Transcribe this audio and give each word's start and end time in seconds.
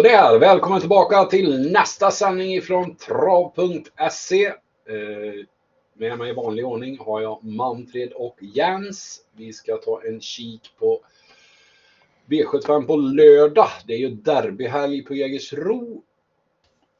Sådär, 0.00 0.38
välkommen 0.38 0.80
tillbaka 0.80 1.24
till 1.24 1.72
nästa 1.72 2.10
sändning 2.10 2.54
ifrån 2.54 2.96
trav.se. 2.96 4.46
Eh, 4.46 5.44
med 5.94 6.18
mig 6.18 6.30
i 6.30 6.34
vanlig 6.34 6.66
ordning 6.66 6.98
har 6.98 7.20
jag 7.20 7.44
Manfred 7.44 8.12
och 8.12 8.36
Jens. 8.40 9.24
Vi 9.36 9.52
ska 9.52 9.76
ta 9.76 10.02
en 10.02 10.20
kik 10.20 10.70
på 10.78 11.00
V75 12.26 12.86
på 12.86 12.96
lördag. 12.96 13.68
Det 13.86 13.94
är 13.94 13.98
ju 13.98 14.08
derbyhelg 14.08 15.04
på 15.04 15.14
Jägersro. 15.14 16.02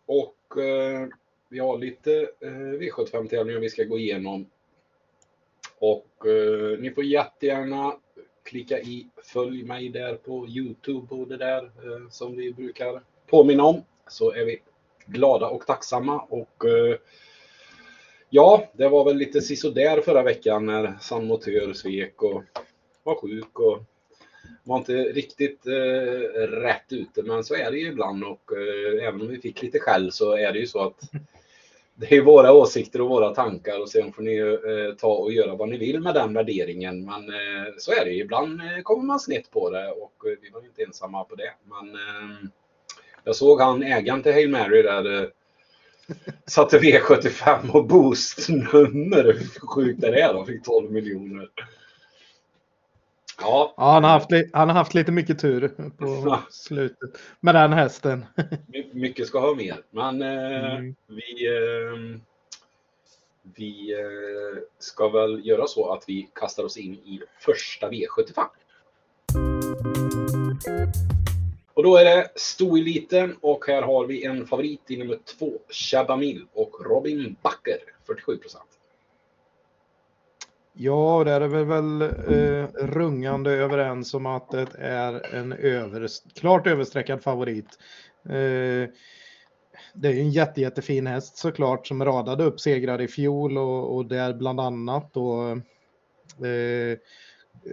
Och 0.06 0.62
eh, 0.62 1.08
vi 1.48 1.58
har 1.58 1.78
lite 1.78 2.28
eh, 2.40 2.50
V75-tävlingar 2.50 3.60
vi 3.60 3.70
ska 3.70 3.84
gå 3.84 3.98
igenom. 3.98 4.46
Och 5.78 6.06
ni 6.78 6.92
får 6.94 7.04
jättegärna 7.04 7.96
klicka 8.50 8.78
i 8.78 9.06
följ 9.22 9.62
mig 9.62 9.88
där 9.88 10.14
på 10.14 10.48
Youtube 10.48 11.14
och 11.14 11.28
det 11.28 11.36
där 11.36 11.62
eh, 11.64 12.10
som 12.10 12.36
vi 12.36 12.52
brukar 12.52 13.02
påminna 13.26 13.64
om. 13.64 13.84
Så 14.08 14.32
är 14.32 14.44
vi 14.44 14.62
glada 15.06 15.46
och 15.46 15.66
tacksamma. 15.66 16.20
Och 16.20 16.64
eh, 16.64 16.96
ja, 18.30 18.68
det 18.72 18.88
var 18.88 19.04
väl 19.04 19.16
lite 19.16 19.40
sisådär 19.40 20.00
förra 20.00 20.22
veckan 20.22 20.66
när 20.66 20.94
San 21.00 21.26
Motör 21.26 21.72
svek 21.72 22.22
och 22.22 22.42
var 23.02 23.14
sjuk 23.14 23.58
och 23.58 23.82
var 24.64 24.78
inte 24.78 24.92
riktigt 24.92 25.66
eh, 25.66 26.42
rätt 26.46 26.92
ute. 26.92 27.22
Men 27.22 27.44
så 27.44 27.54
är 27.54 27.70
det 27.70 27.78
ju 27.78 27.86
ibland 27.86 28.24
och 28.24 28.52
eh, 28.52 29.06
även 29.08 29.20
om 29.20 29.28
vi 29.28 29.40
fick 29.40 29.62
lite 29.62 29.78
skäll 29.78 30.12
så 30.12 30.32
är 30.32 30.52
det 30.52 30.58
ju 30.58 30.66
så 30.66 30.80
att 30.80 31.00
det 32.00 32.16
är 32.16 32.20
våra 32.20 32.52
åsikter 32.52 33.00
och 33.00 33.08
våra 33.08 33.34
tankar 33.34 33.80
och 33.80 33.88
sen 33.88 34.12
får 34.12 34.22
ni 34.22 34.38
eh, 34.38 34.96
ta 34.98 35.08
och 35.08 35.32
göra 35.32 35.54
vad 35.54 35.68
ni 35.68 35.78
vill 35.78 36.00
med 36.00 36.14
den 36.14 36.34
värderingen. 36.34 37.04
Men 37.04 37.28
eh, 37.28 37.72
så 37.78 37.92
är 37.92 38.04
det 38.04 38.10
ju. 38.10 38.22
Ibland 38.22 38.60
eh, 38.60 38.82
kommer 38.82 39.04
man 39.04 39.20
snett 39.20 39.50
på 39.50 39.70
det 39.70 39.90
och 39.90 40.26
eh, 40.26 40.38
vi 40.42 40.50
var 40.50 40.64
inte 40.64 40.82
ensamma 40.82 41.24
på 41.24 41.34
det. 41.34 41.52
Men 41.64 41.94
eh, 41.94 42.48
jag 43.24 43.36
såg 43.36 43.60
han 43.60 43.82
ägaren 43.82 44.22
till 44.22 44.32
Hail 44.32 44.50
Mary 44.50 44.82
där 44.82 45.22
eh, 45.22 45.28
satte 46.46 46.78
V75 46.78 47.70
och 47.70 47.86
boostnummer. 47.86 49.24
Hur 49.24 49.66
sjukt 49.66 50.04
är 50.04 50.12
det? 50.12 50.32
De 50.32 50.46
fick 50.46 50.64
12 50.64 50.92
miljoner. 50.92 51.48
Ja. 53.40 53.74
ja, 53.76 53.92
han, 53.92 54.04
har 54.04 54.10
haft, 54.10 54.30
han 54.52 54.68
har 54.68 54.76
haft 54.76 54.94
lite 54.94 55.12
mycket 55.12 55.38
tur 55.38 55.68
på 55.98 56.38
slutet 56.50 57.10
med 57.40 57.54
den 57.54 57.72
hästen. 57.72 58.26
mycket 58.92 59.26
ska 59.26 59.40
ha 59.40 59.54
mer, 59.54 59.82
men 59.90 60.22
eh, 60.22 60.74
mm. 60.74 60.94
vi, 61.06 61.46
eh, 61.46 62.20
vi 63.42 63.92
eh, 63.92 64.62
ska 64.78 65.08
väl 65.08 65.46
göra 65.46 65.66
så 65.66 65.92
att 65.92 66.04
vi 66.06 66.28
kastar 66.34 66.64
oss 66.64 66.76
in 66.76 66.94
i 66.94 67.20
första 67.38 67.90
V75. 67.90 68.46
Och 71.74 71.82
då 71.82 71.96
är 71.96 72.04
det 72.04 72.30
stoeliten 72.34 73.36
och 73.40 73.64
här 73.66 73.82
har 73.82 74.06
vi 74.06 74.24
en 74.24 74.46
favorit 74.46 74.90
i 74.90 74.96
nummer 74.96 75.18
två, 75.38 75.52
Shabamil 75.68 76.46
och 76.52 76.86
Robin 76.86 77.36
Backer, 77.42 77.78
47 78.06 78.36
procent. 78.36 78.79
Ja, 80.72 81.22
där 81.24 81.40
är 81.40 81.48
vi 81.48 81.64
väl 81.64 82.02
eh, 82.02 82.86
rungande 82.86 83.50
överens 83.50 84.14
om 84.14 84.26
att 84.26 84.50
det 84.50 84.66
är 84.78 85.34
en 85.34 85.52
över, 85.52 86.08
klart 86.34 86.66
översträckad 86.66 87.22
favorit. 87.22 87.78
Eh, 88.24 88.88
det 89.94 90.08
är 90.08 90.20
en 90.20 90.30
jätte, 90.30 90.60
jättefin 90.60 91.06
häst 91.06 91.36
såklart 91.36 91.86
som 91.86 92.04
radade 92.04 92.44
upp 92.44 92.60
segrar 92.60 93.00
i 93.00 93.08
fjol 93.08 93.58
och, 93.58 93.96
och 93.96 94.06
där 94.06 94.34
bland 94.34 94.60
annat 94.60 95.14
då 95.14 95.50
eh, 96.46 96.98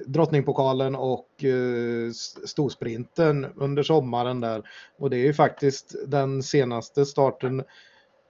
Drottningpokalen 0.06 0.96
och 0.96 1.44
eh, 1.44 2.12
storsprinten 2.46 3.46
under 3.56 3.84
sommaren 3.84 4.42
där. 4.42 4.64
Och 4.98 5.10
det 5.10 5.18
är 5.18 5.26
ju 5.26 5.34
faktiskt 5.34 5.96
den 6.08 6.44
senaste 6.44 7.06
starten 7.06 7.64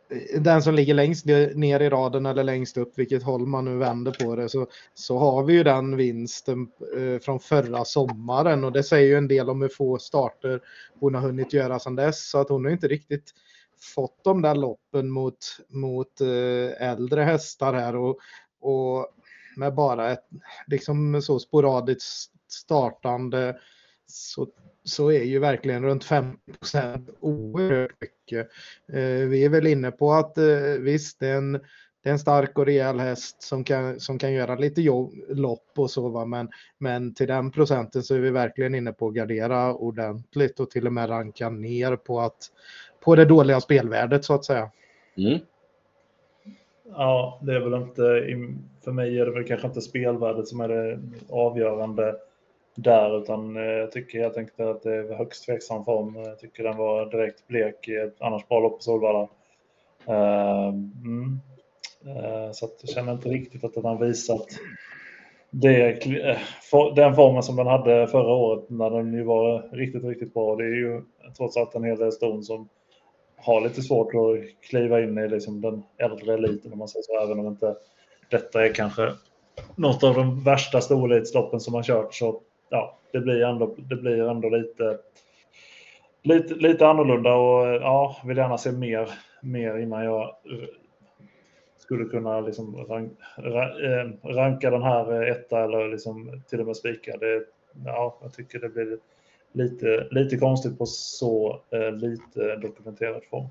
Eh, 0.09 0.41
den 0.41 0.62
som 0.62 0.75
ligger 0.75 0.94
längst 0.94 1.25
ner 1.56 1.79
i 1.79 1.90
raden 1.90 2.25
eller 2.25 2.44
längst 2.44 2.78
upp, 2.78 3.00
vilket 3.00 3.23
håll 3.23 3.45
man 3.45 3.66
nu 3.66 3.78
vänder 3.78 4.12
på 4.12 4.35
det, 4.35 4.50
så, 4.50 4.68
så 4.94 5.18
har 5.18 5.44
vi 5.44 5.53
ju 5.53 5.63
den 5.63 5.97
vinsten 5.97 6.68
eh, 6.97 7.19
från 7.19 7.40
förra 7.40 7.85
sommaren. 7.85 8.63
Och 8.63 8.72
det 8.72 8.84
säger 8.84 9.07
ju 9.07 9.18
en 9.18 9.28
del 9.28 9.50
om 9.50 9.62
hur 9.62 9.69
få 9.69 9.97
starter 9.97 10.62
hon 11.00 11.16
har 11.16 11.22
hunnit 11.22 11.53
göra 11.53 11.79
sedan 11.79 11.95
dess, 11.95 12.29
så 12.29 12.38
att 12.40 12.50
hon 12.50 12.66
har 12.66 12.72
inte 12.72 12.88
riktigt 12.88 13.34
fått 13.95 14.23
de 14.23 14.41
där 14.41 14.56
loppen 14.56 15.09
mot, 15.09 15.38
mot 15.69 16.22
eh, 16.22 16.89
äldre 16.89 17.22
hästar 17.22 17.74
här. 17.74 17.95
Och, 17.95 18.19
och 18.62 19.07
med 19.57 19.74
bara 19.74 20.12
ett 20.12 20.25
liksom 20.68 21.22
så 21.22 21.39
sporadiskt 21.39 22.31
startande 22.51 23.57
så 24.06 24.47
så 24.88 25.12
är 25.12 25.24
ju 25.24 25.40
verkligen 25.40 25.84
runt 25.84 26.03
5 26.03 26.38
oerhört 27.20 28.02
mycket. 28.02 28.50
Eh, 28.94 29.28
vi 29.28 29.46
är 29.46 29.50
väl 29.50 29.68
inne 29.68 29.92
på 29.92 30.12
att 30.12 30.38
eh, 30.38 30.46
visst, 30.80 31.20
det 31.20 31.28
är 31.28 31.38
en, 31.38 31.52
det 32.03 32.09
är 32.09 32.12
en 32.12 32.20
stark 32.20 32.58
och 32.58 32.66
rejäl 32.66 33.00
häst 33.00 33.44
som 33.44 33.64
kan, 33.64 34.00
som 34.00 34.20
kan 34.20 34.34
göra 34.34 34.56
lite 34.56 34.81
jobb, 34.81 35.14
lopp 35.30 35.72
och 35.75 35.92
så, 35.92 36.09
va? 36.09 36.25
Men, 36.25 36.50
men 36.78 37.14
till 37.14 37.28
den 37.28 37.52
procenten 37.52 38.03
så 38.03 38.16
är 38.16 38.20
vi 38.20 38.30
verkligen 38.30 38.75
inne 38.75 38.92
på 38.92 39.08
att 39.08 39.14
gardera 39.14 39.74
ordentligt 39.74 40.59
och 40.59 40.70
till 40.70 40.88
och 40.88 40.94
med 40.94 41.09
ranka 41.09 41.50
ner 41.50 41.96
på, 41.96 42.19
att, 42.19 42.52
på 43.00 43.16
det 43.16 43.25
dåliga 43.25 43.62
spelvärdet 43.62 44.25
så 44.25 44.34
att 44.34 44.46
säga. 44.46 44.72
Mm. 45.18 45.40
Ja, 46.90 47.40
det 47.42 47.56
är 47.56 47.59
väl 47.59 47.81
inte, 47.81 48.02
för 48.84 48.92
mig 48.92 49.19
är 49.19 49.25
det 49.25 49.31
väl 49.31 49.48
kanske 49.48 49.68
inte 49.68 49.81
spelvärdet 49.81 50.48
som 50.48 50.62
är 50.62 50.68
det 50.68 51.00
avgörande 51.30 52.16
där, 52.78 53.22
utan 53.22 53.58
eh, 53.58 53.64
jag 53.64 53.92
tycker 53.92 54.20
helt 54.20 54.38
enkelt 54.38 54.60
att 54.60 54.84
det 54.84 54.96
är 54.96 55.14
högst 55.14 55.46
tveksam 55.46 55.86
form. 55.86 56.16
Jag 56.16 56.40
tycker 56.40 56.64
den 56.64 56.78
var 56.78 57.06
direkt 57.06 57.48
blek 57.48 57.88
i 57.88 57.96
ett 57.96 58.22
annars 58.22 58.48
bra 58.48 58.60
lopp 58.60 58.78
på 58.78 58.84
Solvalla. 58.84 59.28
Eh, 60.08 60.68
mm. 60.68 61.40
Så 62.54 62.68
så 62.68 62.70
jag 62.82 62.90
känner 62.90 63.14
inte 63.14 63.30
riktigt 63.30 63.64
att 63.64 63.74
den 63.74 63.86
har 63.86 63.98
visat 63.98 64.46
det, 65.50 66.00
den 66.96 67.16
formen 67.16 67.44
som 67.44 67.56
den 67.56 67.68
hade 67.68 68.08
förra 68.08 68.34
året 68.34 68.70
när 68.70 68.90
den 68.90 69.14
ju 69.14 69.24
var 69.24 69.70
riktigt, 69.72 70.04
riktigt 70.04 70.34
bra. 70.34 70.56
Det 70.56 70.64
är 70.64 70.76
ju 70.76 71.02
trots 71.38 71.58
allt 71.58 71.76
en 71.76 71.84
hel 71.84 71.98
del 71.98 72.12
ston 72.12 72.44
som 72.44 72.70
har 73.38 73.62
lite 73.62 73.82
svårt 73.82 74.14
att 74.14 74.62
kliva 74.70 75.02
in 75.02 75.18
i 75.18 75.28
liksom 75.28 75.62
den 75.62 75.84
äldre 75.98 76.34
eliten 76.34 76.74
om 76.74 76.80
man 76.80 76.88
säger 76.88 77.04
så, 77.04 77.24
även 77.24 77.40
om 77.40 77.48
inte 77.48 77.76
detta 78.30 78.66
är 78.66 78.74
kanske 78.74 79.14
något 79.76 80.04
av 80.04 80.16
de 80.16 80.44
värsta 80.44 80.82
storelitsloppen 80.82 81.60
som 81.60 81.74
har 81.74 81.84
kört 81.84 82.14
så 82.14 82.42
ja, 82.70 82.98
det 83.12 83.20
blir 83.20 83.44
ändå, 83.44 83.76
det 83.78 83.96
blir 83.96 84.30
ändå 84.30 84.50
lite, 84.50 84.98
lite, 86.24 86.54
lite 86.54 86.88
annorlunda 86.88 87.34
och 87.34 87.68
ja, 87.68 88.22
vill 88.26 88.38
gärna 88.38 88.58
se 88.58 88.72
mer, 88.72 89.10
mer 89.42 89.78
innan 89.78 90.06
jag 90.06 90.36
skulle 91.88 92.06
kunna 92.06 92.40
liksom 92.40 92.76
rank, 92.76 93.12
eh, 93.38 94.30
ranka 94.30 94.70
den 94.70 94.82
här 94.82 95.14
eh, 95.14 95.32
etta 95.32 95.64
eller 95.64 95.90
liksom 95.90 96.42
till 96.50 96.60
och 96.60 96.66
med 96.66 96.78
spika. 96.78 97.18
Det, 97.18 97.44
ja, 97.86 98.18
jag 98.22 98.34
tycker 98.34 98.60
det 98.60 98.70
blir 98.70 98.98
lite, 99.52 100.08
lite 100.12 100.38
konstigt 100.38 100.78
på 100.78 100.86
så 100.86 101.62
eh, 101.72 101.92
lite 101.92 102.56
dokumenterad 102.56 103.24
form. 103.30 103.48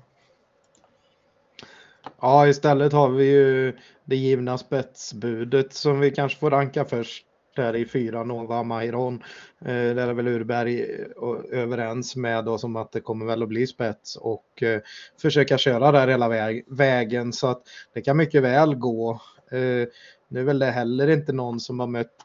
Ja, 2.21 2.47
istället 2.47 2.93
har 2.93 3.09
vi 3.09 3.31
ju 3.31 3.73
det 4.05 4.15
givna 4.15 4.57
spetsbudet 4.57 5.73
som 5.73 5.99
vi 5.99 6.11
kanske 6.11 6.39
får 6.39 6.51
ranka 6.51 6.85
först 6.85 7.26
där 7.57 7.75
i 7.75 7.85
fyra 7.85 8.23
Nova 8.23 8.63
Mairon. 8.63 9.23
Eh, 9.61 9.65
där 9.67 10.07
är 10.07 10.13
väl 10.13 10.27
Urberg 10.27 10.81
eh, 10.81 11.61
överens 11.61 12.15
med 12.15 12.45
då 12.45 12.57
som 12.57 12.75
att 12.75 12.91
det 12.91 13.01
kommer 13.01 13.25
väl 13.25 13.43
att 13.43 13.49
bli 13.49 13.67
spets 13.67 14.15
och 14.15 14.63
eh, 14.63 14.81
försöka 15.21 15.57
köra 15.57 15.91
där 15.91 16.07
hela 16.07 16.29
väg, 16.29 16.65
vägen 16.67 17.33
så 17.33 17.47
att 17.47 17.61
det 17.93 18.01
kan 18.01 18.17
mycket 18.17 18.43
väl 18.43 18.75
gå. 18.75 19.21
Eh, 19.51 19.87
nu 20.27 20.39
är 20.39 20.43
väl 20.43 20.59
det 20.59 20.71
heller 20.71 21.07
inte 21.07 21.33
någon 21.33 21.59
som 21.59 21.79
har 21.79 21.87
mött 21.87 22.15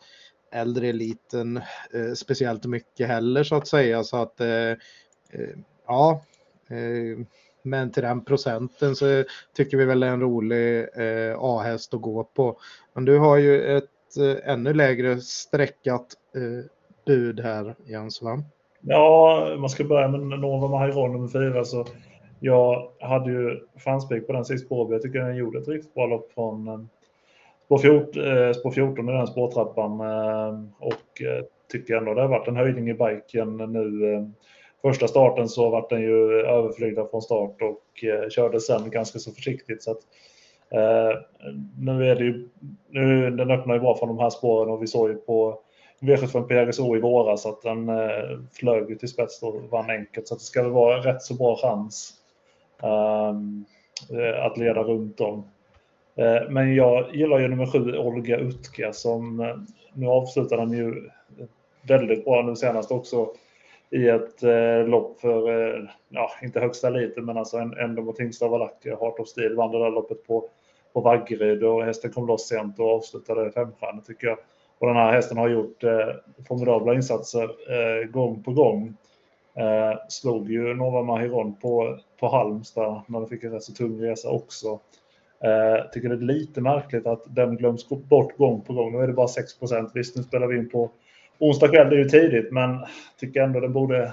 äldre 0.52 0.88
eliten 0.88 1.56
eh, 1.93 2.12
speciellt 2.14 2.64
mycket 2.64 3.08
heller 3.08 3.44
så 3.44 3.55
att 3.55 3.69
säga 3.69 4.05
så 4.05 4.17
att 4.17 4.40
eh, 4.40 4.49
eh 4.49 4.76
ja 5.87 6.25
eh, 6.69 7.26
men 7.62 7.93
till 7.93 8.02
den 8.02 8.25
procenten 8.25 8.96
så 8.96 9.25
tycker 9.56 9.76
vi 9.76 9.85
väl 9.85 10.00
det 10.00 10.06
är 10.06 10.11
en 10.11 10.20
rolig 10.20 10.78
eh, 10.78 11.37
A-häst 11.38 11.94
att 11.94 12.00
gå 12.00 12.25
på. 12.25 12.61
Men 12.94 13.05
du 13.05 13.19
har 13.19 13.37
ju 13.37 13.76
ett 13.76 13.90
eh, 14.17 14.53
ännu 14.53 14.75
lägre 14.75 15.20
sträckat 15.20 16.06
eh, 16.35 16.64
bud 17.06 17.41
här, 17.41 17.75
Jens, 17.85 18.23
va? 18.23 18.43
Ja, 18.81 19.56
man 19.59 19.70
ska 19.70 19.85
börja 19.85 20.09
med 20.09 20.41
Nova 20.41 20.69
Mahairon 20.69 21.12
nummer 21.12 21.29
fyra. 21.29 21.64
Så 21.64 21.87
jag 22.41 22.88
hade 23.00 23.31
ju 23.32 23.61
fanspik 23.85 24.26
på 24.26 24.32
den 24.32 24.44
sist 24.44 24.69
på 24.69 24.88
Jag 24.93 25.03
tycker 25.03 25.19
den 25.19 25.37
gjorde 25.37 25.59
ett 25.59 25.69
riktigt 25.69 25.94
bra 25.94 26.06
lopp 26.06 26.32
från 26.35 26.69
eh, 26.69 26.81
spår 27.67 27.79
14, 27.79 28.25
eh, 28.25 28.53
spår 28.53 28.70
14 28.70 29.09
i 29.09 29.12
den 29.12 29.26
spårtrappan. 29.26 30.00
Eh, 30.00 30.64
och 30.79 31.23
eh, 31.23 31.44
tycker 31.73 31.97
ändå 31.97 32.14
det 32.14 32.20
har 32.20 32.29
varit 32.29 32.49
en 32.49 32.56
höjning 32.56 32.91
i 32.91 32.94
biken 32.94 33.56
nu. 33.56 34.14
Eh, 34.14 34.26
första 34.82 35.09
starten 35.09 35.49
så 35.49 35.70
var 35.70 35.87
den 35.91 36.00
ju 36.00 36.32
överflygda 36.41 37.06
från 37.06 37.23
start 37.23 37.62
och 37.62 38.05
körde 38.31 38.61
sen 38.61 38.91
ganska 38.91 39.19
så 39.19 39.31
försiktigt. 39.32 39.82
Så 39.82 39.91
att, 39.91 40.00
Eh, 40.75 41.19
nu 41.79 42.11
är 42.11 42.15
det 42.17 42.25
ju, 42.25 42.49
nu, 42.89 43.31
den 43.31 43.51
öppnar 43.51 43.75
ju 43.75 43.81
bra 43.81 43.97
från 43.97 44.09
de 44.09 44.19
här 44.19 44.31
spåren 44.31 44.71
och 44.71 44.83
vi 44.83 44.87
såg 44.87 45.09
ju 45.09 45.15
på 45.15 45.59
V75 46.01 46.43
PRSO 46.43 46.97
i 46.97 47.01
våras 47.01 47.47
att 47.47 47.63
den 47.63 47.89
eh, 47.89 48.39
flög 48.53 49.01
till 49.01 49.09
spets 49.09 49.43
och 49.43 49.63
vann 49.71 49.91
enkelt. 49.91 50.29
Så 50.29 50.35
det 50.35 50.41
ska 50.41 50.63
väl 50.63 50.73
vara 50.73 50.97
rätt 50.97 51.23
så 51.23 51.35
bra 51.35 51.57
chans 51.57 52.13
eh, 52.83 53.35
eh, 54.19 54.45
att 54.45 54.59
leda 54.59 54.83
runt 54.83 55.21
om. 55.21 55.45
Eh, 56.17 56.51
men 56.51 56.75
jag 56.75 57.15
gillar 57.15 57.39
ju 57.39 57.49
nummer 57.49 57.67
sju, 57.67 57.99
Olga 57.99 58.37
Utka, 58.37 58.93
som 58.93 59.41
eh, 59.41 59.57
nu 59.93 60.07
avslutar 60.07 60.57
den 60.57 60.73
ju 60.73 61.11
väldigt 61.83 62.25
bra 62.25 62.43
nu 62.43 62.57
senast 62.57 62.91
också 62.91 63.29
i 63.91 64.09
ett 64.09 64.43
eh, 64.43 64.87
lopp 64.87 65.21
för, 65.21 65.49
eh, 65.49 65.85
ja, 66.09 66.31
inte 66.43 66.61
högsta 66.61 66.89
eliten, 66.89 67.25
men 67.25 67.37
alltså 67.37 67.57
ändå 67.57 68.03
mot 68.03 68.17
Tingstad 68.17 68.49
Valacker. 68.49 68.91
Heart 68.91 69.19
of 69.19 69.29
Steel 69.29 69.57
vann 69.57 69.71
det 69.71 69.79
där 69.79 69.91
loppet 69.91 70.27
på, 70.27 70.49
på 70.93 71.00
Vaggeryd 71.00 71.65
och 71.65 71.85
hästen 71.85 72.12
kom 72.12 72.27
loss 72.27 72.49
sent 72.49 72.79
och 72.79 72.94
avslutade 72.94 73.53
femstjärnor 73.53 74.03
tycker 74.06 74.27
jag. 74.27 74.39
Och 74.79 74.87
den 74.87 74.97
här 74.97 75.12
hästen 75.12 75.39
har 75.39 75.49
gjort 75.49 75.85
eh, 75.85 76.09
formidabla 76.49 76.94
insatser 76.94 77.43
eh, 77.44 78.11
gång 78.11 78.43
på 78.43 78.53
gång. 78.53 78.97
Eh, 79.55 79.99
slog 80.09 80.50
ju 80.50 80.75
Nova 80.75 81.03
Mahiron 81.03 81.55
på, 81.55 81.99
på 82.21 82.29
Halmstad 82.29 83.03
när 83.06 83.21
den 83.21 83.29
fick 83.29 83.44
en 83.44 83.53
rätt 83.53 83.62
så 83.62 83.73
tung 83.73 84.03
resa 84.03 84.31
också. 84.31 84.81
Eh, 85.44 85.91
tycker 85.93 86.09
det 86.09 86.15
är 86.15 86.19
lite 86.19 86.61
märkligt 86.61 87.06
att 87.06 87.23
den 87.27 87.56
glöms 87.56 87.88
bort 87.88 88.37
gång 88.37 88.61
på 88.61 88.73
gång. 88.73 88.93
Nu 88.93 88.99
är 88.99 89.06
det 89.06 89.12
bara 89.12 89.29
6 89.29 89.53
Visst, 89.95 90.17
nu 90.17 90.23
spelar 90.23 90.47
vi 90.47 90.59
in 90.59 90.71
på 90.71 90.91
onsdag 91.38 91.69
kväll, 91.69 91.91
det 91.91 91.97
är 91.97 91.99
ju 91.99 92.09
tidigt, 92.09 92.53
men 92.53 92.79
tycker 93.21 93.43
ändå 93.43 93.61
den 93.61 93.73
borde, 93.73 94.12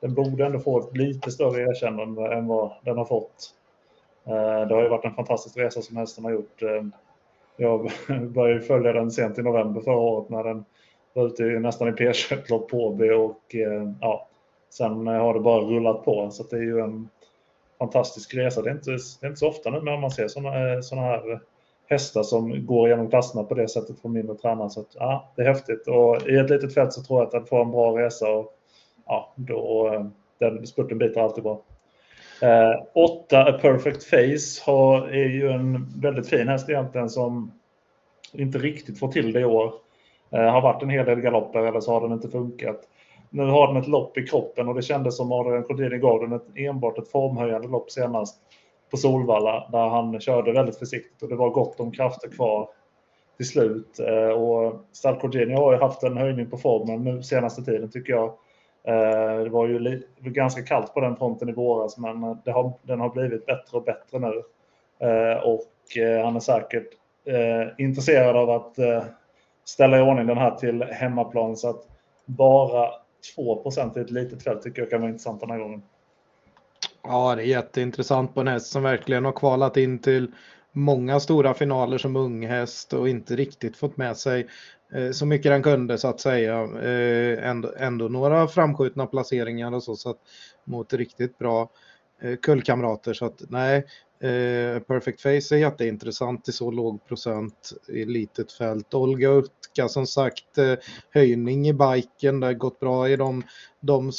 den 0.00 0.14
borde 0.14 0.46
ändå 0.46 0.58
få 0.58 0.80
ett 0.80 0.96
lite 0.96 1.30
större 1.30 1.62
erkännande 1.62 2.34
än 2.34 2.46
vad 2.46 2.72
den 2.84 2.96
har 2.96 3.04
fått. 3.04 3.54
Eh, 4.28 4.68
det 4.68 4.74
har 4.74 4.82
ju 4.82 4.88
varit 4.88 5.04
en 5.04 5.14
fantastisk 5.14 5.56
resa 5.56 5.82
som 5.82 5.96
hästen 5.96 6.24
har 6.24 6.32
gjort. 6.32 6.62
Eh, 6.62 6.84
jag 7.56 7.90
började 8.30 8.60
följa 8.60 8.92
den 8.92 9.10
sent 9.10 9.38
i 9.38 9.42
november 9.42 9.80
förra 9.80 9.96
året 9.96 10.28
när 10.28 10.44
den 10.44 10.64
var 11.12 11.26
ute 11.26 11.42
nästan 11.42 11.88
i 11.88 11.92
P21-lopp 11.92 12.68
på 12.68 12.90
B. 12.90 13.12
och 13.12 13.54
eh, 13.54 13.92
ja, 14.00 14.28
sen 14.70 15.06
har 15.06 15.34
det 15.34 15.40
bara 15.40 15.60
rullat 15.60 16.04
på. 16.04 16.30
Så 16.30 16.42
det 16.42 16.56
är 16.56 16.62
ju 16.62 16.80
en 16.80 17.08
fantastisk 17.78 18.34
resa. 18.34 18.62
Det 18.62 18.70
är 18.70 18.74
inte, 18.74 18.90
det 18.90 19.26
är 19.26 19.28
inte 19.28 19.40
så 19.40 19.48
ofta 19.48 19.70
nu 19.70 19.80
när 19.80 19.96
man 19.96 20.10
ser 20.10 20.28
sådana 20.28 20.82
såna 20.82 21.02
här 21.02 21.40
hästar 21.86 22.22
som 22.22 22.66
går 22.66 22.88
genom 22.88 23.10
klasserna 23.10 23.44
på 23.44 23.54
det 23.54 23.68
sättet 23.68 24.00
från 24.00 24.12
mindre 24.12 24.36
tränare. 24.36 24.70
Så 24.70 24.80
att, 24.80 24.94
ja, 24.94 25.32
det 25.36 25.42
är 25.42 25.46
häftigt. 25.46 25.88
Och 25.88 26.28
i 26.28 26.36
ett 26.36 26.50
litet 26.50 26.74
fält 26.74 26.92
så 26.92 27.02
tror 27.02 27.18
jag 27.18 27.26
att 27.26 27.32
den 27.32 27.46
får 27.46 27.60
en 27.60 27.70
bra 27.70 27.98
resa 27.98 28.30
och 28.30 28.54
ja, 29.06 29.32
då, 29.36 29.90
den 30.38 30.66
spurten 30.66 30.98
biter 30.98 31.20
alltid 31.20 31.44
bra. 31.44 31.62
Eh, 32.42 32.82
åtta 32.94 33.44
A 33.44 33.58
Perfect 33.62 34.04
Face 34.04 34.70
har, 34.70 35.08
är 35.08 35.28
ju 35.28 35.50
en 35.50 35.86
väldigt 36.00 36.28
fin 36.28 36.48
häst 36.48 36.68
egentligen 36.68 37.10
som 37.10 37.52
inte 38.32 38.58
riktigt 38.58 38.98
får 38.98 39.08
till 39.08 39.32
det 39.32 39.40
i 39.40 39.44
år. 39.44 39.72
Eh, 40.30 40.42
har 40.42 40.60
varit 40.60 40.82
en 40.82 40.90
hel 40.90 41.06
del 41.06 41.20
galopper 41.20 41.58
eller 41.58 41.80
så 41.80 41.92
har 41.92 42.00
den 42.00 42.12
inte 42.12 42.28
funkat. 42.28 42.80
Nu 43.30 43.42
har 43.42 43.66
den 43.66 43.82
ett 43.82 43.88
lopp 43.88 44.18
i 44.18 44.26
kroppen 44.26 44.68
och 44.68 44.74
det 44.74 44.82
kändes 44.82 45.16
som 45.16 45.32
Adrian 45.32 45.64
Kodini 45.64 45.98
gav 45.98 46.20
den 46.20 46.32
ett, 46.32 46.46
enbart 46.54 46.98
ett 46.98 47.10
formhöjande 47.10 47.68
lopp 47.68 47.90
senast 47.90 48.40
på 48.90 48.96
Solvalla 48.96 49.68
där 49.72 49.88
han 49.88 50.20
körde 50.20 50.52
väldigt 50.52 50.78
försiktigt 50.78 51.22
och 51.22 51.28
det 51.28 51.36
var 51.36 51.50
gott 51.50 51.80
om 51.80 51.92
krafter 51.92 52.28
kvar 52.28 52.68
till 53.36 53.48
slut. 53.48 54.00
Eh, 54.00 54.28
och 54.28 54.86
Stall 54.92 55.14
har 55.14 55.72
ju 55.72 55.78
haft 55.78 56.02
en 56.02 56.16
höjning 56.16 56.50
på 56.50 56.56
formen 56.56 57.04
nu 57.04 57.22
senaste 57.22 57.62
tiden 57.62 57.90
tycker 57.90 58.12
jag. 58.12 58.32
Eh, 58.84 59.42
det 59.44 59.48
var 59.48 59.66
ju 59.66 60.02
ganska 60.18 60.62
kallt 60.62 60.94
på 60.94 61.00
den 61.00 61.16
fronten 61.16 61.48
i 61.48 61.52
våras 61.52 61.98
men 61.98 62.22
har, 62.22 62.72
den 62.82 63.00
har 63.00 63.08
blivit 63.08 63.46
bättre 63.46 63.76
och 63.76 63.84
bättre 63.84 64.18
nu. 64.18 64.42
Eh, 64.98 65.38
och 65.38 65.96
eh, 65.96 66.24
han 66.24 66.36
är 66.36 66.40
säkert 66.40 66.88
intresserad 67.78 68.36
av 68.36 68.50
att 68.50 68.76
ställa 69.64 69.98
i 69.98 70.00
ordning 70.00 70.26
den 70.26 70.38
här 70.38 70.50
till 70.50 70.82
hemmaplan 70.82 71.56
så 71.56 71.70
att 71.70 71.84
bara 72.24 72.90
2 73.34 73.62
i 73.96 74.00
ett 74.00 74.10
litet 74.10 74.42
fält 74.42 74.62
tycker 74.62 74.82
jag 74.82 74.90
kan 74.90 75.00
vara 75.00 75.10
intressant 75.10 75.40
den 75.40 75.50
här 75.50 75.58
gången. 75.58 75.82
Ja, 77.02 77.34
det 77.34 77.42
är 77.42 77.46
jätteintressant 77.46 78.34
på 78.34 78.40
en 78.40 78.48
häst 78.48 78.66
som 78.66 78.82
verkligen 78.82 79.24
har 79.24 79.32
kvalat 79.32 79.76
in 79.76 79.98
till 79.98 80.32
många 80.72 81.20
stora 81.20 81.54
finaler 81.54 81.98
som 81.98 82.16
unghäst 82.16 82.92
och 82.92 83.08
inte 83.08 83.36
riktigt 83.36 83.76
fått 83.76 83.96
med 83.96 84.16
sig 84.16 84.46
Eh, 84.92 85.10
så 85.10 85.26
mycket 85.26 85.52
den 85.52 85.62
kunde 85.62 85.98
så 85.98 86.08
att 86.08 86.20
säga. 86.20 86.62
Eh, 86.62 87.48
ändå, 87.48 87.72
ändå 87.76 88.08
några 88.08 88.48
framskjutna 88.48 89.06
placeringar 89.06 89.72
och 89.74 89.82
så, 89.82 89.96
så 89.96 90.10
att, 90.10 90.18
mot 90.64 90.92
riktigt 90.92 91.38
bra 91.38 91.70
Eh, 92.22 92.36
kullkamrater. 92.36 93.14
Så 93.14 93.24
att 93.24 93.42
nej, 93.48 93.76
eh, 94.20 94.82
Perfect 94.82 95.20
Face 95.20 95.54
är 95.54 95.56
jätteintressant 95.56 96.48
i 96.48 96.52
så 96.52 96.70
låg 96.70 97.06
procent 97.06 97.72
i 97.88 98.04
litet 98.04 98.52
fält. 98.52 98.94
Olga 98.94 99.28
Utka 99.28 99.88
som 99.88 100.06
sagt 100.06 100.58
eh, 100.58 100.74
höjning 101.10 101.68
i 101.68 101.72
biken. 101.72 102.40
Det 102.40 102.46
har 102.46 102.54
gått 102.54 102.80
bra 102.80 103.08
i 103.08 103.16
de, 103.16 103.42
de 103.80 104.12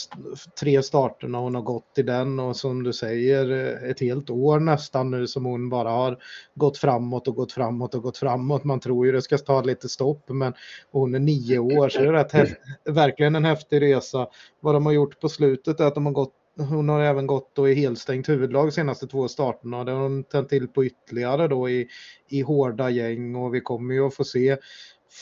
tre 0.60 0.84
starterna 0.84 1.38
hon 1.38 1.56
har 1.56 1.62
gått 1.62 1.98
i 1.98 2.04
den 2.04 2.40
och 2.40 2.56
som 2.56 2.84
du 2.84 2.94
säger 2.94 3.50
ett 3.92 4.00
helt 4.00 4.30
år 4.30 4.60
nästan 4.60 5.12
nu 5.12 5.28
som 5.28 5.46
hon 5.46 5.70
bara 5.70 5.90
har 5.90 6.18
gått 6.56 6.78
framåt 6.78 7.28
och 7.28 7.36
gått 7.36 7.52
framåt 7.52 7.96
och 7.96 8.04
gått 8.04 8.18
framåt. 8.18 8.64
Man 8.64 8.80
tror 8.80 9.06
ju 9.06 9.12
det 9.12 9.22
ska 9.22 9.38
ta 9.38 9.62
lite 9.62 9.90
stopp 9.90 10.30
men 10.30 10.54
hon 10.92 11.16
är 11.16 11.20
nio 11.20 11.60
år 11.60 11.90
så 11.90 12.00
det 12.00 12.08
är 12.08 12.14
rätt 12.14 12.58
verkligen 12.86 13.36
en 13.36 13.46
häftig 13.46 13.82
resa. 13.82 14.28
Vad 14.60 14.76
de 14.76 14.86
har 14.86 14.94
gjort 14.94 15.20
på 15.20 15.30
slutet 15.30 15.80
är 15.80 15.86
att 15.86 15.96
de 15.96 16.06
har 16.06 16.14
gått 16.14 16.34
hon 16.60 16.90
har 16.90 17.02
även 17.02 17.28
gått 17.28 17.56
då 17.56 17.70
i 17.70 17.74
helstängt 17.74 18.30
huvudlag 18.30 18.74
senaste 18.74 19.08
två 19.08 19.28
starterna. 19.28 19.84
Det 19.84 19.92
har 19.92 20.02
hon 20.02 20.24
tänt 20.24 20.50
till 20.50 20.68
på 20.68 20.86
ytterligare 20.86 21.48
då 21.48 21.70
i, 21.70 21.88
i 22.28 22.42
hårda 22.42 22.90
gäng 22.90 23.36
och 23.36 23.56
vi 23.56 23.62
kommer 23.62 23.94
ju 23.94 24.08
att 24.08 24.16
få 24.16 24.24
se, 24.24 24.58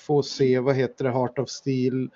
få 0.08 0.24
se 0.24 0.60
vad 0.60 0.76
heter 0.76 1.04
det, 1.06 1.12
Heart 1.12 1.40
of 1.40 1.50
Steel 1.50 2.10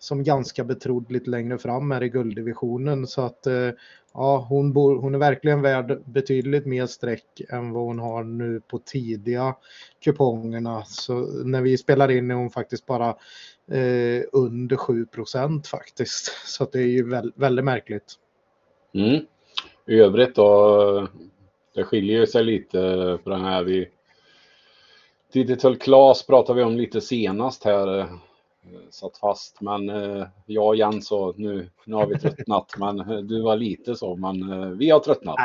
som 0.00 0.24
ganska 0.24 0.64
betrodd 0.64 1.12
lite 1.12 1.30
längre 1.30 1.58
fram 1.58 1.90
här 1.90 2.02
i 2.02 2.08
gulddivisionen. 2.08 3.06
Så 3.06 3.22
att 3.22 3.46
eh, 3.46 3.70
ja, 4.14 4.46
hon, 4.48 4.72
bor, 4.72 5.00
hon 5.00 5.14
är 5.14 5.18
verkligen 5.18 5.62
värd 5.62 6.02
betydligt 6.04 6.66
mer 6.66 6.86
streck 6.86 7.40
än 7.48 7.72
vad 7.72 7.84
hon 7.84 7.98
har 7.98 8.24
nu 8.24 8.60
på 8.60 8.78
tidiga 8.78 9.56
kupongerna. 10.04 10.84
Så 10.84 11.14
när 11.44 11.62
vi 11.62 11.78
spelar 11.78 12.10
in 12.10 12.30
är 12.30 12.34
hon 12.34 12.50
faktiskt 12.50 12.86
bara 12.86 13.08
eh, 13.70 14.22
under 14.32 14.76
7 14.76 15.06
procent 15.06 15.66
faktiskt. 15.66 16.32
Så 16.46 16.64
att 16.64 16.72
det 16.72 16.80
är 16.80 16.86
ju 16.86 17.08
väldigt, 17.08 17.38
väldigt 17.38 17.64
märkligt. 17.64 18.16
Mm. 18.92 19.26
I 19.86 20.00
övrigt 20.00 20.34
då, 20.34 21.08
det 21.74 21.84
skiljer 21.84 22.26
sig 22.26 22.44
lite 22.44 23.18
på 23.24 23.30
den 23.30 23.44
här. 23.44 23.62
Vi, 23.62 23.88
Digital 25.32 25.76
Class 25.76 26.26
pratade 26.26 26.58
vi 26.58 26.64
om 26.64 26.76
lite 26.76 27.00
senast 27.00 27.64
här. 27.64 28.08
Eh, 28.66 28.90
satt 28.90 29.18
fast, 29.18 29.60
men 29.60 29.88
eh, 29.88 30.26
jag 30.46 30.66
och 30.66 30.76
Jens 30.76 31.06
så 31.06 31.34
nu, 31.36 31.68
nu 31.84 31.94
har 31.94 32.06
vi 32.06 32.18
tröttnat. 32.18 32.74
Men 32.78 33.00
eh, 33.00 33.18
du 33.18 33.42
var 33.42 33.56
lite 33.56 33.96
så, 33.96 34.16
men 34.16 34.52
eh, 34.52 34.68
vi 34.68 34.90
har 34.90 35.00
tröttnat. 35.00 35.36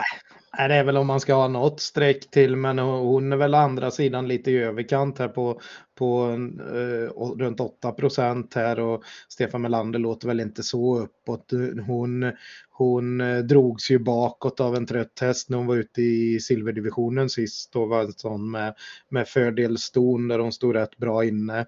Nej, 0.57 0.67
det 0.67 0.75
är 0.75 0.84
väl 0.84 0.98
om 0.98 1.07
man 1.07 1.19
ska 1.19 1.34
ha 1.34 1.48
något 1.48 1.79
streck 1.79 2.31
till, 2.31 2.55
men 2.55 2.79
hon 2.79 3.34
är 3.34 3.38
väl 3.38 3.53
andra 3.53 3.91
sidan 3.91 4.27
lite 4.27 4.51
i 4.51 4.57
överkant 4.57 5.19
här 5.19 5.27
på, 5.27 5.62
på 5.95 6.29
eh, 6.74 7.22
runt 7.38 7.60
8 7.60 7.91
procent 7.91 8.53
här 8.53 8.79
och 8.79 9.03
Stefan 9.29 9.62
Melander 9.62 10.00
låter 10.00 10.27
väl 10.27 10.39
inte 10.39 10.63
så 10.63 11.00
uppåt. 11.00 11.51
Hon, 11.88 12.31
hon 12.69 13.17
drogs 13.48 13.91
ju 13.91 14.00
bakåt 14.00 14.60
av 14.60 14.75
en 14.75 14.86
trött 14.86 15.19
häst 15.22 15.50
när 15.50 15.57
hon 15.57 15.67
var 15.67 15.75
ute 15.75 16.01
i 16.01 16.39
silverdivisionen 16.39 17.29
sist. 17.29 17.74
Då 17.74 17.86
var 17.86 18.01
en 18.01 18.13
sån 18.13 18.51
med, 18.51 18.74
med 19.10 19.27
fördel 19.27 19.77
ston 19.77 20.27
där 20.27 20.39
hon 20.39 20.51
stod 20.51 20.75
rätt 20.75 20.98
bra 20.98 21.25
inne. 21.25 21.65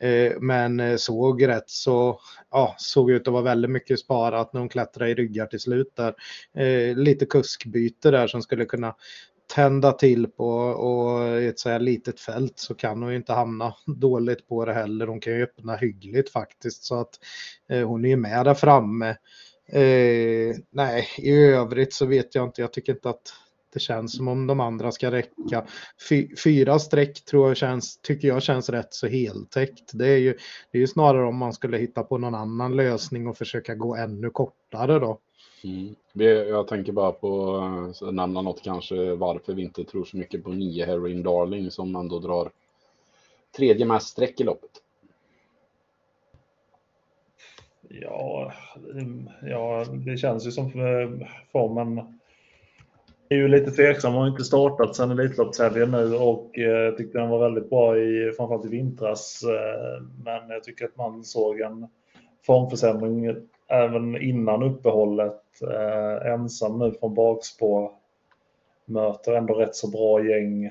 Eh, 0.00 0.32
men 0.40 0.80
eh, 0.80 0.96
såg 0.96 1.48
rätt 1.48 1.70
så, 1.70 2.20
ja, 2.50 2.74
såg 2.78 3.10
ut 3.10 3.28
att 3.28 3.32
vara 3.32 3.42
väldigt 3.42 3.70
mycket 3.70 4.00
sparat 4.00 4.52
när 4.52 4.60
hon 4.60 4.68
klättrade 4.68 5.10
i 5.10 5.14
ryggar 5.14 5.46
till 5.46 5.60
slut 5.60 5.92
där. 5.96 6.14
Eh, 6.54 6.96
lite 6.96 7.26
kuskbyte 7.26 8.10
där 8.10 8.26
som 8.26 8.42
skulle 8.42 8.64
kunna 8.64 8.94
tända 9.54 9.92
till 9.92 10.26
på 10.26 10.48
och 10.56 11.40
i 11.42 11.46
ett 11.46 11.58
så 11.58 11.68
här 11.68 11.80
litet 11.80 12.20
fält 12.20 12.58
så 12.58 12.74
kan 12.74 13.02
hon 13.02 13.10
ju 13.10 13.16
inte 13.16 13.32
hamna 13.32 13.74
dåligt 13.96 14.48
på 14.48 14.64
det 14.64 14.74
heller. 14.74 15.06
Hon 15.06 15.20
kan 15.20 15.32
ju 15.32 15.42
öppna 15.42 15.76
hyggligt 15.76 16.32
faktiskt 16.32 16.84
så 16.84 17.00
att 17.00 17.14
hon 17.68 18.04
är 18.04 18.08
ju 18.08 18.16
med 18.16 18.44
där 18.44 18.54
framme. 18.54 19.16
Eh, 19.68 20.56
nej, 20.70 21.08
i 21.18 21.32
övrigt 21.32 21.94
så 21.94 22.06
vet 22.06 22.34
jag 22.34 22.44
inte. 22.44 22.60
Jag 22.60 22.72
tycker 22.72 22.92
inte 22.92 23.08
att 23.08 23.32
det 23.76 23.80
känns 23.80 24.16
som 24.16 24.28
om 24.28 24.46
de 24.46 24.60
andra 24.60 24.92
ska 24.92 25.10
räcka. 25.10 25.66
fyra 26.44 26.78
streck 26.78 27.24
tror 27.24 27.48
jag 27.48 27.56
känns, 27.56 27.96
tycker 27.96 28.28
jag 28.28 28.42
känns 28.42 28.70
rätt 28.70 28.94
så 28.94 29.06
heltäckt. 29.06 29.90
Det 29.94 30.08
är 30.08 30.18
ju, 30.18 30.32
det 30.70 30.78
är 30.78 30.80
ju 30.80 30.86
snarare 30.86 31.26
om 31.26 31.36
man 31.36 31.52
skulle 31.52 31.78
hitta 31.78 32.02
på 32.02 32.18
någon 32.18 32.34
annan 32.34 32.76
lösning 32.76 33.26
och 33.26 33.36
försöka 33.36 33.74
gå 33.74 33.96
ännu 33.96 34.30
kortare 34.30 34.98
då. 34.98 35.18
Mm. 35.64 35.94
Jag 36.48 36.68
tänker 36.68 36.92
bara 36.92 37.12
på 37.12 37.56
att 38.00 38.14
nämna 38.14 38.42
något 38.42 38.62
kanske 38.62 39.14
varför 39.14 39.54
vi 39.54 39.62
inte 39.62 39.84
tror 39.84 40.04
så 40.04 40.16
mycket 40.16 40.44
på 40.44 40.50
nio 40.50 40.86
Heroin 40.86 41.22
Darling 41.22 41.70
som 41.70 41.96
ändå 41.96 42.18
drar 42.18 42.50
tredje 43.56 43.86
mest 43.86 44.08
streck 44.08 44.40
i 44.40 44.44
loppet. 44.44 44.70
Ja, 47.88 48.52
ja, 49.42 49.84
det 49.84 50.16
känns 50.16 50.46
ju 50.46 50.50
som 50.50 50.66
eh, 50.66 51.28
formen 51.52 52.15
är 53.28 53.36
ju 53.36 53.48
lite 53.48 53.70
tveksam. 53.70 54.12
Hon 54.12 54.22
har 54.22 54.28
inte 54.30 54.44
startat 54.44 54.96
sedan 54.96 55.10
Elitloppshelgen 55.10 55.90
nu 55.90 56.14
och 56.14 56.50
jag 56.52 56.96
tyckte 56.96 57.18
den 57.18 57.28
var 57.28 57.38
väldigt 57.38 57.70
bra 57.70 57.98
i 57.98 58.32
framförallt 58.36 58.64
i 58.64 58.68
vintras. 58.68 59.42
Men 60.24 60.48
jag 60.48 60.64
tycker 60.64 60.84
att 60.84 60.96
man 60.96 61.24
såg 61.24 61.60
en 61.60 61.88
formförsämring 62.46 63.36
även 63.68 64.22
innan 64.22 64.62
uppehållet. 64.62 65.42
Ensam 66.24 66.78
nu 66.78 66.92
från 66.92 67.14
bakspår. 67.14 67.90
Möter 68.84 69.32
ändå 69.32 69.54
rätt 69.54 69.74
så 69.74 69.90
bra 69.90 70.24
gäng. 70.24 70.70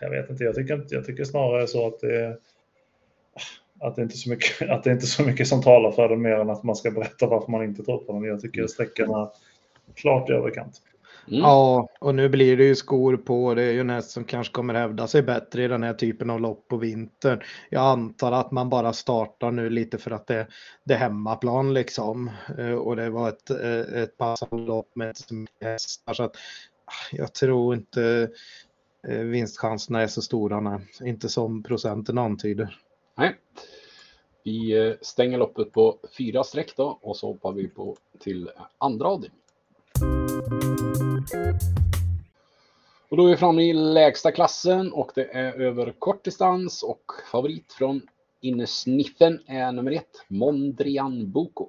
Jag 0.00 0.10
vet 0.10 0.30
inte, 0.30 0.44
jag 0.44 0.54
tycker, 0.54 0.86
jag 0.88 1.04
tycker 1.04 1.24
snarare 1.24 1.66
så 1.66 1.86
att 1.86 2.00
det 2.00 2.20
är 2.20 2.36
att 3.80 3.96
det, 3.96 4.02
inte 4.02 4.14
är 4.14 4.16
så 4.16 4.30
mycket, 4.30 4.70
att 4.70 4.84
det 4.84 4.92
inte 4.92 5.04
är 5.04 5.06
så 5.06 5.22
mycket 5.22 5.48
som 5.48 5.62
talar 5.62 5.90
för 5.90 6.08
den 6.08 6.22
mer 6.22 6.36
än 6.36 6.50
att 6.50 6.62
man 6.62 6.76
ska 6.76 6.90
berätta 6.90 7.26
varför 7.26 7.52
man 7.52 7.64
inte 7.64 7.82
tror 7.82 7.98
på 7.98 8.12
den. 8.12 8.24
Jag 8.24 8.40
tycker 8.40 8.66
sträckan 8.66 9.10
är 9.10 9.28
klart 9.94 10.30
i 10.30 10.32
överkant. 10.32 10.82
Mm. 11.28 11.40
Ja, 11.40 11.88
och 12.00 12.14
nu 12.14 12.28
blir 12.28 12.56
det 12.56 12.64
ju 12.64 12.74
skor 12.74 13.16
på. 13.16 13.54
Det 13.54 13.62
är 13.62 13.72
ju 13.72 13.84
näst 13.84 14.10
som 14.10 14.24
kanske 14.24 14.52
kommer 14.52 14.74
hävda 14.74 15.06
sig 15.06 15.22
bättre 15.22 15.64
i 15.64 15.68
den 15.68 15.82
här 15.82 15.94
typen 15.94 16.30
av 16.30 16.40
lopp 16.40 16.68
på 16.68 16.76
vintern. 16.76 17.40
Jag 17.70 17.82
antar 17.82 18.32
att 18.32 18.50
man 18.50 18.70
bara 18.70 18.92
startar 18.92 19.50
nu 19.50 19.70
lite 19.70 19.98
för 19.98 20.10
att 20.10 20.26
det, 20.26 20.46
det 20.84 20.94
är 20.94 20.98
hemmaplan 20.98 21.74
liksom. 21.74 22.30
Eh, 22.58 22.74
och 22.74 22.96
det 22.96 23.10
var 23.10 23.28
ett, 23.28 23.50
eh, 23.50 24.02
ett 24.02 24.16
passande 24.16 24.64
lopp 24.64 24.96
med 24.96 25.16
hästar. 25.60 26.14
Så 26.14 26.22
att 26.22 26.36
ah, 26.84 27.16
jag 27.16 27.34
tror 27.34 27.74
inte 27.74 28.30
eh, 29.08 29.18
vinstchanserna 29.18 30.02
är 30.02 30.06
så 30.06 30.22
stora. 30.22 30.60
Nej. 30.60 30.80
Inte 31.04 31.28
som 31.28 31.62
procenten 31.62 32.18
antyder. 32.18 32.78
Nej. 33.18 33.36
Vi 34.44 34.96
stänger 35.00 35.38
loppet 35.38 35.72
på 35.72 35.98
fyra 36.18 36.44
streck 36.44 36.76
då 36.76 36.98
och 37.02 37.16
så 37.16 37.26
hoppar 37.26 37.52
vi 37.52 37.68
på 37.68 37.96
till 38.20 38.50
andra 38.78 39.08
avdelningen. 39.08 39.40
Och 43.10 43.16
då 43.16 43.26
är 43.26 43.30
vi 43.30 43.36
framme 43.36 43.62
i 43.62 43.72
lägsta 43.72 44.32
klassen 44.32 44.92
och 44.92 45.10
det 45.14 45.24
är 45.32 45.60
över 45.60 45.94
kort 45.98 46.24
distans 46.24 46.82
och 46.82 47.02
favorit 47.32 47.72
från 47.72 48.02
innersniffen 48.40 49.40
är 49.46 49.72
nummer 49.72 49.92
ett, 49.92 50.24
Mondrian 50.28 51.32
Boko. 51.32 51.68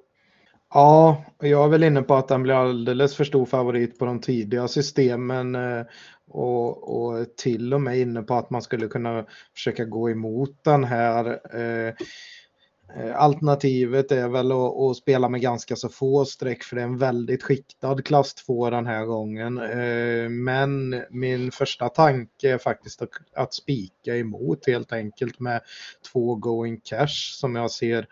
Ja, 0.74 1.24
jag 1.40 1.64
är 1.64 1.68
väl 1.68 1.84
inne 1.84 2.02
på 2.02 2.14
att 2.14 2.28
den 2.28 2.42
blir 2.42 2.54
alldeles 2.54 3.16
för 3.16 3.24
stor 3.24 3.46
favorit 3.46 3.98
på 3.98 4.04
de 4.04 4.20
tidiga 4.20 4.68
systemen 4.68 5.54
eh, 5.54 5.84
och, 6.28 6.96
och 6.96 7.36
till 7.36 7.74
och 7.74 7.80
med 7.80 7.98
inne 7.98 8.22
på 8.22 8.34
att 8.34 8.50
man 8.50 8.62
skulle 8.62 8.88
kunna 8.88 9.24
försöka 9.54 9.84
gå 9.84 10.10
emot 10.10 10.64
den 10.64 10.84
här. 10.84 11.26
Eh, 11.56 11.94
Eh, 12.96 13.16
alternativet 13.16 14.12
är 14.12 14.28
väl 14.28 14.52
att, 14.52 14.76
att, 14.76 14.96
spela 14.96 15.28
med 15.28 15.40
ganska 15.40 15.76
så 15.76 15.88
få 15.88 16.24
streck 16.24 16.62
för 16.62 16.76
det 16.76 16.82
är 16.82 16.86
en 16.86 16.98
väldigt 16.98 17.42
skiktad 17.42 18.02
klass 18.02 18.34
2 18.34 18.70
den 18.70 18.86
här 18.86 19.04
gången. 19.04 19.58
Eh, 19.58 20.28
men 20.28 21.02
min 21.10 21.50
första 21.50 21.88
tanke 21.88 22.52
är 22.52 22.58
faktiskt 22.58 23.02
att, 23.02 23.10
att 23.34 23.54
spika 23.54 24.16
emot 24.16 24.66
helt 24.66 24.92
enkelt 24.92 25.40
med 25.40 25.60
två 26.12 26.34
going 26.34 26.80
cash 26.84 27.32
som 27.40 27.56
jag 27.56 27.70
ser 27.70 28.06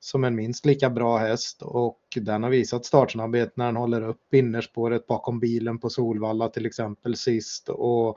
som 0.00 0.24
en 0.24 0.34
minst 0.34 0.66
lika 0.66 0.90
bra 0.90 1.18
häst 1.18 1.62
och 1.62 1.98
den 2.16 2.42
har 2.42 2.50
visat 2.50 2.84
startsnabbhet 2.84 3.56
när 3.56 3.66
den 3.66 3.76
håller 3.76 4.08
upp 4.08 4.34
innerspåret 4.34 5.06
bakom 5.06 5.40
bilen 5.40 5.78
på 5.78 5.90
Solvalla 5.90 6.48
till 6.48 6.66
exempel 6.66 7.16
sist 7.16 7.68
och, 7.68 8.08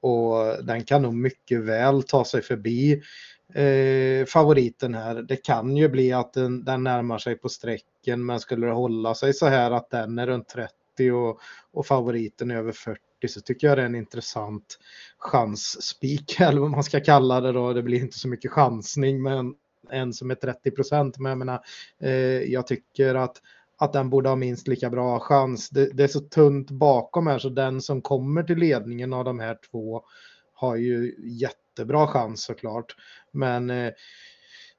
och 0.00 0.64
den 0.64 0.84
kan 0.84 1.02
nog 1.02 1.14
mycket 1.14 1.60
väl 1.60 2.02
ta 2.02 2.24
sig 2.24 2.42
förbi 2.42 3.02
eh, 3.54 4.26
favoriten 4.26 4.94
här. 4.94 5.14
Det 5.22 5.36
kan 5.36 5.76
ju 5.76 5.88
bli 5.88 6.12
att 6.12 6.32
den, 6.32 6.64
den 6.64 6.84
närmar 6.84 7.18
sig 7.18 7.34
på 7.34 7.48
sträcken 7.48 8.26
men 8.26 8.40
skulle 8.40 8.66
det 8.66 8.72
hålla 8.72 9.14
sig 9.14 9.34
så 9.34 9.46
här 9.46 9.70
att 9.70 9.90
den 9.90 10.18
är 10.18 10.26
runt 10.26 10.48
30 10.48 11.10
och, 11.12 11.40
och 11.72 11.86
favoriten 11.86 12.50
är 12.50 12.56
över 12.56 12.72
40 12.72 13.00
så 13.28 13.40
tycker 13.40 13.66
jag 13.66 13.78
det 13.78 13.82
är 13.82 13.86
en 13.86 13.94
intressant 13.94 14.78
chansspik 15.18 16.40
eller 16.40 16.60
vad 16.60 16.70
man 16.70 16.84
ska 16.84 17.00
kalla 17.00 17.40
det 17.40 17.52
då. 17.52 17.72
Det 17.72 17.82
blir 17.82 18.00
inte 18.00 18.18
så 18.18 18.28
mycket 18.28 18.50
chansning 18.50 19.22
men 19.22 19.54
en 19.90 20.12
som 20.12 20.30
är 20.30 20.34
30 20.34 20.70
procent. 20.70 21.18
Men 21.18 21.30
jag 21.30 21.38
menar, 21.38 21.60
eh, 22.00 22.12
jag 22.42 22.66
tycker 22.66 23.14
att, 23.14 23.36
att 23.78 23.92
den 23.92 24.10
borde 24.10 24.28
ha 24.28 24.36
minst 24.36 24.68
lika 24.68 24.90
bra 24.90 25.20
chans. 25.20 25.70
Det, 25.70 25.96
det, 25.96 26.02
är 26.02 26.08
så 26.08 26.20
tunt 26.20 26.70
bakom 26.70 27.26
här 27.26 27.38
så 27.38 27.48
den 27.48 27.80
som 27.80 28.02
kommer 28.02 28.42
till 28.42 28.58
ledningen 28.58 29.12
av 29.12 29.24
de 29.24 29.40
här 29.40 29.58
två 29.70 30.02
har 30.54 30.76
ju 30.76 31.14
jättebra 31.18 32.06
chans 32.06 32.42
såklart. 32.42 32.96
Men 33.32 33.70
eh, 33.70 33.92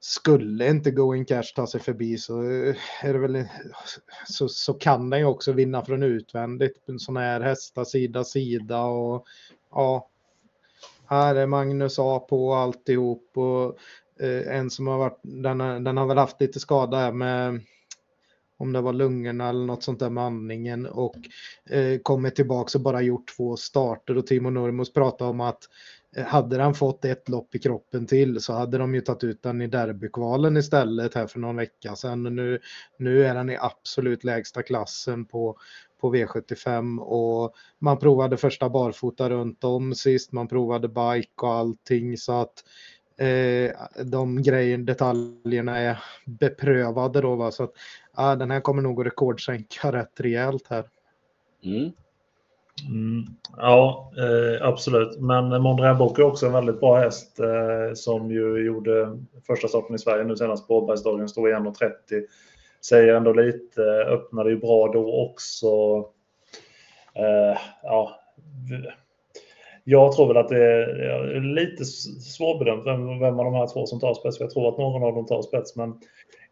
skulle 0.00 0.68
inte 0.68 0.90
Going 0.90 1.24
Cash 1.24 1.52
ta 1.54 1.66
sig 1.66 1.80
förbi 1.80 2.18
så 2.18 2.42
eh, 2.42 2.76
är 3.02 3.12
det 3.12 3.18
väl 3.18 3.36
eh, 3.36 3.46
så, 4.26 4.48
så 4.48 4.74
kan 4.74 5.10
den 5.10 5.20
ju 5.20 5.26
också 5.26 5.52
vinna 5.52 5.84
från 5.84 6.02
utvändigt. 6.02 6.76
Sådana 6.98 7.20
här 7.20 7.40
hästar 7.40 7.84
sida 7.84 8.24
sida 8.24 8.82
och 8.82 9.26
ja. 9.70 10.06
Här 11.06 11.34
är 11.34 11.46
Magnus 11.46 11.98
A 11.98 12.18
på 12.28 12.54
alltihop 12.54 13.30
och 13.34 13.78
Eh, 14.20 14.56
en 14.56 14.70
som 14.70 14.86
har 14.86 14.98
varit, 14.98 15.20
den, 15.22 15.84
den 15.84 15.96
har 15.96 16.06
väl 16.06 16.18
haft 16.18 16.40
lite 16.40 16.60
skada 16.60 16.96
här 16.96 17.12
med 17.12 17.60
om 18.56 18.72
det 18.72 18.80
var 18.80 18.92
lungorna 18.92 19.48
eller 19.48 19.66
något 19.66 19.82
sånt 19.82 20.00
där 20.00 20.10
med 20.10 20.24
andningen 20.24 20.86
och 20.86 21.16
eh, 21.70 21.98
kommit 22.02 22.36
tillbaka 22.36 22.78
och 22.78 22.82
bara 22.82 23.02
gjort 23.02 23.36
två 23.36 23.56
starter 23.56 24.18
och 24.18 24.26
Timo 24.26 24.50
Nurmos 24.50 24.92
pratade 24.92 25.30
om 25.30 25.40
att 25.40 25.58
eh, 25.62 25.99
Eh, 26.16 26.24
hade 26.24 26.62
han 26.62 26.74
fått 26.74 27.04
ett 27.04 27.28
lopp 27.28 27.54
i 27.54 27.58
kroppen 27.58 28.06
till 28.06 28.40
så 28.40 28.52
hade 28.52 28.78
de 28.78 28.94
ju 28.94 29.00
tagit 29.00 29.24
ut 29.24 29.42
den 29.42 29.62
i 29.62 29.66
derbykvalen 29.66 30.56
istället 30.56 31.14
här 31.14 31.26
för 31.26 31.38
någon 31.38 31.56
vecka 31.56 31.96
sedan. 31.96 32.22
Nu, 32.22 32.60
nu 32.96 33.24
är 33.24 33.34
han 33.34 33.50
i 33.50 33.56
absolut 33.56 34.24
lägsta 34.24 34.62
klassen 34.62 35.24
på, 35.24 35.56
på 36.00 36.14
V75 36.14 36.98
och 36.98 37.54
man 37.78 37.98
provade 37.98 38.36
första 38.36 38.68
barfota 38.68 39.30
runt 39.30 39.64
om 39.64 39.94
sist, 39.94 40.32
man 40.32 40.48
provade 40.48 40.88
bike 40.88 41.42
och 41.42 41.52
allting 41.52 42.16
så 42.18 42.32
att 42.32 42.64
eh, 43.16 43.72
de 44.04 44.42
grejerna, 44.42 44.84
detaljerna 44.84 45.78
är 45.78 46.02
beprövade 46.26 47.20
då. 47.20 47.34
Va? 47.36 47.50
Så 47.50 47.64
att 47.64 47.72
ja, 48.16 48.36
den 48.36 48.50
här 48.50 48.60
kommer 48.60 48.82
nog 48.82 49.00
att 49.00 49.06
rekordsänka 49.06 49.92
rätt 49.92 50.20
rejält 50.20 50.66
här. 50.68 50.84
Mm. 51.64 51.92
Mm, 52.88 53.24
ja, 53.56 54.12
eh, 54.18 54.66
absolut. 54.66 55.20
Men 55.20 55.62
Mondrian 55.62 55.98
Bok 55.98 56.18
är 56.18 56.22
också 56.22 56.46
en 56.46 56.52
väldigt 56.52 56.80
bra 56.80 56.98
häst 56.98 57.40
eh, 57.40 57.94
som 57.94 58.30
ju 58.30 58.66
gjorde 58.66 59.18
första 59.46 59.68
starten 59.68 59.94
i 59.94 59.98
Sverige 59.98 60.24
nu 60.24 60.36
senast 60.36 60.68
på 60.68 60.78
Åbergsdagen, 60.78 61.28
stod 61.28 61.48
i 61.48 61.52
1.30. 61.52 61.92
Säger 62.84 63.14
ändå 63.14 63.32
lite, 63.32 63.82
eh, 63.82 64.12
öppnade 64.12 64.50
ju 64.50 64.56
bra 64.56 64.88
då 64.92 65.30
också. 65.30 65.68
Eh, 67.14 67.58
ja, 67.82 68.20
jag 69.84 70.12
tror 70.12 70.28
väl 70.28 70.36
att 70.36 70.48
det 70.48 70.64
är 70.64 71.40
lite 71.40 71.84
svårbedömt 71.84 72.86
vem, 72.86 73.18
vem 73.18 73.38
av 73.38 73.44
de 73.44 73.54
här 73.54 73.66
två 73.66 73.86
som 73.86 74.00
tar 74.00 74.14
spets. 74.14 74.40
Jag 74.40 74.50
tror 74.50 74.68
att 74.68 74.78
någon 74.78 75.02
av 75.02 75.14
dem 75.14 75.26
tar 75.26 75.42
spets, 75.42 75.76
men 75.76 76.00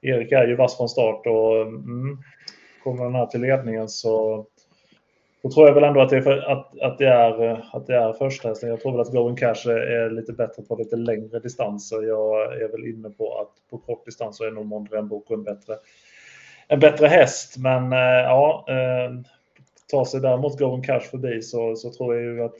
Erik 0.00 0.32
är 0.32 0.46
ju 0.46 0.56
vass 0.56 0.76
från 0.76 0.88
start 0.88 1.26
och 1.26 1.56
mm, 1.56 2.18
kommer 2.84 3.04
den 3.04 3.14
här 3.14 3.26
till 3.26 3.40
ledningen 3.40 3.88
så 3.88 4.46
då 5.42 5.50
tror 5.50 5.66
jag 5.66 5.74
väl 5.74 5.84
ändå 5.84 6.00
att 6.00 6.08
det 6.08 6.16
är, 6.16 6.20
för, 6.20 6.38
att, 6.38 6.80
att 6.80 6.98
det 6.98 7.06
är, 7.06 7.50
eh, 7.50 7.74
att 7.74 7.86
det 7.86 7.96
är 7.96 8.12
första 8.12 8.48
hästen. 8.48 8.68
Jag 8.68 8.80
tror 8.80 8.92
väl 8.92 9.00
att 9.00 9.12
Going 9.12 9.36
Cash 9.36 9.68
är 9.68 10.10
lite 10.10 10.32
bättre 10.32 10.62
på 10.62 10.76
lite 10.76 10.96
längre 10.96 11.38
distanser. 11.38 12.02
Jag 12.02 12.62
är 12.62 12.68
väl 12.68 12.86
inne 12.86 13.10
på 13.10 13.38
att 13.38 13.70
på 13.70 13.78
kort 13.78 14.04
distans 14.04 14.36
så 14.36 14.44
är 14.44 14.50
nog 14.50 14.66
Mondrian 14.66 15.08
Boko 15.08 15.34
en 15.34 15.42
bättre, 15.42 15.74
en 16.68 16.80
bättre 16.80 17.06
häst. 17.06 17.56
Men 17.58 17.92
eh, 17.92 17.98
ja, 17.98 18.64
eh, 18.68 19.14
tar 19.90 20.04
sig 20.04 20.20
däremot 20.20 20.58
Going 20.58 20.82
Cash 20.82 21.00
förbi 21.00 21.42
så, 21.42 21.76
så 21.76 21.92
tror 21.92 22.14
jag 22.14 22.24
ju 22.24 22.44
att 22.44 22.58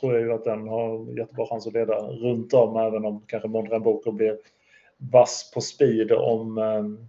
tror 0.00 0.14
jag 0.14 0.22
ju 0.22 0.32
att 0.32 0.44
den 0.44 0.68
har 0.68 1.18
jättebra 1.18 1.46
chans 1.46 1.66
att 1.66 1.72
leda 1.72 1.94
runt 1.98 2.54
om, 2.54 2.76
även 2.76 3.04
om 3.04 3.22
kanske 3.26 3.48
Mondrian 3.48 3.82
Boko 3.82 4.12
blir 4.12 4.38
vass 4.96 5.50
på 5.54 5.60
speed 5.60 6.12
om, 6.12 6.58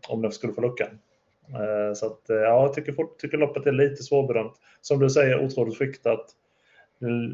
om 0.09 0.21
den 0.21 0.31
skulle 0.31 0.53
få 0.53 0.61
luckan. 0.61 0.99
Eh, 1.53 1.93
så 1.93 2.05
att, 2.05 2.29
eh, 2.29 2.35
ja, 2.35 2.61
jag 2.61 2.73
tycker, 2.73 3.17
tycker 3.17 3.37
loppet 3.37 3.65
är 3.65 3.71
lite 3.71 4.03
svårbedömt. 4.03 4.53
Som 4.81 4.99
du 4.99 5.09
säger, 5.09 5.45
otroligt 5.45 5.77
skiktat. 5.77 6.25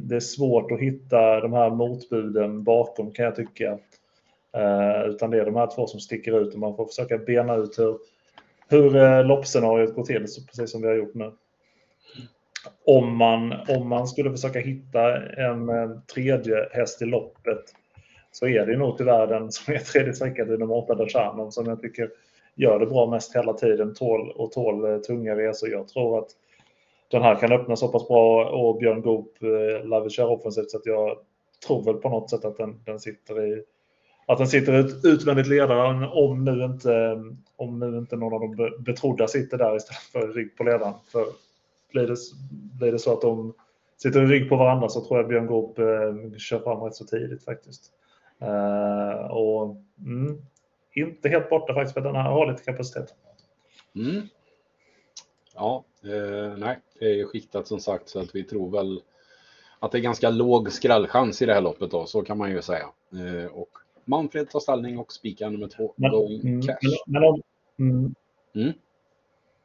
Det 0.01 0.15
är 0.15 0.20
svårt 0.20 0.72
att 0.72 0.79
hitta 0.79 1.39
de 1.39 1.53
här 1.53 1.70
motbuden 1.70 2.63
bakom 2.63 3.12
kan 3.12 3.25
jag 3.25 3.36
tycka. 3.36 3.79
Eh, 4.55 5.03
utan 5.05 5.32
det 5.32 5.39
är 5.39 5.46
de 5.46 5.55
här 5.55 5.75
två 5.75 5.88
som 5.88 6.00
sticker 6.00 6.41
ut 6.41 6.53
och 6.53 6.60
man 6.60 6.75
får 6.75 6.86
försöka 6.86 7.17
bena 7.17 7.55
ut 7.55 7.79
hur, 7.79 7.98
hur 8.70 9.24
loppscenariot 9.24 9.96
går 9.96 10.03
till, 10.03 10.25
precis 10.48 10.72
som 10.72 10.82
vi 10.82 10.88
har 10.88 10.96
gjort 10.96 11.13
nu 11.13 11.32
om 12.86 13.17
man, 13.17 13.53
om 13.67 13.89
man 13.89 14.08
skulle 14.08 14.32
försöka 14.32 14.60
hitta 14.60 15.22
en, 15.22 15.70
tredje 16.13 16.70
häst 16.72 17.01
i 17.01 17.05
loppet 17.05 17.63
så 18.32 18.48
är 18.48 18.65
det 18.65 18.77
nog 18.77 18.98
tyvärr 18.98 19.27
den 19.27 19.51
som 19.51 19.74
är 19.74 19.79
tredje 19.79 20.13
sträckan 20.13 20.53
i 20.53 20.58
nummer 20.58 20.75
8, 20.75 20.96
Dachanon, 20.96 21.51
som 21.51 21.65
jag 21.65 21.82
tycker 21.82 22.10
gör 22.56 22.80
det 22.80 22.86
bra 22.86 23.10
mest 23.10 23.36
hela 23.36 23.54
tiden 23.54 23.94
tål, 23.94 24.32
och 24.32 24.52
tål 24.52 24.86
eh, 24.86 24.98
tunga 24.98 25.36
resor. 25.36 25.70
Jag 25.70 25.88
tror 25.88 26.20
att 26.20 26.30
den 27.12 27.22
här 27.22 27.36
kan 27.36 27.52
öppna 27.52 27.76
så 27.76 27.88
pass 27.88 28.08
bra 28.08 28.50
och 28.50 28.78
Björn 28.78 29.02
Goop 29.02 29.44
eh, 29.44 29.88
lär 29.88 30.02
vi 30.02 30.10
köra 30.10 30.28
offensivt 30.28 30.72
så 30.72 30.78
att 30.78 30.86
jag 30.86 31.18
tror 31.68 31.84
väl 31.84 31.96
på 31.96 32.10
något 32.10 32.30
sätt 32.30 32.46
att 32.46 32.58
den, 32.58 32.84
den 32.86 33.00
sitter 33.00 33.46
i 33.46 33.64
att 34.28 34.38
den 34.38 34.48
sitter 34.48 34.74
ut, 34.74 35.06
utvändigt 35.06 35.48
ledaren 35.48 36.04
om 36.04 36.46
nu 36.46 36.64
inte 36.64 37.24
om 37.56 37.80
nu 37.80 37.98
inte 37.98 38.16
någon 38.16 38.34
av 38.34 38.40
de 38.40 38.84
betrodda 38.84 39.28
sitter 39.28 39.58
där 39.58 39.76
istället 39.76 40.02
för 40.02 40.34
rygg 40.34 40.58
på 40.58 40.64
ledaren. 40.64 40.94
För 41.12 41.26
blir 41.92 42.08
det, 42.08 42.18
blir 42.80 42.92
det 42.92 43.00
så 43.00 43.14
att 43.14 43.22
de 43.22 43.54
sitter 43.98 44.24
i 44.24 44.26
rygg 44.26 44.50
på 44.50 44.56
varandra 44.56 44.90
så 44.90 45.02
tror 45.06 45.20
jag 45.20 45.28
Björn 45.28 45.48
Goop 45.48 45.80
eh, 45.80 46.38
kör 46.38 46.60
fram 46.60 46.80
rätt 46.80 46.96
så 46.96 47.06
tidigt 47.06 47.46
faktiskt. 47.46 47.92
Eh, 48.42 49.32
och 49.32 49.78
mm, 50.06 50.38
inte 50.94 51.30
helt 51.30 51.50
borta 51.50 51.74
faktiskt 51.74 51.94
för 51.94 52.02
den 52.02 52.16
har 52.16 52.52
lite 52.52 52.64
kapacitet. 52.64 53.14
Mm. 53.96 54.22
Ja, 55.56 55.84
eh, 56.04 56.58
nej, 56.58 56.80
det 57.00 57.06
är 57.06 57.14
ju 57.14 57.26
skiktat 57.26 57.68
som 57.68 57.80
sagt 57.80 58.10
så 58.10 58.20
att 58.20 58.36
vi 58.36 58.44
tror 58.44 58.72
väl 58.72 59.02
att 59.80 59.92
det 59.92 59.98
är 59.98 60.02
ganska 60.02 60.30
låg 60.30 60.72
skrällchans 60.72 61.42
i 61.42 61.46
det 61.46 61.54
här 61.54 61.62
loppet 61.62 61.92
då, 61.92 62.06
så 62.06 62.22
kan 62.22 62.38
man 62.38 62.52
ju 62.52 62.62
säga. 62.62 62.86
Eh, 63.12 63.52
och 63.52 63.70
Manfred 64.06 64.50
tar 64.50 64.60
ställning 64.60 64.98
och 65.00 65.12
spikar 65.14 65.50
nummer 65.50 65.68
två, 65.68 65.94
Men, 65.96 66.12
Going 66.12 66.42
mm, 66.42 66.62
Cash. 66.62 66.78
men, 67.08 67.24
om, 67.24 67.42
mm, 67.80 68.16
Mm. 68.56 68.74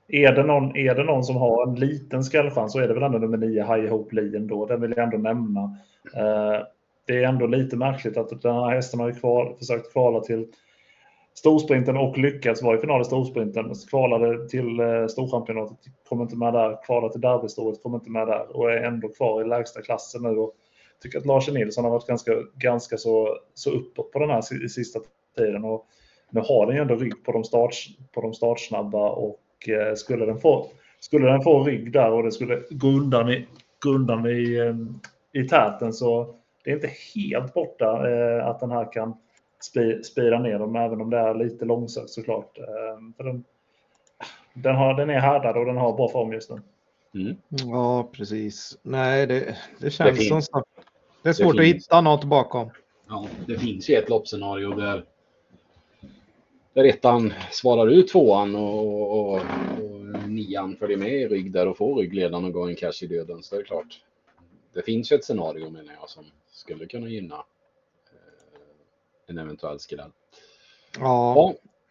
är, 0.08 0.32
det 0.32 0.42
någon, 0.42 0.76
är 0.76 0.94
det 0.94 1.04
någon 1.04 1.24
som 1.24 1.36
har 1.36 1.66
en 1.66 1.74
liten 1.74 2.24
skrällchans 2.24 2.72
så 2.72 2.78
är 2.78 2.88
det 2.88 2.94
väl 2.94 3.02
ändå 3.02 3.18
nummer 3.18 3.36
nio, 3.36 3.62
High 3.74 3.90
Hope 3.90 4.14
Lee 4.14 4.36
ändå. 4.36 4.66
Den 4.66 4.80
vill 4.80 4.94
jag 4.96 5.04
ändå 5.04 5.18
nämna. 5.18 5.60
Eh, 6.16 6.62
det 7.06 7.24
är 7.24 7.28
ändå 7.28 7.46
lite 7.46 7.76
märkligt 7.76 8.16
att 8.16 8.42
den 8.42 8.54
här 8.54 8.70
hästen 8.70 9.00
har 9.00 9.08
ju 9.08 9.14
kval, 9.14 9.56
försökt 9.58 9.92
kvala 9.92 10.20
till 10.20 10.46
storsprinten 11.38 11.96
och 11.96 12.18
lyckats 12.18 12.62
vara 12.62 12.76
i 12.76 12.80
final 12.80 13.00
i 13.00 13.04
storsprinten. 13.04 13.72
Kvalade 13.90 14.48
till 14.48 14.80
eh, 14.80 15.06
storchampionatet, 15.06 15.78
kom 16.08 16.22
inte 16.22 16.36
med 16.36 16.52
där. 16.52 16.84
Kvalade 16.86 17.12
till 17.12 17.20
derbystoret, 17.20 17.82
kom 17.82 17.94
inte 17.94 18.10
med 18.10 18.26
där. 18.26 18.56
Och 18.56 18.70
är 18.72 18.76
ändå 18.76 19.08
kvar 19.08 19.42
i 19.42 19.48
lägsta 19.48 19.82
klassen 19.82 20.22
nu. 20.22 20.28
Och 20.28 20.54
tycker 21.02 21.18
att 21.18 21.26
Lars 21.26 21.48
Nilsson 21.48 21.84
har 21.84 21.90
varit 21.90 22.06
ganska, 22.06 22.32
ganska 22.54 22.96
så, 22.96 23.38
så 23.54 23.70
uppåt 23.70 24.12
på 24.12 24.18
den 24.18 24.30
här 24.30 24.68
sista 24.68 25.00
tiden. 25.36 25.64
Och 25.64 25.86
nu 26.30 26.40
har 26.40 26.66
den 26.66 26.76
ju 26.76 26.82
ändå 26.82 26.94
rygg 26.94 27.24
på 27.24 27.32
de, 27.32 27.44
start, 27.44 27.74
på 28.12 28.20
de 28.20 28.34
startsnabba 28.34 29.10
och 29.10 29.68
eh, 29.68 29.94
skulle, 29.94 30.26
den 30.26 30.40
få, 30.40 30.66
skulle 31.00 31.26
den 31.26 31.42
få 31.42 31.64
rygg 31.64 31.92
där 31.92 32.10
och 32.10 32.22
det 32.22 32.32
skulle 32.32 32.62
gå 32.70 32.88
undan 32.88 33.30
i, 33.30 33.46
gå 33.84 33.90
undan 33.90 34.26
i, 34.26 34.56
eh, 34.56 35.42
i 35.42 35.48
täten 35.48 35.92
så 35.92 36.34
det 36.64 36.70
är 36.70 36.74
inte 36.74 36.90
helt 37.14 37.54
borta 37.54 38.10
eh, 38.10 38.46
att 38.46 38.60
den 38.60 38.70
här 38.70 38.92
kan 38.92 39.16
spira 40.04 40.38
ner 40.38 40.58
dem, 40.58 40.76
även 40.76 41.00
om 41.00 41.10
det 41.10 41.18
är 41.18 41.34
lite 41.34 41.64
långsökt 41.64 42.10
såklart. 42.10 42.58
Eh, 42.58 43.14
för 43.16 43.24
den, 43.24 43.44
den, 44.54 44.76
har, 44.76 44.94
den 44.94 45.10
är 45.10 45.20
härdad 45.20 45.56
och 45.56 45.66
den 45.66 45.76
har 45.76 45.96
bra 45.96 46.08
form 46.08 46.32
just 46.32 46.50
nu. 46.50 46.60
Mm. 47.14 47.36
Ja, 47.48 48.08
precis. 48.12 48.78
Nej, 48.82 49.26
det, 49.26 49.56
det 49.78 49.90
känns 49.90 50.18
finns. 50.18 50.28
som 50.28 50.42
så. 50.42 50.64
Det 51.22 51.28
är 51.28 51.32
svårt 51.32 51.54
att 51.54 51.60
finns. 51.60 51.84
hitta 51.84 52.00
något 52.00 52.24
bakom. 52.24 52.70
Ja, 53.08 53.26
det 53.46 53.58
finns 53.58 53.90
ju 53.90 53.94
ett 53.94 54.08
loppscenario 54.08 54.70
där, 54.70 55.04
där 56.72 56.84
ettan 56.84 57.32
svarar 57.50 57.86
ut 57.90 58.08
tvåan 58.08 58.56
och, 58.56 59.10
och, 59.10 59.34
och 59.34 59.42
nian 60.28 60.76
följer 60.76 60.98
med 60.98 61.12
i 61.12 61.28
rygg 61.28 61.52
där 61.52 61.68
och 61.68 61.76
får 61.76 61.96
ryggledaren 61.96 62.44
och 62.44 62.52
går 62.52 62.68
en 62.68 62.76
cash 62.76 63.02
i 63.02 63.06
döden. 63.06 63.42
Så 63.42 63.54
det 63.54 63.60
är 63.60 63.64
klart. 63.64 64.00
Det 64.74 64.82
finns 64.82 65.12
ju 65.12 65.16
ett 65.16 65.24
scenario 65.24 65.70
menar 65.70 65.92
jag 66.00 66.10
som 66.10 66.24
skulle 66.50 66.86
kunna 66.86 67.08
gynna 67.08 67.44
en 69.28 69.38
eventuell 69.38 69.80
skräll. 69.80 70.10
Ja. 70.98 71.34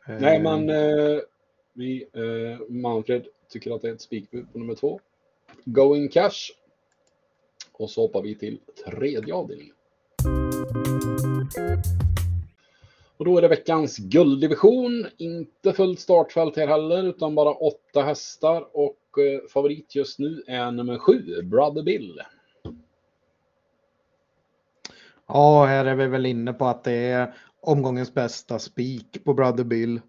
Ja, 0.07 0.13
eh, 0.13 0.21
nej 0.21 0.41
men 0.41 0.69
eh, 0.69 1.19
vi, 1.73 2.07
eh, 2.13 2.69
Manfred 2.69 3.27
tycker 3.49 3.75
att 3.75 3.81
det 3.81 3.89
är 3.89 3.93
ett 3.93 4.01
spikbud 4.01 4.53
på 4.53 4.59
nummer 4.59 4.75
två. 4.75 4.99
Going 5.65 6.09
cash. 6.09 6.51
Och 7.71 7.89
så 7.89 8.01
hoppar 8.01 8.21
vi 8.21 8.35
till 8.35 8.59
tredje 8.85 9.33
avdelningen. 9.33 9.73
Och 13.17 13.25
då 13.25 13.37
är 13.37 13.41
det 13.41 13.47
veckans 13.47 13.97
gulddivision. 13.97 15.05
Inte 15.17 15.73
fullt 15.73 15.99
startfält 15.99 16.55
här 16.55 16.67
heller, 16.67 17.03
utan 17.03 17.35
bara 17.35 17.51
åtta 17.51 18.01
hästar. 18.01 18.67
Och 18.77 18.97
eh, 19.19 19.47
favorit 19.49 19.95
just 19.95 20.19
nu 20.19 20.43
är 20.47 20.71
nummer 20.71 20.97
sju, 20.97 21.41
Brother 21.41 21.83
Bill. 21.83 22.21
Ja, 25.27 25.65
här 25.65 25.85
är 25.85 25.95
vi 25.95 26.07
väl 26.07 26.25
inne 26.25 26.53
på 26.53 26.65
att 26.65 26.83
det 26.83 26.93
är 26.93 27.33
omgångens 27.61 28.13
bästa 28.13 28.59
spik 28.59 29.23
på 29.23 29.33
Brother 29.33 29.63
Bill. 29.63 30.01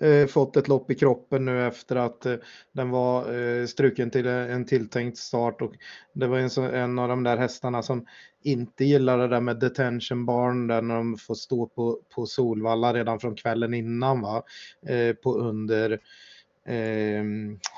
Eh, 0.00 0.26
fått 0.26 0.56
ett 0.56 0.68
lopp 0.68 0.90
i 0.90 0.94
kroppen 0.94 1.44
nu 1.44 1.66
efter 1.66 1.96
att 1.96 2.26
eh, 2.26 2.34
den 2.72 2.90
var 2.90 3.34
eh, 3.34 3.66
struken 3.66 4.10
till 4.10 4.26
eh, 4.26 4.52
en 4.52 4.64
tilltänkt 4.64 5.18
start 5.18 5.62
och 5.62 5.72
det 6.12 6.26
var 6.26 6.38
en, 6.38 6.50
så, 6.50 6.62
en 6.62 6.98
av 6.98 7.08
de 7.08 7.22
där 7.22 7.36
hästarna 7.36 7.82
som 7.82 8.06
inte 8.42 8.84
gillade 8.84 9.22
det 9.22 9.28
där 9.28 9.40
med 9.40 9.60
detention 9.60 10.26
barn 10.26 10.66
där 10.66 10.82
när 10.82 10.94
de 10.94 11.16
får 11.16 11.34
stå 11.34 11.66
på, 11.66 11.98
på 12.14 12.26
Solvalla 12.26 12.94
redan 12.94 13.20
från 13.20 13.34
kvällen 13.36 13.74
innan 13.74 14.20
va, 14.20 14.42
eh, 14.88 15.14
på 15.14 15.34
under 15.34 16.00
eh, 16.68 17.24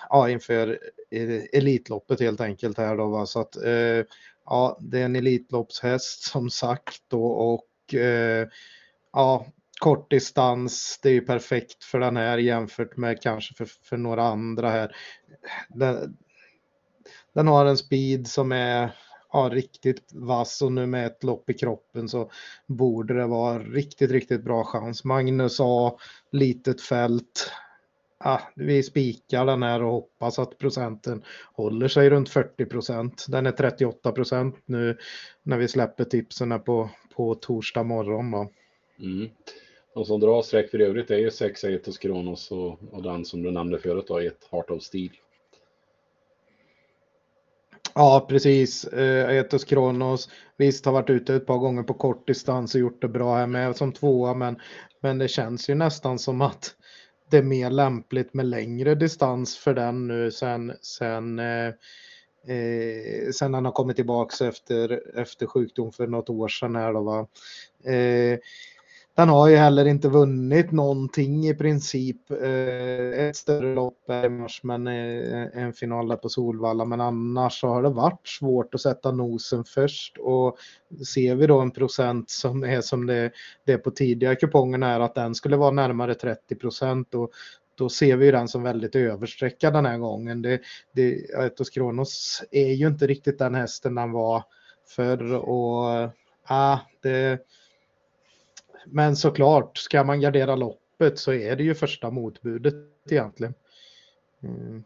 ja, 0.09 0.31
inför 0.31 0.79
eh, 1.11 1.42
Elitloppet 1.52 2.20
helt 2.20 2.40
enkelt 2.40 2.79
här 2.79 2.96
då 2.96 3.07
va 3.07 3.26
så 3.26 3.40
att 3.40 3.57
eh, 3.57 4.05
ja, 4.46 4.78
det 4.80 5.00
är 5.00 5.04
en 5.04 5.16
Elitloppshäst 5.16 6.22
som 6.22 6.50
sagt 6.50 7.02
då 7.09 7.26
och 7.26 7.94
eh, 7.94 8.48
ja, 9.12 9.46
kort 9.80 10.11
distans, 10.11 10.98
det 11.02 11.09
är 11.09 11.12
ju 11.12 11.20
perfekt 11.20 11.85
för 11.85 12.00
den 12.00 12.16
här 12.16 12.38
jämfört 12.38 12.96
med 12.96 13.22
kanske 13.22 13.54
för, 13.54 13.68
för 13.82 13.96
några 13.96 14.22
andra 14.22 14.70
här. 14.70 14.96
Den, 15.68 16.16
den 17.35 17.48
har 17.48 17.66
en 17.66 17.76
speed 17.76 18.26
som 18.26 18.52
är 18.52 18.90
ja, 19.32 19.50
riktigt 19.52 20.12
vass 20.12 20.62
och 20.62 20.72
nu 20.72 20.87
med 20.87 21.06
ett 21.06 21.24
lopp 21.24 21.50
i 21.50 21.54
kroppen 21.54 22.09
så 22.09 22.30
borde 22.66 23.14
det 23.14 23.26
vara 23.26 23.59
riktigt, 23.59 24.11
riktigt 24.11 24.44
bra 24.44 24.64
chans. 24.64 25.04
Magnus 25.04 25.56
A, 25.61 25.98
litet 26.32 26.80
fält. 26.80 27.50
Ja, 28.26 28.40
vi 28.54 28.82
spikar 28.82 29.46
den 29.46 29.62
här 29.62 29.82
och 29.82 29.92
hoppas 29.92 30.38
att 30.38 30.58
procenten 30.58 31.22
håller 31.52 31.88
sig 31.88 32.10
runt 32.10 32.28
40 32.28 32.64
procent. 32.64 33.26
Den 33.28 33.46
är 33.46 33.52
38 33.52 34.12
procent 34.12 34.56
nu 34.64 34.98
när 35.42 35.58
vi 35.58 35.68
släpper 35.68 36.04
tipsen 36.04 36.60
på, 36.60 36.90
på 37.16 37.34
torsdag 37.34 37.82
morgon. 37.82 38.30
Då. 38.30 38.50
Mm. 39.00 39.28
De 39.94 40.04
som 40.04 40.20
drar 40.20 40.42
streck 40.42 40.70
för 40.70 40.78
övrigt 40.78 41.10
är 41.10 41.18
ju 41.18 41.30
6 41.30 41.64
Aetos 41.64 41.98
Kronos 41.98 42.50
och, 42.50 42.78
och 42.92 43.02
den 43.02 43.24
som 43.24 43.42
du 43.42 43.50
nämnde 43.50 43.78
förut 43.78 44.04
då, 44.08 44.18
ett 44.18 44.48
Heart 44.50 44.70
of 44.70 44.82
Steel. 44.82 45.12
Ja, 47.94 48.26
precis. 48.28 48.84
Eh, 48.84 49.36
Etos 49.36 49.64
Kronos. 49.64 50.28
Visst 50.56 50.84
har 50.84 50.92
varit 50.92 51.10
ute 51.10 51.34
ett 51.34 51.46
par 51.46 51.58
gånger 51.58 51.82
på 51.82 51.94
kort 51.94 52.26
distans 52.26 52.74
och 52.74 52.80
gjort 52.80 53.02
det 53.02 53.08
bra 53.08 53.36
här 53.36 53.46
med 53.46 53.76
som 53.76 53.92
tvåa, 53.92 54.34
men, 54.34 54.60
men 55.00 55.18
det 55.18 55.28
känns 55.28 55.70
ju 55.70 55.74
nästan 55.74 56.18
som 56.18 56.40
att 56.40 56.76
det 57.30 57.36
är 57.36 57.42
mer 57.42 57.70
lämpligt 57.70 58.34
med 58.34 58.46
längre 58.46 58.94
distans 58.94 59.58
för 59.58 59.74
den 59.74 60.06
nu 60.06 60.30
sen, 60.30 60.72
sen, 60.80 61.38
eh, 61.38 61.66
eh, 62.46 63.30
sen 63.32 63.54
han 63.54 63.64
har 63.64 63.72
kommit 63.72 63.96
tillbaks 63.96 64.40
efter, 64.40 65.18
efter 65.18 65.46
sjukdom 65.46 65.92
för 65.92 66.06
något 66.06 66.30
år 66.30 66.48
sedan 66.48 66.76
här 66.76 66.92
då 66.92 67.02
va. 67.02 67.26
Eh, 67.92 68.38
den 69.16 69.29
har 69.29 69.48
ju 69.48 69.57
heller 69.57 69.85
inte 69.85 70.09
vunnit 70.09 70.72
någonting 70.72 71.46
i 71.46 71.55
princip. 71.55 72.31
Eh, 72.31 73.26
ett 73.26 73.37
större 73.37 73.74
lopp 73.74 74.11
är 74.11 74.24
i 74.24 74.29
mars, 74.29 74.61
men 74.62 74.87
eh, 74.87 75.62
en 75.62 75.72
final 75.72 76.09
där 76.09 76.16
på 76.16 76.29
Solvalla. 76.29 76.85
Men 76.85 77.00
annars 77.00 77.61
så 77.61 77.68
har 77.68 77.83
det 77.83 77.88
varit 77.88 78.29
svårt 78.29 78.74
att 78.74 78.81
sätta 78.81 79.12
nosen 79.12 79.64
först. 79.64 80.18
Och 80.18 80.57
ser 81.07 81.35
vi 81.35 81.46
då 81.46 81.61
en 81.61 81.70
procent 81.70 82.31
som 82.31 82.64
är 82.64 82.81
som 82.81 83.07
det, 83.07 83.31
det 83.64 83.72
är 83.72 83.79
på 83.79 83.90
tidigare 83.90 84.37
kupongerna 84.37 84.90
är 84.90 85.00
att 85.00 85.14
den 85.14 85.35
skulle 85.35 85.57
vara 85.57 85.70
närmare 85.70 86.14
30 86.14 86.55
procent. 86.55 87.14
Och 87.14 87.31
då 87.74 87.88
ser 87.88 88.16
vi 88.16 88.26
ju 88.26 88.33
den 88.33 88.48
som 88.48 88.62
väldigt 88.62 88.96
överstreckad 88.96 89.72
den 89.72 89.87
här 89.87 89.98
gången. 89.98 90.42
Det, 90.42 90.61
det, 90.92 91.35
Aetos 91.37 91.70
Kronos 91.70 92.42
är 92.50 92.72
ju 92.72 92.87
inte 92.87 93.07
riktigt 93.07 93.38
den 93.38 93.55
hästen 93.55 93.94
den 93.94 94.12
var 94.12 94.44
förr. 94.96 95.35
Och 95.35 95.90
eh, 95.90 96.11
ah, 96.46 96.79
det 97.02 97.40
men 98.87 99.16
såklart, 99.16 99.79
ska 99.79 100.05
man 100.05 100.20
gardera 100.20 100.57
loppet 100.57 101.18
så 101.18 101.33
är 101.33 101.57
det 101.57 101.62
ju 101.62 101.75
första 101.75 102.11
motbudet 102.11 102.75
egentligen. 103.11 103.55
Mm, 104.42 104.85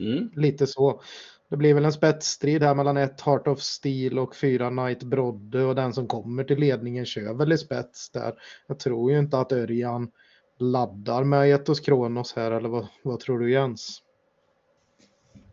Mm. 0.00 0.30
lite 0.36 0.66
så. 0.66 1.00
Det 1.48 1.56
blir 1.56 1.74
väl 1.74 1.84
en 1.84 1.92
spetsstrid 1.92 2.62
här 2.62 2.74
mellan 2.74 2.96
ett 2.96 3.20
Heart 3.20 3.48
of 3.48 3.60
Steel 3.60 4.18
och 4.18 4.36
fyra 4.36 4.70
Knight 4.70 5.02
Brodde 5.02 5.64
och 5.64 5.74
den 5.74 5.92
som 5.92 6.06
kommer 6.06 6.44
till 6.44 6.58
ledningen 6.58 7.04
kör 7.04 7.34
väl 7.34 7.52
i 7.52 7.58
spets 7.58 8.10
där. 8.10 8.34
Jag 8.66 8.78
tror 8.78 9.12
ju 9.12 9.18
inte 9.18 9.38
att 9.38 9.52
Örjan 9.52 10.10
laddar 10.58 11.24
med 11.24 11.50
Etos 11.50 11.80
Kronos 11.80 12.36
här 12.36 12.50
eller 12.50 12.68
vad, 12.68 12.86
vad 13.02 13.20
tror 13.20 13.38
du 13.38 13.52
Jens? 13.52 14.02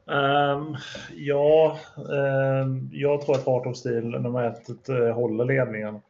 Ehm, 0.07 0.75
ja, 1.15 1.79
ehm, 1.97 2.89
jag 2.91 3.21
tror 3.21 3.35
att 3.35 3.45
Heart 3.45 3.67
of 3.67 3.77
Steel 3.77 4.09
nummer 4.21 4.43
ett 4.43 4.89
eh, 4.89 5.13
håller 5.15 5.45
ledningen. 5.45 6.01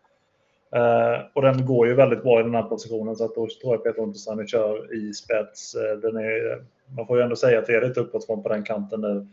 Uh, 0.75 1.25
och 1.34 1.41
den 1.41 1.65
går 1.65 1.88
ju 1.88 1.93
väldigt 1.93 2.23
bra 2.23 2.39
i 2.39 2.43
den 2.43 2.55
här 2.55 2.63
positionen 2.63 3.15
så 3.15 3.25
att 3.25 3.36
då 3.36 3.47
tror 3.62 3.73
jag 3.73 3.84
Peter 3.84 4.01
Untersteiner 4.01 4.45
kör 4.45 4.93
i 4.95 5.13
spets. 5.13 5.75
Uh, 5.75 5.99
den 5.99 6.17
är, 6.17 6.63
man 6.95 7.07
får 7.07 7.17
ju 7.17 7.23
ändå 7.23 7.36
säga 7.36 7.60
att 7.60 7.65
det 7.65 7.75
är 7.75 7.88
lite 7.88 7.99
uppåt 7.99 8.27
på 8.27 8.49
den 8.49 8.63
kanten 8.63 9.01
nu. 9.01 9.27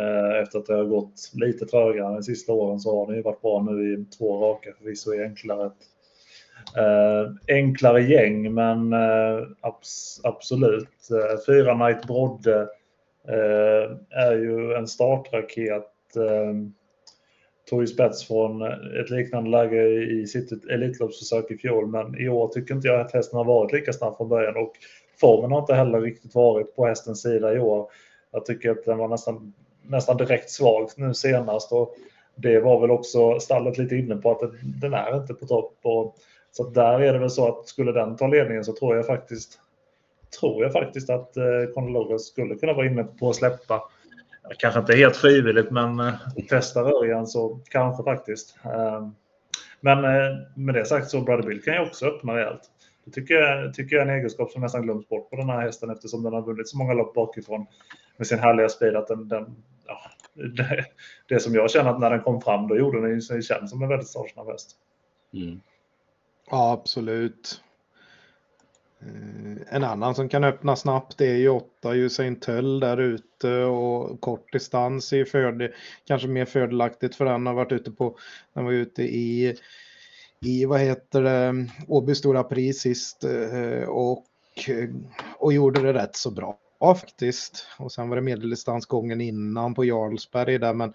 Uh, 0.00 0.42
efter 0.42 0.58
att 0.58 0.66
det 0.66 0.74
har 0.74 0.84
gått 0.84 1.32
lite 1.34 1.66
trögare 1.66 2.14
de 2.14 2.22
sista 2.22 2.52
åren 2.52 2.80
så 2.80 2.98
har 2.98 3.06
den 3.06 3.16
ju 3.16 3.22
varit 3.22 3.42
bra 3.42 3.62
nu 3.62 3.92
i 3.92 4.04
två 4.18 4.50
raka 4.50 4.70
förvisso 4.78 5.14
i 5.14 5.22
enklare. 5.22 5.70
Enklare 7.48 8.02
gäng 8.02 8.54
men 8.54 8.94
abs 9.60 10.20
absolut. 10.22 11.10
Eh, 11.10 11.44
fyra 11.46 11.86
Night 11.86 12.06
Brodde 12.06 12.68
är 14.10 14.32
ju 14.32 14.74
en 14.74 14.86
startraket 14.86 15.92
tog 17.70 17.80
ju 17.80 17.86
spets 17.86 18.26
från 18.26 18.62
ett 19.00 19.10
liknande 19.10 19.50
läge 19.50 19.86
i 19.88 20.26
sitt 20.26 20.64
Elitloppsförsök 20.70 21.50
i 21.50 21.56
fjol. 21.56 21.86
Men 21.86 22.20
i 22.20 22.28
år 22.28 22.48
tycker 22.48 22.74
inte 22.74 22.88
jag 22.88 23.00
att 23.00 23.12
hästen 23.12 23.36
har 23.36 23.44
varit 23.44 23.72
lika 23.72 23.92
snabb 23.92 24.16
från 24.16 24.28
början 24.28 24.56
och 24.56 24.72
formen 25.20 25.52
har 25.52 25.60
inte 25.60 25.74
heller 25.74 26.00
riktigt 26.00 26.34
varit 26.34 26.76
på 26.76 26.86
hästens 26.86 27.22
sida 27.22 27.54
i 27.54 27.58
år. 27.58 27.90
Jag 28.32 28.44
tycker 28.44 28.70
att 28.70 28.84
den 28.84 28.98
var 28.98 29.08
nästan, 29.08 29.52
nästan 29.82 30.16
direkt 30.16 30.50
svag 30.50 30.90
nu 30.96 31.14
senast 31.14 31.72
och 31.72 31.94
det 32.34 32.60
var 32.60 32.80
väl 32.80 32.90
också 32.90 33.40
stallet 33.40 33.78
lite 33.78 33.96
inne 33.96 34.16
på 34.16 34.30
att 34.30 34.40
den, 34.40 34.58
den 34.80 34.94
är 34.94 35.16
inte 35.16 35.34
på 35.34 35.46
topp. 35.46 35.78
Och, 35.82 36.16
så 36.52 36.68
där 36.68 37.00
är 37.00 37.12
det 37.12 37.18
väl 37.18 37.30
så 37.30 37.48
att 37.48 37.68
skulle 37.68 37.92
den 37.92 38.16
ta 38.16 38.26
ledningen 38.26 38.64
så 38.64 38.72
tror 38.72 38.96
jag 38.96 39.06
faktiskt 39.06 39.58
tror 40.40 40.62
jag 40.62 40.72
faktiskt 40.72 41.10
att 41.10 41.36
eh, 41.36 41.44
Conor 41.74 42.18
skulle 42.18 42.54
kunna 42.54 42.72
vara 42.72 42.86
inne 42.86 43.04
på 43.04 43.28
att 43.28 43.36
släppa. 43.36 43.82
Kanske 44.58 44.80
inte 44.80 44.96
helt 44.96 45.16
frivilligt, 45.16 45.70
men 45.70 46.00
eh, 46.00 46.14
testa 46.48 46.80
Örjan 46.80 47.26
så 47.26 47.60
kanske 47.70 48.04
faktiskt. 48.04 48.58
Eh, 48.64 49.08
men 49.80 50.04
eh, 50.04 50.38
med 50.54 50.74
det 50.74 50.84
sagt 50.84 51.10
så 51.10 51.20
Brother 51.20 51.48
Bill 51.48 51.62
kan 51.62 51.74
ju 51.74 51.80
också 51.80 52.06
öppna 52.06 52.36
rejält. 52.36 52.70
Det 53.04 53.10
tycker 53.10 53.34
jag, 53.34 53.74
tycker 53.74 53.96
jag 53.96 54.06
är 54.06 54.12
en 54.12 54.18
egenskap 54.18 54.50
som 54.50 54.62
nästan 54.62 54.82
glöms 54.82 55.08
bort 55.08 55.30
på 55.30 55.36
den 55.36 55.50
här 55.50 55.60
hästen 55.60 55.90
eftersom 55.90 56.22
den 56.22 56.32
har 56.32 56.42
vunnit 56.42 56.68
så 56.68 56.78
många 56.78 56.94
lopp 56.94 57.14
bakifrån 57.14 57.66
med 58.16 58.26
sin 58.26 58.38
härliga 58.38 58.68
speed 58.68 58.96
att 58.96 59.08
den, 59.08 59.28
den 59.28 59.56
ja, 59.86 59.98
det, 60.56 60.84
det, 61.28 61.40
som 61.40 61.54
jag 61.54 61.70
känner 61.70 61.90
att 61.90 62.00
när 62.00 62.10
den 62.10 62.22
kom 62.22 62.40
fram 62.40 62.68
då 62.68 62.76
gjorde 62.76 63.08
den 63.08 63.22
sig 63.22 63.42
känd 63.42 63.70
som 63.70 63.82
en 63.82 63.88
väldigt 63.88 64.08
startsnabb 64.08 64.48
häst. 64.48 64.70
Mm. 65.32 65.60
Ja, 66.50 66.72
absolut. 66.72 67.62
Eh, 69.02 69.74
en 69.74 69.84
annan 69.84 70.14
som 70.14 70.28
kan 70.28 70.44
öppna 70.44 70.76
snabbt 70.76 71.20
är 71.20 71.34
ju 71.34 71.48
8 71.48 71.94
Usain 71.94 72.40
Töll 72.40 72.80
där 72.80 73.00
ute 73.00 73.64
och 73.64 74.20
kort 74.20 74.52
distans 74.52 75.12
är 75.12 75.24
fördel, 75.24 75.72
kanske 76.04 76.28
mer 76.28 76.44
fördelaktigt 76.44 77.14
för 77.14 77.24
den 77.24 77.46
har 77.46 77.54
varit 77.54 77.72
ute 77.72 77.90
på, 77.90 78.18
den 78.54 78.64
var 78.64 78.72
ute 78.72 79.02
i, 79.02 79.56
i 80.40 80.64
vad 80.64 80.80
heter 80.80 81.22
det, 81.22 81.66
Åby 81.88 82.14
Stora 82.14 82.44
Pris 82.44 82.80
sist 82.80 83.24
eh, 83.24 83.88
och, 83.88 84.24
och 85.38 85.52
gjorde 85.52 85.82
det 85.82 85.92
rätt 85.92 86.16
så 86.16 86.30
bra 86.30 86.58
faktiskt. 86.80 87.66
Och 87.78 87.92
sen 87.92 88.08
var 88.08 88.16
det 88.16 88.22
medeldistansgången 88.22 89.20
innan 89.20 89.74
på 89.74 89.84
Jarlsberg 89.84 90.58
där 90.58 90.74
men 90.74 90.94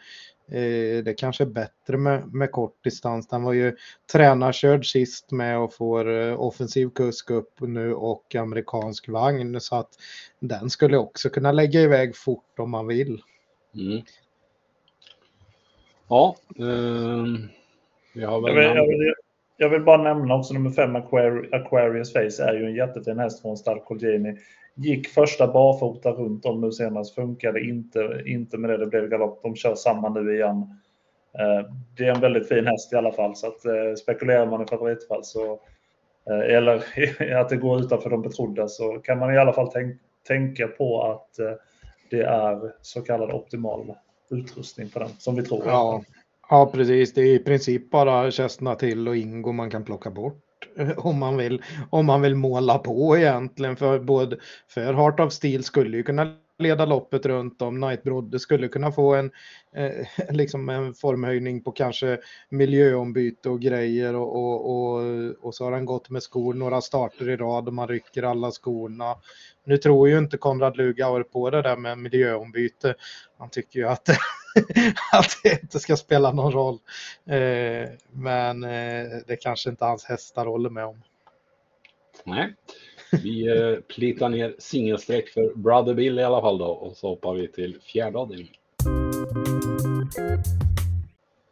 Eh, 0.51 1.03
det 1.03 1.13
kanske 1.17 1.43
är 1.43 1.47
bättre 1.47 1.97
med, 1.97 2.33
med 2.33 2.51
kort 2.51 2.83
distans. 2.83 3.27
Den 3.27 3.43
var 3.43 3.53
ju 3.53 3.75
tränarkörd 4.13 4.85
sist 4.85 5.31
med 5.31 5.59
och 5.59 5.73
får 5.73 6.21
eh, 6.21 6.41
offensiv 6.41 6.89
kusk 6.89 7.29
upp 7.29 7.53
nu 7.59 7.93
och 7.93 8.35
amerikansk 8.35 9.09
vagn 9.09 9.61
så 9.61 9.75
att 9.75 9.89
den 10.39 10.69
skulle 10.69 10.97
också 10.97 11.29
kunna 11.29 11.51
lägga 11.51 11.81
iväg 11.81 12.15
fort 12.15 12.59
om 12.59 12.71
man 12.71 12.87
vill. 12.87 13.21
Mm. 13.75 14.01
Ja, 16.07 16.35
eh, 16.59 17.25
vi 18.13 18.23
har 18.23 18.41
väl 18.41 18.75
jag, 18.75 18.87
vill, 18.87 19.13
jag, 19.57 19.69
vill, 19.69 19.81
bara 19.81 20.03
nämna 20.03 20.35
också 20.35 20.53
nummer 20.53 20.69
fem 20.69 20.95
Aquarius 21.51 22.13
Face 22.13 22.43
är 22.43 22.53
ju 22.53 22.65
en 22.65 22.75
jättefin 22.75 23.19
häst 23.19 23.41
från 23.41 23.57
Stall 23.57 23.79
Colgjini 23.79 24.37
Gick 24.75 25.07
första 25.07 25.47
barfota 25.47 26.11
runt 26.11 26.45
om 26.45 26.61
nu 26.61 26.71
senast, 26.71 27.15
funkade 27.15 27.59
inte, 27.59 28.23
inte 28.25 28.57
med 28.57 28.69
det, 28.69 28.77
det 28.77 28.87
blev 28.87 29.09
galopp. 29.09 29.43
De 29.43 29.55
kör 29.55 29.75
samma 29.75 30.09
nu 30.09 30.35
igen. 30.35 30.57
Eh, 31.39 31.71
det 31.97 32.05
är 32.05 32.15
en 32.15 32.21
väldigt 32.21 32.47
fin 32.47 32.67
häst 32.67 32.93
i 32.93 32.95
alla 32.95 33.11
fall, 33.11 33.35
så 33.35 33.47
att 33.47 33.65
eh, 33.65 33.95
spekulerar 34.01 34.45
man 34.45 34.63
i 34.63 34.65
favoritfall 34.65 35.23
så 35.23 35.59
eh, 36.29 36.55
eller 36.55 36.75
att 37.41 37.49
det 37.49 37.57
går 37.57 37.79
utanför 37.79 38.09
de 38.09 38.21
betrodda 38.21 38.67
så 38.67 38.99
kan 38.99 39.19
man 39.19 39.33
i 39.33 39.37
alla 39.37 39.53
fall 39.53 39.71
tänk, 39.71 39.97
tänka 40.27 40.67
på 40.67 41.03
att 41.03 41.29
det 42.09 42.21
är 42.21 42.73
så 42.81 43.01
kallad 43.01 43.31
optimal 43.31 43.93
utrustning 44.31 44.89
på 44.89 44.99
den 44.99 45.09
som 45.09 45.35
vi 45.35 45.43
tror. 45.43 45.63
Ja, 45.65 46.03
ja 46.49 46.71
precis. 46.73 47.13
Det 47.13 47.21
är 47.21 47.35
i 47.35 47.39
princip 47.39 47.91
bara 47.91 48.31
Kästna 48.31 48.75
till 48.75 49.07
och 49.07 49.15
Ingo 49.15 49.51
man 49.51 49.69
kan 49.69 49.85
plocka 49.85 50.09
bort. 50.09 50.50
om 50.97 51.19
man 51.19 51.37
vill, 51.37 51.63
om 51.89 52.05
man 52.05 52.21
vill 52.21 52.35
måla 52.35 52.77
på 52.77 53.17
egentligen. 53.17 53.75
För 53.75 53.99
både 53.99 54.37
för 54.67 54.93
Heart 54.93 55.19
of 55.19 55.33
Steel 55.33 55.63
skulle 55.63 55.97
ju 55.97 56.03
kunna 56.03 56.35
leda 56.61 56.85
loppet 56.85 57.25
runt 57.25 57.61
om. 57.61 57.79
Night 57.79 58.03
Brodde 58.03 58.39
skulle 58.39 58.67
kunna 58.67 58.91
få 58.91 59.15
en, 59.15 59.31
eh, 59.75 59.91
liksom 60.29 60.69
en 60.69 60.93
formhöjning 60.93 61.63
på 61.63 61.71
kanske 61.71 62.19
miljöombyte 62.49 63.49
och 63.49 63.61
grejer 63.61 64.15
och, 64.15 64.35
och, 64.35 64.71
och, 64.71 65.01
och, 65.41 65.55
så 65.55 65.65
har 65.65 65.71
han 65.71 65.85
gått 65.85 66.09
med 66.09 66.23
skor 66.23 66.53
några 66.53 66.81
starter 66.81 67.29
i 67.29 67.37
rad 67.37 67.67
och 67.67 67.73
man 67.73 67.87
rycker 67.87 68.23
alla 68.23 68.51
skorna. 68.51 69.15
Nu 69.65 69.77
tror 69.77 70.09
ju 70.09 70.17
inte 70.17 70.37
Konrad 70.37 70.77
Lugauer 70.77 71.23
på 71.23 71.49
det 71.49 71.61
där 71.61 71.77
med 71.77 71.97
miljöombyte. 71.97 72.95
Han 73.37 73.49
tycker 73.49 73.79
ju 73.79 73.87
att, 73.87 74.09
att 75.11 75.39
det 75.43 75.61
inte 75.61 75.79
ska 75.79 75.95
spela 75.95 76.31
någon 76.31 76.51
roll. 76.51 76.79
Eh, 77.25 77.89
men 78.11 78.63
eh, 78.63 79.05
det 79.27 79.35
kanske 79.41 79.69
inte 79.69 79.85
hans 79.85 80.05
hästar 80.05 80.45
håller 80.45 80.69
med 80.69 80.85
om. 80.85 81.01
Nej, 82.23 82.55
vi 83.23 83.47
eh, 83.47 83.75
plitar 83.75 84.29
ner 84.29 84.55
singelsträck 84.59 85.29
för 85.29 85.55
Brother 85.55 85.93
Bill 85.93 86.19
i 86.19 86.23
alla 86.23 86.41
fall 86.41 86.57
då 86.57 86.65
och 86.65 86.97
så 86.97 87.07
hoppar 87.07 87.33
vi 87.33 87.47
till 87.47 87.81
fjärde 87.81 88.17
avdelningen. 88.17 88.53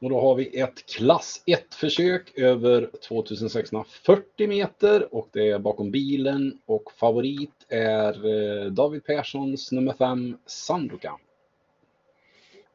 Och 0.02 0.10
då 0.10 0.22
har 0.22 0.36
vi 0.36 0.60
ett 0.60 0.86
klass 0.86 1.44
1-försök 1.46 2.38
över 2.38 2.90
2640 3.08 4.48
meter 4.48 5.16
och 5.16 5.30
det 5.32 5.50
är 5.50 5.60
bakom 5.60 5.92
bilen 5.92 6.60
och 6.66 6.92
favorit 7.00 7.66
är 7.70 8.14
eh, 8.26 8.72
David 8.72 9.06
Perssons 9.06 9.72
nummer 9.72 9.94
5 9.94 10.38
Sandokan. 10.46 11.20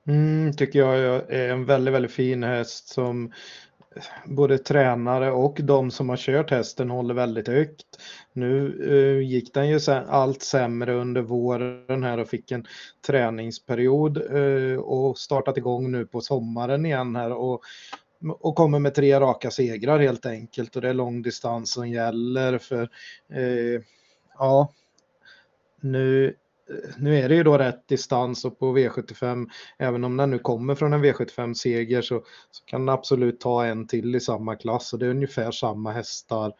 Mm, 0.07 0.53
tycker 0.53 0.79
jag 0.79 0.97
är 1.33 1.49
en 1.49 1.65
väldigt, 1.65 1.95
väldigt 1.95 2.13
fin 2.13 2.43
häst 2.43 2.89
som 2.89 3.33
både 4.25 4.59
tränare 4.59 5.31
och 5.31 5.61
de 5.63 5.91
som 5.91 6.09
har 6.09 6.17
kört 6.17 6.51
hästen 6.51 6.91
håller 6.91 7.15
väldigt 7.15 7.49
högt. 7.49 7.87
Nu 8.33 8.73
uh, 8.91 9.23
gick 9.23 9.55
den 9.55 9.69
ju 9.69 9.81
allt 10.09 10.43
sämre 10.43 10.95
under 10.95 11.23
våren 11.23 12.05
här 12.05 12.19
och 12.19 12.29
fick 12.29 12.51
en 12.51 12.67
träningsperiod 13.07 14.33
uh, 14.33 14.79
och 14.79 15.19
startat 15.19 15.57
igång 15.57 15.93
nu 15.93 16.07
på 16.07 16.21
sommaren 16.21 16.87
igen 16.87 17.17
här 17.17 17.33
och, 17.33 17.63
och 18.41 18.57
kommer 18.57 18.79
med 18.79 18.95
tre 18.95 19.21
raka 19.21 19.51
segrar 19.51 19.99
helt 19.99 20.27
enkelt 20.27 20.77
och 20.77 20.83
det 20.83 20.89
är 20.89 20.95
långdistans 20.95 21.73
som 21.73 21.89
gäller 21.89 22.59
för 22.59 22.89
uh, 23.37 23.81
ja, 24.39 24.73
nu 25.81 26.37
nu 26.99 27.19
är 27.19 27.29
det 27.29 27.35
ju 27.35 27.43
då 27.43 27.59
rätt 27.59 27.89
distans 27.89 28.45
och 28.45 28.59
på 28.59 28.79
V75, 28.79 29.49
även 29.79 30.05
om 30.05 30.17
den 30.17 30.31
nu 30.31 30.39
kommer 30.39 30.75
från 30.75 30.93
en 30.93 31.05
V75-seger 31.05 32.03
så, 32.03 32.23
så, 32.51 32.65
kan 32.65 32.87
den 32.87 32.95
absolut 32.95 33.41
ta 33.41 33.65
en 33.65 33.87
till 33.87 34.15
i 34.15 34.21
samma 34.21 34.57
klass 34.57 34.93
och 34.93 34.99
det 34.99 35.07
är 35.07 35.11
ungefär 35.11 35.51
samma 35.51 35.93
hästar 35.93 36.53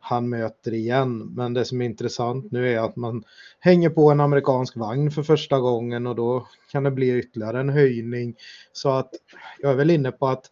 han 0.00 0.28
möter 0.28 0.74
igen. 0.74 1.18
Men 1.18 1.54
det 1.54 1.64
som 1.64 1.80
är 1.80 1.84
intressant 1.84 2.52
nu 2.52 2.72
är 2.72 2.78
att 2.78 2.96
man 2.96 3.24
hänger 3.58 3.90
på 3.90 4.10
en 4.10 4.20
amerikansk 4.20 4.76
vagn 4.76 5.10
för 5.10 5.22
första 5.22 5.60
gången 5.60 6.06
och 6.06 6.16
då 6.16 6.48
kan 6.72 6.82
det 6.82 6.90
bli 6.90 7.18
ytterligare 7.18 7.60
en 7.60 7.68
höjning. 7.68 8.34
Så 8.72 8.90
att 8.90 9.10
jag 9.58 9.72
är 9.72 9.76
väl 9.76 9.90
inne 9.90 10.12
på 10.12 10.26
att 10.26 10.50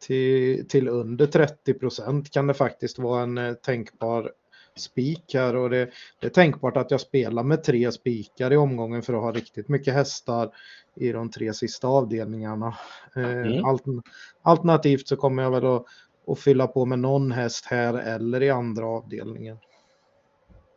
till, 0.00 0.68
till 0.68 0.88
under 0.88 1.26
30 1.26 1.74
procent 1.74 2.30
kan 2.30 2.46
det 2.46 2.54
faktiskt 2.54 2.98
vara 2.98 3.22
en 3.22 3.38
eh, 3.38 3.52
tänkbar 3.52 4.32
spik 4.76 5.34
här 5.34 5.56
och 5.56 5.70
det, 5.70 5.90
det, 6.20 6.26
är 6.26 6.30
tänkbart 6.30 6.76
att 6.76 6.90
jag 6.90 7.00
spelar 7.00 7.42
med 7.42 7.64
tre 7.64 7.92
spikar 7.92 8.52
i 8.52 8.56
omgången 8.56 9.02
för 9.02 9.14
att 9.14 9.22
ha 9.22 9.32
riktigt 9.32 9.68
mycket 9.68 9.94
hästar 9.94 10.50
i 10.96 11.12
de 11.12 11.30
tre 11.30 11.54
sista 11.54 11.88
avdelningarna. 11.88 12.74
Eh, 13.16 13.30
mm. 13.30 13.64
Altern, 13.64 14.02
alternativt 14.42 15.08
så 15.08 15.16
kommer 15.16 15.42
jag 15.42 15.50
väl 15.50 15.66
att, 15.66 15.84
att 16.26 16.38
fylla 16.38 16.66
på 16.66 16.86
med 16.86 16.98
någon 16.98 17.32
häst 17.32 17.66
här 17.66 17.94
eller 17.94 18.42
i 18.42 18.50
andra 18.50 18.86
avdelningen. 18.86 19.58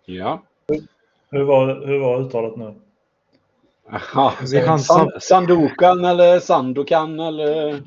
Ja. 0.05 0.43
Hur 1.29 1.43
var, 1.43 1.85
hur 1.87 1.99
var 1.99 2.21
uttalet 2.21 2.57
nu? 2.57 2.75
Aha, 3.91 4.33
Sandokan 5.19 6.05
eller 6.05 6.39
Sandokan 6.39 7.19
eller? 7.19 7.81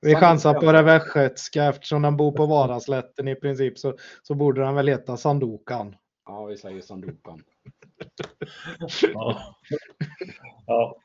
Vi 0.00 0.14
chansar 0.14 0.54
på 0.54 0.72
det 0.72 0.82
västgötska 0.82 1.64
eftersom 1.64 2.02
den 2.02 2.16
bor 2.16 2.32
på 2.32 2.46
Varaslätten 2.46 3.28
i 3.28 3.34
princip 3.34 3.78
så, 3.78 3.94
så 4.22 4.34
borde 4.34 4.60
den 4.60 4.74
väl 4.74 4.88
heta 4.88 5.16
Sandokan. 5.16 5.96
Ja, 6.26 6.44
vi 6.44 6.56
säger 6.56 6.80
Sandokan. 6.80 7.42
ja. 9.14 9.56
ja, 10.66 10.96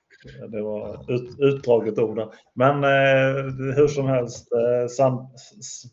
det 0.47 0.61
var 0.61 1.11
ut, 1.11 1.39
utdraget 1.39 1.99
ord. 1.99 2.33
Men 2.55 2.83
eh, 2.83 3.75
hur 3.75 3.87
som 3.87 4.07
helst, 4.07 4.51
eh, 4.51 4.87
san, 4.87 5.27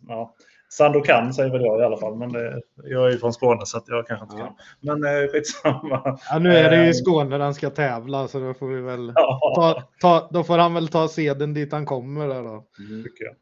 ja, 0.09 0.35
Sandokan 0.73 1.35
säger 1.35 1.51
väl 1.51 1.65
jag 1.65 1.81
i 1.81 1.85
alla 1.85 1.97
fall, 1.97 2.17
men 2.17 2.33
det, 2.33 2.61
jag 2.85 3.07
är 3.07 3.11
ju 3.11 3.19
från 3.19 3.33
Skåne 3.33 3.61
så 3.67 3.79
att 3.79 3.89
jag 3.89 4.07
kanske 4.07 4.25
inte 4.25 4.37
ja. 4.39 4.47
kan. 4.47 5.01
Men 5.01 5.23
eh, 5.23 5.29
skitsamma. 5.29 6.19
Ja, 6.31 6.39
nu 6.39 6.57
är 6.57 6.71
det 6.71 6.77
ju 6.77 6.85
i 6.85 6.87
eh, 6.87 6.93
Skåne 6.93 7.39
den 7.39 7.55
ska 7.55 7.71
tävla 7.71 8.29
så 8.29 8.41
då 8.41 8.55
får 8.55 8.69
vi 8.69 8.81
väl 8.81 9.13
ja. 9.15 9.53
ta, 9.57 9.83
ta, 10.01 10.29
då 10.33 10.45
får 10.45 10.59
han 10.59 10.75
väl 10.75 10.89
ta 10.89 11.09
seden 11.09 11.55
dit 11.55 11.73
han 11.73 11.87
kommer 11.87 12.29
där 12.29 12.43
då. 12.43 12.67
Mm. 12.79 13.03
Tycker 13.05 13.25
jag. 13.25 13.35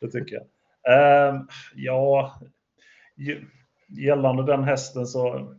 Det 0.00 0.10
tycker 0.10 0.36
jag. 0.36 0.44
Uh, 0.88 1.42
ja, 1.74 2.34
gällande 3.88 4.46
den 4.46 4.64
hästen 4.64 5.06
så 5.06 5.54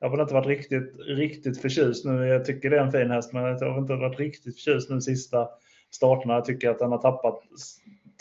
jag 0.00 0.10
har 0.10 0.22
inte 0.22 0.34
varit 0.34 0.46
riktigt, 0.46 0.96
riktigt 1.06 1.60
förtjust 1.60 2.04
nu. 2.04 2.26
Jag 2.26 2.44
tycker 2.44 2.70
det 2.70 2.76
är 2.76 2.80
en 2.80 2.92
fin 2.92 3.10
häst, 3.10 3.32
men 3.32 3.42
jag 3.42 3.70
har 3.70 3.78
inte 3.78 3.94
varit 3.94 4.18
riktigt 4.18 4.54
förtjust 4.54 4.90
nu 4.90 5.00
sista 5.00 5.48
starterna. 5.90 6.34
Jag 6.34 6.44
tycker 6.44 6.70
att 6.70 6.78
den 6.78 6.90
har 6.92 6.98
tappat 6.98 7.42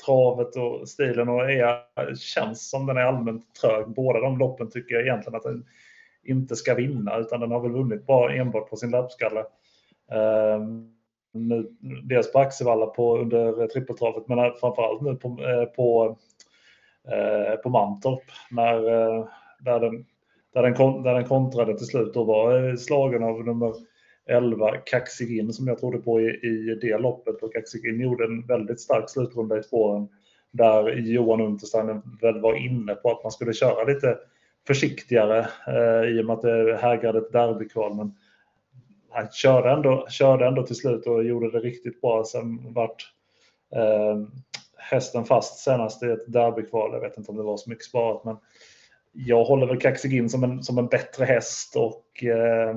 travet 0.05 0.55
och 0.55 0.89
stilen 0.89 1.29
och 1.29 1.51
är, 1.51 2.15
känns 2.15 2.69
som 2.69 2.85
den 2.85 2.97
är 2.97 3.01
allmänt 3.01 3.55
trög. 3.61 3.87
Båda 3.87 4.19
de 4.19 4.37
loppen 4.37 4.69
tycker 4.69 4.95
jag 4.95 5.03
egentligen 5.03 5.35
att 5.35 5.43
den 5.43 5.65
inte 6.23 6.55
ska 6.55 6.75
vinna 6.75 7.17
utan 7.17 7.39
den 7.39 7.51
har 7.51 7.59
väl 7.59 7.71
vunnit 7.71 8.05
bara 8.05 8.33
enbart 8.33 8.69
på 8.69 8.75
sin 8.75 8.91
löpskalle. 8.91 9.45
Ehm, 10.11 10.89
nu, 11.33 11.69
dels 12.03 12.31
på 12.31 12.39
Axevalla 12.39 12.85
på, 12.85 13.17
under 13.17 13.67
trippeltravet 13.67 14.27
men 14.27 14.53
framförallt 14.59 15.01
nu 15.01 15.15
på, 15.15 15.27
eh, 15.27 15.65
på, 15.65 16.17
eh, 17.11 17.55
på 17.55 17.69
Mantorp 17.69 18.23
när, 18.51 18.75
eh, 18.75 19.27
där, 19.59 19.79
den, 19.79 20.05
där, 20.53 20.63
den, 20.63 21.03
där 21.03 21.13
den 21.13 21.25
kontrade 21.25 21.77
till 21.77 21.87
slut 21.87 22.15
och 22.15 22.25
var 22.25 22.69
eh, 22.69 22.75
slagen 22.75 23.23
av 23.23 23.45
nummer 23.45 23.73
11 24.29 24.77
Kaxigin 24.85 25.53
som 25.53 25.67
jag 25.67 25.79
trodde 25.79 25.97
på 25.97 26.21
i, 26.21 26.25
i 26.25 26.77
det 26.81 26.97
loppet 26.97 27.43
och 27.43 27.53
Kaxigin 27.53 28.01
gjorde 28.01 28.25
en 28.25 28.47
väldigt 28.47 28.79
stark 28.79 29.09
slutrunda 29.09 29.59
i 29.59 29.63
spåren 29.63 30.07
där 30.53 30.89
Johan 30.89 31.41
Untersteiner 31.41 32.01
väl 32.21 32.41
var 32.41 32.55
inne 32.55 32.95
på 32.95 33.11
att 33.11 33.23
man 33.23 33.31
skulle 33.31 33.53
köra 33.53 33.83
lite 33.83 34.17
försiktigare 34.67 35.39
eh, 35.67 36.09
i 36.09 36.21
och 36.21 36.25
med 36.25 36.33
att 36.33 36.41
det 36.41 36.77
hägrade 36.81 37.19
ett 37.19 37.31
derbykval. 37.31 37.95
Men 37.95 38.15
han 39.09 39.27
körde 39.31 39.71
ändå, 39.71 40.07
körde 40.09 40.47
ändå 40.47 40.63
till 40.63 40.75
slut 40.75 41.07
och 41.07 41.23
gjorde 41.23 41.51
det 41.51 41.59
riktigt 41.59 42.01
bra. 42.01 42.23
Sen 42.23 42.73
vart 42.73 43.13
eh, 43.75 44.21
hästen 44.77 45.25
fast 45.25 45.63
senast 45.63 46.03
i 46.03 46.05
ett 46.05 46.33
derbykval. 46.33 46.93
Jag 46.93 47.01
vet 47.01 47.17
inte 47.17 47.31
om 47.31 47.37
det 47.37 47.43
var 47.43 47.57
så 47.57 47.69
mycket 47.69 47.85
sparat, 47.85 48.23
men 48.23 48.37
jag 49.11 49.43
håller 49.43 49.67
väl 49.67 49.79
Kaxigin 49.79 50.29
som 50.29 50.43
en, 50.43 50.63
som 50.63 50.77
en 50.77 50.87
bättre 50.87 51.25
häst 51.25 51.75
och 51.75 52.23
eh, 52.23 52.75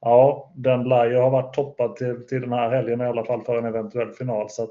ja, 0.00 0.52
den 0.56 0.84
lär 0.84 1.10
ju 1.10 1.16
ha 1.16 1.28
varit 1.28 1.54
toppad 1.54 1.96
till, 1.96 2.26
till 2.28 2.40
den 2.40 2.52
här 2.52 2.70
helgen 2.70 3.00
i 3.00 3.04
alla 3.04 3.24
fall 3.24 3.44
för 3.44 3.58
en 3.58 3.64
eventuell 3.64 4.10
final. 4.10 4.50
Så 4.50 4.62
att, 4.62 4.70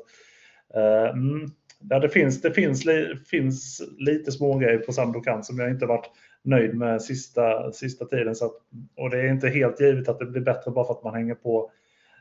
eh, 0.73 1.09
mm. 1.09 1.47
ja, 1.89 1.99
det 1.99 2.09
finns, 2.09 2.41
det 2.41 2.51
finns, 2.51 2.85
li, 2.85 3.15
finns 3.29 3.81
lite 3.97 4.31
smågrejer 4.31 4.77
på 4.77 4.91
Sandokan 4.91 5.43
som 5.43 5.59
jag 5.59 5.69
inte 5.69 5.85
varit 5.85 6.11
nöjd 6.43 6.75
med 6.75 7.01
sista, 7.01 7.71
sista 7.71 8.05
tiden. 8.05 8.35
Så 8.35 8.45
att, 8.45 8.55
och 8.97 9.09
det 9.09 9.19
är 9.19 9.31
inte 9.31 9.49
helt 9.49 9.81
givet 9.81 10.09
att 10.09 10.19
det 10.19 10.25
blir 10.25 10.41
bättre 10.41 10.71
bara 10.71 10.85
för 10.85 10.93
att 10.93 11.03
man 11.03 11.13
hänger 11.13 11.35
på 11.35 11.71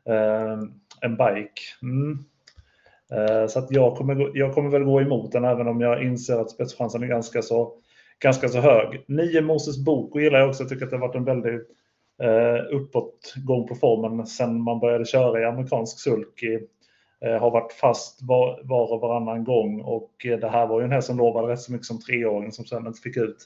eh, 0.07 0.59
en 1.01 1.17
bike. 1.17 1.61
Mm. 1.83 2.19
Eh, 3.13 3.47
så 3.47 3.59
att 3.59 3.71
jag 3.71 3.97
kommer, 3.97 4.31
jag 4.35 4.55
kommer 4.55 4.71
väl 4.71 4.85
gå 4.85 5.01
emot 5.01 5.33
den 5.33 5.45
även 5.45 5.69
om 5.69 5.81
jag 5.81 6.03
inser 6.03 6.41
att 6.41 6.51
spetschansen 6.51 7.03
är 7.03 7.07
ganska 7.07 7.43
så, 7.43 7.75
ganska 8.19 8.49
så 8.49 8.61
hög. 8.61 9.05
Nio 9.09 9.41
Moses 9.41 9.85
Boko 9.85 10.21
gillar 10.21 10.39
jag 10.39 10.49
också. 10.49 10.63
Jag 10.63 10.71
tycker 10.71 10.85
att 10.85 10.91
det 10.91 10.97
har 10.97 11.09
varit 11.09 11.17
en 11.17 11.25
väldigt 11.25 11.69
eh, 12.23 12.77
uppåtgång 12.77 13.69
på 13.69 13.75
formen 13.75 14.27
sen 14.27 14.61
man 14.61 14.81
började 14.81 15.05
köra 15.05 15.41
i 15.41 15.45
amerikansk 15.45 16.01
sulky. 16.01 16.59
Eh, 17.21 17.41
har 17.41 17.51
varit 17.51 17.73
fast 17.73 18.23
var, 18.23 18.61
var 18.65 18.93
och 18.93 19.01
varannan 19.01 19.45
gång 19.45 19.81
och 19.81 20.27
eh, 20.27 20.39
det 20.39 20.49
här 20.49 20.67
var 20.67 20.81
ju 20.81 20.85
en 20.85 20.93
häst 20.93 21.07
som 21.07 21.19
lovade 21.19 21.53
rätt 21.53 21.61
så 21.61 21.73
mycket 21.73 21.87
som 21.87 22.01
treåring 22.01 22.53
som 22.53 22.65
sen 22.65 22.87
inte 22.87 23.01
fick 23.01 23.17
ut 23.17 23.37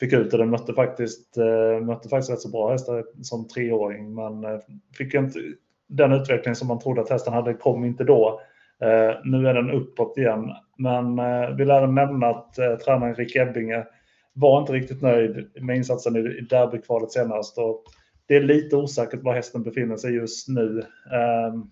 fick 0.00 0.12
ut 0.12 0.32
och 0.32 0.38
den 0.38 0.50
mötte 0.50 0.74
faktiskt, 0.74 1.36
eh, 1.36 1.80
mötte 1.80 2.08
faktiskt 2.08 2.30
rätt 2.30 2.40
så 2.40 2.50
bra 2.50 2.70
hästar 2.70 3.04
som 3.22 3.48
treåring 3.48 4.14
men 4.14 4.44
eh, 4.44 4.60
fick 4.98 5.14
inte 5.14 5.38
den 5.86 6.12
utveckling 6.12 6.54
som 6.54 6.68
man 6.68 6.78
trodde 6.78 7.00
att 7.00 7.10
hästen 7.10 7.32
hade 7.32 7.54
kom 7.54 7.84
inte 7.84 8.04
då. 8.04 8.40
Eh, 8.80 9.16
nu 9.24 9.48
är 9.48 9.54
den 9.54 9.70
uppåt 9.70 10.18
igen. 10.18 10.52
Men 10.78 11.18
eh, 11.18 11.50
vill 11.50 11.70
även 11.70 11.94
nämna 11.94 12.26
att 12.26 12.58
eh, 12.58 12.74
tränaren 12.74 13.14
Rick 13.14 13.36
Ebbinge 13.36 13.86
var 14.34 14.60
inte 14.60 14.72
riktigt 14.72 15.02
nöjd 15.02 15.50
med 15.62 15.76
insatsen 15.76 16.16
i 16.16 16.40
derbykvalet 16.40 17.12
senast. 17.12 17.58
Och 17.58 17.84
det 18.26 18.36
är 18.36 18.40
lite 18.40 18.76
osäkert 18.76 19.22
var 19.22 19.34
hästen 19.34 19.62
befinner 19.62 19.96
sig 19.96 20.14
just 20.14 20.48
nu. 20.48 20.82
Ehm, 21.12 21.70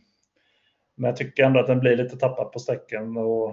men 0.97 1.09
jag 1.09 1.17
tycker 1.17 1.45
ändå 1.45 1.61
att 1.61 1.67
den 1.67 1.81
blir 1.81 1.97
lite 1.97 2.17
tappad 2.17 2.53
på 2.53 2.59
sträckan 2.59 3.17
och 3.17 3.51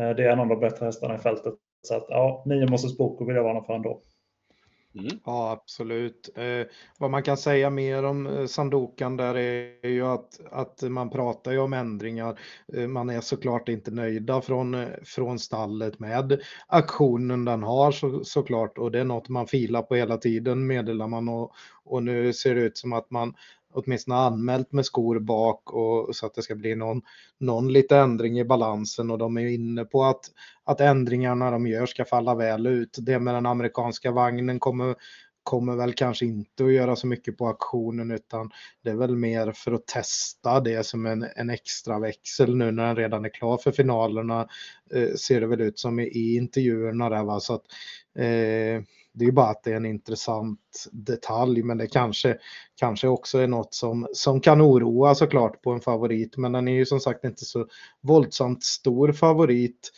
eh, 0.00 0.16
det 0.16 0.24
är 0.24 0.32
en 0.32 0.40
av 0.40 0.48
de 0.48 0.60
bättre 0.60 0.86
hästarna 0.86 1.14
i 1.14 1.18
fältet. 1.18 1.54
Så 1.82 1.96
att 1.96 2.06
ja, 2.08 2.42
nio 2.46 2.70
Moses 2.70 2.98
Boko 2.98 3.24
vill 3.24 3.36
jag 3.36 3.44
varna 3.44 3.62
för 3.62 3.74
ändå. 3.74 4.02
Mm. 4.98 5.18
Ja, 5.24 5.50
absolut. 5.50 6.30
Eh, 6.34 6.66
vad 6.98 7.10
man 7.10 7.22
kan 7.22 7.36
säga 7.36 7.70
mer 7.70 8.02
om 8.04 8.26
eh, 8.26 8.46
Sandokan 8.46 9.16
där 9.16 9.34
är 9.34 9.88
ju 9.88 10.06
att, 10.06 10.40
att 10.50 10.82
man 10.82 11.10
pratar 11.10 11.52
ju 11.52 11.58
om 11.58 11.72
ändringar. 11.72 12.38
Eh, 12.74 12.86
man 12.86 13.10
är 13.10 13.20
såklart 13.20 13.68
inte 13.68 13.90
nöjda 13.90 14.40
från, 14.40 14.74
eh, 14.74 14.88
från 15.04 15.38
stallet 15.38 15.98
med 15.98 16.40
aktionen 16.66 17.44
den 17.44 17.62
har 17.62 17.92
så, 17.92 18.24
såklart 18.24 18.78
och 18.78 18.90
det 18.90 19.00
är 19.00 19.04
något 19.04 19.28
man 19.28 19.46
filar 19.46 19.82
på 19.82 19.94
hela 19.94 20.16
tiden 20.16 20.66
meddelar 20.66 21.06
man 21.06 21.28
och, 21.28 21.52
och 21.84 22.02
nu 22.02 22.32
ser 22.32 22.54
det 22.54 22.60
ut 22.60 22.78
som 22.78 22.92
att 22.92 23.10
man 23.10 23.34
åtminstone 23.72 24.18
anmält 24.18 24.72
med 24.72 24.86
skor 24.86 25.18
bak 25.18 25.72
och 25.72 26.16
så 26.16 26.26
att 26.26 26.34
det 26.34 26.42
ska 26.42 26.54
bli 26.54 26.74
någon, 26.74 27.02
någon 27.38 27.72
lite 27.72 27.96
ändring 27.96 28.38
i 28.38 28.44
balansen 28.44 29.10
och 29.10 29.18
de 29.18 29.36
är 29.36 29.46
inne 29.46 29.84
på 29.84 30.04
att, 30.04 30.20
att 30.64 30.80
ändringarna 30.80 31.50
de 31.50 31.66
gör 31.66 31.86
ska 31.86 32.04
falla 32.04 32.34
väl 32.34 32.66
ut. 32.66 32.96
Det 33.00 33.18
med 33.18 33.34
den 33.34 33.46
amerikanska 33.46 34.10
vagnen 34.10 34.60
kommer, 34.60 34.96
kommer 35.48 35.76
väl 35.76 35.92
kanske 35.92 36.26
inte 36.26 36.64
att 36.64 36.72
göra 36.72 36.96
så 36.96 37.06
mycket 37.06 37.38
på 37.38 37.46
auktionen, 37.46 38.10
utan 38.10 38.50
det 38.84 38.90
är 38.90 38.94
väl 38.94 39.16
mer 39.16 39.52
för 39.52 39.72
att 39.72 39.86
testa 39.86 40.60
det 40.60 40.86
som 40.86 41.06
en, 41.06 41.26
en 41.36 41.50
extra 41.50 41.98
växel 41.98 42.56
nu 42.56 42.70
när 42.70 42.86
den 42.86 42.96
redan 42.96 43.24
är 43.24 43.28
klar 43.28 43.56
för 43.56 43.72
finalerna 43.72 44.48
eh, 44.94 45.14
ser 45.14 45.40
det 45.40 45.46
väl 45.46 45.60
ut 45.60 45.78
som 45.78 46.00
i, 46.00 46.02
i 46.02 46.36
intervjuerna 46.36 47.08
där 47.08 47.24
va 47.24 47.40
så 47.40 47.54
att 47.54 47.64
eh, 48.18 48.82
det 49.12 49.24
är 49.24 49.26
ju 49.26 49.32
bara 49.32 49.50
att 49.50 49.62
det 49.62 49.72
är 49.72 49.76
en 49.76 49.86
intressant 49.86 50.86
detalj, 50.92 51.62
men 51.62 51.78
det 51.78 51.86
kanske, 51.86 52.38
kanske 52.76 53.08
också 53.08 53.38
är 53.38 53.46
något 53.46 53.74
som, 53.74 54.08
som 54.12 54.40
kan 54.40 54.62
oroa 54.62 55.14
såklart 55.14 55.62
på 55.62 55.70
en 55.70 55.80
favorit. 55.80 56.36
Men 56.36 56.52
den 56.52 56.68
är 56.68 56.72
ju 56.72 56.86
som 56.86 57.00
sagt 57.00 57.24
inte 57.24 57.44
så 57.44 57.66
våldsamt 58.00 58.64
stor 58.64 59.12
favorit 59.12 59.92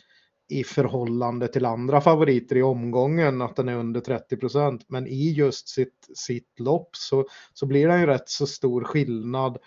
i 0.51 0.63
förhållande 0.63 1.47
till 1.47 1.65
andra 1.65 2.01
favoriter 2.01 2.55
i 2.55 2.61
omgången, 2.61 3.41
att 3.41 3.55
den 3.55 3.69
är 3.69 3.75
under 3.75 4.01
30 4.01 4.37
procent. 4.37 4.85
Men 4.87 5.07
i 5.07 5.31
just 5.31 5.69
sitt, 5.69 6.07
sitt 6.15 6.59
lopp 6.59 6.89
så, 6.95 7.25
så 7.53 7.65
blir 7.65 7.87
det 7.87 7.93
en 7.93 8.05
rätt 8.05 8.29
så 8.29 8.47
stor 8.47 8.83
skillnad 8.83 9.57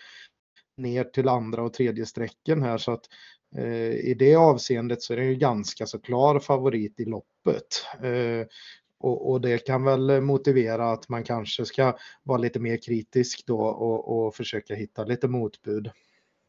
ner 0.77 1.05
till 1.05 1.29
andra 1.29 1.63
och 1.63 1.73
tredje 1.73 2.07
sträcken 2.07 2.63
här. 2.63 2.79
Så 2.79 2.93
att 2.93 3.05
eh, 3.57 3.93
i 3.93 4.17
det 4.19 4.35
avseendet 4.35 5.03
så 5.03 5.13
är 5.13 5.17
det 5.17 5.25
ju 5.25 5.35
ganska 5.35 5.87
så 5.87 5.99
klar 5.99 6.39
favorit 6.39 7.01
i 7.01 7.05
loppet. 7.05 7.87
Eh, 8.03 8.47
och, 9.01 9.31
och, 9.31 9.41
det 9.41 9.59
kan 9.59 9.85
väl 9.85 10.21
motivera 10.21 10.93
att 10.93 11.09
man 11.09 11.25
kanske 11.25 11.65
ska 11.65 11.97
vara 12.23 12.39
lite 12.39 12.61
mer 12.61 12.77
kritisk 12.83 13.47
då 13.47 13.61
och, 13.61 14.27
och 14.27 14.35
försöka 14.35 14.75
hitta 14.75 15.05
lite 15.05 15.29
motbud. 15.29 15.91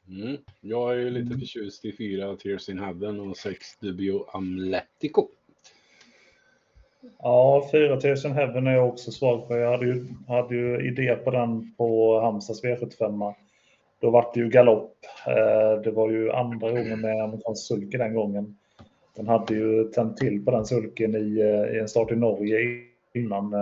Mm. 0.09 0.37
Jag 0.61 0.93
är 0.93 0.97
ju 0.97 1.09
lite 1.09 1.27
mm. 1.27 1.39
förtjust 1.39 1.85
i 1.85 1.95
fyra 1.97 2.35
Tears 2.35 2.69
in 2.69 2.79
Heaven 2.79 3.19
och 3.19 3.37
sex 3.37 3.77
Dubio 3.79 4.25
Amletico. 4.33 5.27
Ja, 7.19 7.69
fyra 7.71 8.01
Tears 8.01 8.25
in 8.25 8.31
Heaven 8.31 8.67
är 8.67 8.71
jag 8.71 8.87
också 8.87 9.11
svag 9.11 9.47
för. 9.47 9.57
Jag 9.57 9.71
hade 9.71 9.85
ju, 9.85 10.05
hade 10.27 10.55
ju 10.55 10.87
idé 10.87 11.15
på 11.15 11.31
den 11.31 11.75
på 11.77 12.19
Halmstads 12.19 12.63
V75. 12.63 13.33
Då 13.99 14.09
var 14.09 14.31
det 14.33 14.39
ju 14.39 14.49
galopp. 14.49 14.97
Eh, 15.27 15.81
det 15.81 15.91
var 15.91 16.11
ju 16.11 16.31
andra 16.31 16.71
gången 16.71 17.01
med 17.01 17.23
amerikansk 17.23 17.67
sulke 17.67 17.97
den 17.97 18.13
gången. 18.13 18.57
Den 19.15 19.27
hade 19.27 19.53
ju 19.53 19.83
tänt 19.83 20.17
till 20.17 20.45
på 20.45 20.51
den 20.51 20.65
sulken 20.65 21.15
i, 21.15 21.39
eh, 21.39 21.75
i 21.75 21.79
en 21.79 21.89
start 21.89 22.11
i 22.11 22.15
Norge 22.15 22.59
innan. 23.13 23.53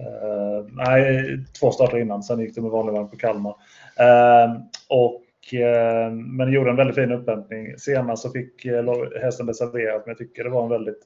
Eh, 0.00 0.66
nej, 0.68 1.38
två 1.60 1.70
starter 1.70 1.98
innan. 1.98 2.22
Sen 2.22 2.40
gick 2.40 2.54
det 2.54 2.60
med 2.60 2.70
vanlig 2.70 2.92
vagn 2.92 3.08
på 3.08 3.16
Kalmar. 3.16 3.54
Eh, 3.98 4.60
och, 4.90 5.54
eh, 5.54 6.12
men 6.12 6.52
gjorde 6.52 6.70
en 6.70 6.76
väldigt 6.76 6.96
fin 6.96 7.12
upphämtning. 7.12 7.78
Senast 7.78 8.22
så 8.22 8.30
fick 8.30 8.64
eh, 8.64 8.84
hästen 9.22 9.46
det 9.46 9.54
serverat, 9.54 10.06
men 10.06 10.10
jag 10.10 10.18
tycker 10.18 10.44
det 10.44 10.50
var 10.50 10.62
en 10.62 10.68
väldigt, 10.68 11.02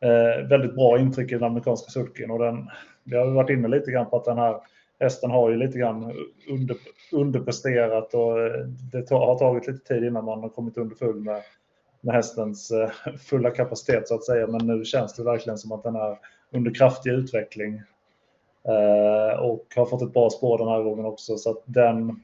eh, 0.00 0.48
väldigt 0.48 0.74
bra 0.74 0.98
intryck 0.98 1.32
i 1.32 1.34
den 1.34 1.44
amerikanska 1.44 1.90
sulken. 1.90 2.30
Och 2.30 2.38
den, 2.38 2.70
vi 3.04 3.16
har 3.16 3.26
varit 3.26 3.50
inne 3.50 3.68
lite 3.68 3.90
grann 3.90 4.10
på 4.10 4.16
att 4.16 4.24
den 4.24 4.38
här 4.38 4.56
hästen 5.00 5.30
har 5.30 5.50
ju 5.50 5.56
lite 5.56 5.78
grann 5.78 6.12
under, 6.48 6.76
underpresterat 7.12 8.14
och 8.14 8.34
det 8.92 9.10
har 9.10 9.38
tagit 9.38 9.66
lite 9.66 9.94
tid 9.94 10.04
innan 10.04 10.24
man 10.24 10.40
har 10.40 10.48
kommit 10.48 10.78
underfull 10.78 11.20
med 11.20 11.42
med 12.00 12.14
hästens 12.14 12.72
fulla 13.18 13.50
kapacitet 13.50 14.08
så 14.08 14.14
att 14.14 14.24
säga. 14.24 14.46
Men 14.46 14.66
nu 14.66 14.84
känns 14.84 15.14
det 15.14 15.24
verkligen 15.24 15.58
som 15.58 15.72
att 15.72 15.82
den 15.82 15.96
är 15.96 16.18
under 16.52 16.74
kraftig 16.74 17.10
utveckling. 17.10 17.82
Och 19.40 19.66
har 19.76 19.86
fått 19.86 20.02
ett 20.02 20.12
bra 20.12 20.30
spår 20.30 20.58
den 20.58 20.68
här 20.68 20.82
gången 20.82 21.04
också. 21.04 21.36
Så 21.36 21.50
att 21.50 21.62
den, 21.66 22.20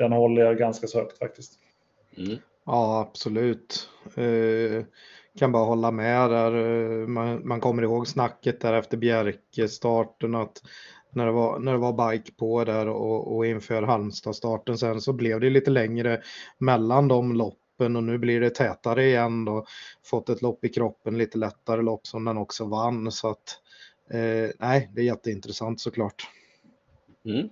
den 0.00 0.12
håller 0.12 0.42
jag 0.42 0.58
ganska 0.58 0.86
så 0.86 0.98
högt 0.98 1.18
faktiskt. 1.18 1.52
Mm. 2.16 2.38
Ja, 2.66 3.00
absolut. 3.00 3.88
Eh, 4.14 4.84
kan 5.38 5.52
bara 5.52 5.64
hålla 5.64 5.90
med 5.90 6.30
där. 6.30 6.52
Man, 7.06 7.48
man 7.48 7.60
kommer 7.60 7.82
ihåg 7.82 8.08
snacket 8.08 8.60
där 8.60 8.72
efter 8.72 8.96
Bjerke-starten 8.96 10.34
att 10.34 10.62
när 11.12 11.26
det 11.26 11.32
var, 11.32 11.58
när 11.58 11.72
det 11.72 11.78
var 11.78 12.10
bike 12.10 12.32
på 12.32 12.64
där 12.64 12.88
och, 12.88 13.36
och 13.36 13.46
inför 13.46 13.82
Halmstad-starten 13.82 14.78
sen 14.78 15.00
så 15.00 15.12
blev 15.12 15.40
det 15.40 15.50
lite 15.50 15.70
längre 15.70 16.22
mellan 16.58 17.08
de 17.08 17.32
lopp 17.32 17.60
loppen 17.80 17.96
och 17.96 18.02
nu 18.02 18.18
blir 18.18 18.40
det 18.40 18.50
tätare 18.50 19.04
igen 19.04 19.44
då. 19.44 19.66
Fått 20.04 20.28
ett 20.28 20.42
lopp 20.42 20.64
i 20.64 20.68
kroppen, 20.68 21.18
lite 21.18 21.38
lättare 21.38 21.82
lopp 21.82 22.06
som 22.06 22.24
den 22.24 22.38
också 22.38 22.64
vann 22.64 23.12
så 23.12 23.30
att 23.30 23.60
eh, 24.10 24.50
nej, 24.58 24.90
det 24.94 25.00
är 25.00 25.04
jätteintressant 25.04 25.80
såklart. 25.80 26.28
Mm. 27.24 27.48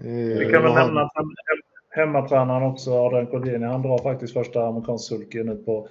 Eh, 0.00 0.38
Vi 0.38 0.48
kan 0.52 0.62
väl 0.62 0.74
nämna 0.74 1.02
att 1.02 1.12
hemmatränaren 1.90 2.62
också, 2.62 2.92
Adrian 2.92 3.26
Colgjini, 3.26 3.66
han 3.66 3.82
drar 3.82 3.98
faktiskt 3.98 4.32
första 4.32 4.66
amerikansk 4.66 5.08
sulky 5.08 5.42
nu 5.42 5.56
på 5.56 5.88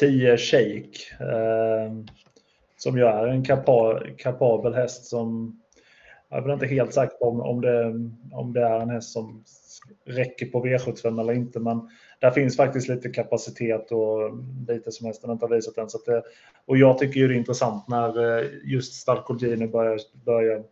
10 0.00 0.36
shake. 0.36 0.90
Eh, 1.20 1.92
som 2.76 2.98
ju 2.98 3.04
är 3.04 3.26
en 3.26 3.44
kapabel 4.16 4.74
häst 4.74 5.04
som 5.04 5.60
jag 6.28 6.38
är 6.38 6.42
väl 6.42 6.52
inte 6.52 6.66
helt 6.66 6.94
säker 6.94 7.16
på 7.16 7.28
om, 7.28 7.40
om, 7.40 7.60
det, 7.60 7.94
om 8.32 8.52
det 8.52 8.60
är 8.60 8.80
en 8.80 8.90
häst 8.90 9.12
som 9.12 9.44
räcker 10.04 10.46
på 10.46 10.64
V75 10.66 11.20
eller 11.20 11.32
inte, 11.32 11.60
men 11.60 11.88
där 12.20 12.30
finns 12.30 12.56
faktiskt 12.56 12.88
lite 12.88 13.08
kapacitet 13.08 13.92
och 13.92 14.30
lite 14.68 14.92
som 14.92 15.06
hästen 15.06 15.30
inte 15.30 15.44
har 15.46 15.54
visat 15.54 15.78
än. 15.78 15.90
Så 15.90 15.98
det, 16.06 16.22
och 16.66 16.76
jag 16.76 16.98
tycker 16.98 17.20
ju 17.20 17.28
det 17.28 17.34
är 17.34 17.38
intressant 17.38 17.88
när 17.88 18.38
eh, 18.38 18.44
just 18.64 18.94
Starkolgini 18.94 19.68
börjar, 19.68 19.98
börjar 20.24 20.62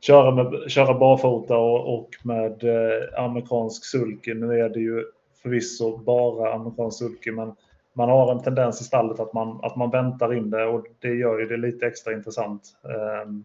köra, 0.00 0.30
med, 0.30 0.70
köra 0.70 0.98
barfota 0.98 1.56
och, 1.58 1.94
och 1.94 2.08
med 2.22 2.64
eh, 2.64 3.24
amerikansk 3.24 3.84
sulky. 3.84 4.34
Nu 4.34 4.60
är 4.60 4.68
det 4.68 4.80
ju 4.80 5.04
förvisso 5.42 5.96
bara 5.96 6.54
amerikansk 6.54 6.98
sulky, 6.98 7.30
men 7.30 7.52
man 7.92 8.08
har 8.08 8.32
en 8.32 8.42
tendens 8.42 8.80
i 8.80 8.84
stallet 8.84 9.20
att 9.20 9.32
man, 9.32 9.60
att 9.62 9.76
man 9.76 9.90
väntar 9.90 10.34
in 10.34 10.50
det 10.50 10.64
och 10.64 10.86
det 10.98 11.14
gör 11.14 11.38
ju 11.38 11.46
det 11.46 11.56
lite 11.56 11.86
extra 11.86 12.12
intressant. 12.12 12.62
Ehm, 12.84 13.44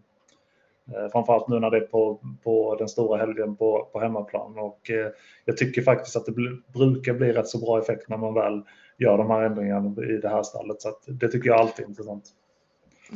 eh, 0.95 1.11
framförallt 1.11 1.47
nu 1.47 1.59
när 1.59 1.69
det 1.69 1.77
är 1.77 1.87
på, 1.87 2.19
på 2.43 2.75
den 2.75 2.87
stora 2.87 3.17
helgen 3.17 3.55
på, 3.55 3.89
på 3.93 3.99
hemmaplan. 3.99 4.59
Och 4.59 4.89
eh, 4.89 5.11
jag 5.45 5.57
tycker 5.57 5.81
faktiskt 5.81 6.15
att 6.15 6.25
det 6.25 6.31
bl 6.31 6.47
brukar 6.73 7.13
bli 7.13 7.33
rätt 7.33 7.47
så 7.47 7.59
bra 7.59 7.79
effekt 7.79 8.09
när 8.09 8.17
man 8.17 8.33
väl 8.33 8.61
gör 8.97 9.17
de 9.17 9.29
här 9.29 9.41
ändringarna 9.41 10.03
i 10.03 10.17
det 10.17 10.29
här 10.29 10.43
stallet. 10.43 10.81
Så 10.81 10.89
det 11.07 11.27
tycker 11.27 11.49
jag 11.49 11.59
alltid 11.59 11.85
är 11.85 11.89
intressant. 11.89 12.23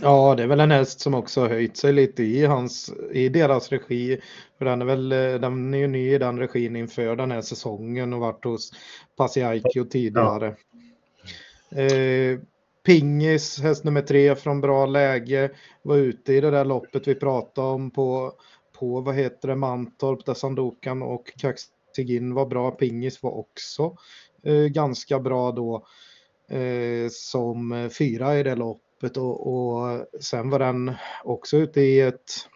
Ja, 0.01 0.35
det 0.35 0.43
är 0.43 0.47
väl 0.47 0.59
en 0.59 0.71
häst 0.71 0.99
som 0.99 1.13
också 1.13 1.41
har 1.41 1.49
höjt 1.49 1.77
sig 1.77 1.93
lite 1.93 2.23
i, 2.23 2.45
hans, 2.45 2.93
i 3.11 3.29
deras 3.29 3.69
regi. 3.69 4.19
För 4.57 4.65
den 4.65 4.81
är 4.81 4.85
väl 4.85 5.09
den 5.41 5.73
är 5.73 5.77
ju 5.77 5.87
ny 5.87 6.13
i 6.13 6.17
den 6.17 6.39
regin 6.39 6.75
inför 6.75 7.15
den 7.15 7.31
här 7.31 7.41
säsongen 7.41 8.13
och 8.13 8.19
varit 8.19 8.45
hos 8.45 8.71
Pasiaikio 9.15 9.83
tidigare. 9.83 10.55
Ja. 11.69 11.81
Eh, 11.81 12.39
Pingis, 12.85 13.59
häst 13.59 13.83
nummer 13.83 14.01
tre 14.01 14.35
från 14.35 14.61
bra 14.61 14.85
läge, 14.85 15.51
var 15.81 15.97
ute 15.97 16.33
i 16.33 16.41
det 16.41 16.51
där 16.51 16.65
loppet 16.65 17.07
vi 17.07 17.15
pratade 17.15 17.67
om 17.67 17.91
på, 17.91 18.33
på 18.79 19.01
vad 19.01 19.15
heter 19.15 19.47
det, 19.47 19.55
Mantorp 19.55 20.25
där 20.25 20.33
Sandokan 20.33 21.01
och 21.03 21.31
Kaxigin 21.37 22.33
var 22.33 22.45
bra. 22.45 22.71
Pingis 22.71 23.23
var 23.23 23.31
också 23.31 23.95
eh, 24.43 24.53
ganska 24.65 25.19
bra 25.19 25.51
då 25.51 25.87
eh, 26.57 27.09
som 27.11 27.89
fyra 27.97 28.39
i 28.39 28.43
det 28.43 28.55
loppet 28.55 28.86
och, 29.03 29.47
och 29.47 30.05
sen 30.19 30.49
var 30.49 30.59
den 30.59 30.93
också 31.23 31.57
ute 31.57 31.81
i 31.81 31.99
ett 31.99 32.47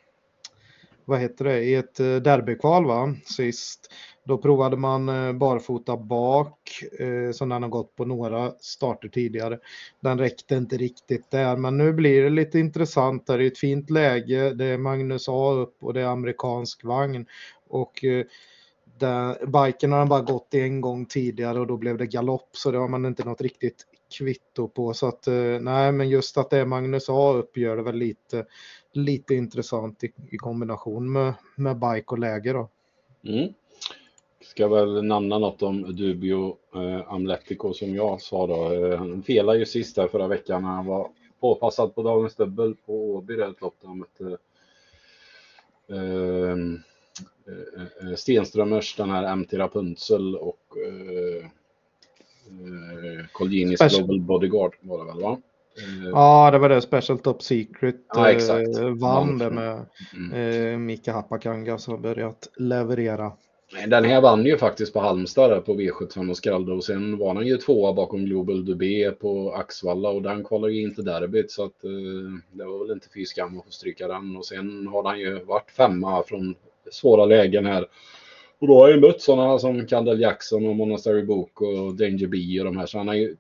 vad 1.06 1.20
heter 1.20 1.46
det, 1.46 1.64
i 1.64 1.76
ett 1.76 2.00
eh, 2.00 2.16
derbykval 2.16 2.86
va, 2.86 3.14
sist. 3.26 3.94
Då 4.24 4.38
provade 4.38 4.78
man 4.78 5.10
eh, 5.10 5.34
barfota 5.34 5.98
bak 5.98 6.84
eh, 7.00 7.32
som 7.32 7.50
den 7.50 7.64
har 7.64 7.70
gått 7.70 7.96
på 7.96 8.06
några 8.06 8.52
starter 8.60 9.08
tidigare. 9.08 9.60
Den 10.00 10.20
räckte 10.20 10.56
inte 10.56 10.78
riktigt 10.78 11.32
där 11.32 11.58
men 11.58 11.78
nu 11.78 11.94
blir 11.94 12.24
det 12.24 12.30
lite 12.30 12.60
intressant. 12.60 13.28
Det 13.28 13.34
är 13.34 13.42
ett 13.42 13.58
fint 13.58 13.90
läge. 13.90 14.54
Det 14.54 14.66
är 14.66 14.78
Magnus 14.78 15.30
A 15.30 15.52
upp 15.52 15.76
och 15.82 15.94
det 15.94 16.02
är 16.02 16.06
amerikansk 16.06 16.84
vagn. 16.84 17.26
Och 17.70 18.04
eh, 18.04 18.26
biken 19.48 19.92
har 19.92 20.06
bara 20.06 20.22
gått 20.22 20.54
en 20.54 20.82
gång 20.82 21.06
tidigare 21.06 21.60
och 21.60 21.68
då 21.68 21.78
blev 21.78 21.98
det 21.98 22.06
galopp 22.06 22.50
så 22.52 22.72
det 22.72 22.78
har 22.78 22.88
man 22.88 23.06
inte 23.06 23.24
något 23.24 23.42
riktigt 23.42 23.86
kvitto 24.18 24.68
på. 24.68 24.94
Så 24.94 25.08
att 25.08 25.28
eh, 25.28 25.60
nej 25.62 25.92
men 25.92 26.10
just 26.10 26.38
att 26.38 26.50
det 26.50 26.58
är 26.58 26.66
Magnus 26.66 27.10
A 27.10 27.34
upp 27.34 27.58
gör 27.58 27.78
det 27.78 27.84
väl 27.84 27.96
lite, 27.96 28.46
lite 28.94 29.36
intressant 29.36 30.04
i, 30.04 30.12
i 30.32 30.38
kombination 30.38 31.12
med, 31.12 31.34
med 31.56 31.80
bike 31.80 32.08
och 32.08 32.20
läge 32.20 32.54
då. 32.54 32.70
Mm 33.26 33.54
ska 34.44 34.68
väl 34.68 35.04
nämna 35.04 35.38
något 35.38 35.62
om 35.62 35.96
Dubio 35.96 36.58
eh, 36.76 37.14
Amletico 37.14 37.74
som 37.74 37.96
jag 37.96 38.22
sa 38.22 38.48
då. 38.48 38.74
Eh, 38.74 38.98
han 38.98 39.24
felade 39.24 39.60
ju 39.60 39.66
sist 39.66 39.96
där 39.96 40.08
förra 40.08 40.28
veckan 40.28 40.64
när 40.64 40.70
han 40.70 40.86
var 40.86 41.10
påpassad 41.40 41.96
på 41.96 42.04
dagens 42.04 42.36
dubbel 42.36 42.76
på 42.86 43.16
Åby 43.16 43.36
det 43.36 43.46
ett 43.46 43.62
lopp 43.62 43.76
där 43.82 43.88
han 43.88 43.98
mötte 43.98 44.38
eh, 45.90 45.98
eh 45.98 46.56
Stenströmers, 48.16 48.96
den 48.96 49.10
här 49.10 49.36
MT 49.36 49.54
Rapunzel 49.54 50.36
och 50.36 50.60
eh, 50.88 51.46
eh, 51.46 53.26
Colginis 53.32 53.80
Special. 53.80 54.04
Global 54.08 54.22
Bodyguard 54.22 54.76
var 54.82 54.98
det 54.98 55.06
väl 55.14 55.22
va? 55.22 55.38
Eh, 55.78 56.10
ja, 56.10 56.52
det 56.52 56.58
var 56.58 56.70
det. 56.70 56.82
Special 56.82 57.20
Top 57.20 57.44
Secret 57.44 57.96
ja, 58.14 58.32
exakt. 58.32 58.78
vann 59.02 59.38
det 59.38 59.50
med 59.50 59.86
mm. 60.14 60.86
Mika 60.86 61.14
Happakanga 61.14 61.78
som 61.78 61.94
har 61.94 62.00
börjat 62.00 62.50
leverera. 62.58 63.32
Den 63.88 64.04
här 64.04 64.22
vann 64.22 64.46
ju 64.46 64.58
faktiskt 64.58 64.94
på 64.94 65.00
Halmstad 65.00 65.66
på 65.66 65.74
V75 65.74 66.30
och 66.30 66.38
skrällde 66.38 66.74
och 66.74 66.84
sen 66.84 67.18
var 67.18 67.36
han 67.36 67.48
ju 67.48 67.58
tvåa 67.58 67.94
bakom 67.94 68.26
Global 68.26 68.66
Dubé 68.66 69.12
på 69.12 69.54
Axvalla 69.54 70.10
och 70.10 70.22
den 70.22 70.44
kvalade 70.44 70.74
ju 70.74 70.82
inte 70.82 71.02
derbyt 71.02 71.52
så 71.52 71.64
att 71.66 71.84
eh, 71.84 71.90
det 72.52 72.66
var 72.66 72.80
väl 72.80 72.92
inte 72.92 73.08
fy 73.14 73.26
skam 73.26 73.60
att 73.60 73.66
få 73.66 73.72
stryka 73.72 74.08
den 74.08 74.36
och 74.38 74.46
sen 74.46 74.88
har 74.88 75.04
han 75.04 75.20
ju 75.20 75.44
varit 75.44 75.72
femma 75.72 76.24
från 76.24 76.56
svåra 76.92 77.26
lägen 77.26 77.66
här. 77.66 77.88
Och 78.60 78.68
då 78.68 78.80
har 78.80 78.88
jag 78.88 78.96
ju 78.96 79.02
mött 79.02 79.22
sådana 79.22 79.60
som 79.60 79.88
Kandel 79.88 80.22
Jackson 80.22 80.68
och 80.68 80.76
Monastery 80.76 81.24
Book 81.24 81.62
och 81.62 81.96
Danger 81.96 82.28
B 82.28 82.60
och 82.60 82.66
de 82.66 82.78
här 82.78 82.86
så 82.86 82.98
han 82.98 83.08
har 83.08 83.16
ju 83.16 83.36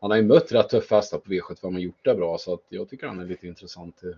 han 0.00 0.10
har 0.10 0.18
ju 0.18 0.24
mött 0.24 0.52
rätt 0.52 0.68
tuffa 0.68 0.96
hästar 0.96 1.18
på 1.18 1.30
V75 1.30 1.74
och 1.74 1.80
gjort 1.80 2.04
det 2.04 2.14
bra 2.14 2.38
så 2.38 2.54
att 2.54 2.62
jag 2.68 2.88
tycker 2.88 3.06
han 3.06 3.20
är 3.20 3.24
lite 3.24 3.46
intressant 3.46 3.96
till 3.98 4.16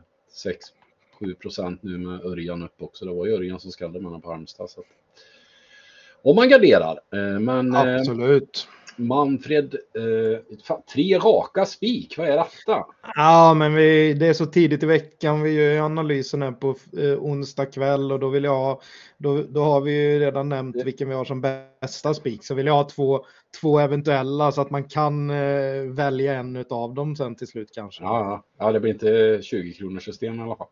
6-7 1.20 1.34
procent 1.34 1.82
nu 1.82 1.98
med 1.98 2.24
Örjan 2.24 2.62
upp 2.62 2.82
också. 2.82 3.04
Det 3.04 3.12
var 3.12 3.26
ju 3.26 3.34
Örjan 3.34 3.60
som 3.60 3.70
skrällde 3.70 3.98
med 3.98 4.04
honom 4.06 4.22
på 4.22 4.30
Halmstad. 4.30 4.70
Så 4.70 4.80
att, 4.80 4.86
om 6.22 6.36
man 6.36 6.48
garderar. 6.48 7.00
Eh, 7.12 7.40
men, 7.40 7.76
Absolut. 7.76 8.08
eh, 8.08 8.12
Absolut. 8.12 8.68
Manfred, 8.96 9.74
eh, 9.74 10.56
tre 10.92 11.18
raka 11.18 11.66
spik, 11.66 12.18
vad 12.18 12.28
är 12.28 12.36
detta? 12.36 12.86
Ja, 13.14 13.54
men 13.54 13.74
vi, 13.74 14.14
det 14.14 14.26
är 14.26 14.32
så 14.32 14.46
tidigt 14.46 14.82
i 14.82 14.86
veckan. 14.86 15.42
Vi 15.42 15.52
gör 15.52 15.84
analysen 15.84 16.42
här 16.42 16.52
på 16.52 16.76
eh, 16.98 17.18
onsdag 17.18 17.66
kväll 17.66 18.12
och 18.12 18.20
då 18.20 18.28
vill 18.28 18.44
jag 18.44 18.80
då, 19.16 19.42
då 19.42 19.62
har 19.62 19.80
vi 19.80 19.92
ju 19.92 20.18
redan 20.18 20.48
nämnt 20.48 20.76
vilken 20.84 21.08
vi 21.08 21.14
har 21.14 21.24
som 21.24 21.40
bästa 21.40 22.14
spik. 22.14 22.44
Så 22.44 22.54
vill 22.54 22.66
jag 22.66 22.74
ha 22.74 22.88
två, 22.88 23.24
två 23.60 23.78
eventuella 23.78 24.52
så 24.52 24.60
att 24.60 24.70
man 24.70 24.84
kan 24.84 25.30
eh, 25.30 25.82
välja 25.88 26.34
en 26.34 26.64
av 26.70 26.94
dem 26.94 27.16
sen 27.16 27.34
till 27.34 27.46
slut 27.46 27.70
kanske. 27.74 28.02
Ja, 28.02 28.44
ja, 28.58 28.72
det 28.72 28.80
blir 28.80 28.92
inte 28.92 29.42
20 29.42 29.72
kronors 29.72 30.04
system 30.04 30.40
i 30.40 30.42
alla 30.42 30.56
fall. 30.56 30.68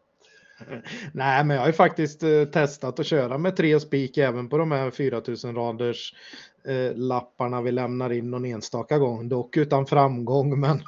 Nej, 1.12 1.44
men 1.44 1.56
jag 1.56 1.62
har 1.62 1.66
ju 1.66 1.72
faktiskt 1.72 2.22
eh, 2.22 2.44
testat 2.44 3.00
att 3.00 3.06
köra 3.06 3.38
med 3.38 3.56
tre 3.56 3.80
spik 3.80 4.18
även 4.18 4.48
på 4.48 4.58
de 4.58 4.72
här 4.72 4.90
4000 4.90 5.54
raders 5.54 6.14
eh, 6.64 6.96
lapparna 6.96 7.62
vi 7.62 7.72
lämnar 7.72 8.12
in 8.12 8.30
någon 8.30 8.44
enstaka 8.44 8.98
gång. 8.98 9.28
Dock 9.28 9.56
utan 9.56 9.86
framgång, 9.86 10.60
men 10.60 10.78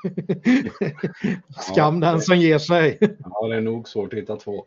skam 1.61 2.02
ja, 2.02 2.11
den 2.11 2.20
som 2.20 2.37
ger 2.37 2.58
sig. 2.58 2.98
ja, 3.00 3.48
det 3.48 3.56
är 3.56 3.61
nog 3.61 3.88
svårt 3.88 4.12
att 4.12 4.18
hitta 4.18 4.37
två. 4.37 4.64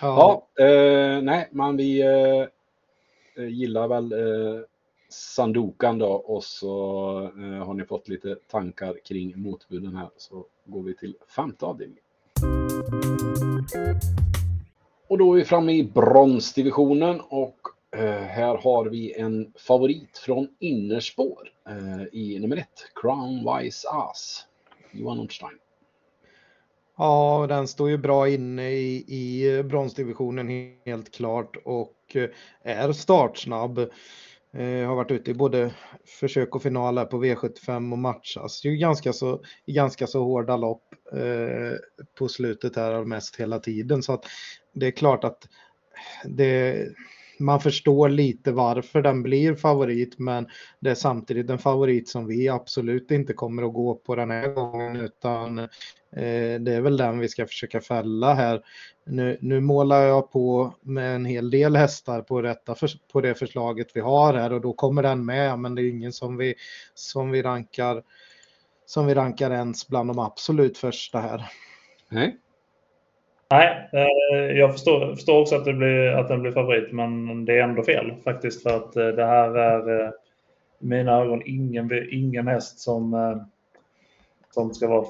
Ja, 0.00 0.46
ja 0.56 0.64
eh, 0.64 1.22
nej, 1.22 1.48
men 1.50 1.76
vi 1.76 2.00
eh, 2.00 3.44
gillar 3.48 3.88
väl 3.88 4.12
eh, 4.12 4.60
Sandokan 5.10 5.98
då 5.98 6.08
och 6.08 6.44
så 6.44 6.70
eh, 7.22 7.66
har 7.66 7.74
ni 7.74 7.84
fått 7.84 8.08
lite 8.08 8.36
tankar 8.50 8.96
kring 9.04 9.42
motbuden 9.42 9.96
här 9.96 10.08
så 10.16 10.44
går 10.64 10.82
vi 10.82 10.94
till 10.94 11.14
femte 11.36 11.66
avdelningen. 11.66 12.04
Och 15.08 15.18
då 15.18 15.32
är 15.32 15.36
vi 15.36 15.44
framme 15.44 15.72
i 15.72 15.84
bronsdivisionen 15.84 17.20
och 17.20 17.58
eh, 17.64 17.77
Eh, 17.96 18.22
här 18.22 18.56
har 18.56 18.86
vi 18.86 19.12
en 19.12 19.52
favorit 19.56 20.18
från 20.18 20.48
innerspår 20.58 21.52
eh, 21.68 22.02
i 22.12 22.38
nummer 22.38 22.56
ett, 22.56 22.92
Crown 22.94 23.46
Wise 23.56 23.88
Ass. 23.88 24.46
Johan 24.92 25.16
Nordstein. 25.16 25.58
Ja, 26.96 27.46
den 27.48 27.68
står 27.68 27.90
ju 27.90 27.98
bra 27.98 28.28
inne 28.28 28.70
i, 28.70 29.04
i 29.08 29.62
bronsdivisionen 29.62 30.72
helt 30.86 31.14
klart 31.14 31.56
och 31.64 32.16
eh, 32.16 32.28
är 32.62 32.92
startsnabb. 32.92 33.78
Eh, 34.52 34.86
har 34.86 34.94
varit 34.94 35.10
ute 35.10 35.30
i 35.30 35.34
både 35.34 35.74
försök 36.20 36.54
och 36.54 36.62
finaler 36.62 37.04
på 37.04 37.24
V75 37.24 37.92
och 37.92 37.98
matchas 37.98 38.64
ju 38.64 38.76
ganska 38.76 39.12
så, 39.12 39.42
ganska 39.66 40.06
så 40.06 40.24
hårda 40.24 40.56
lopp 40.56 40.84
eh, 41.12 41.78
på 42.18 42.28
slutet 42.28 42.76
här 42.76 43.04
mest 43.04 43.36
hela 43.36 43.58
tiden. 43.58 44.02
Så 44.02 44.12
att 44.12 44.24
det 44.72 44.86
är 44.86 44.90
klart 44.90 45.24
att 45.24 45.48
det, 46.24 46.86
man 47.38 47.60
förstår 47.60 48.08
lite 48.08 48.52
varför 48.52 49.02
den 49.02 49.22
blir 49.22 49.54
favorit 49.54 50.18
men 50.18 50.46
det 50.80 50.90
är 50.90 50.94
samtidigt 50.94 51.50
en 51.50 51.58
favorit 51.58 52.08
som 52.08 52.26
vi 52.26 52.48
absolut 52.48 53.10
inte 53.10 53.32
kommer 53.32 53.62
att 53.62 53.74
gå 53.74 53.94
på 53.94 54.16
den 54.16 54.30
här 54.30 54.48
gången 54.48 54.96
utan 54.96 55.58
eh, 55.58 56.60
det 56.60 56.72
är 56.72 56.80
väl 56.80 56.96
den 56.96 57.18
vi 57.18 57.28
ska 57.28 57.46
försöka 57.46 57.80
fälla 57.80 58.34
här. 58.34 58.62
Nu, 59.06 59.38
nu 59.40 59.60
målar 59.60 60.02
jag 60.02 60.32
på 60.32 60.74
med 60.82 61.14
en 61.14 61.24
hel 61.24 61.50
del 61.50 61.76
hästar 61.76 62.22
på, 62.22 62.40
detta, 62.40 62.74
på 63.12 63.20
det 63.20 63.34
förslaget 63.34 63.88
vi 63.94 64.00
har 64.00 64.34
här 64.34 64.52
och 64.52 64.60
då 64.60 64.72
kommer 64.72 65.02
den 65.02 65.24
med 65.24 65.58
men 65.58 65.74
det 65.74 65.82
är 65.82 65.90
ingen 65.90 66.12
som 66.12 66.36
vi, 66.36 66.54
som 66.94 67.30
vi 67.30 67.42
rankar 67.42 68.02
som 68.88 69.06
vi 69.06 69.14
rankar 69.14 69.50
ens 69.50 69.88
bland 69.88 70.10
de 70.10 70.18
absolut 70.18 70.78
första 70.78 71.20
här. 71.20 71.50
Nej. 72.08 72.36
Nej, 73.50 73.88
eh, 73.92 74.58
jag 74.58 74.72
förstår, 74.72 75.14
förstår 75.14 75.40
också 75.40 75.56
att, 75.56 75.64
det 75.64 75.72
blir, 75.72 76.08
att 76.08 76.28
den 76.28 76.42
blir 76.42 76.52
favorit, 76.52 76.92
men 76.92 77.44
det 77.44 77.58
är 77.58 77.62
ändå 77.62 77.82
fel 77.82 78.14
faktiskt. 78.24 78.62
För 78.62 78.76
att 78.76 78.96
eh, 78.96 79.06
det 79.06 79.24
här 79.24 79.54
är 79.54 80.00
eh, 80.00 80.10
i 80.80 80.86
mina 80.86 81.12
ögon 81.12 81.42
ingen, 81.46 81.90
ingen 82.10 82.48
häst 82.48 82.78
som, 82.78 83.36
som 84.50 84.74
ska 84.74 84.88
vara 84.88 85.06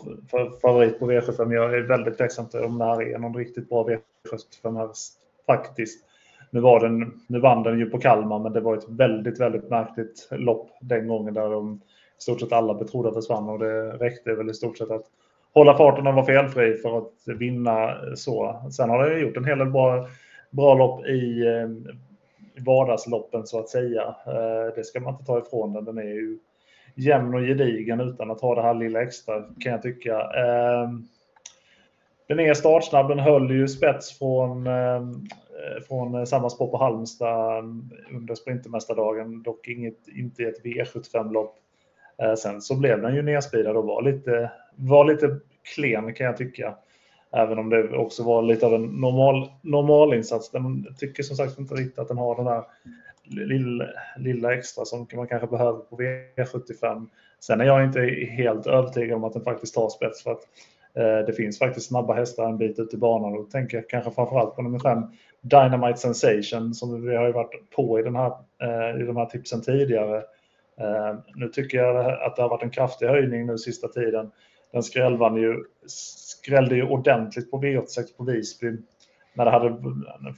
favorit 0.62 0.98
på 0.98 1.10
V75. 1.10 1.54
Jag 1.54 1.74
är 1.74 1.80
väldigt 1.80 2.16
tveksam 2.16 2.48
till 2.48 2.60
om 2.60 2.78
det 2.78 2.84
här 2.84 3.14
är 3.14 3.18
någon 3.18 3.36
riktigt 3.36 3.68
bra 3.68 3.88
V75-häst 3.88 5.12
faktiskt. 5.46 6.04
Nu, 6.50 6.60
var 6.60 6.80
den, 6.80 7.20
nu 7.26 7.40
vann 7.40 7.62
den 7.62 7.78
ju 7.78 7.90
på 7.90 7.98
Kalmar, 7.98 8.38
men 8.38 8.52
det 8.52 8.60
var 8.60 8.76
ett 8.76 8.88
väldigt, 8.88 9.40
väldigt 9.40 9.70
märkligt 9.70 10.28
lopp 10.30 10.70
den 10.80 11.08
gången 11.08 11.34
där 11.34 11.50
de 11.50 11.80
i 12.18 12.22
stort 12.22 12.40
sett 12.40 12.52
alla 12.52 12.74
betrodda 12.74 13.12
försvann 13.12 13.48
och 13.48 13.58
det 13.58 13.92
räckte 13.92 14.34
väl 14.34 14.50
i 14.50 14.54
stort 14.54 14.78
sett 14.78 14.90
att 14.90 15.06
hålla 15.58 15.76
farten 15.76 16.06
och 16.06 16.14
vara 16.14 16.26
felfri 16.26 16.76
för 16.76 16.98
att 16.98 17.38
vinna 17.38 17.94
så. 18.14 18.62
Sen 18.72 18.90
har 18.90 19.08
den 19.08 19.20
gjort 19.20 19.36
en 19.36 19.44
hel 19.44 19.58
del 19.58 19.70
bra, 19.70 20.08
bra 20.50 20.74
lopp 20.74 21.06
i 21.06 21.46
eh, 21.46 21.92
vardagsloppen 22.64 23.46
så 23.46 23.58
att 23.58 23.68
säga. 23.68 24.02
Eh, 24.26 24.74
det 24.74 24.84
ska 24.84 25.00
man 25.00 25.12
inte 25.14 25.24
ta 25.24 25.38
ifrån 25.38 25.72
den. 25.72 25.84
Den 25.84 25.98
är 25.98 26.02
ju 26.02 26.38
jämn 26.94 27.34
och 27.34 27.40
gedigen 27.40 28.00
utan 28.00 28.30
att 28.30 28.40
ha 28.40 28.54
det 28.54 28.62
här 28.62 28.74
lilla 28.74 29.02
extra 29.02 29.42
kan 29.60 29.72
jag 29.72 29.82
tycka. 29.82 30.20
Ehm, 30.20 31.04
den 32.28 32.40
är 32.40 32.54
startsnabb, 32.54 33.08
den 33.08 33.18
höll 33.18 33.50
ju 33.50 33.68
spets 33.68 34.18
från, 34.18 34.66
eh, 34.66 35.02
från 35.88 36.26
samma 36.26 36.50
spår 36.50 36.66
på 36.66 36.76
Halmstad 36.76 37.64
under 38.12 38.34
Sprintermästardagen, 38.34 39.42
dock 39.42 39.68
inget, 39.68 40.08
inte 40.08 40.42
ett 40.42 40.64
V75-lopp. 40.64 41.54
Sen 42.38 42.60
så 42.60 42.78
blev 42.78 43.02
den 43.02 43.14
ju 43.14 43.22
nerspeedad 43.22 43.76
och 43.76 43.86
var 43.86 44.02
lite, 44.02 44.50
var 44.76 45.04
lite 45.04 45.38
klen 45.74 46.14
kan 46.14 46.26
jag 46.26 46.36
tycka. 46.36 46.74
Även 47.32 47.58
om 47.58 47.70
det 47.70 47.96
också 47.96 48.22
var 48.22 48.42
lite 48.42 48.66
av 48.66 48.74
en 48.74 48.82
normal, 48.82 49.50
normal 49.62 50.14
insats. 50.14 50.50
Den 50.50 50.94
tycker 50.98 51.22
som 51.22 51.36
sagt 51.36 51.58
inte 51.58 51.74
riktigt 51.74 51.98
att 51.98 52.08
den 52.08 52.18
har 52.18 52.36
den 52.36 52.44
där 52.44 52.64
lilla, 53.24 53.84
lilla 54.16 54.54
extra 54.54 54.84
som 54.84 55.06
man 55.14 55.28
kanske 55.28 55.46
behöver 55.46 55.78
på 55.78 55.96
V75. 55.96 57.06
Sen 57.40 57.60
är 57.60 57.64
jag 57.64 57.84
inte 57.84 58.00
helt 58.30 58.66
övertygad 58.66 59.16
om 59.16 59.24
att 59.24 59.32
den 59.32 59.44
faktiskt 59.44 59.74
tar 59.74 59.88
spets 59.88 60.22
för 60.22 60.30
att 60.32 60.42
eh, 60.94 61.26
det 61.26 61.32
finns 61.32 61.58
faktiskt 61.58 61.88
snabba 61.88 62.14
hästar 62.14 62.44
en 62.44 62.58
bit 62.58 62.78
ut 62.78 62.94
i 62.94 62.96
banan 62.96 63.38
och 63.38 63.50
tänker 63.50 63.84
kanske 63.88 64.10
framförallt 64.10 64.56
på 64.56 64.62
nummer 64.62 64.78
fem 64.78 65.02
Dynamite 65.40 65.98
Sensation 65.98 66.74
som 66.74 67.06
vi 67.06 67.16
har 67.16 67.26
ju 67.26 67.32
varit 67.32 67.70
på 67.70 68.00
i, 68.00 68.02
den 68.02 68.16
här, 68.16 68.32
eh, 68.62 69.02
i 69.02 69.06
de 69.06 69.16
här 69.16 69.26
tipsen 69.26 69.62
tidigare. 69.62 70.16
Eh, 70.80 71.16
nu 71.34 71.48
tycker 71.48 71.78
jag 71.78 72.22
att 72.22 72.36
det 72.36 72.42
har 72.42 72.48
varit 72.48 72.62
en 72.62 72.70
kraftig 72.70 73.06
höjning 73.06 73.46
nu 73.46 73.58
sista 73.58 73.88
tiden. 73.88 74.30
Den 74.72 74.82
skrällvann 74.82 75.36
ju, 75.36 75.64
skrällde 75.86 76.76
ju 76.76 76.82
ordentligt 76.82 77.50
på 77.50 77.60
V86 77.60 78.16
på 78.16 78.24
Visby 78.24 78.76
när 79.34 79.44
det 79.44 79.50
hade, 79.50 79.76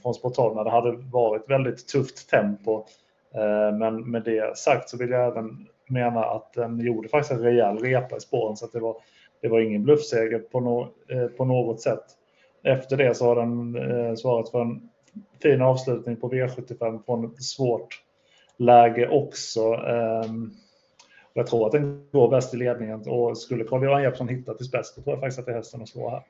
från 0.01 0.13
Sportal 0.13 0.55
när 0.55 0.63
det 0.63 0.71
hade 0.71 0.91
varit 0.91 1.49
väldigt 1.49 1.87
tufft 1.87 2.29
tempo. 2.29 2.85
Eh, 3.35 3.77
men 3.77 4.11
med 4.11 4.23
det 4.23 4.57
sagt 4.57 4.89
så 4.89 4.97
vill 4.97 5.09
jag 5.09 5.27
även 5.27 5.67
mena 5.89 6.23
att 6.23 6.53
den 6.53 6.79
gjorde 6.79 7.09
faktiskt 7.09 7.31
en 7.31 7.43
rejäl 7.43 7.77
repa 7.77 8.17
i 8.17 8.19
spåren 8.19 8.57
så 8.57 8.65
att 8.65 8.71
det 8.71 8.79
var, 8.79 8.95
det 9.41 9.47
var 9.47 9.59
ingen 9.59 9.83
bluffseger 9.83 10.39
på, 10.39 10.59
no, 10.59 10.87
eh, 11.09 11.27
på 11.27 11.45
något 11.45 11.81
sätt. 11.81 12.03
Efter 12.63 12.97
det 12.97 13.15
så 13.15 13.25
har 13.25 13.35
den 13.35 13.75
eh, 13.75 14.15
svarat 14.15 14.49
för 14.49 14.61
en 14.61 14.89
fin 15.41 15.61
avslutning 15.61 16.15
på 16.15 16.29
V75 16.29 17.05
från 17.05 17.25
ett 17.25 17.43
svårt 17.43 18.01
läge 18.57 19.07
också. 19.09 19.73
Ehm, 19.73 20.51
jag 21.33 21.47
tror 21.47 21.65
att 21.65 21.71
den 21.71 22.09
går 22.11 22.29
bäst 22.29 22.53
i 22.53 22.57
ledningen 22.57 23.01
och 23.07 23.37
skulle 23.37 23.63
Carl-Johan 23.63 24.03
Jeppsson 24.03 24.27
hitta 24.27 24.53
till 24.53 24.65
spets, 24.65 24.95
då 24.95 25.01
tror 25.01 25.15
jag 25.15 25.19
faktiskt 25.19 25.39
att 25.39 25.45
det 25.45 25.51
är 25.51 25.55
hästen 25.55 25.81
att 25.81 25.89
slå 25.89 26.09
här. 26.09 26.23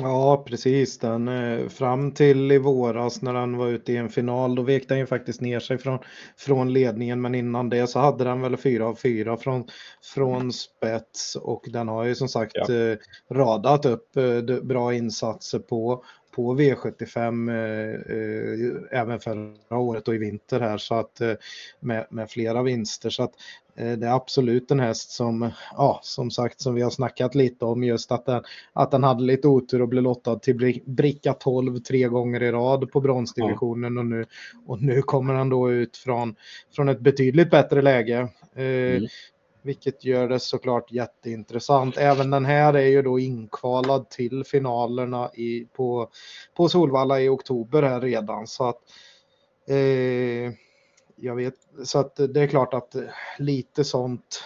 Ja, 0.00 0.44
precis. 0.46 0.98
Den, 0.98 1.28
eh, 1.28 1.68
fram 1.68 2.12
till 2.12 2.52
i 2.52 2.58
våras 2.58 3.22
när 3.22 3.34
den 3.34 3.56
var 3.56 3.68
ute 3.68 3.92
i 3.92 3.96
en 3.96 4.08
final, 4.08 4.54
då 4.54 4.62
vek 4.62 4.88
den 4.88 4.98
ju 4.98 5.06
faktiskt 5.06 5.40
ner 5.40 5.60
sig 5.60 5.78
från, 5.78 5.98
från 6.36 6.72
ledningen. 6.72 7.20
Men 7.20 7.34
innan 7.34 7.68
det 7.68 7.86
så 7.86 7.98
hade 7.98 8.24
den 8.24 8.40
väl 8.40 8.56
fyra 8.56 8.86
av 8.86 8.94
fyra 8.94 9.36
från, 9.36 9.64
från 10.14 10.52
spets 10.52 11.36
och 11.36 11.64
den 11.72 11.88
har 11.88 12.04
ju 12.04 12.14
som 12.14 12.28
sagt 12.28 12.52
ja. 12.54 12.74
Eh, 12.74 12.96
radat 13.30 13.86
upp 13.86 14.16
eh, 14.16 14.62
bra 14.62 14.94
insatser 14.94 15.58
på, 15.58 16.04
på 16.32 16.54
V75 16.54 17.50
eh, 17.50 18.16
eh, 18.16 19.00
även 19.00 19.20
förra 19.20 19.78
året 19.78 20.08
och 20.08 20.14
i 20.14 20.18
vinter 20.18 20.60
här 20.60 20.78
så 20.78 20.94
att 20.94 21.20
eh, 21.20 21.32
med, 21.80 22.06
med 22.10 22.30
flera 22.30 22.62
vinster 22.62 23.10
så 23.10 23.22
att 23.22 23.32
eh, 23.76 23.92
det 23.92 24.06
är 24.06 24.14
absolut 24.14 24.70
en 24.70 24.80
häst 24.80 25.10
som, 25.10 25.50
ja, 25.76 26.00
som 26.02 26.30
sagt 26.30 26.60
som 26.60 26.74
vi 26.74 26.82
har 26.82 26.90
snackat 26.90 27.34
lite 27.34 27.64
om 27.64 27.84
just 27.84 28.12
att 28.12 28.26
den, 28.26 28.42
att 28.72 28.90
den 28.90 29.04
hade 29.04 29.22
lite 29.22 29.48
otur 29.48 29.82
och 29.82 29.88
blev 29.88 30.02
lottad 30.02 30.38
till 30.38 30.80
bricka 30.86 31.32
12 31.32 31.78
tre 31.78 32.08
gånger 32.08 32.42
i 32.42 32.50
rad 32.50 32.92
på 32.92 33.00
bronsdivisionen 33.00 33.94
ja. 33.94 34.00
och, 34.00 34.06
nu, 34.06 34.26
och 34.66 34.82
nu 34.82 35.02
kommer 35.02 35.34
han 35.34 35.48
då 35.48 35.72
ut 35.72 35.96
från, 35.96 36.34
från 36.76 36.88
ett 36.88 37.00
betydligt 37.00 37.50
bättre 37.50 37.82
läge. 37.82 38.28
Eh, 38.54 38.64
mm. 38.64 39.08
Vilket 39.62 40.04
gör 40.04 40.28
det 40.28 40.40
såklart 40.40 40.92
jätteintressant. 40.92 41.96
Även 41.96 42.30
den 42.30 42.44
här 42.44 42.74
är 42.74 42.86
ju 42.86 43.02
då 43.02 43.18
inkvalad 43.18 44.10
till 44.10 44.44
finalerna 44.44 45.30
i, 45.34 45.64
på, 45.72 46.08
på 46.54 46.68
Solvalla 46.68 47.20
i 47.20 47.28
oktober 47.28 47.82
här 47.82 48.00
redan. 48.00 48.46
Så 48.46 48.68
att 48.68 48.80
eh, 49.68 50.52
jag 51.16 51.36
vet, 51.36 51.54
så 51.84 51.98
att 51.98 52.16
det 52.16 52.40
är 52.40 52.46
klart 52.46 52.74
att 52.74 52.96
lite 53.38 53.84
sånt 53.84 54.44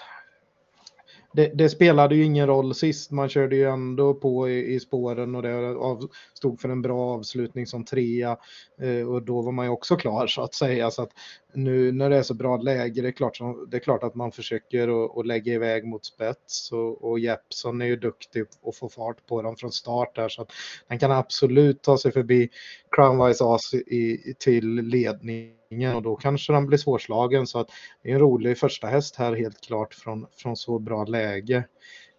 det, 1.37 1.51
det, 1.55 1.69
spelade 1.69 2.15
ju 2.15 2.25
ingen 2.25 2.47
roll 2.47 2.75
sist. 2.75 3.11
Man 3.11 3.29
körde 3.29 3.57
ju 3.57 3.65
ändå 3.65 4.15
på 4.15 4.49
i, 4.49 4.75
i 4.75 4.81
spåren 4.81 5.35
och 5.35 5.43
det 5.43 5.77
av, 5.77 6.09
stod 6.35 6.61
för 6.61 6.69
en 6.69 6.83
bra 6.83 7.15
avslutning 7.15 7.67
som 7.67 7.85
trea. 7.85 8.37
Eh, 8.81 9.09
och 9.09 9.23
då 9.23 9.43
var 9.43 9.53
man 9.53 9.67
ju 9.67 9.71
också 9.71 9.97
klar 9.97 10.27
så 10.27 10.43
att 10.43 10.55
säga. 10.55 10.91
Så 10.91 11.03
att 11.03 11.11
nu 11.55 11.93
när 11.93 12.11
det 12.11 12.17
är 12.17 12.23
så 12.23 12.35
bra 12.35 12.57
läge, 12.57 13.03
det 13.03 13.09
är 13.09 13.13
klart, 13.13 13.37
som 13.37 13.69
det 13.71 13.77
är 13.77 13.81
klart 13.81 14.03
att 14.03 14.15
man 14.15 14.33
försöker 14.33 15.21
att 15.21 15.27
lägga 15.27 15.53
iväg 15.53 15.87
mot 15.87 16.05
spets. 16.05 16.73
Och, 16.73 17.11
och 17.11 17.19
Jeppson 17.19 17.83
är 17.83 17.87
ju 17.87 17.97
duktig 17.97 18.45
att 18.67 18.77
få 18.77 18.89
fart 18.89 19.27
på 19.27 19.43
dem 19.43 19.57
från 19.57 19.73
start 19.73 20.17
där. 20.17 20.29
Så 20.29 20.43
att 20.43 20.53
han 20.89 20.99
kan 20.99 21.13
absolut 21.13 21.83
ta 21.83 21.99
sig 21.99 22.13
förbi 22.13 22.49
Crownwise 22.91 23.45
As 23.45 23.75
i, 23.75 24.35
till 24.39 24.75
ledning 24.75 25.56
och 25.97 26.03
då 26.03 26.17
kanske 26.17 26.53
den 26.53 26.67
blir 26.67 26.79
svårslagen. 26.79 27.47
Så 27.47 27.59
att 27.59 27.71
det 28.03 28.11
är 28.11 28.15
en 28.15 28.21
rolig 28.21 28.59
första 28.59 28.87
häst 28.87 29.17
här 29.17 29.37
helt 29.37 29.61
klart 29.61 29.95
från, 29.95 30.27
från 30.37 30.57
så 30.57 30.79
bra 30.79 31.05
läge. 31.05 31.65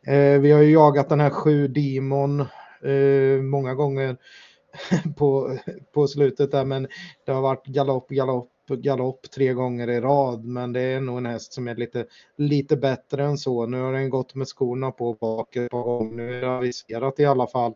Eh, 0.07 0.39
vi 0.39 0.51
har 0.51 0.61
ju 0.61 0.71
jagat 0.71 1.09
den 1.09 1.19
här 1.19 1.29
sju 1.29 1.67
Demon 1.67 2.39
eh, 2.83 3.41
många 3.41 3.73
gånger 3.73 4.17
på, 5.17 5.57
på 5.93 6.07
slutet 6.07 6.51
där 6.51 6.65
men 6.65 6.87
det 7.25 7.31
har 7.31 7.41
varit 7.41 7.65
galopp, 7.65 8.09
galopp, 8.09 8.51
galopp 8.69 9.31
tre 9.31 9.53
gånger 9.53 9.89
i 9.89 9.99
rad 9.99 10.45
men 10.45 10.73
det 10.73 10.81
är 10.81 11.01
nog 11.01 11.17
en 11.17 11.25
häst 11.25 11.53
som 11.53 11.67
är 11.67 11.75
lite, 11.75 12.05
lite 12.37 12.77
bättre 12.77 13.23
än 13.23 13.37
så. 13.37 13.65
Nu 13.65 13.81
har 13.81 13.93
den 13.93 14.09
gått 14.09 14.35
med 14.35 14.47
skorna 14.47 14.91
på 14.91 15.13
bak 15.13 15.55
ett 15.55 15.71
par 15.71 15.83
gånger. 15.83 16.15
Nu 16.15 16.37
är 16.37 16.41
det 16.41 16.57
aviserat 16.57 17.19
i 17.19 17.25
alla 17.25 17.47
fall 17.47 17.73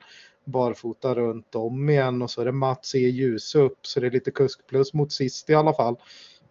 barfota 0.52 1.16
runt 1.16 1.56
om 1.56 1.90
igen 1.90 2.22
och 2.22 2.30
så 2.30 2.42
är 2.42 2.46
det 2.46 2.52
Mats 2.52 2.96
E. 2.96 3.00
Ljus 3.00 3.56
upp 3.56 3.78
så 3.82 4.00
det 4.00 4.08
är 4.08 4.12
lite 4.12 4.32
kuskplus 4.32 4.94
mot 4.94 5.12
sist 5.12 5.50
i 5.50 5.54
alla 5.54 5.74
fall. 5.74 5.96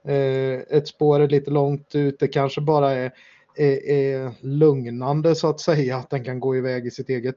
Eh, 0.05 0.77
ett 0.77 0.89
spår 0.89 1.21
är 1.21 1.29
lite 1.29 1.51
långt 1.51 1.95
ut, 1.95 2.19
det 2.19 2.29
kanske 2.29 2.61
bara 2.61 2.91
är, 2.91 3.13
är, 3.57 3.91
är, 3.91 4.33
lugnande 4.41 5.35
så 5.35 5.49
att 5.49 5.61
säga 5.61 5.97
att 5.97 6.11
den 6.11 6.25
kan 6.25 6.41
gå 6.41 6.57
iväg 6.57 6.87
i 6.87 6.91
sitt 6.91 7.09
eget 7.09 7.37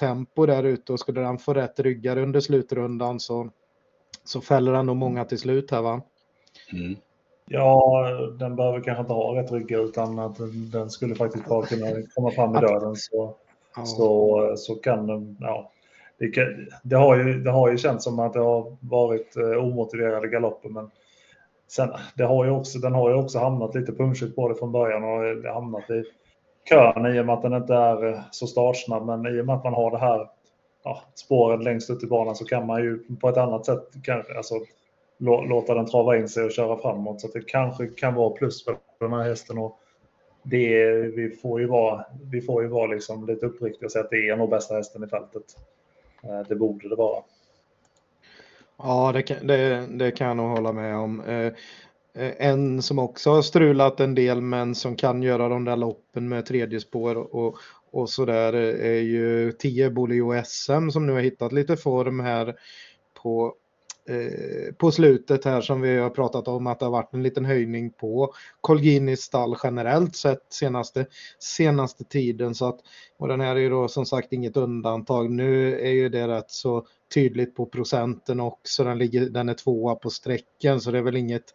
tempo 0.00 0.46
där 0.46 0.64
ute 0.64 0.92
och 0.92 1.00
skulle 1.00 1.20
den 1.20 1.38
få 1.38 1.54
rätt 1.54 1.80
ryggar 1.80 2.16
under 2.16 2.40
slutrundan 2.40 3.20
så, 3.20 3.50
så 4.24 4.40
fäller 4.40 4.72
den 4.72 4.86
nog 4.86 4.96
många 4.96 5.24
till 5.24 5.38
slut 5.38 5.70
här 5.70 5.82
va? 5.82 6.02
Mm. 6.72 6.96
Ja, 7.46 8.08
den 8.38 8.56
behöver 8.56 8.80
kanske 8.80 9.00
inte 9.00 9.12
ha 9.12 9.40
rätt 9.40 9.52
ryggar 9.52 9.84
utan 9.84 10.18
att 10.18 10.36
den 10.72 10.90
skulle 10.90 11.14
faktiskt 11.14 11.46
bara 11.46 11.66
kunna 11.66 11.86
komma 12.14 12.30
fram 12.30 12.56
i 12.56 12.60
dörren 12.60 12.96
så, 12.96 13.36
ja. 13.76 13.84
så, 13.86 14.52
så 14.56 14.74
kan 14.74 15.06
den, 15.06 15.36
ja, 15.40 15.70
det, 16.30 16.56
det, 16.82 16.96
har 16.96 17.16
ju, 17.16 17.42
det 17.42 17.50
har 17.50 17.70
ju 17.70 17.78
känts 17.78 18.04
som 18.04 18.18
att 18.18 18.32
det 18.32 18.40
har 18.40 18.76
varit 18.80 19.36
eh, 19.36 19.64
omotiverade 19.64 20.28
galopper, 20.28 20.68
men 20.68 20.90
sen, 21.68 21.90
det 22.14 22.24
har 22.24 22.44
ju 22.44 22.50
också, 22.50 22.78
den 22.78 22.94
har 22.94 23.10
ju 23.10 23.16
också 23.16 23.38
hamnat 23.38 23.74
lite 23.74 23.92
punschigt 23.92 24.36
på 24.36 24.48
det 24.48 24.54
från 24.54 24.72
början 24.72 25.04
och 25.04 25.42
det 25.42 25.52
hamnat 25.52 25.90
i 25.90 26.04
kön 26.68 27.16
i 27.16 27.20
och 27.20 27.26
med 27.26 27.34
att 27.34 27.42
den 27.42 27.52
inte 27.52 27.74
är 27.74 28.08
eh, 28.08 28.20
så 28.30 28.46
startsnabb. 28.46 29.06
Men 29.06 29.26
i 29.26 29.40
och 29.40 29.46
med 29.46 29.54
att 29.54 29.64
man 29.64 29.74
har 29.74 29.90
det 29.90 29.98
här 29.98 30.28
ja, 30.84 31.02
spåret 31.14 31.64
längst 31.64 31.90
ut 31.90 32.04
i 32.04 32.06
banan 32.06 32.36
så 32.36 32.44
kan 32.44 32.66
man 32.66 32.82
ju 32.82 32.98
på 33.20 33.28
ett 33.28 33.36
annat 33.36 33.66
sätt 33.66 33.88
kanske, 34.02 34.36
alltså, 34.36 34.54
låta 35.18 35.74
den 35.74 35.86
trava 35.86 36.16
in 36.16 36.28
sig 36.28 36.44
och 36.44 36.52
köra 36.52 36.76
framåt. 36.76 37.20
Så 37.20 37.28
det 37.28 37.46
kanske 37.46 37.86
kan 37.86 38.14
vara 38.14 38.30
plus 38.30 38.64
för 38.64 38.76
den 39.00 39.12
här 39.12 39.22
hästen. 39.22 39.58
Och 39.58 39.78
det, 40.42 40.92
vi 40.92 41.30
får 41.30 41.60
ju 41.60 41.66
vara, 41.66 42.04
vi 42.30 42.40
får 42.40 42.62
ju 42.62 42.68
vara 42.68 42.86
liksom 42.86 43.26
lite 43.26 43.46
uppriktiga 43.46 43.86
och 43.86 43.92
säga 43.92 44.04
att 44.04 44.10
det 44.10 44.28
är 44.28 44.36
nog 44.36 44.50
bästa 44.50 44.74
hästen 44.74 45.04
i 45.04 45.06
fältet. 45.06 45.44
Eh, 46.24 46.48
det 46.48 46.56
borde 46.56 46.88
det 46.88 46.96
vara. 46.96 47.22
Ja, 48.76 49.12
det 49.12 49.22
kan, 49.22 49.46
det, 49.46 49.86
det 49.90 50.10
kan 50.10 50.26
jag 50.26 50.36
nog 50.36 50.50
hålla 50.50 50.72
med 50.72 50.96
om. 50.96 51.20
Eh, 51.20 51.52
eh, 52.14 52.32
en 52.38 52.82
som 52.82 52.98
också 52.98 53.30
har 53.30 53.42
strulat 53.42 54.00
en 54.00 54.14
del 54.14 54.40
men 54.40 54.74
som 54.74 54.96
kan 54.96 55.22
göra 55.22 55.48
de 55.48 55.64
där 55.64 55.76
loppen 55.76 56.28
med 56.28 56.46
tredje 56.46 56.80
spår 56.80 57.16
och, 57.16 57.56
och 57.90 58.10
så 58.10 58.24
där 58.24 58.52
är 58.52 59.00
ju 59.00 59.52
10 59.52 59.90
Bolio 59.90 60.42
SM 60.44 60.90
som 60.90 61.06
nu 61.06 61.12
har 61.12 61.20
hittat 61.20 61.52
lite 61.52 61.76
form 61.76 62.20
här 62.20 62.54
på 63.22 63.54
Eh, 64.08 64.74
på 64.74 64.90
slutet 64.90 65.44
här 65.44 65.60
som 65.60 65.80
vi 65.80 65.96
har 65.96 66.10
pratat 66.10 66.48
om 66.48 66.66
att 66.66 66.78
det 66.78 66.84
har 66.84 66.90
varit 66.90 67.14
en 67.14 67.22
liten 67.22 67.44
höjning 67.44 67.90
på 67.90 68.34
Colginis 68.60 69.20
stall 69.20 69.56
generellt 69.62 70.16
sett 70.16 70.52
senaste, 70.52 71.06
senaste 71.38 72.04
tiden. 72.04 72.54
Så 72.54 72.68
att, 72.68 72.80
och 73.18 73.28
den 73.28 73.40
här 73.40 73.56
är 73.56 73.60
ju 73.60 73.70
då 73.70 73.88
som 73.88 74.06
sagt 74.06 74.32
inget 74.32 74.56
undantag. 74.56 75.30
Nu 75.30 75.80
är 75.80 75.90
ju 75.90 76.08
det 76.08 76.28
rätt 76.28 76.50
så 76.50 76.86
tydligt 77.14 77.54
på 77.54 77.66
procenten 77.66 78.40
också. 78.40 78.84
Den, 78.84 78.98
ligger, 78.98 79.20
den 79.20 79.48
är 79.48 79.54
tvåa 79.54 79.94
på 79.94 80.10
sträckan 80.10 80.80
så 80.80 80.90
det 80.90 80.98
är 80.98 81.02
väl 81.02 81.16
inget, 81.16 81.54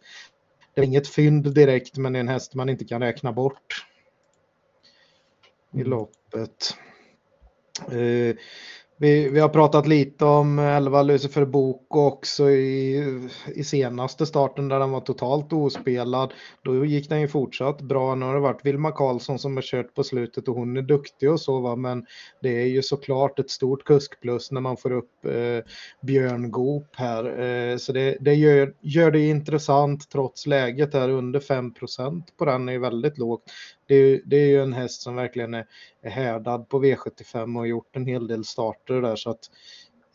det 0.74 0.80
är 0.80 0.84
inget 0.84 1.08
fynd 1.08 1.54
direkt 1.54 1.96
men 1.96 2.12
det 2.12 2.18
är 2.18 2.20
en 2.20 2.28
häst 2.28 2.54
man 2.54 2.68
inte 2.68 2.84
kan 2.84 3.02
räkna 3.02 3.32
bort 3.32 3.86
i 5.74 5.84
loppet. 5.84 6.74
Eh, 7.90 8.36
vi, 9.00 9.28
vi 9.28 9.40
har 9.40 9.48
pratat 9.48 9.86
lite 9.86 10.24
om 10.24 10.58
11 10.58 11.02
Lucifer 11.02 11.44
Boko 11.44 12.00
också 12.00 12.50
i, 12.50 13.28
i 13.54 13.64
senaste 13.64 14.26
starten 14.26 14.68
där 14.68 14.78
den 14.78 14.90
var 14.90 15.00
totalt 15.00 15.52
ospelad. 15.52 16.32
Då 16.62 16.84
gick 16.84 17.08
den 17.08 17.20
ju 17.20 17.28
fortsatt 17.28 17.80
bra. 17.80 18.14
Nu 18.14 18.26
har 18.26 18.34
det 18.34 18.40
varit 18.40 18.66
Vilma 18.66 18.92
Karlsson 18.92 19.38
som 19.38 19.56
har 19.56 19.62
kört 19.62 19.94
på 19.94 20.04
slutet 20.04 20.48
och 20.48 20.54
hon 20.54 20.76
är 20.76 20.82
duktig 20.82 21.30
och 21.30 21.40
så 21.40 21.60
va? 21.60 21.76
men 21.76 22.06
det 22.42 22.62
är 22.62 22.66
ju 22.66 22.82
såklart 22.82 23.38
ett 23.38 23.50
stort 23.50 23.84
kuskplus 23.84 24.50
när 24.50 24.60
man 24.60 24.76
får 24.76 24.92
upp 24.92 25.24
eh, 25.24 25.70
Björn 26.02 26.50
Goop 26.50 26.96
här. 26.96 27.40
Eh, 27.40 27.76
så 27.76 27.92
det, 27.92 28.16
det 28.20 28.34
gör, 28.34 28.74
gör 28.80 29.10
det 29.10 29.28
intressant 29.28 30.10
trots 30.10 30.46
läget 30.46 30.94
här 30.94 31.08
under 31.08 31.40
5% 31.40 32.22
på 32.38 32.44
den 32.44 32.68
är 32.68 32.72
ju 32.72 32.78
väldigt 32.78 33.18
lågt 33.18 33.42
det 33.88 33.94
är, 33.94 34.20
det 34.24 34.36
är 34.36 34.46
ju 34.46 34.62
en 34.62 34.72
häst 34.72 35.02
som 35.02 35.16
verkligen 35.16 35.54
är, 35.54 35.66
är 36.02 36.10
härdad 36.10 36.68
på 36.68 36.84
V75 36.84 37.42
och 37.42 37.60
har 37.60 37.66
gjort 37.66 37.96
en 37.96 38.06
hel 38.06 38.26
del 38.26 38.44
starter 38.44 39.02
där 39.02 39.16
så 39.16 39.30
att 39.30 39.50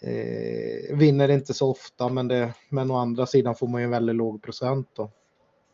eh, 0.02 0.98
vinner 0.98 1.30
inte 1.30 1.54
så 1.54 1.72
ofta 1.72 2.10
men, 2.10 2.28
det, 2.28 2.54
men 2.70 2.92
å 2.92 2.96
andra 2.96 3.26
sidan 3.26 3.56
får 3.56 3.68
man 3.68 3.82
ju 3.82 3.86
en 3.86 3.92
väldigt 3.92 4.16
låg 4.16 4.44
procent 4.44 4.88
då. 4.96 5.12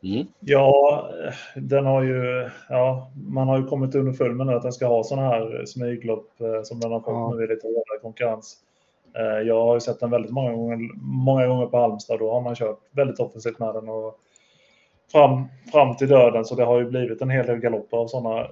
Mm. 0.04 0.28
Ja, 0.40 1.10
den 1.56 1.86
har 1.86 2.04
ju, 2.04 2.50
ja, 2.70 3.12
man 3.16 3.48
har 3.48 3.58
ju 3.58 3.68
kommit 3.68 3.96
underfull 3.96 4.36
med 4.36 4.50
att 4.50 4.64
den 4.64 4.74
ska 4.74 4.88
ha 4.88 5.04
sådana 5.04 5.28
här 5.28 5.66
smyglopp 5.66 6.42
eh, 6.42 6.62
som 6.64 6.80
den 6.80 6.92
har 6.92 7.00
fått 7.00 7.08
ja. 7.08 7.34
nu 7.36 7.44
i 7.44 7.48
lite 7.48 7.68
hårdare 7.68 8.00
konkurrens. 8.02 8.58
Eh, 9.16 9.48
jag 9.48 9.66
har 9.66 9.74
ju 9.74 9.80
sett 9.80 10.00
den 10.00 10.12
väldigt 10.12 10.32
många 10.32 10.54
gånger, 10.54 10.90
många 11.02 11.48
gånger 11.48 11.66
på 11.66 11.78
Halmstad. 11.78 12.20
Då 12.20 12.32
har 12.32 12.42
man 12.42 12.56
kört 12.56 12.80
väldigt 12.92 13.20
offensivt 13.20 13.60
med 13.60 13.74
den 13.74 13.90
och 13.90 14.20
fram, 15.12 15.44
fram 15.72 15.96
till 15.96 16.08
döden. 16.08 16.46
Så 16.46 16.56
det 16.56 16.64
har 16.64 16.80
ju 16.80 16.86
blivit 16.86 17.22
en 17.22 17.30
hel 17.30 17.46
del 17.46 17.60
galopper 17.60 17.98
av 17.98 18.08
sådana 18.08 18.48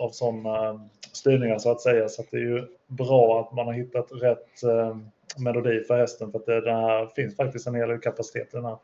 av 0.00 0.10
såna 0.10 0.68
eh, 0.68 0.80
styrningar 1.12 1.58
så 1.58 1.70
att 1.70 1.80
säga. 1.80 2.08
Så 2.08 2.22
att 2.22 2.30
det 2.30 2.36
är 2.36 2.40
ju 2.40 2.66
bra 2.86 3.40
att 3.40 3.56
man 3.56 3.66
har 3.66 3.72
hittat 3.72 4.08
rätt 4.12 4.62
eh, 4.62 4.96
melodi 5.38 5.80
för 5.80 5.98
hästen. 5.98 6.32
För 6.32 6.38
att 6.38 6.46
det, 6.46 6.60
det 6.60 6.72
här 6.72 7.06
finns 7.06 7.36
faktiskt 7.36 7.66
en 7.66 7.74
hel 7.74 7.88
del 7.88 8.00
kapacitet 8.00 8.54
i 8.54 8.56
den 8.56 8.64
här. 8.64 8.78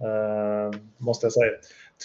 Eh, 0.00 0.70
måste 0.98 1.26
jag 1.26 1.32
säga. 1.32 1.52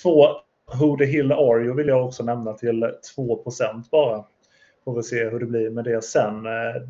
Två 0.03 0.27
Who 0.73 0.97
the 0.97 1.05
Hill 1.05 1.31
Are 1.31 1.63
You 1.63 1.75
vill 1.75 1.87
jag 1.87 2.05
också 2.05 2.23
nämna 2.23 2.53
till 2.53 2.83
2% 3.17 3.83
bara. 3.91 4.25
Får 4.85 4.95
vi 4.95 5.03
se 5.03 5.29
hur 5.29 5.39
det 5.39 5.45
blir 5.45 5.69
med 5.69 5.83
det 5.83 6.03
sen. 6.03 6.45
Eh, 6.45 6.81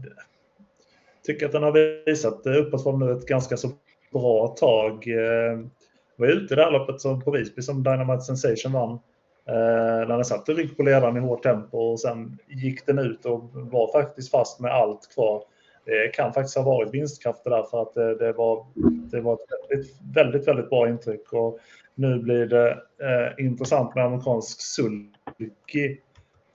tycker 1.23 1.45
att 1.45 1.51
den 1.51 1.63
har 1.63 2.05
visat 2.05 2.45
uppåtform 2.45 2.99
nu 2.99 3.11
ett 3.11 3.27
ganska 3.27 3.57
så 3.57 3.69
bra 4.11 4.47
tag. 4.47 5.07
Eh, 5.07 5.59
var 6.15 6.27
ute 6.27 6.53
i 6.53 6.57
det 6.57 6.63
här 6.63 6.71
loppet 6.71 7.01
som 7.01 7.21
på 7.21 7.31
Visby 7.31 7.61
som 7.61 7.83
Dynamite 7.83 8.21
Sensation 8.21 8.71
vann. 8.71 8.99
Eh, 9.47 10.07
när 10.07 10.15
den 10.15 10.25
satt 10.25 10.49
och 10.49 10.55
rygg 10.55 10.77
på 10.77 10.83
ledaren 10.83 11.17
i 11.17 11.19
hårt 11.19 11.43
tempo 11.43 11.77
och 11.77 11.99
sen 11.99 12.37
gick 12.47 12.85
den 12.85 12.99
ut 12.99 13.25
och 13.25 13.49
var 13.53 13.91
faktiskt 13.91 14.31
fast 14.31 14.59
med 14.59 14.71
allt 14.71 15.13
kvar. 15.13 15.43
Det 15.85 16.13
kan 16.13 16.33
faktiskt 16.33 16.57
ha 16.57 16.63
varit 16.63 16.93
vinstkrafter 16.93 17.49
där 17.49 17.63
för 17.63 17.81
att 17.81 17.93
det, 17.93 18.17
det 18.17 18.33
var, 18.33 18.65
det 19.11 19.21
var 19.21 19.33
ett 19.33 19.39
väldigt, 19.69 19.95
väldigt, 20.15 20.47
väldigt 20.47 20.69
bra 20.69 20.89
intryck. 20.89 21.33
Och 21.33 21.59
nu 21.95 22.19
blir 22.19 22.45
det 22.45 22.69
eh, 23.01 23.45
intressant 23.45 23.95
med 23.95 24.05
amerikansk 24.05 24.61
sulky 24.61 25.97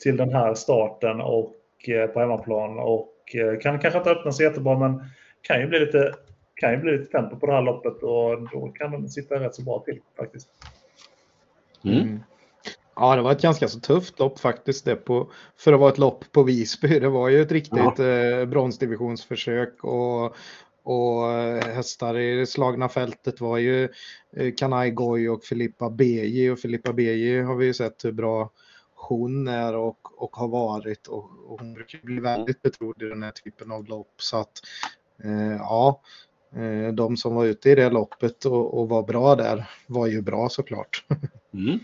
till 0.03 0.17
den 0.17 0.33
här 0.33 0.55
starten 0.55 1.21
och 1.21 1.89
eh, 1.89 2.07
på 2.07 2.21
hemmaplan 2.21 2.79
och 2.79 3.15
eh, 3.35 3.59
kan 3.59 3.79
kanske 3.79 3.99
inte 3.99 4.11
öppna 4.11 4.33
sig 4.33 4.47
jättebra 4.47 4.79
men 4.79 5.05
kan 5.43 5.61
ju 5.61 5.67
bli 5.67 5.81
lite 5.81 6.13
kan 6.61 6.73
ju 6.73 6.77
bli 6.77 6.99
lite 6.99 7.13
tempo 7.13 7.37
på 7.37 7.47
det 7.47 7.53
här 7.53 7.63
loppet 7.63 8.03
och 8.03 8.49
då 8.53 8.73
kan 8.75 8.91
de 8.91 9.09
sitta 9.09 9.41
rätt 9.41 9.55
så 9.55 9.63
bra 9.63 9.83
till 9.87 10.01
faktiskt. 10.17 10.49
Mm. 11.85 11.99
mm. 11.99 12.21
Ja, 12.97 13.17
det 13.17 13.23
var 13.23 13.33
ett 13.33 13.43
ganska 13.43 13.69
så 13.69 13.81
tufft 13.81 14.19
lopp 14.19 14.39
faktiskt 14.39 14.85
det 14.85 14.97
på, 14.97 15.31
för 15.57 15.73
att 15.73 15.81
vara 15.81 15.93
ett 15.93 15.99
lopp 15.99 16.33
på 16.33 16.43
Visby. 16.43 16.99
Det 16.99 17.09
var 17.09 17.29
ju 17.29 17.43
ett 17.43 17.53
riktigt 17.53 17.99
ja. 17.99 18.05
eh, 18.05 18.47
bronsdivisionsförsök 18.47 19.85
och, 19.85 20.37
och 20.83 21.33
eh, 21.33 21.75
hästar 21.75 22.19
i 22.19 22.37
det 22.37 22.47
slagna 22.47 22.89
fältet 22.89 23.41
var 23.41 23.59
ju 23.59 23.89
eh, 24.37 24.55
Kanai 24.57 24.91
Goy 24.91 25.29
och 25.29 25.45
Filippa 25.45 25.91
Beji 25.91 26.51
och 26.51 26.59
Filippa 26.59 26.93
Beji 26.93 27.41
har 27.41 27.55
vi 27.55 27.67
ju 27.67 27.75
sett 27.75 28.05
hur 28.05 28.13
bra 28.13 28.51
hon 28.95 29.49
är 29.49 29.77
och, 29.77 30.23
och 30.23 30.37
har 30.37 30.49
varit 30.49 31.07
och, 31.07 31.31
och 31.47 31.61
hon 31.61 31.75
brukar 31.75 31.99
bli 32.03 32.21
väldigt 32.21 32.63
betrodd 32.63 33.03
i 33.03 33.09
den 33.09 33.23
här 33.23 33.31
typen 33.31 33.73
av 33.73 33.85
lopp 33.85 34.15
så 34.17 34.37
att 34.37 34.61
eh, 35.25 35.57
ja, 35.57 36.01
de 36.93 37.17
som 37.17 37.35
var 37.35 37.45
ute 37.45 37.71
i 37.71 37.75
det 37.75 37.91
loppet 37.91 38.45
och, 38.45 38.79
och 38.79 38.89
var 38.89 39.03
bra 39.03 39.37
där 39.37 39.71
var 39.87 40.07
ju 40.07 40.23
bra 40.23 40.49
såklart. 40.49 41.05
Mm. 41.53 41.81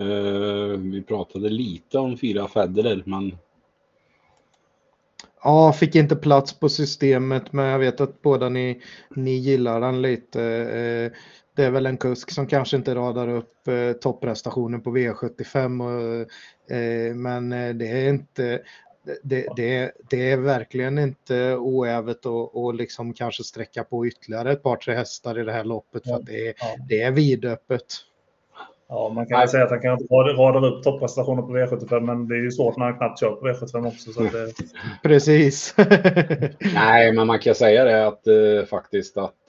Uh, 0.00 0.78
vi 0.78 1.02
pratade 1.02 1.48
lite 1.48 1.98
om 1.98 2.16
fyra 2.18 2.48
Federer 2.48 3.02
men 3.06 3.38
Ja, 5.42 5.72
fick 5.72 5.94
inte 5.94 6.16
plats 6.16 6.60
på 6.60 6.68
systemet 6.68 7.52
men 7.52 7.66
jag 7.66 7.78
vet 7.78 8.00
att 8.00 8.22
båda 8.22 8.48
ni, 8.48 8.82
ni 9.16 9.30
gillar 9.30 9.80
den 9.80 10.02
lite. 10.02 10.42
Eh, 10.42 11.12
det 11.56 11.64
är 11.64 11.70
väl 11.70 11.86
en 11.86 11.96
kusk 11.96 12.30
som 12.30 12.46
kanske 12.46 12.76
inte 12.76 12.94
radar 12.94 13.28
upp 13.28 13.68
topprestationen 14.00 14.80
på 14.80 14.96
V75 14.96 16.26
men 17.14 17.50
det 17.78 17.88
är 17.88 18.08
inte 18.08 18.62
det, 19.22 19.46
det, 19.56 19.92
det, 20.10 20.30
är 20.30 20.36
verkligen 20.36 20.98
inte 20.98 21.56
oävet 21.56 22.26
att 22.26 22.76
liksom 22.76 23.14
kanske 23.14 23.44
sträcka 23.44 23.84
på 23.84 24.06
ytterligare 24.06 24.52
ett 24.52 24.62
par, 24.62 24.76
tre 24.76 24.94
hästar 24.94 25.38
i 25.38 25.44
det 25.44 25.52
här 25.52 25.64
loppet 25.64 26.04
för 26.04 26.14
att 26.14 26.26
det, 26.26 26.48
är, 26.48 26.54
ja. 26.58 26.76
det 26.88 27.02
är 27.02 27.10
vidöppet. 27.10 27.84
Ja, 28.88 29.08
man 29.14 29.26
kan 29.26 29.48
säga 29.48 29.64
att 29.64 29.70
han 29.70 29.80
kan 29.80 29.98
rada 30.10 30.66
upp 30.66 30.82
topprestationer 30.82 31.42
på 31.42 31.48
V75, 31.48 32.00
men 32.00 32.28
det 32.28 32.34
är 32.34 32.42
ju 32.42 32.50
svårt 32.50 32.76
när 32.76 32.84
han 32.84 32.98
knappt 32.98 33.20
kör 33.20 33.30
på 33.30 33.46
V75 33.46 33.88
också. 33.88 34.12
Så 34.12 34.22
det... 34.22 34.52
Precis. 35.02 35.74
Nej, 36.74 37.12
men 37.12 37.26
man 37.26 37.38
kan 37.38 37.54
säga 37.54 37.84
det 37.84 38.06
att 38.06 38.26
uh, 38.26 38.64
faktiskt 38.64 39.16
att 39.16 39.48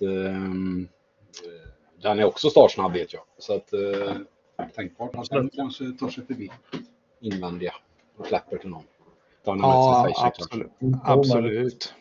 den 2.02 2.20
är 2.20 2.24
också 2.24 2.50
startsnabb 2.50 2.94
vet 2.94 3.14
jag. 3.14 3.22
Så 3.38 3.56
att 3.56 3.74
uh, 3.74 4.14
tänkbart 4.76 5.16
att 5.16 5.30
den 5.30 5.50
kanske 5.50 5.84
tar 6.00 6.10
sig 6.10 6.26
förbi 6.26 6.52
invändiga 7.22 7.74
och 8.18 8.26
släpper 8.26 8.58
till 8.58 8.70
någon. 8.70 8.84
Ja, 9.46 10.14
absolut. 10.18 10.72
absolut. 11.04 11.94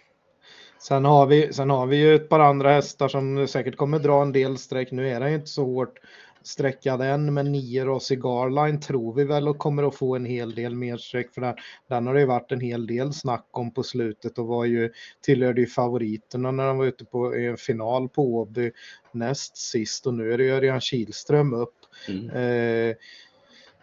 Sen 0.78 1.04
har, 1.04 1.26
vi, 1.26 1.52
sen 1.52 1.70
har 1.70 1.86
vi 1.86 1.96
ju 1.96 2.14
ett 2.14 2.28
par 2.28 2.40
andra 2.40 2.70
hästar 2.70 3.08
som 3.08 3.48
säkert 3.48 3.76
kommer 3.76 3.98
dra 3.98 4.22
en 4.22 4.32
del 4.32 4.58
streck. 4.58 4.90
Nu 4.90 5.08
är 5.08 5.20
den 5.20 5.28
ju 5.28 5.34
inte 5.34 5.50
så 5.50 5.64
hårt 5.64 5.98
sträckad 6.42 7.02
än, 7.02 7.34
men 7.34 7.52
nio 7.52 7.84
Rossi 7.84 8.16
Garline 8.16 8.80
tror 8.80 9.14
vi 9.14 9.24
väl 9.24 9.48
och 9.48 9.58
kommer 9.58 9.82
att 9.88 9.94
få 9.94 10.16
en 10.16 10.24
hel 10.24 10.54
del 10.54 10.74
mer 10.74 10.96
streck 10.96 11.34
för 11.34 11.40
den, 11.40 11.54
den 11.88 12.06
har 12.06 12.14
det 12.14 12.20
ju 12.20 12.26
varit 12.26 12.52
en 12.52 12.60
hel 12.60 12.86
del 12.86 13.12
snack 13.12 13.48
om 13.50 13.74
på 13.74 13.82
slutet 13.82 14.38
och 14.38 14.46
var 14.46 14.64
ju 14.64 14.92
tillhörde 15.20 15.60
ju 15.60 15.66
favoriterna 15.66 16.50
när 16.50 16.64
han 16.66 16.78
var 16.78 16.86
ute 16.86 17.04
på 17.04 17.34
en 17.34 17.56
final 17.56 18.08
på 18.08 18.34
Åby 18.34 18.72
näst 19.12 19.56
sist 19.56 20.06
och 20.06 20.14
nu 20.14 20.32
är 20.32 20.38
det 20.38 20.50
Örjan 20.50 20.80
Kihlström 20.80 21.54
upp. 21.54 21.74
Mm. 22.08 22.30
Eh, 22.30 22.96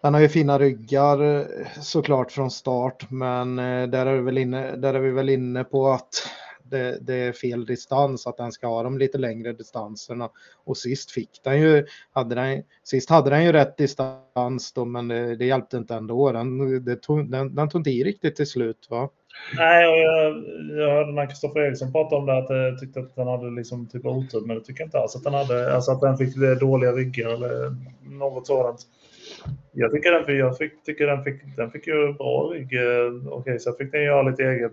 den 0.02 0.14
har 0.14 0.22
ju 0.22 0.30
fina 0.30 0.60
ryggar 0.60 1.40
eh, 1.40 1.46
såklart 1.82 2.32
från 2.32 2.52
start, 2.52 3.06
men 3.10 3.60
eh, 3.60 3.88
där 3.88 4.06
är, 4.06 4.16
vi 4.16 4.22
väl 4.22 4.38
inne, 4.38 4.76
där 4.76 4.94
är 4.94 5.00
vi 5.00 5.12
väl 5.12 5.30
inne 5.30 5.64
på 5.64 5.88
att 5.88 6.10
det, 6.64 6.98
det, 7.02 7.16
är 7.16 7.32
fel 7.32 7.66
distans, 7.66 8.28
att 8.28 8.38
den 8.38 8.52
ska 8.52 8.68
ha 8.68 8.84
de 8.84 8.98
lite 8.98 9.18
längre 9.18 9.54
distanserna. 9.54 10.30
Och 10.64 10.78
sist 10.78 11.12
fick 11.12 11.30
den 11.44 11.62
ju, 11.62 11.86
hade 12.12 12.36
den, 12.36 12.64
sist 12.84 13.10
hade 13.10 13.30
den 13.30 13.44
ju 13.44 13.52
rätt 13.52 13.78
distans 13.78 14.74
då, 14.74 14.86
men 14.86 15.08
det, 15.08 15.36
det 15.36 15.46
hjälpte 15.46 15.78
inte 15.78 15.96
ändå. 15.96 16.32
Den, 16.32 16.86
det 16.86 16.96
tog, 16.96 17.32
den, 17.32 17.56
den 17.56 17.70
tog 17.70 17.80
inte 17.80 17.90
i 17.90 18.04
riktigt 18.04 18.36
till 18.36 18.48
slut 18.48 18.88
va? 18.90 19.10
Nej, 19.58 19.88
och 19.88 20.00
jag, 20.00 20.44
jag 20.80 20.94
hörde 20.96 21.12
när 21.12 21.26
Kristoffer 21.26 21.60
Eriksson 21.60 21.92
pratade 21.92 22.16
om 22.16 22.26
det 22.26 22.38
att 22.38 22.50
jag 22.50 22.80
tyckte 22.80 23.00
att 23.00 23.16
den 23.16 23.28
hade 23.28 23.52
liksom 23.52 23.88
typ 23.88 24.06
otur, 24.06 24.42
men 24.42 24.58
det 24.58 24.64
tycker 24.64 24.82
jag 24.82 24.88
inte 24.88 25.00
alls 25.00 25.16
att 25.16 25.24
den 25.24 25.34
hade. 25.34 25.76
Alltså 25.76 25.92
att 25.92 26.02
den 26.02 26.18
fick 26.18 26.36
dåliga 26.60 26.92
ryggar 26.92 27.30
eller 27.30 27.76
något 28.02 28.48
sådant. 28.48 28.86
Jag 29.72 29.92
tycker 29.92 30.12
den, 30.12 30.38
jag 30.38 30.58
fick, 30.58 30.84
tycker 30.84 31.08
den 31.08 31.24
fick, 31.24 31.56
den 31.58 31.72
fick 31.72 31.88
ju 31.88 32.14
bra 32.14 32.44
rygg. 32.44 32.74
Eh, 32.74 33.28
okej, 33.28 33.32
okay, 33.32 33.60
så 33.60 33.74
fick 33.74 33.92
den 33.92 34.04
göra 34.04 34.30
lite 34.30 34.44
eget, 34.44 34.72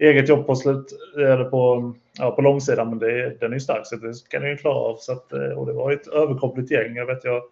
eget 0.00 0.28
jobb 0.28 0.46
på 0.46 0.56
slut, 0.56 0.92
eh, 1.18 1.32
eller 1.32 1.44
på, 1.44 1.94
ja, 2.18 2.30
på 2.30 2.42
långsidan, 2.42 2.88
men 2.88 2.98
det, 2.98 3.40
den 3.40 3.50
är 3.50 3.56
ju 3.56 3.60
stark 3.60 3.86
så 3.86 3.96
det 3.96 4.28
kan 4.28 4.42
den 4.42 4.50
ju 4.50 4.56
klara 4.56 4.74
av. 4.74 4.96
Så 4.96 5.12
att, 5.12 5.32
eh, 5.32 5.40
och 5.40 5.66
det 5.66 5.72
var 5.72 5.92
ett 5.92 6.06
överkompligt 6.08 6.70
gäng. 6.70 6.96
Jag 6.96 7.06
vet 7.06 7.24
jag 7.24 7.42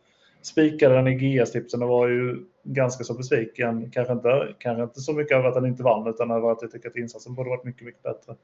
spikade 0.42 0.94
den 0.94 1.06
i 1.08 1.14
GS-tipsen 1.14 1.82
och 1.82 1.88
var 1.88 2.08
ju 2.08 2.36
ganska 2.62 3.04
så 3.04 3.14
besviken. 3.14 3.90
Kanske 3.90 4.12
inte, 4.12 4.54
kanske 4.58 4.82
inte 4.82 5.00
så 5.00 5.12
mycket 5.12 5.36
över 5.36 5.48
att 5.48 5.54
den 5.54 5.66
inte 5.66 5.82
vann, 5.82 6.06
utan 6.06 6.30
över 6.30 6.50
att 6.50 6.62
jag 6.62 6.70
tycker 6.70 6.88
att 6.88 6.96
insatsen 6.96 7.34
borde 7.34 7.50
varit 7.50 7.64
mycket, 7.64 7.86
mycket 7.86 8.02
bättre. 8.02 8.34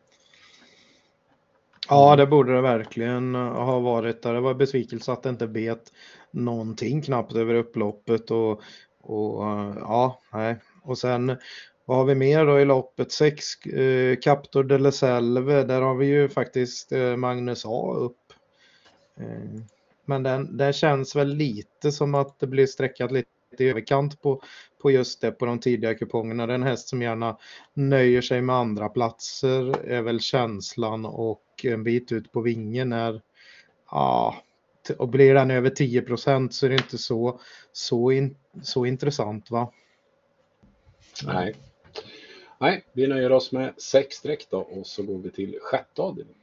Ja, 1.88 2.16
det 2.16 2.26
borde 2.26 2.54
det 2.54 2.60
verkligen 2.60 3.34
ha 3.34 3.80
varit. 3.80 4.22
Det 4.22 4.40
var 4.40 4.54
besvikelse 4.54 5.12
att 5.12 5.22
det 5.22 5.28
inte 5.28 5.46
bet 5.46 5.92
någonting 6.32 7.02
knappt 7.02 7.34
över 7.34 7.54
upploppet 7.54 8.30
och, 8.30 8.62
och 9.00 9.44
eh, 9.46 9.76
ja, 9.80 10.20
nej. 10.32 10.56
Och 10.82 10.98
sen 10.98 11.36
vad 11.84 11.96
har 11.96 12.04
vi 12.04 12.14
mer 12.14 12.46
då 12.46 12.60
i 12.60 12.64
loppet? 12.64 13.12
Sex 13.12 13.66
eh, 13.66 14.16
Captor 14.16 14.64
de 14.64 14.78
la 14.78 14.92
Selve, 14.92 15.62
där 15.62 15.80
har 15.80 15.94
vi 15.94 16.06
ju 16.06 16.28
faktiskt 16.28 16.92
eh, 16.92 17.16
Magnus 17.16 17.64
A 17.66 17.94
upp. 17.96 18.32
Eh, 19.20 19.60
men 20.04 20.22
den, 20.22 20.56
den 20.56 20.72
känns 20.72 21.16
väl 21.16 21.34
lite 21.34 21.92
som 21.92 22.14
att 22.14 22.38
det 22.38 22.46
blir 22.46 22.66
sträckat 22.66 23.12
lite 23.12 23.28
i 23.58 23.68
överkant 23.68 24.22
på, 24.22 24.42
på 24.82 24.90
just 24.90 25.20
det 25.20 25.32
på 25.32 25.46
de 25.46 25.58
tidiga 25.58 25.94
kupongerna. 25.94 26.46
Det 26.46 26.52
är 26.52 26.54
en 26.54 26.62
häst 26.62 26.88
som 26.88 27.02
gärna 27.02 27.36
nöjer 27.74 28.22
sig 28.22 28.42
med 28.42 28.56
andra 28.56 28.88
platser 28.88 29.86
är 29.86 30.02
väl 30.02 30.20
känslan 30.20 31.04
och 31.04 31.42
en 31.64 31.84
bit 31.84 32.12
ut 32.12 32.32
på 32.32 32.40
vingen 32.40 32.92
är 32.92 33.20
ja, 33.90 34.36
och 34.90 35.08
blir 35.08 35.34
den 35.34 35.50
över 35.50 35.70
10 35.70 36.02
procent 36.02 36.54
så 36.54 36.66
är 36.66 36.70
det 36.70 36.76
inte 36.76 36.98
så, 36.98 37.40
så, 37.72 38.12
in, 38.12 38.36
så 38.62 38.86
intressant 38.86 39.50
va? 39.50 39.72
Nej. 41.24 41.54
Nej, 42.60 42.84
vi 42.92 43.06
nöjer 43.06 43.32
oss 43.32 43.52
med 43.52 43.80
sex 43.80 44.16
streck 44.16 44.46
då 44.50 44.58
och 44.58 44.86
så 44.86 45.02
går 45.02 45.18
vi 45.18 45.30
till 45.30 45.58
sjätte 45.62 46.02
avdelningen. 46.02 46.42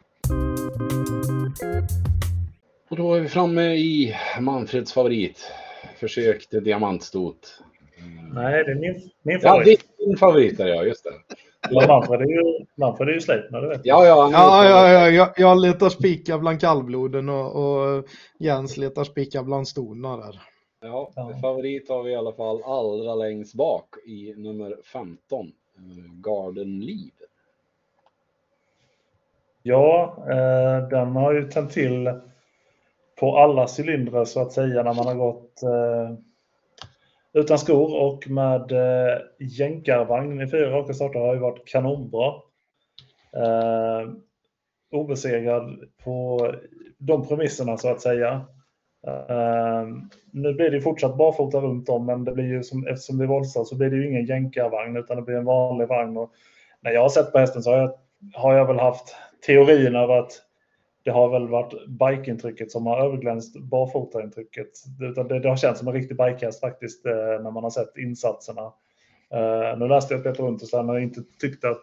Och 2.90 2.98
då 2.98 3.14
är 3.14 3.20
vi 3.20 3.28
framme 3.28 3.76
i 3.76 4.16
Manfreds 4.40 4.94
favorit. 4.94 5.52
Försök 5.98 6.50
till 6.50 6.64
diamantstot. 6.64 7.62
Nej, 8.34 8.64
det 8.64 8.72
är 8.72 8.76
min, 8.76 9.10
min 9.22 9.40
favorit. 9.40 9.86
Ja, 9.98 10.06
din 10.06 10.18
favorit 10.18 10.60
är 10.60 10.68
jag, 10.68 10.88
just 10.88 11.04
det. 11.04 11.36
Manfred 11.72 12.22
är 12.22 12.26
ju, 12.26 12.66
Manfred 12.76 13.10
är 13.10 13.14
ju 13.14 13.22
Sleipner, 13.22 13.62
det 13.62 13.68
vet 13.68 13.82
Ja, 13.84 14.06
ja, 14.06 14.30
ja, 14.32 14.70
ja, 14.70 14.90
ja, 14.92 15.10
jag, 15.10 15.30
jag 15.38 15.62
letar 15.62 15.90
spikar 15.90 16.38
bland 16.40 16.62
kallbloden 16.62 17.30
och, 17.30 17.56
och 17.56 18.06
Jens 18.40 18.78
letar 18.78 19.04
spikar 19.04 19.44
bland 19.44 19.68
stona 19.68 20.18
där. 20.18 20.42
Ja, 20.82 21.12
ja, 21.16 21.34
favorit 21.42 21.90
har 21.90 22.04
vi 22.04 22.12
i 22.12 22.16
alla 22.16 22.32
fall 22.32 22.64
allra 22.64 23.16
längst 23.16 23.54
bak 23.54 23.96
i 24.06 24.34
nummer 24.38 24.76
15, 24.94 25.46
eh, 25.46 26.22
Garden 26.22 26.80
Liv. 26.80 27.12
Ja, 29.64 30.18
eh, 30.30 30.88
den 30.90 31.16
har 31.16 31.34
ju 31.34 31.52
tänt 31.52 31.72
till 31.72 32.20
på 33.20 33.38
alla 33.38 33.68
cylindrar 33.78 34.26
så 34.26 34.42
att 34.42 34.52
säga 34.52 34.84
när 34.84 34.94
man 34.94 35.08
har 35.08 35.16
gått 35.16 35.64
eh, 35.64 36.16
utan 37.34 37.60
skor 37.60 37.96
och 37.96 38.30
med 38.30 38.72
eh, 38.72 39.18
jänkarvagn 39.40 40.42
i 40.42 40.48
fyra 40.48 40.72
raka 40.72 40.94
starter 40.94 41.20
har 41.20 41.34
ju 41.34 41.40
varit 41.40 41.68
kanonbra. 41.68 42.28
Eh, 43.36 44.10
obesegrad 44.92 45.80
på 46.04 46.40
de 46.98 47.28
premisserna 47.28 47.78
så 47.78 47.90
att 47.90 48.02
säga. 48.02 48.46
Eh, 49.08 49.88
nu 50.32 50.54
blir 50.54 50.72
det 50.72 50.82
fortsatt 50.82 51.18
barfota 51.18 51.58
runt 51.58 51.90
om, 51.90 52.06
men 52.06 52.24
det 52.24 52.32
blir 52.32 52.46
ju 52.46 52.64
som, 52.64 52.88
eftersom 52.88 53.18
det 53.18 53.26
är 53.26 53.28
våldsamt 53.28 53.68
så 53.68 53.76
blir 53.76 53.90
det 53.90 53.96
ju 53.96 54.08
ingen 54.08 54.26
jänkarvagn 54.26 54.98
utan 54.98 55.18
det 55.18 55.24
blir 55.24 55.36
en 55.36 55.46
vanlig 55.46 55.88
vagn. 55.88 56.18
Och 56.18 56.32
när 56.82 56.92
jag 56.92 57.02
har 57.02 57.10
sett 57.10 57.32
på 57.32 57.40
hästen 57.40 57.64
så 57.64 57.72
har 57.72 57.78
jag, 57.78 57.94
har 58.34 58.54
jag 58.54 58.68
väl 58.68 58.80
haft 58.80 59.16
teorin 59.46 59.96
av 59.96 60.12
att 60.12 60.32
det 61.10 61.14
har 61.14 61.30
väl 61.30 61.48
varit 61.48 61.88
bikeintrycket 61.88 62.72
som 62.72 62.86
har 62.86 63.06
överglänst 63.06 63.60
barfotaintrycket. 63.60 64.70
Det, 65.00 65.24
det, 65.24 65.40
det 65.40 65.50
har 65.50 65.56
känts 65.56 65.80
som 65.80 65.88
en 65.88 65.94
riktig 65.94 66.18
bikehäst 66.18 66.60
faktiskt 66.60 67.06
eh, 67.06 67.14
när 67.14 67.52
man 67.52 67.64
har 67.64 67.70
sett 67.70 67.98
insatserna. 67.98 68.62
Eh, 69.34 69.78
nu 69.78 69.88
läste 69.88 70.14
jag 70.14 70.24
Peter 70.24 70.44
runt 70.44 70.74
och 70.74 71.02
inte 71.02 71.22
tyckte 71.40 71.70
att 71.70 71.82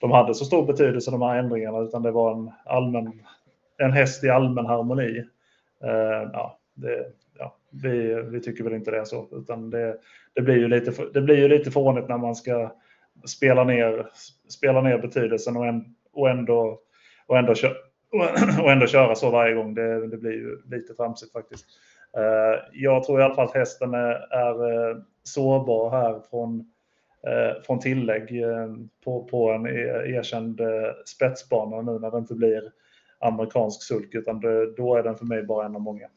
de 0.00 0.10
hade 0.10 0.34
så 0.34 0.44
stor 0.44 0.66
betydelse 0.66 1.10
de 1.10 1.22
här 1.22 1.38
ändringarna 1.38 1.78
utan 1.78 2.02
det 2.02 2.10
var 2.10 2.32
en, 2.32 2.50
allmän, 2.64 3.12
en 3.78 3.92
häst 3.92 4.24
i 4.24 4.30
allmän 4.30 4.66
harmoni. 4.66 5.18
Eh, 5.84 6.30
ja, 6.32 6.58
det, 6.74 7.06
ja, 7.38 7.56
vi, 7.70 8.22
vi 8.22 8.40
tycker 8.40 8.64
väl 8.64 8.74
inte 8.74 8.90
det 8.90 8.98
är 8.98 9.04
så 9.04 9.28
utan 9.32 9.70
det, 9.70 9.96
det, 10.34 10.42
blir 10.42 10.56
ju 10.56 10.68
lite, 10.68 10.92
det 11.14 11.20
blir 11.20 11.36
ju 11.36 11.48
lite 11.48 11.70
fånigt 11.70 12.08
när 12.08 12.18
man 12.18 12.34
ska 12.34 12.72
spela 13.24 13.64
ner, 13.64 14.08
spela 14.48 14.80
ner 14.80 14.98
betydelsen 14.98 15.56
och, 15.56 15.66
en, 15.66 15.84
och 16.12 16.30
ändå, 16.30 16.78
och 17.26 17.38
ändå 17.38 17.54
och 18.62 18.70
ändå 18.70 18.86
köra 18.86 19.14
så 19.14 19.30
varje 19.30 19.54
gång. 19.54 19.74
Det, 19.74 20.06
det 20.06 20.16
blir 20.16 20.32
ju 20.32 20.62
lite 20.70 20.94
tramsigt 20.94 21.32
faktiskt. 21.32 21.66
Eh, 22.16 22.60
jag 22.72 23.04
tror 23.04 23.20
i 23.20 23.24
alla 23.24 23.34
fall 23.34 23.48
att 23.48 23.54
hästen 23.54 23.94
är, 23.94 24.34
är 24.34 24.90
eh, 24.90 24.96
sårbar 25.22 25.90
här 25.90 26.20
från, 26.30 26.60
eh, 27.26 27.62
från 27.62 27.80
tillägg 27.80 28.42
på, 29.04 29.24
på 29.24 29.50
en 29.50 29.66
e, 29.66 29.70
erkänd 30.16 30.60
spetsbana 31.06 31.82
nu 31.82 31.98
när 31.98 32.10
det 32.10 32.18
inte 32.18 32.34
blir 32.34 32.62
amerikansk 33.18 33.82
sulk 33.82 34.14
utan 34.14 34.40
det, 34.40 34.74
då 34.76 34.96
är 34.96 35.02
den 35.02 35.16
för 35.16 35.24
mig 35.24 35.42
bara 35.42 35.66
en 35.66 35.74
av 35.74 35.80
många. 35.80 36.08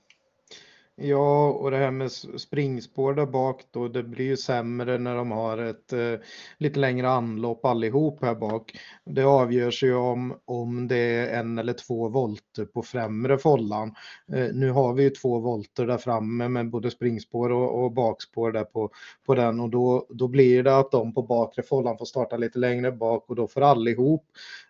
Ja, 0.97 1.49
och 1.49 1.71
det 1.71 1.77
här 1.77 1.91
med 1.91 2.11
springspår 2.11 3.13
där 3.13 3.25
bak 3.25 3.63
då, 3.71 3.87
det 3.87 4.03
blir 4.03 4.25
ju 4.25 4.37
sämre 4.37 4.97
när 4.97 5.15
de 5.15 5.31
har 5.31 5.57
ett 5.57 5.93
eh, 5.93 6.13
lite 6.57 6.79
längre 6.79 7.09
anlopp 7.09 7.65
allihop 7.65 8.21
här 8.21 8.35
bak. 8.35 8.71
Det 9.05 9.23
avgörs 9.23 9.83
ju 9.83 9.95
om, 9.95 10.39
om 10.45 10.87
det 10.87 10.97
är 10.97 11.39
en 11.39 11.57
eller 11.57 11.73
två 11.73 12.09
volter 12.09 12.65
på 12.65 12.81
främre 12.81 13.37
follan. 13.37 13.95
Eh, 14.33 14.47
nu 14.53 14.71
har 14.71 14.93
vi 14.93 15.03
ju 15.03 15.09
två 15.09 15.39
volter 15.39 15.87
där 15.87 15.97
framme 15.97 16.47
med 16.47 16.69
både 16.69 16.91
springspår 16.91 17.51
och, 17.51 17.83
och 17.83 17.91
bakspår 17.91 18.51
där 18.51 18.63
på, 18.63 18.89
på 19.25 19.35
den 19.35 19.59
och 19.59 19.69
då, 19.69 20.07
då 20.09 20.27
blir 20.27 20.63
det 20.63 20.77
att 20.77 20.91
de 20.91 21.13
på 21.13 21.21
bakre 21.21 21.63
follan 21.63 21.97
får 21.97 22.05
starta 22.05 22.37
lite 22.37 22.59
längre 22.59 22.91
bak 22.91 23.29
och 23.29 23.35
då 23.35 23.47
får 23.47 23.61
allihop 23.61 24.25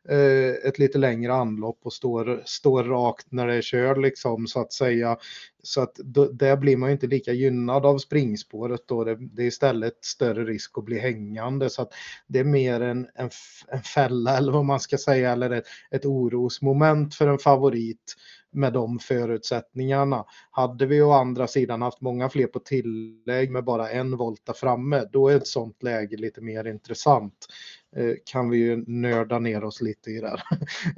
eh, 0.10 0.70
ett 0.70 0.80
lite 0.80 0.98
längre 0.98 1.34
anlopp 1.34 1.80
och 1.84 1.94
står, 1.94 2.42
står 2.46 2.84
rakt 2.84 3.32
när 3.32 3.48
det 3.48 3.56
är 3.56 3.62
kör 3.62 3.96
liksom 3.96 4.48
så 4.48 4.60
att 4.60 4.74
säga. 4.74 5.18
Så 5.66 5.82
att 5.82 5.96
då, 5.96 6.26
där 6.26 6.58
blir 6.58 6.78
man 6.78 6.90
ju 6.90 6.94
inte 6.94 7.08
lika 7.08 7.32
gynnad 7.32 7.86
av 7.86 7.98
springspåret 7.98 8.88
då. 8.88 9.04
Det, 9.04 9.16
det, 9.16 9.44
är 9.44 9.48
istället 9.48 10.06
större 10.06 10.46
risk 10.46 10.78
att 10.78 10.86
bli 10.86 11.00
hängande. 11.00 11.70
Så 11.70 11.82
att 11.82 11.94
det 12.28 12.40
är 12.40 12.44
mer 12.44 12.82
en, 12.82 13.08
en, 13.16 13.30
en 13.68 13.82
fälla 13.82 14.38
eller 14.38 14.52
vad 14.52 14.66
man 14.66 14.80
ska 14.80 14.98
säga 14.98 15.32
eller 15.32 15.50
ett, 15.50 15.66
ett 15.92 16.06
orosmoment 16.06 17.16
för 17.16 17.28
en 17.28 17.40
favorit 17.40 18.16
med 18.56 18.74
de 18.74 19.00
förutsättningarna. 19.00 20.26
Hade 20.52 20.86
vi 20.86 21.02
å 21.02 21.12
andra 21.12 21.48
sidan 21.48 21.82
haft 21.82 22.02
många 22.02 22.30
fler 22.30 22.48
på 22.48 22.60
tillägg 22.60 23.52
med 23.52 23.64
bara 23.64 23.90
en 23.90 24.18
volta 24.18 24.54
framme, 24.54 25.04
då 25.12 25.28
är 25.30 25.38
ett 25.38 25.48
sånt 25.48 25.84
läge 25.84 26.18
lite 26.18 26.42
mer 26.42 26.68
intressant. 26.68 27.48
Eh, 27.96 28.14
kan 28.26 28.50
vi 28.50 28.58
ju 28.58 28.84
nörda 28.88 29.40
ner 29.40 29.64
oss 29.64 29.82
lite 29.82 30.10
i 30.10 30.20
det. 30.20 30.42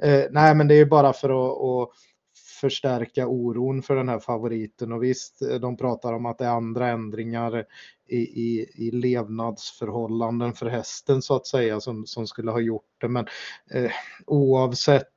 eh, 0.00 0.26
nej, 0.30 0.54
men 0.54 0.68
det 0.68 0.74
är 0.74 0.84
bara 0.84 1.12
för 1.12 1.28
att, 1.28 1.58
att 1.58 1.94
förstärka 2.60 3.26
oron 3.26 3.82
för 3.82 3.96
den 3.96 4.08
här 4.08 4.18
favoriten 4.18 4.92
och 4.92 5.02
visst, 5.02 5.42
de 5.60 5.76
pratar 5.76 6.12
om 6.12 6.26
att 6.26 6.38
det 6.38 6.44
är 6.44 6.50
andra 6.50 6.88
ändringar 6.88 7.64
i, 8.08 8.18
i, 8.18 8.70
i 8.74 8.90
levnadsförhållanden 8.90 10.52
för 10.54 10.66
hästen 10.66 11.22
så 11.22 11.36
att 11.36 11.46
säga 11.46 11.80
som, 11.80 12.06
som 12.06 12.26
skulle 12.26 12.50
ha 12.50 12.60
gjort 12.60 12.94
det. 13.00 13.08
Men 13.08 13.26
eh, 13.70 13.90
oavsett 14.26 15.14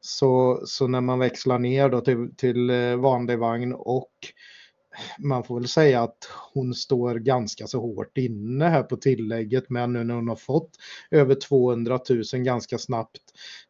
så, 0.00 0.62
så 0.64 0.86
när 0.86 1.00
man 1.00 1.18
växlar 1.18 1.58
ner 1.58 1.88
då 1.88 2.00
till, 2.00 2.36
till 2.36 2.70
eh, 2.70 2.96
vanlig 2.96 3.38
vagn 3.38 3.72
och 3.72 4.12
man 5.18 5.44
får 5.44 5.54
väl 5.60 5.68
säga 5.68 6.02
att 6.02 6.28
hon 6.54 6.74
står 6.74 7.14
ganska 7.14 7.66
så 7.66 7.80
hårt 7.80 8.18
inne 8.18 8.64
här 8.64 8.82
på 8.82 8.96
tillägget 8.96 9.70
men 9.70 9.92
nu 9.92 10.04
när 10.04 10.14
hon 10.14 10.28
har 10.28 10.36
fått 10.36 10.70
över 11.10 11.34
200 11.34 12.00
000 12.10 12.42
ganska 12.42 12.78
snabbt 12.78 13.20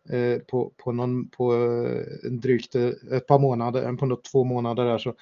eh, 0.08 0.38
på, 0.38 0.72
på, 0.76 0.92
någon, 0.92 1.28
på 1.28 1.54
eh, 1.54 2.30
drygt 2.30 2.74
eh, 2.74 2.90
ett 3.12 3.26
par 3.26 3.38
månader, 3.38 3.96
på 3.96 4.06
något, 4.06 4.24
två 4.24 4.44
månader 4.44 4.84
där 4.84 4.98
så 4.98 5.14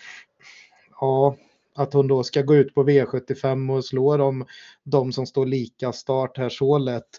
ja, 1.00 1.36
att 1.74 1.92
hon 1.92 2.08
då 2.08 2.22
ska 2.22 2.42
gå 2.42 2.54
ut 2.54 2.74
på 2.74 2.84
V75 2.84 3.76
och 3.76 3.84
slå 3.84 4.16
dem, 4.16 4.44
de 4.84 5.12
som 5.12 5.26
står 5.26 5.46
lika 5.46 5.92
start 5.92 6.38
här 6.38 6.48
så 6.48 6.78
lätt. 6.78 7.10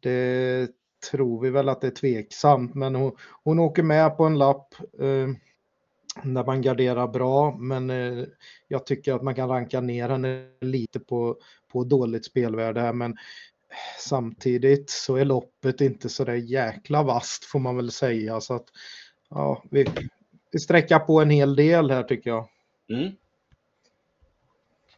Det 0.00 0.68
tror 1.10 1.40
vi 1.40 1.50
väl 1.50 1.68
att 1.68 1.80
det 1.80 1.86
är 1.86 1.90
tveksamt 1.90 2.74
men 2.74 2.94
hon, 2.94 3.12
hon 3.44 3.58
åker 3.58 3.82
med 3.82 4.16
på 4.16 4.24
en 4.24 4.38
lapp. 4.38 4.74
Eh, 5.00 5.28
när 6.24 6.44
man 6.44 6.62
garderar 6.62 7.08
bra, 7.08 7.56
men 7.58 7.90
eh, 7.90 8.24
jag 8.68 8.86
tycker 8.86 9.14
att 9.14 9.22
man 9.22 9.34
kan 9.34 9.48
ranka 9.48 9.80
ner 9.80 10.08
henne 10.08 10.46
lite 10.60 11.00
på, 11.00 11.36
på 11.72 11.84
dåligt 11.84 12.24
spelvärde 12.24 12.80
här, 12.80 12.92
men 12.92 13.16
samtidigt 13.98 14.90
så 14.90 15.16
är 15.16 15.24
loppet 15.24 15.80
inte 15.80 16.08
så 16.08 16.24
där 16.24 16.34
jäkla 16.34 17.02
vast 17.02 17.44
får 17.44 17.58
man 17.58 17.76
väl 17.76 17.90
säga, 17.90 18.40
så 18.40 18.54
att 18.54 18.66
ja, 19.30 19.62
vi, 19.70 19.86
vi 20.52 20.58
sträcker 20.58 20.98
på 20.98 21.20
en 21.20 21.30
hel 21.30 21.56
del 21.56 21.90
här 21.90 22.02
tycker 22.02 22.30
jag. 22.30 22.48
Mm. 22.90 23.12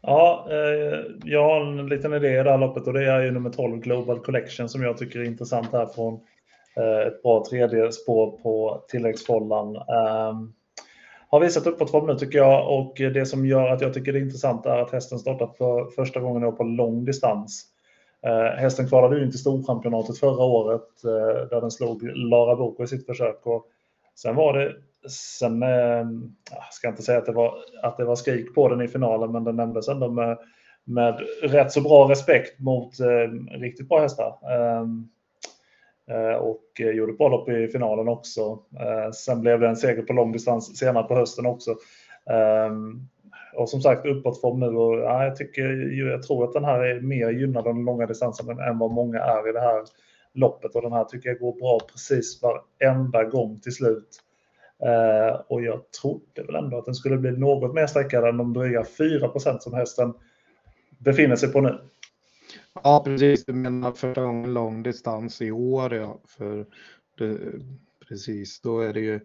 Ja, 0.00 0.48
eh, 0.50 1.00
jag 1.24 1.44
har 1.44 1.60
en 1.60 1.88
liten 1.88 2.14
idé 2.14 2.28
i 2.28 2.42
det 2.42 2.50
här 2.50 2.58
loppet 2.58 2.86
och 2.86 2.92
det 2.92 3.12
är 3.12 3.22
ju 3.22 3.30
nummer 3.30 3.50
12 3.50 3.80
Global 3.80 4.20
Collection 4.20 4.68
som 4.68 4.82
jag 4.82 4.98
tycker 4.98 5.18
är 5.18 5.24
intressant 5.24 5.72
här 5.72 5.86
från 5.86 6.14
eh, 6.76 7.06
ett 7.06 7.22
bra 7.22 7.44
tredje 7.50 7.92
spår 7.92 8.38
på 8.42 8.84
tilläggsfållan. 8.88 9.76
Um, 9.76 10.54
har 11.28 11.40
visat 11.40 11.66
uppåtform 11.66 12.06
nu 12.06 12.14
tycker 12.14 12.38
jag 12.38 12.78
och 12.78 12.94
det 12.96 13.26
som 13.26 13.46
gör 13.46 13.68
att 13.68 13.80
jag 13.80 13.94
tycker 13.94 14.12
det 14.12 14.18
är 14.18 14.22
intressant 14.22 14.66
är 14.66 14.78
att 14.78 14.90
hästen 14.90 15.18
startat 15.18 15.56
för 15.56 15.84
första 15.84 16.20
gången 16.20 16.56
på 16.56 16.64
lång 16.64 17.04
distans. 17.04 17.64
Eh, 18.26 18.60
hästen 18.60 18.88
kvalade 18.88 19.18
ju 19.18 19.24
inte 19.24 19.38
Storchampionatet 19.38 20.18
förra 20.18 20.44
året 20.44 21.04
eh, 21.04 21.48
där 21.50 21.60
den 21.60 21.70
slog 21.70 22.02
Lara 22.02 22.56
Boko 22.56 22.84
i 22.84 22.86
sitt 22.86 23.06
försök. 23.06 23.46
Och 23.46 23.66
sen 24.14 24.36
var 24.36 24.58
det 24.58 24.74
Sen 25.10 25.62
eh, 25.62 26.06
ah, 26.50 26.64
ska 26.70 26.88
inte 26.88 27.02
säga 27.02 27.18
att 27.18 27.26
det, 27.26 27.32
var, 27.32 27.54
att 27.82 27.96
det 27.96 28.04
var 28.04 28.16
skrik 28.16 28.54
på 28.54 28.68
den 28.68 28.80
i 28.80 28.88
finalen, 28.88 29.32
men 29.32 29.44
den 29.44 29.56
nämndes 29.56 29.88
ändå 29.88 30.10
med, 30.10 30.38
med 30.84 31.20
rätt 31.42 31.72
så 31.72 31.80
bra 31.80 32.10
respekt 32.10 32.60
mot 32.60 33.00
eh, 33.00 33.56
riktigt 33.58 33.88
bra 33.88 34.00
hästar. 34.00 34.26
Eh, 34.26 34.86
Eh, 36.10 36.36
och 36.36 36.62
gjorde 36.76 37.12
bra 37.12 37.28
lopp 37.28 37.48
i 37.48 37.68
finalen 37.68 38.08
också. 38.08 38.58
Eh, 38.80 39.10
sen 39.12 39.40
blev 39.40 39.60
det 39.60 39.68
en 39.68 39.76
seger 39.76 40.02
på 40.02 40.12
långdistans 40.12 40.78
senare 40.78 41.04
på 41.04 41.14
hösten 41.14 41.46
också. 41.46 41.76
Ehm, 42.30 43.08
och 43.54 43.68
som 43.68 43.80
sagt 43.80 44.06
uppåtform 44.06 44.60
nu 44.60 44.66
och 44.66 44.98
ja, 44.98 45.24
jag, 45.24 45.36
tycker, 45.36 45.90
jag 45.98 46.22
tror 46.22 46.44
att 46.44 46.52
den 46.52 46.64
här 46.64 46.80
är 46.80 47.00
mer 47.00 47.30
gynnad 47.30 47.66
av 47.66 47.74
den 47.74 47.84
långa 47.84 48.06
distansen 48.06 48.58
än 48.58 48.78
vad 48.78 48.90
många 48.90 49.18
är 49.18 49.48
i 49.48 49.52
det 49.52 49.60
här 49.60 49.84
loppet 50.34 50.74
och 50.74 50.82
den 50.82 50.92
här 50.92 51.04
tycker 51.04 51.28
jag 51.28 51.38
går 51.38 51.52
bra 51.52 51.80
precis 51.92 52.42
varenda 52.42 53.24
gång 53.24 53.60
till 53.60 53.74
slut. 53.74 54.08
Eh, 54.82 55.40
och 55.48 55.62
jag 55.62 55.80
trodde 56.02 56.42
väl 56.46 56.54
ändå 56.54 56.78
att 56.78 56.84
den 56.84 56.94
skulle 56.94 57.16
bli 57.16 57.30
något 57.30 57.74
mer 57.74 57.86
sträckad 57.86 58.24
än 58.24 58.36
de 58.36 58.52
dryga 58.52 58.82
4% 58.82 59.58
som 59.58 59.74
hästen 59.74 60.14
befinner 60.98 61.36
sig 61.36 61.52
på 61.52 61.60
nu. 61.60 61.78
Ja, 62.84 63.02
precis. 63.04 63.44
Du 63.44 63.52
menar 63.52 63.92
första 63.92 64.22
gången 64.22 64.54
lång 64.54 64.82
distans 64.82 65.42
i 65.42 65.50
år, 65.50 65.94
ja. 65.94 66.20
För 66.26 66.66
det, 67.18 67.38
precis, 68.08 68.60
då 68.60 68.80
är 68.80 68.92
det 68.92 69.00
ju 69.00 69.20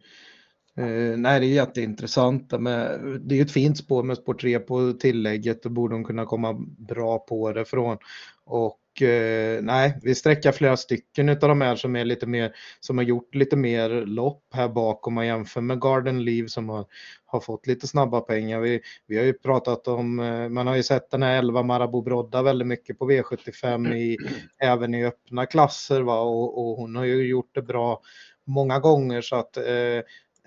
Uh, 0.80 1.18
nej, 1.18 1.40
det 1.40 1.46
är 1.46 1.54
jätteintressant. 1.54 2.52
Men 2.60 3.28
det 3.28 3.40
är 3.40 3.42
ett 3.42 3.52
fint 3.52 3.78
spår 3.78 4.04
med 4.04 4.18
spår 4.18 4.34
3 4.34 4.60
på 4.60 4.94
tillägget. 4.94 5.64
Då 5.64 5.70
borde 5.70 5.96
de 5.96 6.04
kunna 6.04 6.26
komma 6.26 6.54
bra 6.78 7.20
på 7.20 7.52
det 7.52 7.66
från. 7.66 7.98
Och 8.46 8.80
uh, 9.02 9.62
nej, 9.62 10.00
vi 10.02 10.16
sträcker 10.16 10.52
flera 10.52 10.78
stycken 10.78 11.30
av 11.30 11.36
de 11.36 11.62
här 11.62 11.76
som 11.76 11.96
är 11.96 12.06
lite 12.06 12.28
mer, 12.28 12.56
som 12.80 12.98
har 12.98 13.06
gjort 13.06 13.36
lite 13.36 13.56
mer 13.56 13.90
lopp 13.90 14.44
här 14.54 14.70
bakom 14.70 15.14
man 15.14 15.28
jämför 15.28 15.62
med 15.62 15.82
Garden 15.82 16.24
Leave 16.24 16.50
som 16.50 16.70
har, 16.70 16.86
har 17.26 17.40
fått 17.40 17.68
lite 17.68 17.88
snabba 17.88 18.22
pengar. 18.22 18.60
Vi, 18.60 18.82
vi 19.08 19.18
har 19.18 19.26
ju 19.26 19.34
pratat 19.34 19.88
om, 19.88 20.20
eh, 20.20 20.50
man 20.50 20.68
har 20.68 20.76
ju 20.76 20.84
sett 20.84 21.12
den 21.12 21.24
här 21.24 21.38
11 21.38 21.64
Marabou 21.64 22.02
Brodda 22.02 22.42
väldigt 22.42 22.68
mycket 22.68 23.00
på 23.00 23.12
V75 23.12 23.96
i, 23.96 24.18
även 24.60 24.94
i 24.94 25.06
öppna 25.06 25.46
klasser 25.46 26.02
va? 26.02 26.20
Och, 26.20 26.58
och 26.58 26.78
hon 26.78 26.96
har 26.96 27.06
ju 27.06 27.28
gjort 27.28 27.56
det 27.56 27.62
bra 27.62 28.02
många 28.46 28.80
gånger 28.80 29.22
så 29.22 29.36
att 29.36 29.58
eh, 29.58 30.02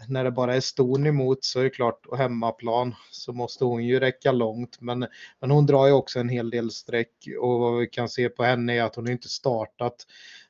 när 0.08 0.24
det 0.24 0.30
bara 0.30 0.54
är 0.54 0.60
ston 0.60 1.06
emot 1.06 1.44
så 1.44 1.60
är 1.60 1.64
det 1.64 1.70
klart, 1.70 2.06
och 2.06 2.18
hemmaplan 2.18 2.94
så 3.10 3.32
måste 3.32 3.64
hon 3.64 3.84
ju 3.84 4.00
räcka 4.00 4.32
långt. 4.32 4.80
Men, 4.80 5.06
men 5.40 5.50
hon 5.50 5.66
drar 5.66 5.86
ju 5.86 5.92
också 5.92 6.18
en 6.18 6.28
hel 6.28 6.50
del 6.50 6.70
streck 6.70 7.28
och 7.40 7.60
vad 7.60 7.78
vi 7.78 7.86
kan 7.86 8.08
se 8.08 8.28
på 8.28 8.42
henne 8.42 8.74
är 8.74 8.82
att 8.82 8.96
hon 8.96 9.10
inte 9.10 9.28
startat 9.28 10.06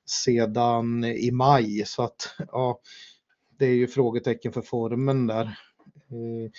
sedan 0.06 1.04
i 1.04 1.30
maj. 1.30 1.82
Så 1.86 2.02
att 2.02 2.34
ja, 2.52 2.80
det 3.58 3.66
är 3.66 3.74
ju 3.74 3.86
frågetecken 3.86 4.52
för 4.52 4.62
formen 4.62 5.26
där. 5.26 5.44
Eh, 6.10 6.50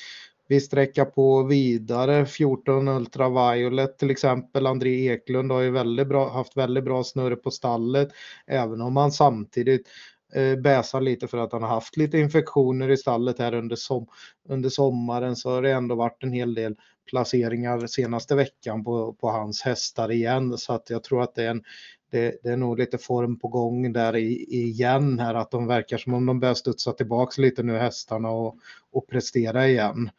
vi 0.49 0.61
sträcker 0.61 1.05
på 1.05 1.43
vidare 1.43 2.25
14 2.25 2.87
Ultraviolet 2.87 3.97
till 3.97 4.11
exempel. 4.11 4.67
André 4.67 5.07
Eklund 5.07 5.51
har 5.51 5.61
ju 5.61 5.71
väldigt 5.71 6.07
bra, 6.07 6.29
haft 6.29 6.57
väldigt 6.57 6.83
bra 6.83 7.03
snurr 7.03 7.35
på 7.35 7.51
stallet. 7.51 8.09
Även 8.47 8.81
om 8.81 8.97
han 8.97 9.11
samtidigt 9.11 9.87
Eh, 10.33 10.55
bäsar 10.55 11.01
lite 11.01 11.27
för 11.27 11.37
att 11.37 11.51
han 11.51 11.61
har 11.61 11.69
haft 11.69 11.97
lite 11.97 12.17
infektioner 12.17 12.89
i 12.89 12.97
stallet 12.97 13.39
här 13.39 13.53
under, 13.53 13.75
som, 13.75 14.07
under 14.49 14.69
sommaren 14.69 15.35
så 15.35 15.49
har 15.49 15.61
det 15.61 15.71
ändå 15.71 15.95
varit 15.95 16.23
en 16.23 16.33
hel 16.33 16.53
del 16.53 16.75
placeringar 17.09 17.87
senaste 17.87 18.35
veckan 18.35 18.83
på, 18.83 19.13
på 19.13 19.29
hans 19.29 19.61
hästar 19.61 20.11
igen 20.11 20.57
så 20.57 20.73
att 20.73 20.89
jag 20.89 21.03
tror 21.03 21.21
att 21.21 21.35
det 21.35 21.43
är 21.43 21.49
en 21.49 21.63
det, 22.11 22.39
det, 22.43 22.49
är 22.49 22.57
nog 22.57 22.79
lite 22.79 22.97
form 22.97 23.39
på 23.39 23.47
gång 23.47 23.93
där 23.93 24.15
i, 24.15 24.45
igen 24.49 25.19
här 25.19 25.33
att 25.33 25.51
de 25.51 25.67
verkar 25.67 25.97
som 25.97 26.13
om 26.13 26.25
de 26.25 26.39
börjar 26.39 26.53
studsa 26.53 26.91
tillbaks 26.91 27.37
lite 27.37 27.63
nu 27.63 27.77
hästarna 27.77 28.29
och, 28.29 28.57
och 28.91 29.07
prestera 29.07 29.67
igen. 29.67 30.09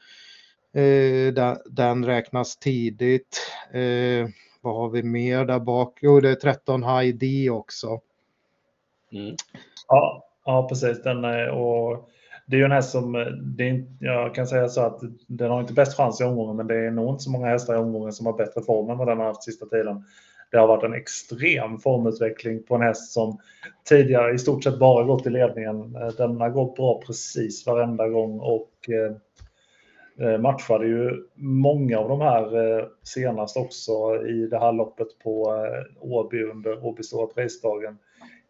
Eh, 0.72 1.32
den, 1.32 1.56
den, 1.66 2.04
räknas 2.04 2.56
tidigt. 2.56 3.52
Eh, 3.72 4.28
vad 4.60 4.76
har 4.76 4.90
vi 4.90 5.02
mer 5.02 5.44
där 5.44 5.60
bak? 5.60 5.98
Jo, 6.02 6.20
det 6.20 6.30
är 6.30 6.34
13 6.34 6.82
High 6.82 7.16
D 7.16 7.50
också. 7.50 8.00
Mm. 9.12 9.36
Ja, 9.88 10.28
ja, 10.44 10.68
precis. 10.68 11.02
Den 11.02 11.24
är, 11.24 11.50
och 11.50 12.08
det 12.46 12.56
är 12.56 12.58
ju 12.58 12.64
en 12.64 12.72
häst 12.72 12.90
som, 12.90 13.14
eh, 13.14 13.26
det 13.26 13.68
är, 13.68 13.84
jag 14.00 14.34
kan 14.34 14.46
säga 14.46 14.68
så 14.68 14.80
att 14.80 15.00
den 15.26 15.50
har 15.50 15.60
inte 15.60 15.72
bäst 15.72 15.96
chans 15.96 16.20
i 16.20 16.24
omgången, 16.24 16.56
men 16.56 16.66
det 16.66 16.86
är 16.86 16.90
nog 16.90 17.14
inte 17.14 17.22
så 17.24 17.30
många 17.30 17.46
hästar 17.46 17.74
i 17.74 17.78
omgången 17.78 18.12
som 18.12 18.26
har 18.26 18.32
bättre 18.32 18.62
form 18.62 18.90
än 18.90 18.98
vad 18.98 19.08
den 19.08 19.18
har 19.18 19.26
haft 19.26 19.44
sista 19.44 19.66
tiden. 19.66 20.04
Det 20.50 20.58
har 20.58 20.66
varit 20.66 20.84
en 20.84 20.94
extrem 20.94 21.78
formutveckling 21.78 22.62
på 22.62 22.74
en 22.74 22.82
häst 22.82 23.12
som 23.12 23.38
tidigare 23.88 24.34
i 24.34 24.38
stort 24.38 24.64
sett 24.64 24.78
bara 24.78 25.04
gått 25.04 25.26
i 25.26 25.30
ledningen. 25.30 25.96
Eh, 25.96 26.08
den 26.08 26.40
har 26.40 26.50
gått 26.50 26.76
bra 26.76 27.00
precis 27.06 27.66
varenda 27.66 28.08
gång 28.08 28.40
och 28.40 28.70
matchade 30.40 30.86
ju 30.86 31.10
många 31.34 31.98
av 31.98 32.08
de 32.08 32.20
här 32.20 32.88
senast 33.02 33.56
också 33.56 34.26
i 34.26 34.46
det 34.46 34.58
här 34.58 34.72
loppet 34.72 35.18
på 35.24 35.66
Åby 36.00 36.42
under 36.42 36.86
Åby 36.86 37.02
Stora 37.02 37.26
Prisdagen 37.26 37.98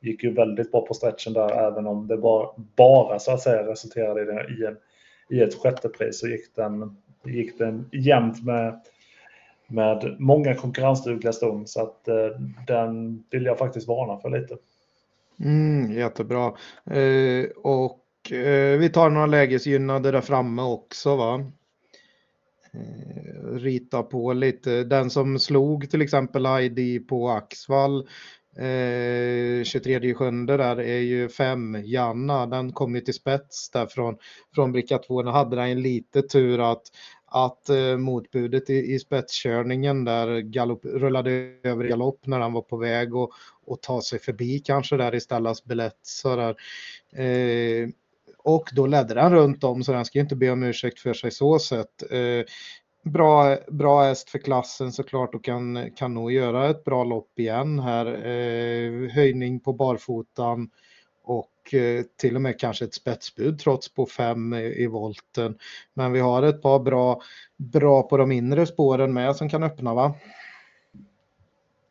gick 0.01 0.25
ju 0.25 0.33
väldigt 0.33 0.73
bra 0.73 0.87
på 0.87 0.95
stretchen 0.95 1.33
där, 1.33 1.69
även 1.69 1.87
om 1.87 2.07
det 2.07 2.17
bara, 2.17 2.49
bara 2.77 3.19
så 3.19 3.33
att 3.33 3.41
säga 3.41 3.71
resulterade 3.71 4.21
i, 4.23 4.65
en, 4.67 4.77
i 5.31 5.43
ett 5.43 5.55
sjättepris 5.55 6.21
så 6.21 6.29
gick 6.29 6.57
den, 6.57 6.97
gick 7.25 7.59
den 7.59 7.89
jämnt 7.93 8.45
med, 8.45 8.81
med 9.67 10.17
många 10.19 10.55
konkurrensdugliga 10.55 11.33
ston. 11.33 11.67
Så 11.67 11.83
att 11.83 12.09
eh, 12.09 12.41
den 12.67 13.25
vill 13.31 13.45
jag 13.45 13.59
faktiskt 13.59 13.89
varna 13.89 14.21
för 14.21 14.31
lite. 14.31 14.57
Mm, 15.41 15.93
jättebra. 15.93 16.47
Eh, 16.91 17.45
och 17.57 18.33
eh, 18.33 18.79
vi 18.79 18.91
tar 18.93 19.11
några 19.11 19.27
lägesgynnade 19.27 20.11
där 20.11 20.21
framme 20.21 20.63
också 20.63 21.17
va? 21.17 21.45
Eh, 22.73 23.53
rita 23.53 24.03
på 24.03 24.33
lite. 24.33 24.85
Den 24.85 25.11
som 25.11 25.39
slog 25.39 25.91
till 25.91 26.03
exempel 26.03 26.47
ID 26.47 27.09
på 27.09 27.29
Axvall 27.29 28.09
Eh, 28.59 29.65
23 29.65 30.15
sjunde 30.15 30.57
där 30.57 30.81
är 30.81 30.99
ju 30.99 31.29
5, 31.29 31.83
Janna, 31.85 32.47
den 32.47 32.73
kom 32.73 32.95
ju 32.95 33.01
till 33.01 33.15
spets 33.15 33.71
där 33.71 33.87
från, 33.87 34.17
från 34.55 34.73
bricka 34.73 34.99
2. 34.99 35.23
Nu 35.23 35.31
hade 35.31 35.57
den 35.57 35.83
lite 35.83 36.23
tur 36.23 36.73
att, 36.73 36.83
att 37.27 37.69
eh, 37.69 37.97
motbudet 37.97 38.71
i, 38.71 38.95
i 38.95 38.99
spetskörningen 38.99 40.05
där 40.05 40.39
galopp, 40.41 40.85
rullade 40.85 41.31
över 41.63 41.85
i 41.85 41.89
galopp 41.89 42.27
när 42.27 42.41
han 42.41 42.53
var 42.53 42.63
på 42.63 42.77
väg 42.77 43.15
och, 43.15 43.33
och 43.67 43.83
ta 43.83 44.03
sig 44.03 44.19
förbi 44.19 44.59
kanske 44.59 44.97
där 44.97 45.15
i 45.15 45.21
Stellas 45.21 45.65
Bilett. 45.65 45.99
Så 46.03 46.55
Eh, 47.13 47.89
och 48.39 48.69
då 48.73 48.87
ledde 48.87 49.15
den 49.15 49.33
runt 49.33 49.65
om 49.65 49.85
så 49.85 49.93
den 49.93 50.05
ska 50.05 50.19
inte 50.19 50.37
be 50.37 50.51
om 50.51 50.63
ursäkt 50.63 51.01
för 51.01 51.15
sig 51.15 51.31
så 51.31 51.59
sett. 51.59 52.13
Eh, 52.13 52.45
bra, 53.05 53.57
bra 53.69 54.03
häst 54.03 54.31
för 54.31 54.39
klassen 54.39 54.93
såklart 54.93 55.35
och 55.35 55.45
kan, 55.45 55.91
kan 55.97 56.15
nog 56.15 56.33
göra 56.33 56.71
ett 56.71 56.85
bra 56.85 57.05
lopp 57.05 57.39
igen 57.39 57.79
här. 57.79 58.07
Eh, 58.07 59.11
höjning 59.11 59.61
på 59.61 59.73
barfotan 59.73 60.71
och 61.25 61.75
eh, 61.75 62.05
till 62.21 62.37
och 62.37 62.43
med 62.43 62.61
kanske 62.61 62.85
ett 62.85 62.95
spetsbud 62.95 63.59
trots 63.59 63.95
på 63.95 64.07
fem 64.07 64.55
i, 64.55 64.83
i 64.83 64.87
volten. 64.87 65.59
Men 65.95 66.13
vi 66.13 66.21
har 66.21 66.43
ett 66.43 66.63
par 66.63 66.79
bra, 66.79 67.21
bra 67.57 68.03
på 68.03 68.17
de 68.17 68.33
inre 68.33 68.67
spåren 68.67 69.13
med 69.13 69.37
som 69.37 69.49
kan 69.49 69.63
öppna 69.63 69.95
va? 69.95 70.15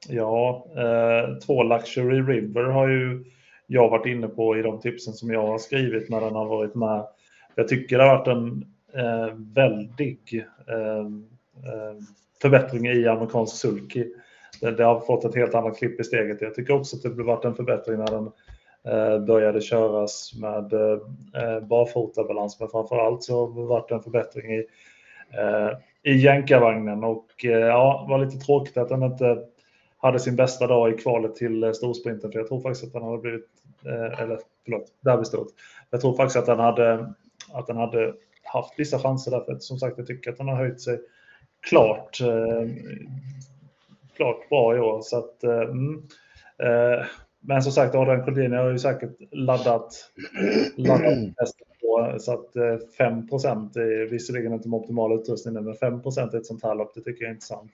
Ja, 0.09 0.67
eh, 0.75 1.37
två 1.37 1.63
Luxury 1.63 2.21
River 2.21 2.63
har 2.63 2.87
ju 2.87 3.23
jag 3.67 3.89
varit 3.89 4.05
inne 4.05 4.27
på 4.27 4.57
i 4.57 4.61
de 4.61 4.79
tipsen 4.79 5.13
som 5.13 5.29
jag 5.29 5.47
har 5.47 5.57
skrivit 5.57 6.09
när 6.09 6.21
den 6.21 6.35
har 6.35 6.45
varit 6.45 6.75
med. 6.75 7.05
Jag 7.55 7.67
tycker 7.67 7.97
det 7.97 8.03
har 8.03 8.17
varit 8.17 8.27
en 8.27 8.76
eh, 8.97 9.33
väldig 9.53 10.45
eh, 10.67 11.05
eh, 11.71 11.95
förbättring 12.41 12.87
i 12.87 13.07
amerikansk 13.07 13.55
sulky. 13.55 14.05
Det, 14.61 14.71
det, 14.71 14.83
har 14.83 14.99
fått 14.99 15.25
ett 15.25 15.35
helt 15.35 15.55
annat 15.55 15.77
klipp 15.77 15.99
i 15.99 16.03
steget. 16.03 16.41
Jag 16.41 16.55
tycker 16.55 16.73
också 16.73 16.95
att 16.95 17.17
det 17.17 17.23
varit 17.23 17.45
en 17.45 17.55
förbättring 17.55 17.97
när 17.97 18.07
den 18.07 18.31
eh, 18.93 19.25
började 19.25 19.61
köras 19.61 20.31
med 20.41 20.73
eh, 20.73 20.99
eh 21.43 21.59
barfotabalans, 21.59 22.59
men 22.59 22.69
framför 22.69 22.97
allt 22.97 23.23
så 23.23 23.45
har 23.45 23.61
det 23.61 23.67
varit 23.67 23.91
en 23.91 24.01
förbättring 24.01 24.53
i, 24.53 24.65
eh, 25.37 25.77
i 26.13 26.17
jänkarvagnen 26.17 27.03
och 27.03 27.45
eh, 27.45 27.51
ja, 27.51 28.03
det 28.07 28.11
var 28.11 28.25
lite 28.25 28.45
tråkigt 28.45 28.77
att 28.77 28.89
den 28.89 29.03
inte 29.03 29.37
hade 29.97 30.19
sin 30.19 30.35
bästa 30.35 30.67
dag 30.67 30.93
i 30.93 30.97
kvalet 30.97 31.35
till 31.35 31.73
storsprinten, 31.73 32.31
för 32.31 32.39
jag 32.39 32.47
tror 32.47 32.61
faktiskt 32.61 32.85
att 32.85 32.93
den 32.93 33.03
hade 33.03 33.17
blivit, 33.17 33.47
eller 34.19 34.39
förlåt, 34.65 34.85
derbystået. 35.01 35.47
Jag 35.89 36.01
tror 36.01 36.15
faktiskt 36.15 36.37
att 36.37 36.45
den 36.45 36.59
hade, 36.59 37.13
att 37.53 37.67
den 37.67 37.77
hade 37.77 38.13
haft 38.47 38.79
vissa 38.79 38.99
chanser 38.99 39.31
därför 39.31 39.51
att 39.51 39.63
som 39.63 39.77
sagt 39.77 39.97
jag 39.97 40.07
tycker 40.07 40.31
att 40.31 40.39
han 40.39 40.47
har 40.47 40.55
höjt 40.55 40.81
sig 40.81 40.99
klart, 41.61 42.21
eh, 42.21 42.69
klart 44.15 44.49
bra 44.49 44.75
i 44.75 44.79
år. 44.79 45.01
Så 45.01 45.17
att, 45.17 45.43
eh, 45.43 45.59
mm, 45.59 46.03
eh, 46.63 47.05
men 47.39 47.61
som 47.61 47.71
sagt, 47.71 47.95
Adrian 47.95 48.23
Collini 48.23 48.55
har 48.55 48.71
ju 48.71 48.79
säkert 48.79 49.17
laddat, 49.31 50.11
laddat 50.75 51.33
på, 51.81 52.15
så 52.19 52.33
att 52.33 52.55
5% 52.97 53.77
är 53.77 54.09
visserligen 54.09 54.53
inte 54.53 54.69
optimal 54.69 55.19
utrustning 55.19 55.53
men 55.53 55.75
5 55.75 56.01
i 56.33 56.37
ett 56.37 56.45
sånt 56.45 56.63
här 56.63 56.75
lopp, 56.75 56.95
det 56.95 57.01
tycker 57.01 57.23
jag 57.23 57.29
är 57.29 57.33
intressant. 57.33 57.71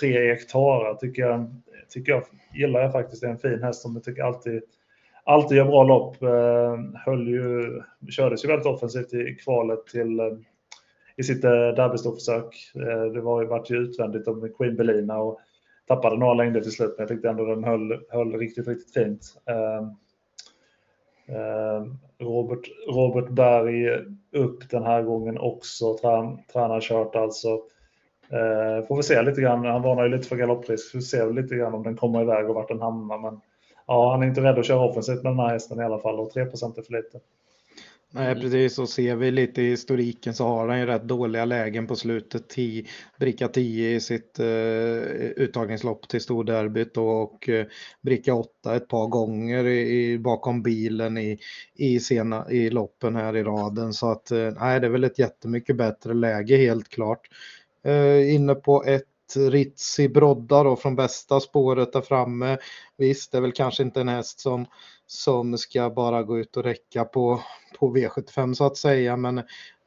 Tre 0.00 0.32
Ektara 0.32 0.94
tycker 0.94 1.22
jag, 1.22 1.60
tycker 1.88 2.12
jag, 2.12 2.22
gillar 2.54 2.80
jag 2.80 2.92
faktiskt, 2.92 3.20
det 3.22 3.26
är 3.26 3.30
en 3.30 3.38
fin 3.38 3.62
häst 3.62 3.82
som 3.82 3.94
jag 3.94 4.04
tycker 4.04 4.22
alltid 4.22 4.62
alltid 5.24 5.56
gör 5.56 5.64
bra 5.64 5.84
lopp. 5.84 6.22
Eh, 6.22 6.78
höll 6.94 7.28
ju, 7.28 7.82
kördes 8.10 8.44
ju 8.44 8.48
väldigt 8.48 8.66
offensivt 8.66 9.14
i 9.14 9.34
kvalet 9.44 9.86
till 9.86 10.20
eh, 10.20 10.26
i 11.16 11.22
sitt 11.22 11.44
eh, 11.44 11.50
derbystorförsök. 11.50 12.72
Eh, 12.74 13.12
det 13.12 13.20
var 13.20 13.42
ju, 13.42 13.48
vart 13.48 13.70
ju 13.70 13.76
utvändigt 13.76 14.28
om 14.28 14.52
Queen 14.58 14.76
Belina 14.76 15.18
och 15.18 15.40
tappade 15.88 16.16
några 16.16 16.34
längder 16.34 16.60
till 16.60 16.72
slut, 16.72 16.94
men 16.98 17.02
jag 17.02 17.08
tyckte 17.08 17.28
ändå 17.28 17.44
den 17.44 17.64
höll, 17.64 18.00
höll 18.08 18.32
riktigt, 18.32 18.68
riktigt 18.68 18.94
fint. 18.94 19.22
Robert, 22.18 22.68
Robert 22.88 23.28
Berg 23.28 23.88
upp 24.32 24.70
den 24.70 24.82
här 24.82 25.02
gången 25.02 25.38
också, 25.38 25.98
trän, 25.98 26.38
tränarkört 26.52 27.16
alltså. 27.16 27.48
Eh, 28.28 28.86
får 28.86 28.96
vi 28.96 29.02
se 29.02 29.22
lite 29.22 29.40
grann, 29.40 29.64
han 29.64 29.82
varnar 29.82 30.04
ju 30.04 30.16
lite 30.16 30.28
för 30.28 30.36
galopprisk, 30.36 30.92
får 30.92 30.98
vi 30.98 31.04
se 31.04 31.26
lite 31.26 31.56
grann 31.56 31.74
om 31.74 31.82
den 31.82 31.96
kommer 31.96 32.22
iväg 32.22 32.48
och 32.48 32.54
vart 32.54 32.68
den 32.68 32.80
hamnar. 32.80 33.18
Men 33.18 33.40
ja, 33.86 34.10
han 34.10 34.22
är 34.22 34.26
inte 34.26 34.40
rädd 34.40 34.58
att 34.58 34.66
köra 34.66 34.84
offensivt 34.84 35.22
med 35.22 35.32
den 35.32 35.38
här 35.38 35.48
hästen 35.48 35.80
i 35.80 35.84
alla 35.84 35.98
fall 35.98 36.20
och 36.20 36.30
3 36.30 36.42
är 36.42 36.46
för 36.82 36.92
lite. 36.92 37.20
Nej, 38.16 38.30
mm. 38.30 38.40
precis. 38.40 38.78
Och 38.78 38.88
ser 38.88 39.16
vi 39.16 39.30
lite 39.30 39.62
i 39.62 39.70
historiken 39.70 40.34
så 40.34 40.46
har 40.46 40.68
han 40.68 40.80
ju 40.80 40.86
rätt 40.86 41.02
dåliga 41.02 41.44
lägen 41.44 41.86
på 41.86 41.96
slutet. 41.96 42.48
10, 42.48 42.84
bricka 43.18 43.48
10 43.48 43.96
i 43.96 44.00
sitt 44.00 44.40
uh, 44.40 44.46
uttagningslopp 45.36 46.08
till 46.08 46.20
storderbyt 46.20 46.96
och 46.96 47.48
uh, 47.48 47.64
bricka 48.02 48.34
8 48.34 48.76
ett 48.76 48.88
par 48.88 49.06
gånger 49.06 49.66
i, 49.66 50.18
bakom 50.18 50.62
bilen 50.62 51.18
i, 51.18 51.38
i, 51.74 52.00
sena, 52.00 52.50
i 52.50 52.70
loppen 52.70 53.16
här 53.16 53.36
i 53.36 53.42
raden. 53.42 53.92
Så 53.92 54.10
att 54.10 54.32
uh, 54.32 54.52
nej, 54.60 54.80
det 54.80 54.86
är 54.86 54.90
väl 54.90 55.04
ett 55.04 55.18
jättemycket 55.18 55.76
bättre 55.76 56.14
läge 56.14 56.56
helt 56.56 56.88
klart. 56.88 57.28
Uh, 57.86 58.34
inne 58.34 58.54
på 58.54 58.84
ett 58.84 59.13
Ritzi 59.36 60.08
Brodda 60.08 60.62
då 60.62 60.76
från 60.76 60.96
bästa 60.96 61.40
spåret 61.40 61.92
där 61.92 62.00
framme. 62.00 62.58
Visst, 62.96 63.32
det 63.32 63.38
är 63.38 63.42
väl 63.42 63.52
kanske 63.52 63.82
inte 63.82 64.00
en 64.00 64.08
häst 64.08 64.40
som 64.40 64.66
som 65.06 65.58
ska 65.58 65.90
bara 65.90 66.22
gå 66.22 66.38
ut 66.38 66.56
och 66.56 66.62
räcka 66.62 67.04
på, 67.04 67.40
på 67.78 67.96
V75 67.96 68.54
så 68.54 68.66
att 68.66 68.76
säga. 68.76 69.16
Men, 69.16 69.38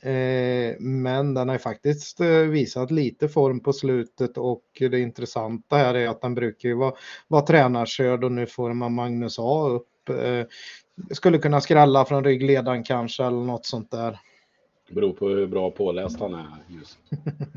eh, 0.01 0.75
men 0.79 1.33
den 1.33 1.47
har 1.47 1.55
ju 1.55 1.59
faktiskt 1.59 2.19
eh, 2.19 2.27
visat 2.27 2.91
lite 2.91 3.29
form 3.29 3.59
på 3.59 3.73
slutet 3.73 4.37
och 4.37 4.63
det 4.79 4.99
intressanta 4.99 5.77
här 5.77 5.93
är 5.93 6.07
att 6.07 6.21
den 6.21 6.35
brukar 6.35 6.69
ju 6.69 6.75
vara, 6.75 6.93
vara 7.27 7.41
tränarkörd 7.41 8.23
och 8.23 8.31
nu 8.31 8.45
får 8.45 8.73
man 8.73 8.93
Magnus 8.93 9.39
A 9.39 9.67
upp. 9.69 10.09
Eh, 10.09 10.45
skulle 11.11 11.37
kunna 11.37 11.61
skrälla 11.61 12.05
från 12.05 12.23
ryggledaren 12.23 12.83
kanske 12.83 13.23
eller 13.23 13.43
något 13.43 13.65
sånt 13.65 13.91
där. 13.91 14.19
Det 14.87 14.93
beror 14.93 15.13
på 15.13 15.29
hur 15.29 15.47
bra 15.47 15.71
påläst 15.71 16.19
han 16.19 16.33
är 16.33 16.45
just. 16.67 16.97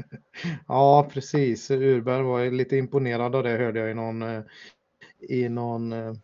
ja, 0.69 1.09
precis. 1.13 1.71
Urberg 1.71 2.23
var 2.23 2.51
lite 2.51 2.77
imponerad 2.77 3.35
av 3.35 3.43
det 3.43 3.51
hörde 3.51 3.81
jag 3.81 3.91
i 3.91 3.95
någon, 3.95 4.23
eh, 4.23 4.43
i 5.21 5.49
någon 5.49 5.93
eh, 5.93 6.15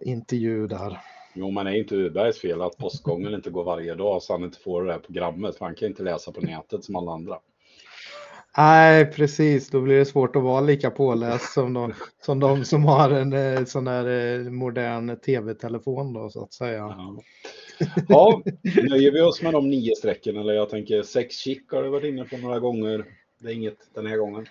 intervju 0.00 0.66
där. 0.66 1.00
Jo, 1.34 1.50
men 1.50 1.66
är 1.66 1.74
inte 1.74 1.94
Urbergs 1.94 2.40
fel 2.40 2.62
att 2.62 2.76
postgången 2.76 3.34
inte 3.34 3.50
går 3.50 3.64
varje 3.64 3.94
dag 3.94 4.22
så 4.22 4.32
han 4.32 4.44
inte 4.44 4.58
får 4.58 4.84
det 4.84 4.92
här 4.92 4.98
programmet. 4.98 5.56
För 5.56 5.64
han 5.64 5.74
kan 5.74 5.88
inte 5.88 6.02
läsa 6.02 6.32
på 6.32 6.40
nätet 6.40 6.84
som 6.84 6.96
alla 6.96 7.12
andra. 7.12 7.38
Nej, 8.56 9.12
precis. 9.12 9.70
Då 9.70 9.80
blir 9.80 9.98
det 9.98 10.04
svårt 10.04 10.36
att 10.36 10.42
vara 10.42 10.60
lika 10.60 10.90
påläst 10.90 11.52
som 11.52 11.74
de 11.74 11.94
som, 12.22 12.40
de 12.40 12.64
som 12.64 12.84
har 12.84 13.10
en 13.10 13.32
eh, 13.32 13.64
sån 13.64 13.86
eh, 13.86 14.50
modern 14.50 15.16
tv-telefon 15.16 16.12
då 16.12 16.30
så 16.30 16.44
att 16.44 16.52
säga. 16.52 16.78
Ja. 16.78 17.18
ja, 18.08 18.42
nöjer 18.90 19.12
vi 19.12 19.20
oss 19.20 19.42
med 19.42 19.52
de 19.52 19.70
nio 19.70 19.94
strecken 19.94 20.36
eller 20.36 20.52
jag 20.52 20.68
tänker 20.68 21.02
sex 21.02 21.34
chick 21.34 21.72
har 21.72 21.82
du 21.82 21.88
varit 21.88 22.04
inne 22.04 22.24
på 22.24 22.36
några 22.36 22.58
gånger. 22.58 23.04
Det 23.38 23.50
är 23.50 23.54
inget 23.54 23.94
den 23.94 24.06
här 24.06 24.16
gången. 24.16 24.46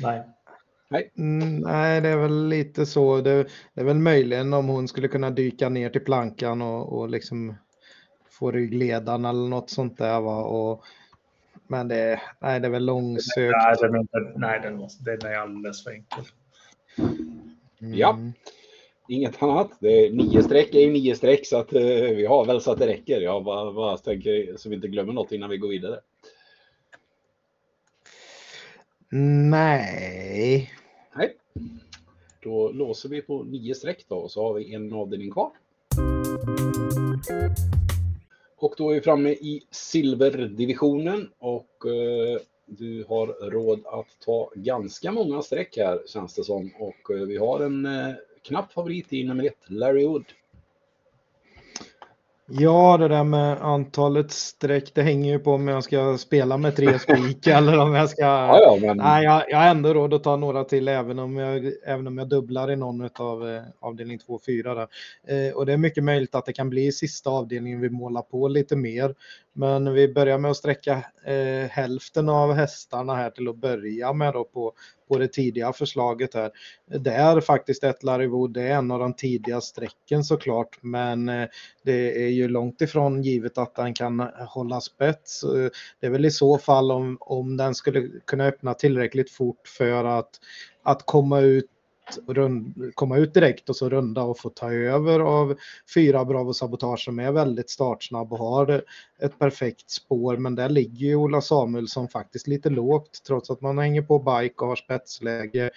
Nej. 0.00 0.22
Nej. 0.88 1.10
Mm, 1.18 1.58
nej, 1.58 2.00
det 2.00 2.08
är 2.08 2.16
väl 2.16 2.48
lite 2.48 2.86
så. 2.86 3.20
Det, 3.20 3.46
det, 3.74 3.80
är 3.80 3.84
väl 3.84 3.98
möjligen 3.98 4.52
om 4.52 4.68
hon 4.68 4.88
skulle 4.88 5.08
kunna 5.08 5.30
dyka 5.30 5.68
ner 5.68 5.90
till 5.90 6.04
plankan 6.04 6.62
och, 6.62 6.98
och 6.98 7.08
liksom 7.08 7.54
få 8.30 8.50
ryggledan 8.50 9.24
eller 9.24 9.48
något 9.48 9.70
sånt 9.70 9.98
där. 9.98 10.20
Va? 10.20 10.44
Och, 10.44 10.84
men 11.66 11.88
det, 11.88 12.20
nej, 12.40 12.60
det 12.60 12.66
är 12.66 12.70
väl 12.70 12.84
långsökt. 12.84 13.56
Nej, 13.56 13.76
den 13.80 13.94
är, 13.94 14.38
nej 14.38 14.60
den, 14.62 14.76
måste, 14.76 15.04
den 15.04 15.32
är 15.32 15.36
alldeles 15.36 15.84
för 15.84 15.90
enkel. 15.90 16.24
Mm. 16.98 17.94
Ja, 17.94 18.18
inget 19.10 19.42
annat. 19.42 19.70
Det 19.80 20.06
är 20.06 20.10
nio 20.10 20.42
streck 20.42 20.74
är 20.74 20.80
ju 20.80 20.92
nio 20.92 21.14
streck 21.14 21.46
så 21.46 21.56
att 21.56 21.72
uh, 21.72 21.80
vi 22.16 22.26
har 22.26 22.44
väl 22.44 22.60
så 22.60 22.72
att 22.72 22.78
det 22.78 22.86
räcker. 22.86 23.20
Jag 23.20 23.44
bara, 23.44 23.72
bara 23.72 23.96
tänker 23.96 24.56
så 24.56 24.68
vi 24.68 24.74
inte 24.74 24.88
glömmer 24.88 25.12
något 25.12 25.32
innan 25.32 25.50
vi 25.50 25.56
går 25.56 25.68
vidare. 25.68 26.00
Nej. 29.50 30.70
Nej. 31.16 31.36
Då 32.42 32.72
låser 32.72 33.08
vi 33.08 33.22
på 33.22 33.42
nio 33.42 33.74
streck 33.74 34.04
då 34.08 34.16
och 34.16 34.30
så 34.30 34.42
har 34.42 34.54
vi 34.54 34.74
en 34.74 34.92
avdelning 34.92 35.30
kvar. 35.30 35.50
Och 38.56 38.74
då 38.76 38.90
är 38.90 38.94
vi 38.94 39.00
framme 39.00 39.30
i 39.30 39.62
silverdivisionen 39.70 41.30
och 41.38 41.86
eh, 41.86 42.40
du 42.66 43.04
har 43.08 43.50
råd 43.50 43.80
att 43.86 44.06
ta 44.24 44.50
ganska 44.54 45.12
många 45.12 45.42
streck 45.42 45.76
här 45.76 46.02
känns 46.06 46.34
det 46.34 46.44
som. 46.44 46.70
Och 46.78 47.14
eh, 47.14 47.26
vi 47.26 47.36
har 47.36 47.60
en 47.60 47.86
eh, 47.86 48.14
knapp 48.48 48.72
favorit 48.72 49.12
i 49.12 49.24
nummer 49.24 49.44
ett, 49.44 49.64
Larry 49.66 50.06
Wood. 50.06 50.24
Ja, 52.52 52.96
det 52.96 53.08
där 53.08 53.24
med 53.24 53.62
antalet 53.62 54.30
streck, 54.30 54.94
det 54.94 55.02
hänger 55.02 55.32
ju 55.32 55.38
på 55.38 55.52
om 55.52 55.68
jag 55.68 55.84
ska 55.84 56.18
spela 56.18 56.56
med 56.56 56.76
tre 56.76 56.98
spik 56.98 57.46
eller 57.46 57.78
om 57.78 57.94
jag 57.94 58.10
ska... 58.10 58.22
Ja, 58.22 58.60
ja, 58.60 58.78
men... 58.80 58.96
Nej, 58.96 59.24
jag, 59.24 59.44
jag 59.48 59.58
har 59.58 59.66
ändå 59.66 59.94
råd 59.94 60.14
att 60.14 60.24
ta 60.24 60.36
några 60.36 60.64
till 60.64 60.88
även 60.88 61.18
om 61.18 61.36
jag, 61.36 61.72
även 61.84 62.06
om 62.06 62.18
jag 62.18 62.28
dubblar 62.28 62.70
i 62.70 62.76
någon 62.76 63.08
av 63.14 63.48
eh, 63.48 63.62
avdelning 63.80 64.18
2 64.18 64.32
och 64.32 64.44
4. 64.44 64.88
Eh, 65.26 65.54
och 65.54 65.66
det 65.66 65.72
är 65.72 65.76
mycket 65.76 66.04
möjligt 66.04 66.34
att 66.34 66.46
det 66.46 66.52
kan 66.52 66.70
bli 66.70 66.92
sista 66.92 67.30
avdelningen 67.30 67.80
vi 67.80 67.90
målar 67.90 68.22
på 68.22 68.48
lite 68.48 68.76
mer. 68.76 69.14
Men 69.52 69.92
vi 69.94 70.08
börjar 70.08 70.38
med 70.38 70.50
att 70.50 70.56
sträcka 70.56 71.04
eh, 71.24 71.68
hälften 71.70 72.28
av 72.28 72.52
hästarna 72.52 73.14
här 73.14 73.30
till 73.30 73.48
att 73.48 73.56
börja 73.56 74.12
med 74.12 74.32
då 74.32 74.44
på, 74.44 74.72
på 75.08 75.18
det 75.18 75.28
tidiga 75.28 75.72
förslaget 75.72 76.34
här. 76.34 76.50
Det 76.86 77.10
är 77.10 77.40
faktiskt 77.40 77.84
ett 77.84 78.02
Larrywood, 78.02 78.52
det 78.52 78.62
är 78.62 78.74
en 78.74 78.90
av 78.90 78.98
de 78.98 79.14
tidiga 79.14 79.60
strecken 79.60 80.24
såklart, 80.24 80.78
men 80.80 81.28
eh, 81.28 81.48
det 81.84 82.24
är 82.24 82.28
ju 82.28 82.48
långt 82.48 82.80
ifrån 82.80 83.22
givet 83.22 83.58
att 83.58 83.74
den 83.74 83.94
kan 83.94 84.20
hålla 84.48 84.80
spets. 84.80 85.44
Det 86.00 86.06
är 86.06 86.10
väl 86.10 86.24
i 86.24 86.30
så 86.30 86.58
fall 86.58 86.92
om, 86.92 87.16
om 87.20 87.56
den 87.56 87.74
skulle 87.74 88.08
kunna 88.26 88.44
öppna 88.44 88.74
tillräckligt 88.74 89.30
fort 89.30 89.68
för 89.68 90.04
att, 90.04 90.30
att 90.82 91.06
komma 91.06 91.40
ut 91.40 91.70
rund, 92.26 92.74
komma 92.94 93.16
ut 93.16 93.34
direkt 93.34 93.68
och 93.68 93.76
så 93.76 93.88
runda 93.88 94.22
och 94.22 94.38
få 94.38 94.48
ta 94.48 94.72
över 94.72 95.20
av 95.20 95.56
fyra 95.94 96.24
Bravo 96.24 96.54
Sabotage 96.54 97.00
som 97.00 97.18
är 97.18 97.32
väldigt 97.32 97.70
startsnabb 97.70 98.32
och 98.32 98.38
har 98.38 98.82
ett 99.22 99.38
perfekt 99.38 99.90
spår. 99.90 100.36
Men 100.36 100.54
där 100.54 100.68
ligger 100.68 101.06
ju 101.06 101.16
Ola 101.16 101.40
Samuelsson 101.40 102.08
faktiskt 102.08 102.46
lite 102.46 102.70
lågt 102.70 103.22
trots 103.26 103.50
att 103.50 103.60
man 103.60 103.78
hänger 103.78 104.02
på 104.02 104.18
bike 104.18 104.54
och 104.56 104.68
har 104.68 104.76
spetsläge 104.76 105.70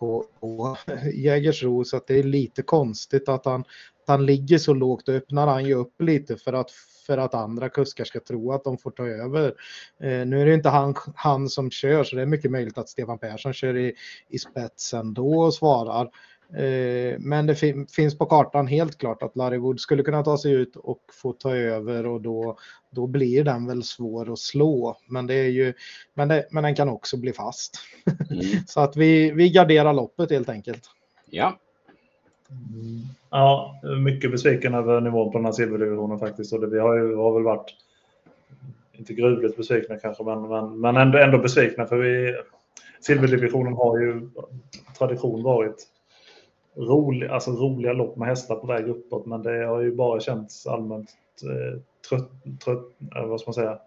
på, 0.00 0.24
på 0.40 0.76
Jägersro 1.14 1.84
så 1.84 1.96
att 1.96 2.06
det 2.06 2.18
är 2.18 2.22
lite 2.22 2.62
konstigt 2.62 3.28
att 3.28 3.44
han, 3.44 3.60
att 3.60 4.06
han 4.06 4.26
ligger 4.26 4.58
så 4.58 4.74
lågt. 4.74 5.06
Då 5.06 5.12
öppnar 5.12 5.46
han 5.46 5.64
ju 5.64 5.74
upp 5.74 6.02
lite 6.02 6.36
för 6.36 6.52
att 6.52 6.70
för 7.06 7.18
att 7.18 7.34
andra 7.34 7.68
kuskar 7.68 8.04
ska 8.04 8.20
tro 8.20 8.52
att 8.52 8.64
de 8.64 8.78
får 8.78 8.90
ta 8.90 9.06
över. 9.06 9.54
Eh, 10.00 10.26
nu 10.26 10.42
är 10.42 10.46
det 10.46 10.54
inte 10.54 10.68
han, 10.68 10.94
han 11.14 11.48
som 11.48 11.70
kör 11.70 12.04
så 12.04 12.16
det 12.16 12.22
är 12.22 12.26
mycket 12.26 12.50
möjligt 12.50 12.78
att 12.78 12.88
Stefan 12.88 13.18
Persson 13.18 13.52
kör 13.52 13.76
i, 13.76 13.94
i 14.28 14.38
spetsen 14.38 15.14
då 15.14 15.40
och 15.40 15.54
svarar. 15.54 16.10
Eh, 16.56 17.18
men 17.18 17.46
det 17.46 17.54
fin 17.54 17.86
finns 17.86 18.18
på 18.18 18.26
kartan 18.26 18.66
helt 18.66 18.98
klart 18.98 19.22
att 19.22 19.36
Larry 19.36 19.58
Wood 19.58 19.80
skulle 19.80 20.02
kunna 20.02 20.24
ta 20.24 20.38
sig 20.38 20.52
ut 20.52 20.76
och 20.76 21.00
få 21.22 21.32
ta 21.32 21.56
över 21.56 22.06
och 22.06 22.20
då, 22.20 22.58
då 22.90 23.06
blir 23.06 23.44
den 23.44 23.66
väl 23.66 23.82
svår 23.82 24.32
att 24.32 24.38
slå. 24.38 24.96
Men, 25.08 25.26
det 25.26 25.34
är 25.34 25.48
ju, 25.48 25.74
men, 26.14 26.28
det, 26.28 26.46
men 26.50 26.62
den 26.62 26.74
kan 26.74 26.88
också 26.88 27.16
bli 27.16 27.32
fast. 27.32 27.76
Mm. 28.30 28.44
så 28.66 28.80
att 28.80 28.96
vi, 28.96 29.30
vi 29.30 29.50
garderar 29.50 29.92
loppet 29.92 30.30
helt 30.30 30.48
enkelt. 30.48 30.82
Ja, 31.30 31.58
Ja, 33.30 33.80
mycket 34.04 34.30
besviken 34.30 34.74
över 34.74 35.00
nivån 35.00 35.32
på 35.32 35.38
den 35.38 35.44
här 35.44 35.52
silverdivisionen 35.52 36.18
faktiskt. 36.18 36.52
Och 36.52 36.60
det, 36.60 36.66
vi 36.66 36.78
har 36.78 36.96
ju 36.96 37.16
har 37.16 37.32
väl 37.32 37.42
varit, 37.42 37.74
inte 38.92 39.14
gruvligt 39.14 39.56
besvikna 39.56 39.98
kanske, 39.98 40.24
men, 40.24 40.48
men, 40.48 40.80
men 40.80 40.96
ändå, 40.96 41.18
ändå 41.18 41.38
besvikna 41.38 41.86
för 41.86 41.96
vi, 41.96 42.34
silverdivisionen 43.00 43.72
har 43.72 43.98
ju 43.98 44.28
tradition 44.98 45.42
varit 45.42 45.76
rolig, 46.76 47.28
alltså 47.28 47.50
roliga 47.50 47.92
lopp 47.92 48.16
med 48.16 48.28
hästar 48.28 48.56
på 48.56 48.66
väg 48.66 48.88
uppåt, 48.88 49.26
men 49.26 49.42
det 49.42 49.64
har 49.66 49.80
ju 49.80 49.94
bara 49.94 50.20
känts 50.20 50.66
allmänt 50.66 51.10
eh, 51.42 51.80
trött, 52.08 52.30
trött, 52.64 52.84
eh, 53.16 53.26
vad 53.26 53.40
ska 53.40 53.48
man 53.48 53.54
säga, 53.54 53.78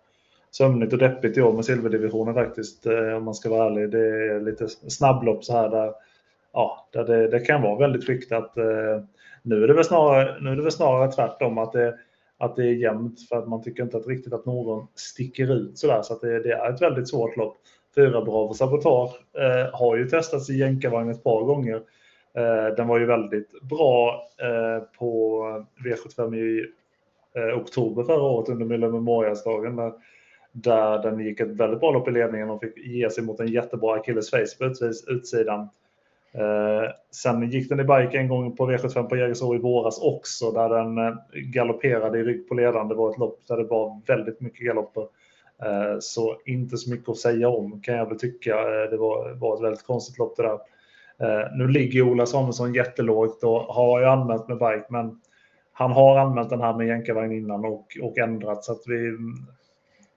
sömnigt 0.52 0.94
och 0.94 1.00
deppigt 1.00 1.38
i 1.38 1.42
år 1.42 1.54
med 1.54 1.66
silverdivisionen 1.66 2.34
faktiskt, 2.34 2.86
eh, 2.86 3.14
om 3.18 3.24
man 3.24 3.34
ska 3.34 3.50
vara 3.50 3.66
ärlig. 3.66 3.92
Det 3.92 4.34
är 4.36 4.40
lite 4.40 4.68
snabblopp 4.68 5.44
så 5.44 5.54
här 5.54 5.70
där, 5.70 5.94
ja, 6.54 6.88
där 6.94 7.04
det, 7.04 7.28
det 7.28 7.40
kan 7.40 7.62
vara 7.62 7.80
väldigt 7.80 8.06
skiktat. 8.06 8.58
Eh, 8.58 9.04
nu 9.42 9.64
är 9.64 9.68
det 9.68 9.74
väl 9.74 9.84
snarare, 9.84 10.42
nu 10.42 10.50
är 10.50 10.56
det 10.56 10.62
väl 10.62 10.72
snarare 10.72 11.12
tvärtom, 11.12 11.58
att 11.58 11.72
det, 11.72 11.96
att 12.38 12.56
det 12.56 12.64
är 12.64 12.74
jämnt 12.74 13.28
för 13.30 13.36
att 13.36 13.48
man 13.48 13.64
tycker 13.64 13.84
inte 13.84 13.98
att 13.98 14.08
riktigt 14.08 14.34
att 14.34 14.46
någon 14.46 14.88
sticker 14.96 15.52
ut 15.52 15.78
sådär. 15.78 16.02
Så 16.02 16.14
att 16.14 16.22
det, 16.22 16.44
det 16.44 16.52
är 16.52 16.74
ett 16.74 16.82
väldigt 16.82 17.10
svårt 17.10 17.38
lopp. 17.38 17.58
Fyra 17.96 18.22
Bravo 18.22 18.54
Sabotage 18.54 19.12
eh, 19.38 19.80
har 19.80 19.96
ju 19.98 20.10
testats 20.10 20.50
i 20.50 20.58
jänkarvagn 20.58 21.10
ett 21.10 21.24
par 21.24 21.44
gånger. 21.44 21.82
Eh, 22.38 22.76
den 22.76 22.88
var 22.88 23.00
ju 23.00 23.06
väldigt 23.06 23.62
bra 23.62 24.24
eh, 24.38 24.84
på 25.00 25.44
V75 25.86 26.36
i 26.36 26.66
eh, 27.36 27.58
oktober 27.58 28.04
förra 28.04 28.22
året 28.22 28.50
under 28.50 28.66
Mille 28.66 28.90
Memorialsdagen. 28.90 29.94
Där, 30.52 31.04
den 31.04 31.20
gick 31.20 31.40
ett 31.40 31.48
väldigt 31.48 31.80
bra 31.80 31.92
lopp 31.92 32.08
i 32.08 32.12
ledningen 32.12 32.50
och 32.50 32.62
fick 32.62 32.78
ge 32.78 33.10
sig 33.10 33.24
mot 33.24 33.40
en 33.40 33.48
jättebra 33.48 33.96
Achilles 33.96 34.30
face 34.30 34.58
på 34.60 34.66
utsidan. 35.08 35.70
Eh, 36.32 36.92
sen 37.12 37.50
gick 37.50 37.70
den 37.70 37.80
i 37.80 37.84
bike 37.84 38.18
en 38.18 38.28
gång 38.28 38.56
på 38.56 38.72
V75 38.72 39.04
på 39.04 39.18
Jägersro 39.18 39.56
i 39.56 39.58
våras 39.58 40.00
också 40.02 40.52
där 40.52 40.70
den 40.70 41.18
galopperade 41.34 42.20
i 42.20 42.24
rygg 42.24 42.50
på 42.50 42.56
ledaren. 42.56 42.88
Det 42.88 42.96
var 42.96 43.10
ett 43.10 43.18
lopp 43.18 43.40
där 43.48 43.58
det 43.58 43.64
var 43.64 44.02
väldigt 44.08 44.42
mycket 44.42 44.66
galopper. 44.66 45.08
Eh, 45.66 46.00
så 46.00 46.38
inte 46.46 46.78
så 46.78 46.90
mycket 46.90 47.10
att 47.10 47.18
säga 47.18 47.50
om 47.50 47.82
kan 47.82 47.96
jag 47.96 48.10
väl 48.10 48.20
tycka. 48.20 48.56
Det 48.66 48.98
var, 48.98 49.34
var 49.34 49.56
ett 49.56 49.64
väldigt 49.64 49.84
konstigt 49.84 50.18
lopp 50.18 50.38
det 50.38 50.44
där. 50.44 50.60
Eh, 51.22 51.57
nu 51.57 51.68
ligger 51.68 52.01
Ola 52.01 52.26
Samuelsson 52.26 52.74
jättelågt 52.74 53.43
och 53.43 53.59
har 53.59 53.99
ju 53.99 54.05
anmält 54.05 54.47
med 54.47 54.57
bike 54.57 54.86
men 54.89 55.22
han 55.74 55.91
har 55.91 56.20
anmält 56.20 56.49
den 56.49 56.61
här 56.61 56.74
med 56.74 56.88
jänkarvagn 56.88 57.32
innan 57.32 57.66
och, 57.66 57.97
och 58.01 58.18
ändrat 58.18 58.64
så 58.64 58.72
att 58.72 58.82
vi 58.86 59.18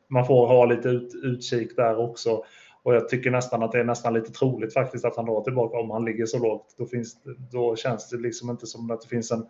man 0.09 0.27
får 0.27 0.47
ha 0.47 0.65
lite 0.65 0.89
ut, 0.89 1.15
utkik 1.23 1.77
där 1.77 1.99
också. 1.99 2.45
Och 2.83 2.95
jag 2.95 3.09
tycker 3.09 3.31
nästan 3.31 3.63
att 3.63 3.73
det 3.73 3.81
är 3.81 3.85
nästan 3.85 4.15
lite 4.15 4.33
troligt 4.33 4.75
faktiskt 4.75 5.05
att 5.05 5.17
han 5.17 5.25
drar 5.25 5.41
tillbaka 5.41 5.79
om 5.79 5.91
han 5.91 6.05
ligger 6.05 6.27
så 6.27 6.39
lågt. 6.39 6.75
Då, 6.79 6.87
finns, 6.87 7.17
då 7.53 7.77
känns 7.77 8.11
det 8.11 8.17
liksom 8.17 8.51
inte 8.51 8.67
som 8.67 8.91
att 8.91 9.01
det 9.01 9.09
finns 9.09 9.31
en 9.31 9.47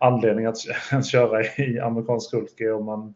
anledning 0.00 0.46
att, 0.46 0.56
att 0.92 1.06
köra 1.06 1.42
i 1.42 1.80
amerikansk 1.80 2.30
sulke 2.30 2.72
om 2.72 2.84
man, 2.84 3.14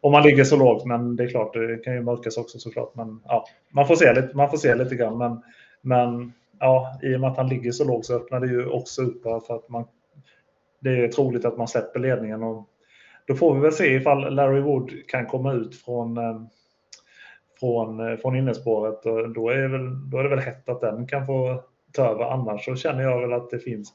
om 0.00 0.12
man 0.12 0.22
ligger 0.22 0.44
så 0.44 0.56
lågt. 0.56 0.84
Men 0.84 1.16
det 1.16 1.24
är 1.24 1.28
klart, 1.28 1.52
det 1.52 1.84
kan 1.84 1.94
ju 1.94 2.02
mörkas 2.02 2.36
också 2.36 2.58
såklart. 2.58 2.94
Men 2.94 3.20
ja, 3.24 3.46
man 3.70 3.86
får 3.86 3.96
se 3.96 4.12
lite, 4.12 4.36
man 4.36 4.50
får 4.50 4.58
se 4.58 4.74
lite 4.74 4.94
grann. 4.94 5.18
Men, 5.18 5.42
men 5.80 6.32
ja, 6.60 7.00
i 7.02 7.16
och 7.16 7.20
med 7.20 7.30
att 7.30 7.36
han 7.36 7.48
ligger 7.48 7.72
så 7.72 7.84
lågt 7.84 8.06
så 8.06 8.14
öppnar 8.14 8.40
det 8.40 8.46
ju 8.46 8.66
också 8.66 9.02
upp 9.02 9.22
för 9.22 9.56
att 9.56 9.68
man 9.68 9.84
det 10.80 11.04
är 11.04 11.08
troligt 11.08 11.44
att 11.44 11.58
man 11.58 11.68
släpper 11.68 12.00
ledningen. 12.00 12.42
Och 12.42 12.68
då 13.26 13.34
får 13.34 13.54
vi 13.54 13.60
väl 13.60 13.72
se 13.72 13.94
ifall 13.94 14.34
Larry 14.34 14.60
Wood 14.60 14.90
kan 15.08 15.26
komma 15.26 15.52
ut 15.52 15.76
från 15.76 16.16
ehm, 16.16 16.48
från, 17.60 18.00
eh, 18.00 18.16
från 18.16 18.36
innespåret 18.36 19.06
och 19.06 19.30
då 19.30 19.50
är, 19.50 19.68
väl, 19.68 20.10
då 20.10 20.18
är 20.18 20.22
det 20.22 20.28
väl 20.28 20.38
hett 20.38 20.68
att 20.68 20.80
den 20.80 21.06
kan 21.06 21.26
få 21.26 21.62
ta 21.92 22.06
över. 22.06 22.24
Annars 22.24 22.64
så 22.64 22.76
känner 22.76 23.02
jag 23.02 23.20
väl 23.20 23.32
att 23.32 23.50
det 23.50 23.58
finns 23.58 23.92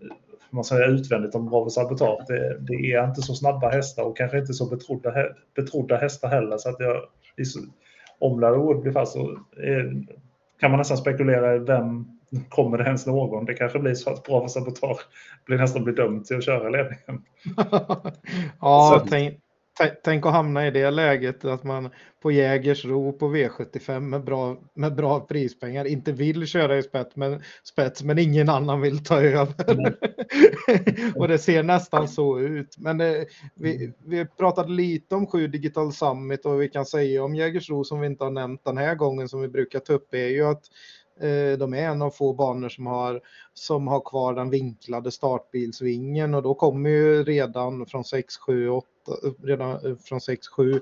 eh, 0.00 0.16
man 0.50 0.64
säger 0.64 0.88
utvändigt 0.88 1.34
om 1.34 1.46
Bravo 1.46 1.70
Sabotage. 1.70 2.24
Det, 2.28 2.58
det, 2.60 2.92
är 2.92 3.04
inte 3.04 3.22
så 3.22 3.34
snabba 3.34 3.68
hästar 3.68 4.02
och 4.02 4.16
kanske 4.16 4.38
inte 4.38 4.52
så 4.52 4.66
betrodda, 4.66 5.12
betrodda 5.56 5.96
hästar 5.96 6.28
heller. 6.28 6.58
Så 6.58 6.68
att 6.68 6.80
jag, 6.80 7.02
om 8.18 8.40
Larry 8.40 8.58
Wood 8.58 8.82
blir 8.82 8.92
fast 8.92 9.12
så 9.12 9.38
är, 9.56 10.06
kan 10.60 10.70
man 10.70 10.78
nästan 10.78 10.96
spekulera 10.96 11.54
i 11.54 11.58
vem 11.58 12.06
kommer 12.48 12.78
det 12.78 12.84
ens 12.84 13.06
någon? 13.06 13.44
Det 13.44 13.54
kanske 13.54 13.78
blir 13.78 13.94
så 13.94 14.10
att 14.10 14.24
Bravo 14.24 14.48
Sabotage 14.48 15.00
blir 15.44 15.58
nästan 15.58 15.84
blir 15.84 15.94
dömd 15.94 16.24
till 16.24 16.36
att 16.36 16.44
köra 16.44 16.68
ledningen. 16.68 17.24
ja, 18.60 19.04
tänk, 19.10 19.38
Tänk 20.04 20.26
att 20.26 20.32
hamna 20.32 20.66
i 20.66 20.70
det 20.70 20.90
läget 20.90 21.44
att 21.44 21.64
man 21.64 21.90
på 22.22 22.30
Jägersro 22.30 23.12
på 23.12 23.28
V75 23.34 24.00
med 24.00 24.24
bra, 24.24 24.56
med 24.74 24.94
bra 24.94 25.20
prispengar 25.20 25.84
inte 25.84 26.12
vill 26.12 26.46
köra 26.46 26.78
i 26.78 26.82
spets 26.82 27.16
men, 27.16 27.42
spets, 27.64 28.02
men 28.02 28.18
ingen 28.18 28.48
annan 28.48 28.80
vill 28.80 29.04
ta 29.04 29.20
över. 29.20 29.70
Mm. 29.70 29.94
och 31.16 31.28
det 31.28 31.38
ser 31.38 31.62
nästan 31.62 32.08
så 32.08 32.38
ut. 32.38 32.76
Men 32.78 32.98
det, 32.98 33.18
eh, 33.18 33.24
vi, 33.54 33.92
vi 34.04 34.26
pratade 34.26 34.72
lite 34.72 35.14
om 35.14 35.26
7 35.26 35.46
Digital 35.46 35.92
Summit 35.92 36.46
och 36.46 36.62
vi 36.62 36.68
kan 36.68 36.86
säga 36.86 37.24
om 37.24 37.34
Jägersro 37.34 37.84
som 37.84 38.00
vi 38.00 38.06
inte 38.06 38.24
har 38.24 38.30
nämnt 38.30 38.64
den 38.64 38.78
här 38.78 38.94
gången 38.94 39.28
som 39.28 39.40
vi 39.40 39.48
brukar 39.48 39.78
ta 39.78 39.92
upp 39.92 40.14
är 40.14 40.28
ju 40.28 40.44
att 40.44 40.64
Eh, 41.20 41.58
de 41.58 41.74
är 41.74 41.88
en 41.88 42.02
av 42.02 42.10
få 42.10 42.32
banor 42.32 42.68
som 42.68 42.86
har, 42.86 43.20
som 43.54 43.88
har 43.88 44.00
kvar 44.00 44.34
den 44.34 44.50
vinklade 44.50 45.10
startbilsvingen 45.10 46.34
och 46.34 46.42
då 46.42 46.54
kommer 46.54 46.90
ju 46.90 47.24
redan 47.24 47.86
från 47.86 48.04
6, 48.04 48.36
7, 48.36 48.68
8, 48.68 48.86
redan 49.42 49.86
eh, 49.86 49.96
från 50.04 50.20
6, 50.20 50.48
7 50.48 50.80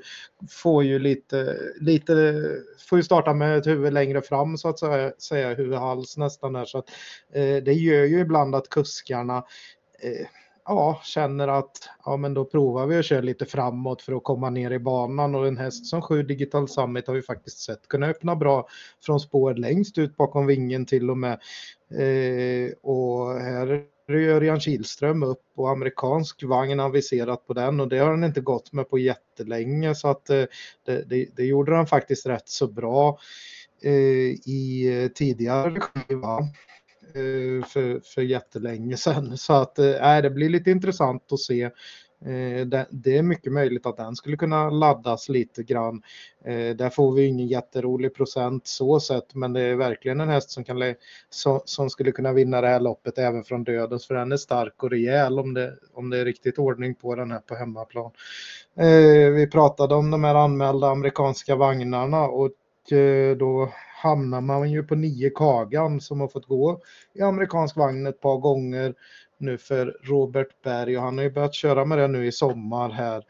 får 0.50 0.84
ju 0.84 0.98
lite, 0.98 1.58
lite, 1.80 2.44
får 2.88 2.98
ju 2.98 3.02
starta 3.02 3.34
med 3.34 3.58
ett 3.58 3.66
huvud 3.66 3.92
längre 3.92 4.22
fram 4.22 4.58
så 4.58 4.68
att 4.68 4.78
säga, 4.78 5.12
säga 5.18 5.54
huvud 5.54 5.78
hals 5.78 6.16
nästan 6.16 6.52
där 6.52 6.64
så 6.64 6.78
att 6.78 6.88
eh, 7.32 7.56
det 7.56 7.72
gör 7.72 8.04
ju 8.04 8.20
ibland 8.20 8.54
att 8.54 8.68
kuskarna 8.68 9.44
eh, 10.02 10.26
ja, 10.66 11.00
känner 11.04 11.48
att 11.48 11.76
ja, 12.04 12.16
men 12.16 12.34
då 12.34 12.44
provar 12.44 12.86
vi 12.86 12.98
att 12.98 13.04
köra 13.04 13.20
lite 13.20 13.46
framåt 13.46 14.02
för 14.02 14.12
att 14.16 14.24
komma 14.24 14.50
ner 14.50 14.70
i 14.70 14.78
banan 14.78 15.34
och 15.34 15.46
en 15.46 15.58
häst 15.58 15.86
som 15.86 16.02
7 16.02 16.22
Digital 16.22 16.68
Summit 16.68 17.06
har 17.06 17.14
vi 17.14 17.22
faktiskt 17.22 17.58
sett 17.58 17.88
kunna 17.88 18.06
öppna 18.06 18.36
bra 18.36 18.68
från 19.04 19.20
spår 19.20 19.54
längst 19.54 19.98
ut 19.98 20.16
bakom 20.16 20.46
vingen 20.46 20.86
till 20.86 21.10
och 21.10 21.18
med. 21.18 21.32
Eh, 21.90 22.72
och 22.82 23.40
här 23.40 23.95
Örjan 24.14 24.60
Kihlström 24.60 25.22
upp 25.22 25.42
och 25.56 25.70
amerikansk 25.70 26.42
vagn 26.42 26.80
aviserat 26.80 27.46
på 27.46 27.52
den 27.52 27.80
och 27.80 27.88
det 27.88 27.98
har 27.98 28.10
han 28.10 28.24
inte 28.24 28.40
gått 28.40 28.72
med 28.72 28.90
på 28.90 28.98
jättelänge 28.98 29.94
så 29.94 30.08
att 30.08 30.30
eh, 30.30 30.44
det, 30.86 31.08
det, 31.08 31.28
det, 31.36 31.44
gjorde 31.44 31.76
han 31.76 31.86
faktiskt 31.86 32.26
rätt 32.26 32.48
så 32.48 32.66
bra 32.66 33.18
eh, 33.82 33.92
i 33.92 34.90
eh, 35.02 35.08
tidigare 35.08 35.80
skiva. 35.80 36.38
Eh, 37.14 37.66
för, 37.66 38.00
för 38.14 38.22
jättelänge 38.22 38.96
sedan. 38.96 39.36
Så 39.36 39.52
att 39.52 39.78
äh, 39.78 40.22
det 40.22 40.30
blir 40.30 40.48
lite 40.48 40.70
intressant 40.70 41.32
att 41.32 41.40
se. 41.40 41.70
Eh, 42.24 42.66
det, 42.66 42.86
det 42.90 43.18
är 43.18 43.22
mycket 43.22 43.52
möjligt 43.52 43.86
att 43.86 43.96
den 43.96 44.16
skulle 44.16 44.36
kunna 44.36 44.70
laddas 44.70 45.28
lite 45.28 45.62
grann. 45.62 46.02
Eh, 46.44 46.76
där 46.76 46.90
får 46.90 47.12
vi 47.12 47.26
ingen 47.26 47.46
jätterolig 47.46 48.14
procent 48.14 48.66
så 48.66 49.00
sett, 49.00 49.34
men 49.34 49.52
det 49.52 49.60
är 49.60 49.74
verkligen 49.74 50.20
en 50.20 50.28
häst 50.28 50.50
som, 50.50 50.64
kan, 50.64 50.94
som, 51.30 51.60
som 51.64 51.90
skulle 51.90 52.12
kunna 52.12 52.32
vinna 52.32 52.60
det 52.60 52.68
här 52.68 52.80
loppet 52.80 53.18
även 53.18 53.44
från 53.44 53.64
dödens, 53.64 54.06
för 54.06 54.14
den 54.14 54.32
är 54.32 54.36
stark 54.36 54.82
och 54.82 54.90
rejäl 54.90 55.38
om 55.38 55.54
det, 55.54 55.74
om 55.94 56.10
det 56.10 56.18
är 56.18 56.24
riktigt 56.24 56.58
ordning 56.58 56.94
på 56.94 57.14
den 57.14 57.30
här 57.30 57.40
på 57.40 57.54
hemmaplan. 57.54 58.10
Eh, 58.78 59.30
vi 59.30 59.48
pratade 59.52 59.94
om 59.94 60.10
de 60.10 60.24
här 60.24 60.34
anmälda 60.34 60.88
amerikanska 60.88 61.56
vagnarna 61.56 62.22
och 62.22 62.50
Eh, 62.92 63.36
då 63.36 63.72
hamnar 64.02 64.40
man 64.40 64.70
ju 64.70 64.82
på 64.82 64.94
nio 64.94 65.30
Kagan 65.30 66.00
som 66.00 66.20
har 66.20 66.28
fått 66.28 66.46
gå 66.46 66.80
i 67.14 67.22
amerikansk 67.22 67.76
vagn 67.76 68.06
ett 68.06 68.20
par 68.20 68.36
gånger 68.38 68.94
nu 69.38 69.58
för 69.58 69.96
Robert 70.02 70.62
Berg 70.62 70.96
och 70.96 71.02
han 71.02 71.18
har 71.18 71.24
ju 71.24 71.30
börjat 71.30 71.54
köra 71.54 71.84
med 71.84 71.98
det 71.98 72.08
nu 72.08 72.26
i 72.26 72.32
sommar 72.32 72.90
här. 72.90 73.24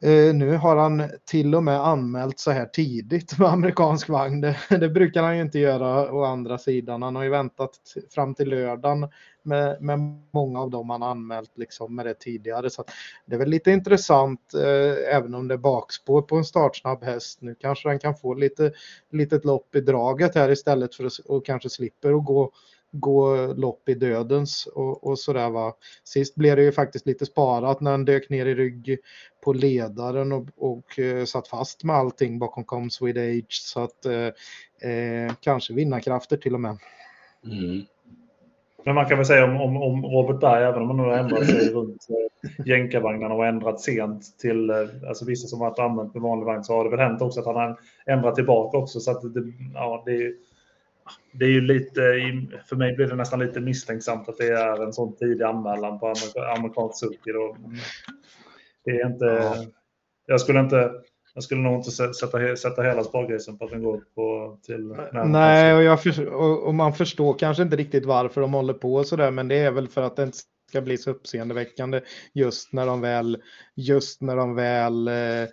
Eh, 0.00 0.34
nu 0.34 0.56
har 0.56 0.76
han 0.76 1.02
till 1.24 1.54
och 1.54 1.62
med 1.62 1.86
anmält 1.86 2.38
så 2.38 2.50
här 2.50 2.66
tidigt 2.66 3.38
med 3.38 3.48
amerikansk 3.48 4.08
vagn. 4.08 4.40
Det, 4.40 4.56
det, 4.70 4.88
brukar 4.88 5.22
han 5.22 5.36
ju 5.36 5.42
inte 5.42 5.58
göra 5.58 6.12
å 6.12 6.24
andra 6.24 6.58
sidan. 6.58 7.02
Han 7.02 7.16
har 7.16 7.22
ju 7.22 7.30
väntat 7.30 7.70
fram 8.10 8.34
till 8.34 8.48
lördagen 8.48 9.08
med, 9.42 9.82
med 9.82 9.98
många 10.32 10.60
av 10.60 10.70
dem 10.70 10.90
han 10.90 11.02
anmält 11.02 11.58
liksom 11.58 11.94
med 11.94 12.06
det 12.06 12.14
tidigare. 12.14 12.70
Så 12.70 12.84
det 13.26 13.34
är 13.34 13.38
väl 13.38 13.48
lite 13.48 13.70
intressant 13.70 14.54
eh, 14.54 15.16
även 15.16 15.34
om 15.34 15.48
det 15.48 15.54
är 15.54 15.58
bakspår 15.58 16.22
på 16.22 16.36
en 16.36 16.44
startsnabb 16.44 17.04
häst. 17.04 17.42
Nu 17.42 17.54
kanske 17.54 17.88
han 17.88 17.98
kan 17.98 18.14
få 18.14 18.34
lite 18.34 18.72
litet 19.12 19.44
lopp 19.44 19.74
i 19.74 19.80
draget 19.80 20.34
här 20.34 20.50
istället 20.50 20.94
för 20.94 21.04
att 21.04 21.18
och 21.18 21.46
kanske 21.46 21.70
slipper 21.70 22.12
att 22.12 22.24
gå 22.24 22.52
gå 22.92 23.46
lopp 23.56 23.88
i 23.88 23.94
dödens 23.94 24.66
och, 24.66 25.06
och 25.06 25.18
sådär 25.18 25.50
va. 25.50 25.74
Sist 26.04 26.34
blev 26.34 26.56
det 26.56 26.62
ju 26.62 26.72
faktiskt 26.72 27.06
lite 27.06 27.26
sparat 27.26 27.80
när 27.80 27.90
han 27.90 28.04
dök 28.04 28.30
ner 28.30 28.46
i 28.46 28.54
rygg 28.54 28.98
på 29.44 29.52
ledaren 29.52 30.32
och, 30.32 30.46
och 30.56 30.98
uh, 30.98 31.24
satt 31.24 31.48
fast 31.48 31.84
med 31.84 31.96
allting 31.96 32.38
bakom 32.38 32.64
Com 32.64 32.88
Age 33.02 33.60
så 33.62 33.80
att 33.80 34.06
uh, 34.06 34.12
uh, 34.90 35.32
kanske 35.40 35.74
vinnarkrafter 35.74 36.36
till 36.36 36.54
och 36.54 36.60
med. 36.60 36.78
Mm. 37.44 37.82
Men 38.84 38.94
man 38.94 39.06
kan 39.06 39.18
väl 39.18 39.26
säga 39.26 39.44
om, 39.44 39.60
om, 39.60 39.82
om 39.82 40.04
Robert 40.04 40.40
Berg, 40.40 40.64
även 40.64 40.82
om 40.82 40.88
han 40.88 40.96
nu 40.96 41.02
har 41.02 41.18
ändrat 41.18 41.46
sig 41.46 41.72
runt 41.72 42.06
jänkarvagnarna 42.66 43.34
och 43.34 43.46
ändrat 43.46 43.80
sent 43.80 44.38
till 44.38 44.70
alltså 45.08 45.24
vissa 45.24 45.48
som 45.48 45.58
varit 45.58 45.78
använt 45.78 46.14
med 46.14 46.22
vanlig 46.22 46.46
vagn 46.46 46.64
så 46.64 46.76
har 46.76 46.84
det 46.84 46.90
väl 46.90 46.98
hänt 46.98 47.22
också 47.22 47.40
att 47.40 47.46
han 47.46 47.56
har 47.56 47.78
ändrat 48.06 48.34
tillbaka 48.34 48.78
också. 48.78 49.00
Så 49.00 49.10
att 49.10 49.34
det, 49.34 49.52
ja, 49.74 50.02
det 50.06 50.12
är 50.12 50.32
det 51.32 51.44
är 51.44 51.50
ju 51.50 51.60
lite, 51.60 52.00
för 52.68 52.76
mig 52.76 52.96
blir 52.96 53.06
det 53.06 53.16
nästan 53.16 53.38
lite 53.38 53.60
misstänksamt 53.60 54.28
att 54.28 54.38
det 54.38 54.48
är 54.48 54.82
en 54.82 54.92
sån 54.92 55.16
tidig 55.16 55.44
anmälan 55.44 55.98
på 55.98 56.14
amerikansk 56.56 56.98
sulky. 56.98 57.32
Det 58.84 58.90
är 58.90 59.06
inte, 59.06 59.24
ja. 59.24 59.56
jag 60.26 60.40
skulle 60.40 60.60
inte, 60.60 60.92
jag 61.34 61.44
skulle 61.44 61.60
nog 61.60 61.74
inte 61.74 61.90
sätta, 61.90 62.56
sätta 62.56 62.82
hela 62.82 63.04
spargrisen 63.04 63.58
på 63.58 63.64
att 63.64 63.70
den 63.70 63.82
går 63.82 64.00
på 64.14 64.58
till... 64.66 64.96
Nej, 65.12 65.74
och, 65.74 65.82
jag 65.82 66.02
för, 66.02 66.26
och, 66.26 66.66
och, 66.66 66.74
man 66.74 66.92
förstår 66.92 67.38
kanske 67.38 67.62
inte 67.62 67.76
riktigt 67.76 68.06
varför 68.06 68.40
de 68.40 68.52
håller 68.52 68.74
på 68.74 69.04
så 69.04 69.16
där, 69.16 69.30
men 69.30 69.48
det 69.48 69.58
är 69.58 69.70
väl 69.70 69.88
för 69.88 70.02
att 70.02 70.16
det 70.16 70.22
inte 70.22 70.38
ska 70.68 70.80
bli 70.80 70.98
så 70.98 71.10
uppseendeväckande 71.10 72.00
just 72.34 72.72
när 72.72 72.86
de 72.86 73.00
väl, 73.00 73.42
just 73.74 74.22
när 74.22 74.36
de 74.36 74.54
väl 74.54 75.08
eh, 75.08 75.48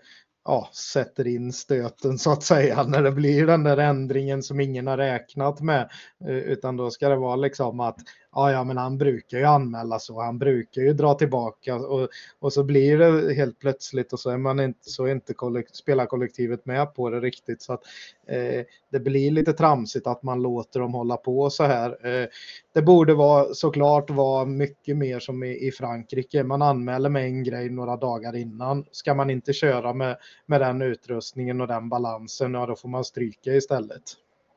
ja, 0.46 0.70
sätter 0.74 1.28
in 1.28 1.54
stöten 1.54 2.18
så 2.18 2.32
att 2.32 2.44
säga 2.44 2.84
när 2.84 3.04
det 3.04 3.12
blir 3.12 3.48
den 3.48 3.64
där 3.64 3.78
ändringen 3.78 4.44
som 4.44 4.60
ingen 4.60 4.88
har 4.88 4.98
räknat 4.98 5.62
med. 5.62 5.90
Eh, 6.26 6.36
utan 6.36 6.78
då 6.78 6.92
ska 6.92 7.10
det 7.10 7.16
vara 7.16 7.36
liksom 7.36 7.80
att 7.80 7.98
ja, 8.36 8.52
ja, 8.52 8.64
men 8.64 8.78
han 8.78 8.98
brukar 8.98 9.38
ju 9.38 9.44
anmäla 9.44 10.00
så, 10.00 10.22
han 10.22 10.38
brukar 10.38 10.82
ju 10.82 10.94
dra 10.94 11.14
tillbaka 11.14 11.76
och, 11.76 12.10
och 12.40 12.54
så 12.54 12.64
blir 12.64 12.98
det 12.98 13.34
helt 13.34 13.60
plötsligt 13.60 14.14
och 14.14 14.20
så 14.20 14.30
är 14.30 14.38
man 14.38 14.60
inte, 14.60 14.90
så 14.90 15.08
inte 15.08 15.34
kollekt, 15.34 15.76
spelarkollektivet 15.76 16.66
med 16.66 16.96
på 16.96 17.10
det 17.10 17.20
riktigt 17.20 17.62
så 17.62 17.74
att 17.74 17.82
eh, 18.28 18.66
det 18.92 19.00
blir 19.00 19.32
lite 19.32 19.54
tramsigt 19.54 20.08
att 20.08 20.24
man 20.24 20.42
låter 20.42 20.80
dem 20.80 20.94
hålla 20.94 21.18
på 21.18 21.50
så 21.50 21.64
här. 21.64 22.08
Eh, 22.08 22.28
det 22.74 22.82
borde 22.82 23.14
vara 23.14 23.54
såklart 23.54 24.10
vara 24.10 24.46
mycket 24.46 24.98
mer 24.98 25.20
som 25.20 25.44
i, 25.44 25.68
i 25.68 25.72
Frankrike. 25.72 26.44
Man 26.44 26.62
anmäler 26.62 27.10
med 27.10 27.26
en 27.26 27.44
grej 27.44 27.70
några 27.70 27.98
dagar 27.98 28.36
innan. 28.36 28.86
Ska 28.92 29.14
man 29.14 29.30
inte 29.30 29.54
köra 29.54 29.94
med, 29.94 30.18
med 30.46 30.62
den 30.62 30.82
utrustningen 30.82 31.62
och 31.62 31.68
den 31.68 31.90
balansen, 31.90 32.54
ja 32.54 32.66
då 32.66 32.76
får 32.76 32.90
man 32.90 33.06
stryka 33.06 33.54
istället. 33.54 34.04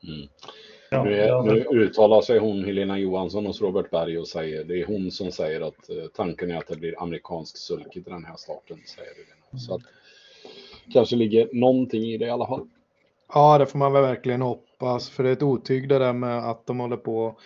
Mm. 0.03 0.27
Ja, 0.91 1.03
nu, 1.03 1.13
är, 1.13 1.43
nu, 1.43 1.65
uttalar 1.71 2.21
sig 2.21 2.39
hon 2.39 2.63
Helena 2.63 2.99
Johansson 2.99 3.45
hos 3.45 3.61
Robert 3.61 3.89
Berg 3.89 4.19
och 4.19 4.27
säger 4.27 4.63
det 4.63 4.81
är 4.81 4.85
hon 4.85 5.11
som 5.11 5.31
säger 5.31 5.61
att 5.61 5.89
eh, 5.89 5.95
tanken 6.15 6.51
är 6.51 6.57
att 6.57 6.67
det 6.67 6.75
blir 6.75 7.03
amerikansk 7.03 7.57
sulky 7.57 8.03
till 8.03 8.13
den 8.13 8.25
här 8.25 8.35
starten. 8.35 8.77
Säger 8.85 9.09
det. 9.51 9.59
Så 9.59 9.75
att, 9.75 9.81
kanske 10.93 11.15
ligger 11.15 11.49
någonting 11.53 12.03
i 12.03 12.17
det 12.17 12.25
i 12.25 12.29
alla 12.29 12.47
fall. 12.47 12.67
Ja, 13.33 13.57
det 13.57 13.65
får 13.65 13.79
man 13.79 13.93
väl 13.93 14.01
verkligen 14.01 14.41
hoppas. 14.41 15.09
För 15.09 15.23
det 15.23 15.29
är 15.29 15.33
ett 15.33 15.43
otyg 15.43 15.89
det 15.89 15.99
där 15.99 16.13
med 16.13 16.49
att 16.49 16.65
de 16.65 16.79
håller 16.79 16.97
på 16.97 17.39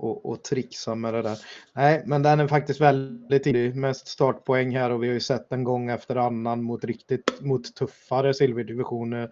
och, 0.00 0.26
och 0.26 0.42
trixa 0.42 0.94
med 0.94 1.14
det 1.14 1.22
där. 1.22 1.38
Nej, 1.72 2.02
men 2.06 2.22
den 2.22 2.40
är 2.40 2.48
faktiskt 2.48 2.80
väldigt 2.80 3.44
tidig. 3.44 3.76
Mest 3.76 4.08
startpoäng 4.08 4.76
här 4.76 4.90
och 4.90 5.02
vi 5.02 5.06
har 5.06 5.14
ju 5.14 5.20
sett 5.20 5.52
en 5.52 5.64
gång 5.64 5.90
efter 5.90 6.16
annan 6.16 6.62
mot 6.62 6.84
riktigt 6.84 7.40
mot 7.40 7.74
tuffare 7.74 8.34
silverdivisioner 8.34 9.30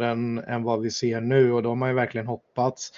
än, 0.00 0.38
än 0.38 0.62
vad 0.62 0.80
vi 0.80 0.90
ser 0.90 1.20
nu 1.20 1.52
och 1.52 1.62
de 1.62 1.82
har 1.82 1.88
ju 1.88 1.94
verkligen 1.94 2.26
hoppats. 2.26 2.92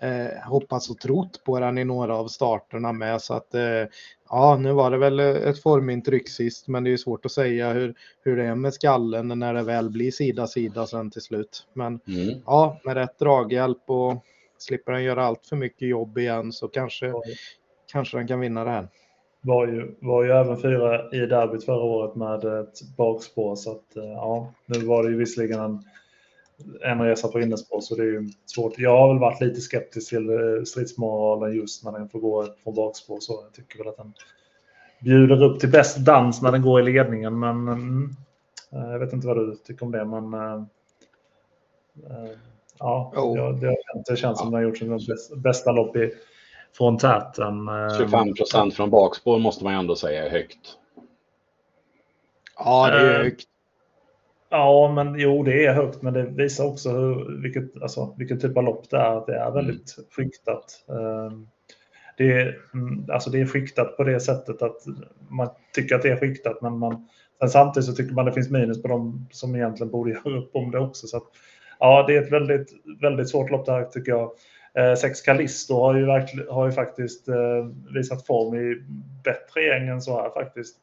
Eh, 0.00 0.48
hoppats 0.48 0.90
och 0.90 0.98
trott 0.98 1.44
på 1.44 1.60
den 1.60 1.78
i 1.78 1.84
några 1.84 2.16
av 2.16 2.28
starterna 2.28 2.92
med 2.92 3.22
så 3.22 3.34
att 3.34 3.54
eh, 3.54 3.84
ja, 4.28 4.56
nu 4.60 4.72
var 4.72 4.90
det 4.90 4.98
väl 4.98 5.20
ett 5.20 5.62
formintryck 5.62 6.28
sist, 6.28 6.68
men 6.68 6.84
det 6.84 6.92
är 6.92 6.96
svårt 6.96 7.26
att 7.26 7.32
säga 7.32 7.72
hur, 7.72 7.94
hur 8.24 8.36
det 8.36 8.44
är 8.44 8.54
med 8.54 8.74
skallen 8.74 9.28
när 9.28 9.54
det 9.54 9.62
väl 9.62 9.90
blir 9.90 10.10
sida 10.10 10.46
sida 10.46 10.86
sen 10.86 11.10
till 11.10 11.22
slut. 11.22 11.66
Men 11.72 12.00
mm. 12.06 12.42
ja, 12.46 12.80
med 12.84 12.94
rätt 12.94 13.18
draghjälp 13.18 13.82
och 13.86 14.24
slipper 14.64 14.92
han 14.92 15.04
göra 15.04 15.24
allt 15.24 15.46
för 15.46 15.56
mycket 15.56 15.88
jobb 15.88 16.18
igen 16.18 16.52
så 16.52 16.68
kanske, 16.68 17.06
ja. 17.06 17.22
kanske 17.92 18.16
han 18.16 18.28
kan 18.28 18.40
vinna 18.40 18.64
det 18.64 18.70
här. 18.70 18.88
Var 19.40 19.66
ju, 19.66 19.94
var 20.00 20.24
ju 20.24 20.30
även 20.30 20.60
fyra 20.60 21.10
i 21.12 21.18
derbyt 21.18 21.64
förra 21.64 21.82
året 21.82 22.14
med 22.14 22.44
ett 22.44 22.96
bakspår 22.96 23.56
så 23.56 23.72
att 23.72 23.96
eh, 23.96 24.04
ja, 24.04 24.52
nu 24.66 24.78
var 24.78 25.04
det 25.04 25.10
ju 25.10 25.16
visserligen 25.16 25.60
en, 25.60 25.84
en 26.82 27.00
resa 27.00 27.28
på 27.28 27.40
innespår 27.40 27.80
så 27.80 27.94
det 27.94 28.02
är 28.02 28.06
ju 28.06 28.28
svårt. 28.46 28.78
Jag 28.78 28.98
har 28.98 29.08
väl 29.08 29.20
varit 29.20 29.40
lite 29.40 29.60
skeptisk 29.60 30.08
till 30.08 30.30
eh, 30.30 30.62
stridsmoralen 30.66 31.56
just 31.56 31.84
när 31.84 31.92
den 31.92 32.08
får 32.08 32.18
gå 32.18 32.46
från 32.64 32.74
bakspår 32.74 33.20
så 33.20 33.40
jag 33.44 33.52
tycker 33.52 33.78
väl 33.78 33.88
att 33.88 33.96
den 33.96 34.12
bjuder 35.00 35.42
upp 35.42 35.60
till 35.60 35.70
bäst 35.70 35.96
dans 35.96 36.42
när 36.42 36.52
den 36.52 36.62
går 36.62 36.80
i 36.80 36.92
ledningen 36.92 37.38
men 37.38 37.68
mm, 37.68 38.10
eh, 38.72 38.90
jag 38.90 38.98
vet 38.98 39.12
inte 39.12 39.26
vad 39.26 39.36
du 39.36 39.56
tycker 39.56 39.84
om 39.84 39.92
det 39.92 40.04
men 40.04 40.66
Ja, 42.78 43.12
oh. 43.16 43.58
det, 43.58 43.76
det 44.06 44.16
känns 44.16 44.38
som 44.38 44.50
den 44.50 44.54
har 44.54 44.62
gjort 44.62 44.78
sin 44.78 44.98
bästa 45.42 45.72
lopp 45.72 45.96
i, 45.96 46.10
från 46.76 46.98
täten. 46.98 47.68
25 47.98 48.28
eh, 48.28 48.34
procent 48.34 48.74
från 48.74 48.90
bakspår 48.90 49.38
måste 49.38 49.64
man 49.64 49.72
ju 49.72 49.78
ändå 49.78 49.96
säga 49.96 50.26
är 50.26 50.30
högt. 50.30 50.78
Ja, 52.58 52.90
det 52.90 52.98
är 52.98 53.18
eh, 53.18 53.24
högt. 53.24 53.48
Ja, 54.48 54.92
men 54.94 55.18
jo, 55.18 55.42
det 55.42 55.66
är 55.66 55.74
högt, 55.74 56.02
men 56.02 56.14
det 56.14 56.22
visar 56.22 56.64
också 56.66 56.90
hur, 56.90 57.42
vilket, 57.42 57.82
alltså, 57.82 58.14
vilken 58.18 58.40
typ 58.40 58.56
av 58.56 58.64
lopp 58.64 58.90
det 58.90 58.96
är. 58.96 59.16
Att 59.16 59.26
det 59.26 59.36
är 59.36 59.50
väldigt 59.50 59.98
mm. 59.98 60.08
skiktat. 60.10 60.84
Ehm, 60.88 61.48
det 62.16 62.32
är, 62.32 62.58
mm, 62.74 63.06
alltså 63.12 63.30
det 63.30 63.40
är 63.40 63.46
skiktat 63.46 63.96
på 63.96 64.04
det 64.04 64.20
sättet 64.20 64.62
att 64.62 64.76
man 65.28 65.48
tycker 65.74 65.94
att 65.94 66.02
det 66.02 66.08
är 66.08 66.16
skiktat, 66.16 66.62
men 66.62 66.78
man, 66.78 67.08
sen 67.40 67.48
samtidigt 67.48 67.86
så 67.86 67.94
tycker 67.94 68.14
man 68.14 68.24
det 68.24 68.32
finns 68.32 68.50
minus 68.50 68.82
på 68.82 68.88
de 68.88 69.28
som 69.30 69.56
egentligen 69.56 69.90
borde 69.90 70.10
göra 70.10 70.38
upp 70.38 70.50
om 70.56 70.70
det 70.70 70.78
också. 70.78 71.06
Så 71.06 71.16
att, 71.16 71.26
ja, 71.84 72.04
det 72.06 72.16
är 72.16 72.22
ett 72.22 72.32
väldigt, 72.32 72.72
väldigt 73.02 73.28
svårt 73.28 73.50
lopp 73.50 73.66
det 73.66 73.72
här 73.72 73.84
tycker 73.84 74.12
jag. 74.12 74.30
Eh, 74.74 74.94
Sex 74.94 75.20
Callisto 75.20 75.74
har 75.74 75.94
ju, 75.94 76.06
har 76.50 76.66
ju 76.66 76.72
faktiskt 76.72 77.28
eh, 77.28 77.66
visat 77.94 78.26
form 78.26 78.54
i 78.54 78.82
bättre 79.24 79.62
gäng 79.62 79.88
än 79.88 80.00
så 80.00 80.22
här 80.22 80.30
faktiskt. 80.30 80.76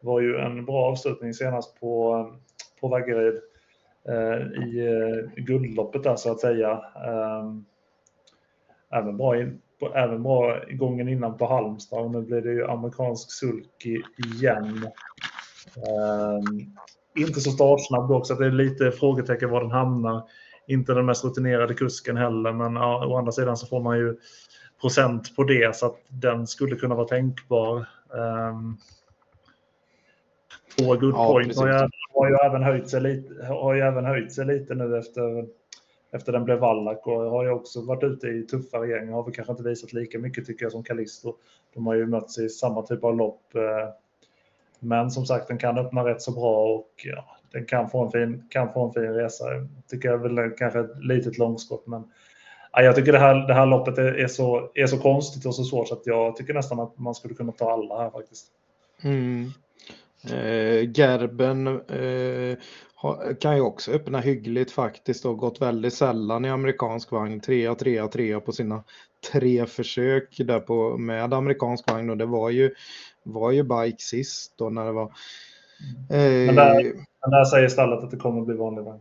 Det 0.00 0.06
var 0.06 0.20
ju 0.20 0.36
en 0.38 0.64
bra 0.64 0.84
avslutning 0.84 1.34
senast 1.34 1.80
på, 1.80 2.26
på 2.80 2.88
Vaggeryd 2.88 3.40
eh, 4.08 4.62
i 4.64 4.86
eh, 4.86 5.42
guldloppet 5.42 6.02
där 6.02 6.16
så 6.16 6.32
att 6.32 6.40
säga. 6.40 6.70
Eh, 7.06 7.52
även 8.98 9.16
bra, 9.16 9.40
in, 9.40 9.60
på, 9.80 9.94
även 9.94 10.22
bra 10.22 10.60
gången 10.70 11.08
innan 11.08 11.38
på 11.38 11.46
Halmstad 11.46 12.00
och 12.00 12.10
nu 12.10 12.20
blir 12.20 12.40
det 12.40 12.52
ju 12.52 12.66
amerikansk 12.66 13.32
sulky 13.32 14.02
igen. 14.36 14.90
Ehm, 15.76 16.76
inte 17.16 17.40
så 17.40 17.50
startsnabb 17.50 18.10
också, 18.10 18.34
det 18.34 18.46
är 18.46 18.50
lite 18.50 18.90
frågetecken 18.90 19.50
var 19.50 19.60
den 19.60 19.70
hamnar. 19.70 20.22
Inte 20.66 20.94
den 20.94 21.06
mest 21.06 21.24
rutinerade 21.24 21.74
kusken 21.74 22.16
heller, 22.16 22.52
men 22.52 22.74
ja, 22.74 23.06
å 23.06 23.16
andra 23.16 23.32
sidan 23.32 23.56
så 23.56 23.66
får 23.66 23.80
man 23.80 23.98
ju 23.98 24.16
procent 24.80 25.36
på 25.36 25.44
det 25.44 25.76
så 25.76 25.86
att 25.86 25.96
den 26.08 26.46
skulle 26.46 26.76
kunna 26.76 26.94
vara 26.94 27.08
tänkbar. 27.08 27.86
Um, 28.08 28.78
två 30.78 30.94
good 30.94 31.14
ja, 31.14 31.32
point 31.32 31.56
har 31.56 31.66
ju, 31.66 31.88
har 32.14 32.28
ju, 32.28 32.34
även 32.34 32.62
höjt 32.62 32.90
sig 32.90 33.00
lite, 33.00 33.46
har 33.46 33.74
ju 33.74 33.80
även 33.80 34.04
höjt 34.04 34.32
sig 34.32 34.46
lite 34.46 34.74
nu 34.74 34.98
efter, 34.98 35.46
efter 36.12 36.32
den 36.32 36.44
blev 36.44 36.58
Wallach 36.58 37.06
och 37.06 37.30
har 37.30 37.44
ju 37.44 37.50
också 37.50 37.80
varit 37.80 38.04
ute 38.04 38.26
i 38.26 38.42
tuffare 38.42 38.88
gäng. 38.88 39.12
Har 39.12 39.24
väl 39.24 39.34
kanske 39.34 39.52
inte 39.52 39.62
visat 39.62 39.92
lika 39.92 40.18
mycket 40.18 40.46
tycker 40.46 40.64
jag 40.64 40.72
som 40.72 40.84
Callisto. 40.84 41.34
De 41.74 41.86
har 41.86 41.94
ju 41.94 42.06
mötts 42.06 42.38
i 42.38 42.48
samma 42.48 42.82
typ 42.82 43.04
av 43.04 43.16
lopp. 43.16 43.54
Eh, 43.54 43.88
men 44.80 45.10
som 45.10 45.26
sagt, 45.26 45.48
den 45.48 45.58
kan 45.58 45.78
öppna 45.78 46.04
rätt 46.04 46.22
så 46.22 46.32
bra 46.32 46.74
och 46.74 46.90
ja, 47.04 47.36
den 47.52 47.66
kan 47.66 47.90
få 47.90 48.04
en 48.04 48.10
fin, 48.10 48.48
kan 48.50 48.72
få 48.72 48.86
en 48.86 48.92
fin 48.92 49.14
resa. 49.14 49.44
Tycker 49.90 50.08
jag 50.08 50.18
väl 50.18 50.50
kanske 50.58 50.80
ett 50.80 51.04
litet 51.04 51.38
långskott, 51.38 51.86
men 51.86 52.04
ja, 52.72 52.82
jag 52.82 52.96
tycker 52.96 53.12
det 53.12 53.18
här, 53.18 53.46
det 53.46 53.54
här 53.54 53.66
loppet 53.66 53.98
är, 53.98 54.18
är, 54.18 54.28
så, 54.28 54.70
är 54.74 54.86
så 54.86 54.98
konstigt 54.98 55.46
och 55.46 55.54
så 55.54 55.64
svårt 55.64 55.88
så 55.88 55.94
att 55.94 56.06
jag 56.06 56.36
tycker 56.36 56.54
nästan 56.54 56.80
att 56.80 56.98
man 56.98 57.14
skulle 57.14 57.34
kunna 57.34 57.52
ta 57.52 57.72
alla 57.72 58.02
här 58.02 58.10
faktiskt. 58.10 58.46
Mm. 59.02 59.50
Eh, 60.24 60.90
Gerben 60.94 61.66
eh, 61.66 62.58
kan 63.40 63.56
ju 63.56 63.62
också 63.62 63.92
öppna 63.92 64.20
hyggligt 64.20 64.70
faktiskt 64.70 65.24
och 65.24 65.38
gått 65.38 65.62
väldigt 65.62 65.94
sällan 65.94 66.44
i 66.44 66.50
amerikansk 66.50 67.12
vagn. 67.12 67.40
Trea, 67.40 67.74
trea, 67.74 68.08
trea 68.08 68.40
på 68.40 68.52
sina 68.52 68.84
tre 69.32 69.66
försök 69.66 70.36
där 70.38 70.60
på, 70.60 70.98
med 70.98 71.34
amerikansk 71.34 71.90
vagn 71.90 72.10
och 72.10 72.16
det 72.16 72.26
var 72.26 72.50
ju, 72.50 72.74
var 73.32 73.50
ju 73.50 73.62
bike 73.62 74.02
sist 74.02 74.52
då 74.56 74.70
när 74.70 74.84
det 74.84 74.92
var 74.92 75.12
Mm. 76.10 76.46
Men, 76.46 76.54
där, 76.54 76.86
eh, 76.86 76.92
men 77.20 77.30
där 77.30 77.44
säger 77.44 77.68
stallet 77.68 78.04
att 78.04 78.10
det 78.10 78.16
kommer 78.16 78.40
att 78.40 78.46
bli 78.46 78.56
vanlig 78.56 78.82
vagn. 78.82 79.00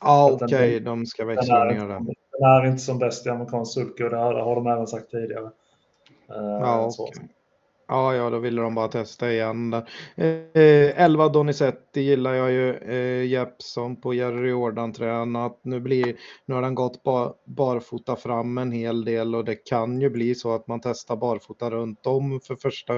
Ja, 0.00 0.30
okej, 0.32 0.46
okay, 0.46 0.78
de 0.78 1.06
ska 1.06 1.24
växla 1.24 1.64
ner 1.64 1.88
den. 1.88 2.04
Den 2.06 2.14
är 2.42 2.66
inte 2.66 2.82
som 2.82 2.98
bäst 2.98 3.26
i 3.26 3.28
amerikansk 3.28 3.74
sulke 3.74 4.04
och 4.04 4.10
det 4.10 4.16
har 4.16 4.54
de 4.54 4.66
även 4.66 4.86
sagt 4.86 5.10
tidigare. 5.10 5.50
Eh, 6.30 6.58
ja, 6.60 6.92
okay. 6.98 7.24
Ja, 7.86 8.14
ja, 8.14 8.30
då 8.30 8.38
ville 8.38 8.62
de 8.62 8.74
bara 8.74 8.88
testa 8.88 9.32
igen 9.32 9.70
där. 9.70 9.88
Eh, 10.16 10.62
eh 10.62 11.02
11 11.04 11.28
Donizetti 11.28 12.00
gillar 12.00 12.34
jag 12.34 12.52
ju. 12.52 12.74
Eh, 12.74 13.26
Jeppson 13.26 13.96
på 13.96 14.14
Jerry 14.14 14.50
Jordan 14.50 14.92
tränat. 14.92 15.60
Nu, 15.62 15.80
blir, 15.80 16.16
nu 16.46 16.54
har 16.54 16.62
den 16.62 16.74
gått 16.74 17.02
bar, 17.02 17.34
barfota 17.44 18.16
fram 18.16 18.58
en 18.58 18.72
hel 18.72 19.04
del 19.04 19.34
och 19.34 19.44
det 19.44 19.54
kan 19.54 20.00
ju 20.00 20.10
bli 20.10 20.34
så 20.34 20.54
att 20.54 20.68
man 20.68 20.80
testar 20.80 21.16
barfota 21.16 21.70
runt 21.70 22.06
om 22.06 22.40
för 22.40 22.56
första 22.56 22.96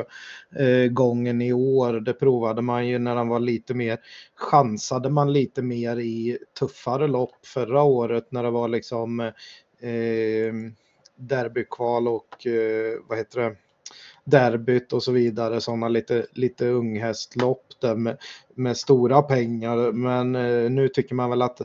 eh, 0.58 0.90
gången 0.90 1.42
i 1.42 1.52
år. 1.52 1.92
Det 1.92 2.12
provade 2.12 2.62
man 2.62 2.88
ju 2.88 2.98
när 2.98 3.14
den 3.14 3.28
var 3.28 3.40
lite 3.40 3.74
mer, 3.74 3.98
chansade 4.34 5.10
man 5.10 5.32
lite 5.32 5.62
mer 5.62 5.96
i 5.96 6.38
tuffare 6.58 7.06
lopp 7.06 7.46
förra 7.46 7.82
året 7.82 8.32
när 8.32 8.42
det 8.42 8.50
var 8.50 8.68
liksom 8.68 9.20
eh, 9.20 10.52
derbykval 11.16 12.08
och 12.08 12.46
eh, 12.46 12.98
vad 13.08 13.18
heter 13.18 13.40
det? 13.40 13.56
Derbyt 14.26 14.92
och 14.92 15.02
så 15.02 15.12
vidare, 15.12 15.60
sådana 15.60 15.88
lite, 15.88 16.26
lite 16.32 16.68
unghästlopp 16.68 17.66
där 17.80 17.94
med, 17.94 18.16
med 18.54 18.76
stora 18.76 19.22
pengar. 19.22 19.92
Men 19.92 20.34
eh, 20.34 20.70
nu 20.70 20.88
tycker 20.88 21.14
man 21.14 21.30
väl 21.30 21.42
att 21.42 21.60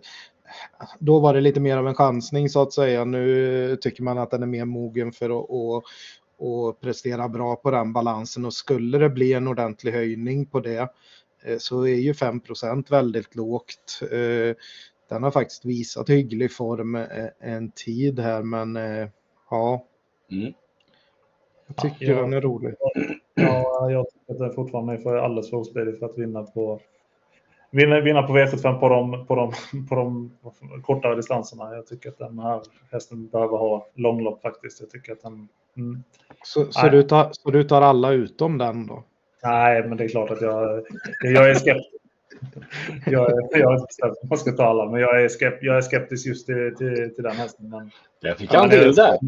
då 1.00 1.20
var 1.20 1.34
det 1.34 1.42
lite 1.42 1.60
mer 1.60 1.78
av 1.78 1.88
en 1.88 1.96
chansning 1.96 2.50
så 2.50 2.62
att 2.62 2.74
säga. 2.74 3.06
Nu 3.06 3.78
tycker 3.82 4.04
man 4.04 4.18
att 4.18 4.32
den 4.32 4.44
är 4.44 4.48
mer 4.48 4.66
mogen 4.66 5.12
för 5.12 5.26
att 5.26 5.50
och, 5.50 5.84
och 6.38 6.82
prestera 6.82 7.30
bra 7.30 7.56
på 7.56 7.72
den 7.72 7.94
balansen 7.94 8.46
och 8.46 8.54
skulle 8.54 8.98
det 8.98 9.10
bli 9.10 9.34
en 9.34 9.48
ordentlig 9.48 9.92
höjning 9.92 10.46
på 10.46 10.60
det 10.60 10.90
eh, 11.44 11.58
så 11.58 11.84
är 11.84 11.96
ju 11.96 12.14
5% 12.14 12.92
väldigt 12.92 13.36
lågt. 13.36 14.00
Eh, 14.02 14.56
den 15.10 15.24
har 15.24 15.32
faktiskt 15.32 15.66
visat 15.66 16.10
hygglig 16.10 16.54
form 16.54 16.98
en 17.40 17.72
tid 17.72 18.20
här 18.20 18.44
men 18.44 18.76
ja. 19.50 19.88
Mm. 20.32 20.54
Jag 21.76 21.78
tycker 21.78 22.14
ja, 22.14 22.22
den 22.22 22.34
är 22.34 22.42
rolig. 22.42 22.74
Ja, 23.36 23.92
jag 23.92 24.06
tycker 24.10 24.34
att 24.34 24.40
den 24.40 24.54
fortfarande 24.54 24.94
är 24.94 24.98
för 24.98 25.16
alldeles 25.16 25.50
för 25.50 25.58
ospedig 25.58 26.00
för 26.00 26.06
att 26.06 26.18
vinna 26.18 26.44
på 26.44 26.80
vinna, 27.72 28.00
vinna 28.00 28.24
på 28.24 28.34
V75 28.34 28.80
på 28.80 28.90
de, 28.90 29.26
på, 29.26 29.36
de, 29.36 29.52
på 29.90 29.96
de 29.96 30.32
kortare 30.84 31.16
distanserna. 31.16 31.76
Jag 31.76 31.88
tycker 31.88 32.10
att 32.10 32.18
den 32.18 32.40
här 32.40 32.62
hästen 32.92 33.28
behöver 33.28 33.58
ha 33.58 33.88
långlopp 33.96 34.42
faktiskt. 34.42 34.80
Jag 34.80 34.90
tycker 34.90 35.12
att 35.12 35.22
den... 35.22 35.48
Mm. 35.78 36.04
Så, 36.44 36.72
så, 36.72 36.90
du 36.90 37.04
tar, 37.04 37.30
så 37.32 37.52
du 37.52 37.64
tar 37.64 37.82
alla 37.82 38.12
utom 38.12 38.58
den 38.58 38.88
då? 38.88 39.04
Nej, 39.44 39.88
men 39.88 39.98
det 39.98 40.04
är 40.04 40.08
klart 40.08 40.32
att 40.32 40.42
jag, 40.42 40.86
jag 41.24 41.50
är 41.50 41.54
skeptisk. 41.54 42.01
Jag 43.06 43.32
är 43.32 43.42
inte 43.42 43.86
bestämd 43.88 44.16
man 44.30 44.38
ska 44.38 44.52
ta 44.52 44.64
alla, 44.64 44.92
men 44.92 45.02
jag 45.02 45.22
är, 45.22 45.30
skept, 45.30 45.64
jag 45.64 45.78
är 45.78 45.82
skeptisk 45.82 46.28
just 46.28 46.46
till, 46.46 46.76
till, 46.78 47.16
till 47.16 47.24
den 47.24 47.36
hästen. 47.36 47.70
Men, 47.70 47.92
jag 48.20 48.38
fick 48.38 48.54
han 48.54 48.70
till 48.70 48.80
det. 48.80 48.94
Jag 48.96 49.20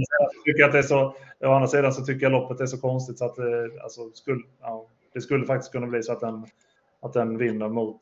tycker 0.45 0.63
att 0.63 0.71
det 0.71 0.77
är 0.77 0.81
så, 0.81 1.15
å 1.39 1.51
andra 1.51 1.67
sidan 1.67 1.93
så 1.93 2.05
tycker 2.05 2.25
jag 2.25 2.31
loppet 2.31 2.59
är 2.59 2.65
så 2.65 2.77
konstigt 2.77 3.17
så 3.17 3.25
att 3.25 3.37
alltså, 3.83 4.11
skulle, 4.13 4.41
ja, 4.61 4.87
det 5.13 5.21
skulle 5.21 5.45
faktiskt 5.45 5.71
kunna 5.71 5.87
bli 5.87 6.03
så 6.03 6.11
att 6.11 6.19
den, 6.19 6.45
att 7.01 7.13
den 7.13 7.37
vinner 7.37 7.69
mot, 7.69 7.99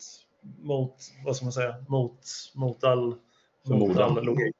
mot, 0.61 0.95
vad 1.25 1.35
ska 1.35 1.45
man 1.45 1.53
säga, 1.53 1.75
mot, 1.87 2.19
mot 2.55 2.83
all, 2.83 3.15
mot 3.65 3.97
all 3.97 4.23
logik. 4.23 4.55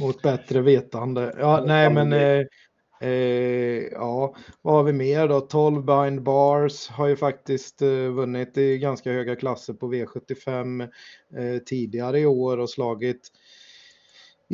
Mot 0.00 0.22
bättre 0.22 0.60
vetande. 0.60 1.34
Ja, 1.38 1.64
nej, 1.66 1.90
men 1.90 2.12
eh, 2.12 2.46
eh, 3.02 3.82
ja, 3.92 4.36
vad 4.62 4.74
har 4.74 4.82
vi 4.82 4.92
mer 4.92 5.28
då? 5.28 5.40
12 5.40 5.84
Bind 5.84 6.22
Bars 6.22 6.88
har 6.88 7.06
ju 7.06 7.16
faktiskt 7.16 7.82
eh, 7.82 7.88
vunnit 7.88 8.58
i 8.58 8.78
ganska 8.78 9.12
höga 9.12 9.36
klasser 9.36 9.74
på 9.74 9.92
V75 9.92 10.82
eh, 11.36 11.58
tidigare 11.58 12.20
i 12.20 12.26
år 12.26 12.58
och 12.58 12.70
slagit 12.70 13.30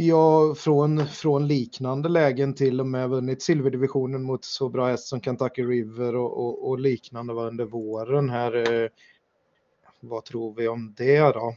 Ja, 0.00 0.54
från, 0.54 1.06
från 1.06 1.48
liknande 1.48 2.08
lägen 2.08 2.54
till 2.54 2.80
och 2.80 2.86
med 2.86 3.08
vunnit 3.08 3.42
silverdivisionen 3.42 4.22
mot 4.22 4.44
så 4.44 4.68
bra 4.68 4.86
häst 4.88 5.08
som 5.08 5.20
Kentucky 5.20 5.62
River 5.62 6.16
och, 6.16 6.38
och, 6.38 6.68
och 6.68 6.78
liknande 6.78 7.34
var 7.34 7.46
under 7.46 7.64
våren 7.64 8.30
här. 8.30 8.72
Eh, 8.72 8.88
vad 10.00 10.24
tror 10.24 10.54
vi 10.54 10.68
om 10.68 10.94
det 10.96 11.20
då? 11.20 11.54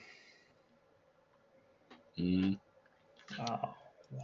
Mm. 2.18 2.56
Ja. 3.38 3.76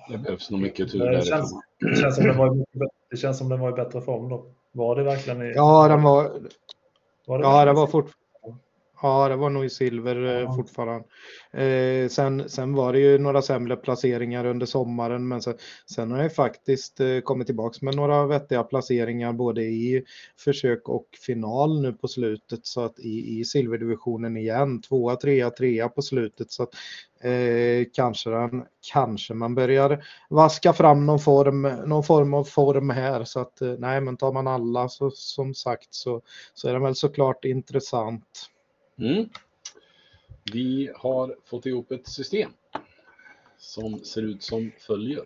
Det 0.09 0.18
behövs 0.18 0.51
nog 0.51 0.61
mycket 0.61 0.91
tur 0.91 1.11
det 1.11 1.22
känns, 1.22 1.53
det, 1.80 1.95
känns 1.95 2.15
som 2.15 2.26
den 2.26 2.38
var, 2.38 2.65
det 3.09 3.18
känns 3.18 3.38
som 3.38 3.49
den 3.49 3.59
var 3.59 3.69
i 3.69 3.73
bättre 3.73 4.01
form 4.01 4.30
då. 4.30 4.45
Var 4.72 4.95
det 4.95 5.03
verkligen 5.03 5.41
i... 5.41 5.53
Ja, 5.55 5.88
den 5.88 6.01
var... 6.01 6.23
var 7.26 7.38
det 7.38 7.43
ja, 7.43 7.65
den 7.65 7.76
var 7.76 7.88
fortfarande 7.88 8.26
Ja, 9.02 9.30
det 9.30 9.36
var 9.36 9.49
nog 9.49 9.65
i 9.65 9.69
silver 9.69 10.26
eh, 10.26 10.41
ja. 10.41 10.53
fortfarande. 10.53 11.07
Eh, 11.52 12.10
sen, 12.10 12.49
sen 12.49 12.74
var 12.74 12.94
det 12.94 12.99
ju 12.99 13.18
några 13.18 13.41
sämre 13.41 13.76
placeringar 13.76 14.45
under 14.45 14.65
sommaren, 14.65 15.28
men 15.28 15.41
sen, 15.41 15.57
sen 15.86 16.11
har 16.11 16.22
jag 16.22 16.36
faktiskt 16.36 16.99
eh, 16.99 17.19
kommit 17.19 17.48
tillbaka 17.48 17.78
med 17.82 17.95
några 17.95 18.26
vettiga 18.26 18.64
placeringar 18.64 19.34
både 19.34 19.61
i 19.61 20.03
försök 20.38 20.90
och 20.90 21.07
final 21.26 21.82
nu 21.82 21.94
på 21.94 22.07
slutet, 22.07 22.65
så 22.65 22.82
att 22.82 22.99
i, 22.99 23.40
i 23.40 23.45
silverdivisionen 23.45 24.38
igen, 24.38 24.82
tvåa, 24.82 25.15
trea, 25.15 25.49
trea 25.49 25.90
på 25.90 26.02
slutet, 26.02 26.52
så 26.52 26.64
att 26.64 26.74
eh, 27.22 27.86
kanske, 27.94 28.30
den, 28.30 28.64
kanske 28.94 29.34
man 29.34 29.56
börjar 29.56 30.06
vaska 30.30 30.74
fram 30.74 31.06
någon 31.06 31.19
form, 31.19 31.61
någon 31.61 32.03
form 32.03 32.34
av 32.34 32.44
form 32.44 32.90
här, 32.90 33.24
så 33.24 33.40
att 33.40 33.61
eh, 33.61 33.74
nej, 33.78 34.02
men 34.02 34.18
tar 34.18 34.34
man 34.34 34.48
alla 34.48 34.90
så 34.90 35.11
som 35.11 35.53
sagt 35.53 35.88
så, 35.94 36.22
så 36.53 36.68
är 36.69 36.74
den 36.74 36.84
väl 36.84 36.95
såklart 36.95 37.45
intressant. 37.45 38.49
Mm. 38.99 39.30
Vi 40.53 40.91
har 40.95 41.36
fått 41.45 41.65
ihop 41.65 41.91
ett 41.91 42.07
system 42.07 42.52
som 43.57 43.99
ser 43.99 44.22
ut 44.22 44.44
som 44.44 44.72
följer. 44.80 45.24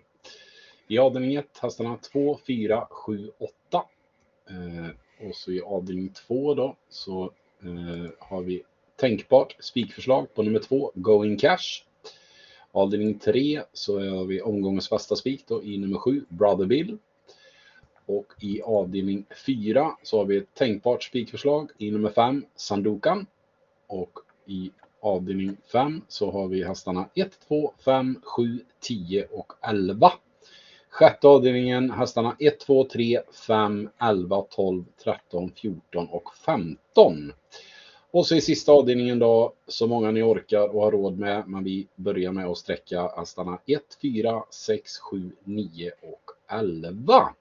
I 0.88 0.98
avdelning 0.98 1.36
1 1.36 1.58
hästarna 1.62 1.98
2, 1.98 2.40
4, 2.48 2.88
7, 2.90 3.32
8. 3.38 3.84
Eh, 4.50 5.28
och 5.28 5.36
så 5.36 5.52
i 5.52 5.62
avdelning 5.62 6.10
2 6.10 6.54
då 6.54 6.76
så 6.90 7.24
eh, 7.64 8.12
har 8.20 8.42
vi 8.42 8.64
tänkbart 8.96 9.56
spikförslag 9.60 10.34
på 10.34 10.44
nummer 10.44 10.60
2, 10.60 10.92
Going 10.96 11.38
Cash. 11.38 11.84
Avdelning 12.72 13.20
3 13.20 13.62
så 13.74 14.00
har 14.00 14.26
vi 14.26 14.42
omgångens 14.42 14.90
fasta 14.90 15.16
spik 15.16 15.44
då 15.48 15.64
i 15.64 15.78
nummer 15.78 15.98
7, 15.98 16.26
Brother 16.30 16.66
Bill. 16.66 16.98
Och 18.06 18.34
i 18.42 18.62
avdelning 18.62 19.26
4 19.46 19.98
så 20.04 20.18
har 20.18 20.26
vi 20.26 20.38
ett 20.38 20.54
tänkbart 20.54 21.04
spikförslag 21.04 21.72
i 21.78 21.92
nummer 21.92 22.10
5, 22.10 22.46
Sandokan. 22.56 23.26
Och 23.92 24.20
i 24.46 24.72
avdelning 25.02 25.58
5 25.72 26.02
så 26.08 26.32
har 26.32 26.48
vi 26.48 26.64
hästarna 26.64 27.10
1, 27.16 27.40
2, 27.48 27.74
5, 27.86 28.22
7, 28.24 28.60
10 28.80 29.28
och 29.32 29.54
11. 29.62 30.12
Sjätte 30.90 31.28
avdelningen 31.28 31.92
hästarna 31.92 32.36
1, 32.40 32.60
2, 32.60 32.84
3, 32.84 33.22
5, 33.48 33.90
11, 34.02 34.42
12, 34.50 34.84
13, 35.04 35.52
14 35.56 36.08
och 36.08 36.36
15. 36.46 37.34
Och 38.12 38.28
så 38.28 38.36
i 38.36 38.42
sista 38.42 38.72
avdelningen 38.72 39.20
då, 39.20 39.54
så 39.68 39.88
många 39.88 40.12
ni 40.12 40.22
orkar 40.22 40.76
och 40.76 40.82
har 40.82 40.92
råd 40.92 41.20
med, 41.20 41.48
men 41.48 41.64
vi 41.64 41.88
börjar 41.96 42.32
med 42.32 42.46
att 42.46 42.58
sträcka 42.58 43.08
hästarna 43.18 43.60
1, 43.66 43.82
4, 44.02 44.44
6, 44.50 44.98
7, 45.00 45.32
9 45.44 45.92
och 46.02 46.32
11. 46.50 47.34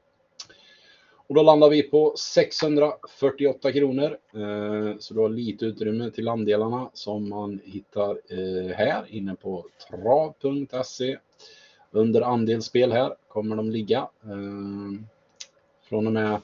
Och 1.31 1.36
då 1.36 1.43
landar 1.43 1.69
vi 1.69 1.82
på 1.82 2.15
648 2.16 3.73
kronor. 3.73 4.19
Eh, 4.35 4.98
så 4.98 5.15
du 5.15 5.20
har 5.20 5.28
lite 5.28 5.65
utrymme 5.65 6.11
till 6.11 6.28
andelarna 6.28 6.90
som 6.94 7.28
man 7.28 7.61
hittar 7.65 8.11
eh, 8.11 8.77
här 8.77 9.05
inne 9.09 9.35
på 9.35 9.66
trav.se. 9.89 11.19
Under 11.90 12.20
andelsspel 12.20 12.93
här 12.93 13.15
kommer 13.28 13.57
de 13.57 13.70
ligga. 13.70 13.98
Eh, 14.23 15.05
från 15.89 16.07
och 16.07 16.12
med 16.12 16.40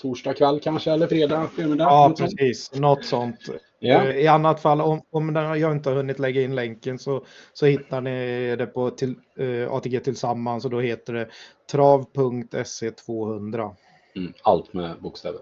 torsdag 0.00 0.34
kväll 0.34 0.60
kanske 0.60 0.92
eller 0.92 1.06
fredag 1.06 1.48
förmiddag. 1.56 1.84
Ja, 1.84 2.14
precis. 2.18 2.74
Något 2.74 3.04
sånt. 3.04 3.50
Yeah. 3.80 4.16
I 4.16 4.26
annat 4.26 4.62
fall, 4.62 4.80
om, 4.80 5.02
om 5.10 5.36
jag 5.36 5.72
inte 5.72 5.88
har 5.88 5.96
hunnit 5.96 6.18
lägga 6.18 6.42
in 6.42 6.54
länken 6.54 6.98
så, 6.98 7.24
så 7.52 7.66
hittar 7.66 8.00
ni 8.00 8.56
det 8.56 8.66
på 8.66 8.90
till, 8.90 9.14
uh, 9.40 9.72
ATG 9.72 10.00
Tillsammans 10.00 10.64
och 10.64 10.70
då 10.70 10.80
heter 10.80 11.12
det 11.12 11.28
trav.se 11.70 12.90
200. 12.90 13.70
Mm, 14.16 14.32
allt 14.42 14.72
med 14.72 14.96
bokstäver. 15.00 15.40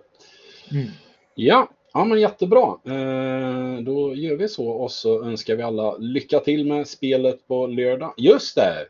Mm. 0.73 0.89
Ja, 1.35 1.69
ja, 1.93 2.05
men 2.05 2.21
jättebra. 2.21 2.79
Eh, 2.85 3.83
då 3.83 4.15
gör 4.15 4.37
vi 4.37 4.49
så 4.49 4.69
och 4.69 4.91
så 4.91 5.25
önskar 5.25 5.57
vi 5.57 5.63
alla 5.63 5.97
lycka 5.97 6.41
till 6.41 6.67
med 6.67 6.89
spelet 6.89 7.49
på 7.49 7.67
lördag. 7.67 8.15
Just 8.17 8.57
det! 8.57 8.87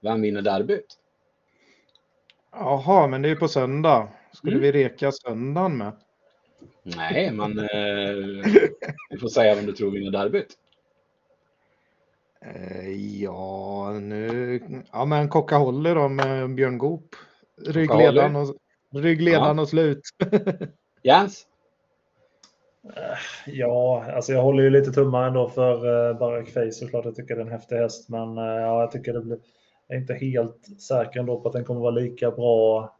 Vem 0.00 0.22
vinner 0.22 0.42
derbyt? 0.42 0.86
Jaha, 2.52 3.06
men 3.06 3.22
det 3.22 3.28
är 3.28 3.36
på 3.36 3.48
söndag. 3.48 4.08
Skulle 4.34 4.56
mm. 4.56 4.62
vi 4.62 4.72
reka 4.72 5.12
söndagen 5.12 5.76
med? 5.76 5.92
Nej, 6.82 7.30
men 7.30 7.58
eh, 7.58 8.44
du 9.10 9.18
får 9.20 9.28
säga 9.28 9.54
vem 9.54 9.66
du 9.66 9.72
tror 9.72 9.90
vinner 9.90 10.10
derbyt. 10.10 10.58
Eh, 12.40 12.90
ja, 13.22 13.92
nu... 14.02 14.60
Ja, 14.92 15.04
men 15.04 15.28
Kocka 15.28 15.56
Holly 15.56 15.94
då 15.94 16.08
med 16.08 16.54
Björn 16.54 16.78
Goop. 16.78 17.16
Ryggledaren 17.66 18.36
och, 18.36 18.56
ryggledaren 18.92 19.56
ja. 19.56 19.62
och 19.62 19.68
slut. 19.68 20.00
Jens? 21.02 21.46
Eh, 22.96 23.18
ja, 23.46 24.04
alltså 24.14 24.32
jag 24.32 24.42
håller 24.42 24.62
ju 24.62 24.70
lite 24.70 24.92
tummar 24.92 25.26
ändå 25.26 25.48
för 25.48 25.86
uh, 25.86 26.18
Barack 26.18 26.48
Face 26.48 26.72
såklart. 26.72 27.04
Jag 27.04 27.14
tycker 27.14 27.34
det 27.34 27.40
är 27.40 27.46
en 27.46 27.52
häftig 27.52 27.76
häst, 27.76 28.08
men 28.08 28.38
uh, 28.38 28.44
ja, 28.44 28.80
jag 28.80 28.90
tycker 28.90 29.12
det 29.12 29.20
blir... 29.20 29.38
Jag 29.88 29.96
är 29.96 30.00
inte 30.00 30.14
helt 30.14 30.80
säker 30.80 31.20
ändå 31.20 31.40
på 31.40 31.48
att 31.48 31.54
den 31.54 31.64
kommer 31.64 31.80
vara 31.80 31.90
lika 31.90 32.30
bra 32.30 32.94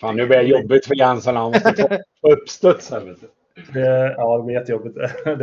Fan, 0.00 0.16
nu 0.16 0.26
blir 0.26 0.38
det 0.38 0.44
jobbigt 0.44 0.86
för 0.86 0.94
Jensen. 0.94 1.36
Han 1.36 1.50
måste 1.50 1.72
ta 1.72 1.98
uppstuds 2.32 2.90
här. 2.90 3.16
Det, 3.72 4.14
ja, 4.16 4.36
det 4.38 4.44
blir 4.44 4.54
jättejobbigt. 4.54 4.94
det, 5.24 5.36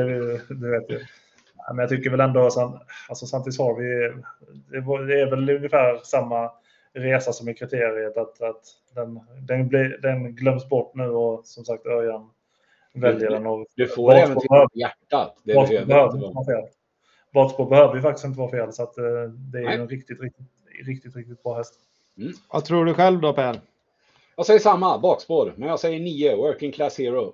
det 0.53 0.69
vet 0.69 0.89
jag. 0.89 1.01
Men 1.69 1.79
jag 1.79 1.89
tycker 1.89 2.09
väl 2.09 2.19
ändå, 2.19 2.41
alltså 3.09 3.25
samtidigt 3.25 3.59
har 3.59 3.75
vi, 3.75 4.13
det 5.07 5.21
är 5.21 5.29
väl 5.29 5.49
ungefär 5.49 5.99
samma 6.03 6.51
resa 6.93 7.33
som 7.33 7.49
i 7.49 7.53
kriteriet, 7.53 8.17
att, 8.17 8.41
att 8.41 8.63
den, 8.95 9.19
den, 9.47 9.67
blir, 9.67 9.99
den 10.01 10.35
glöms 10.35 10.69
bort 10.69 10.95
nu 10.95 11.09
och 11.09 11.45
som 11.45 11.65
sagt 11.65 11.85
Örjan 11.85 12.29
väljer 12.93 13.29
den. 13.29 13.47
Och 13.47 13.65
du 13.75 13.87
får 13.87 14.13
även 14.13 14.39
till 14.39 14.49
hjärtat. 14.73 15.37
Det 15.43 15.53
behöver 15.53 15.85
behöver 15.85 16.33
vara 16.33 16.45
fel. 16.45 16.69
Vatspår 17.33 17.69
behöver 17.69 17.95
ju 17.95 18.01
faktiskt 18.01 18.25
inte 18.25 18.39
vara 18.39 18.51
fel, 18.51 18.73
så 18.73 18.83
att, 18.83 18.97
eh, 18.97 19.03
det 19.51 19.57
är 19.57 19.63
Nej. 19.63 19.75
en 19.75 19.87
riktigt, 19.87 20.21
riktigt, 20.21 20.47
riktigt, 20.85 21.15
riktigt 21.15 21.43
bra 21.43 21.57
häst. 21.57 21.73
Mm. 22.17 22.33
Vad 22.51 22.65
tror 22.65 22.85
du 22.85 22.93
själv 22.93 23.21
då 23.21 23.33
Per? 23.33 23.59
Jag 24.39 24.45
säger 24.45 24.59
samma, 24.59 24.97
bakspår. 24.97 25.53
Men 25.57 25.69
jag 25.69 25.79
säger 25.79 25.99
9, 25.99 26.35
Working 26.35 26.71
Class 26.71 26.97
Hero. 26.97 27.33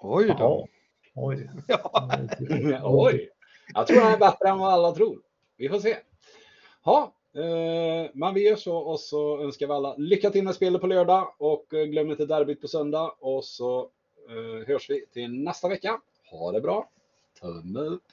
Oj 0.00 0.34
då. 0.38 0.68
Oj. 1.14 1.50
Oj. 2.84 3.30
Jag 3.74 3.86
tror 3.86 4.00
han 4.00 4.12
är 4.12 4.18
bättre 4.18 4.48
än 4.48 4.58
vad 4.58 4.72
alla 4.72 4.92
tror. 4.92 5.18
Vi 5.56 5.68
får 5.68 5.78
se. 5.78 5.96
Ja, 6.84 7.14
eh, 7.34 8.10
men 8.14 8.34
vi 8.34 8.48
gör 8.48 8.56
så 8.56 8.76
och 8.76 9.00
så 9.00 9.42
önskar 9.42 9.66
vi 9.66 9.72
alla 9.72 9.94
lycka 9.96 10.30
till 10.30 10.44
med 10.44 10.54
spelet 10.54 10.80
på 10.80 10.86
lördag 10.86 11.34
och 11.38 11.74
eh, 11.74 11.84
glöm 11.84 12.10
inte 12.10 12.26
derbyt 12.26 12.60
på 12.60 12.68
söndag 12.68 13.14
och 13.20 13.44
så 13.44 13.90
eh, 14.28 14.66
hörs 14.66 14.90
vi 14.90 15.06
till 15.06 15.32
nästa 15.32 15.68
vecka. 15.68 16.00
Ha 16.30 16.52
det 16.52 16.60
bra. 16.60 16.90
Tumme 17.40 17.80
upp. 17.80 18.04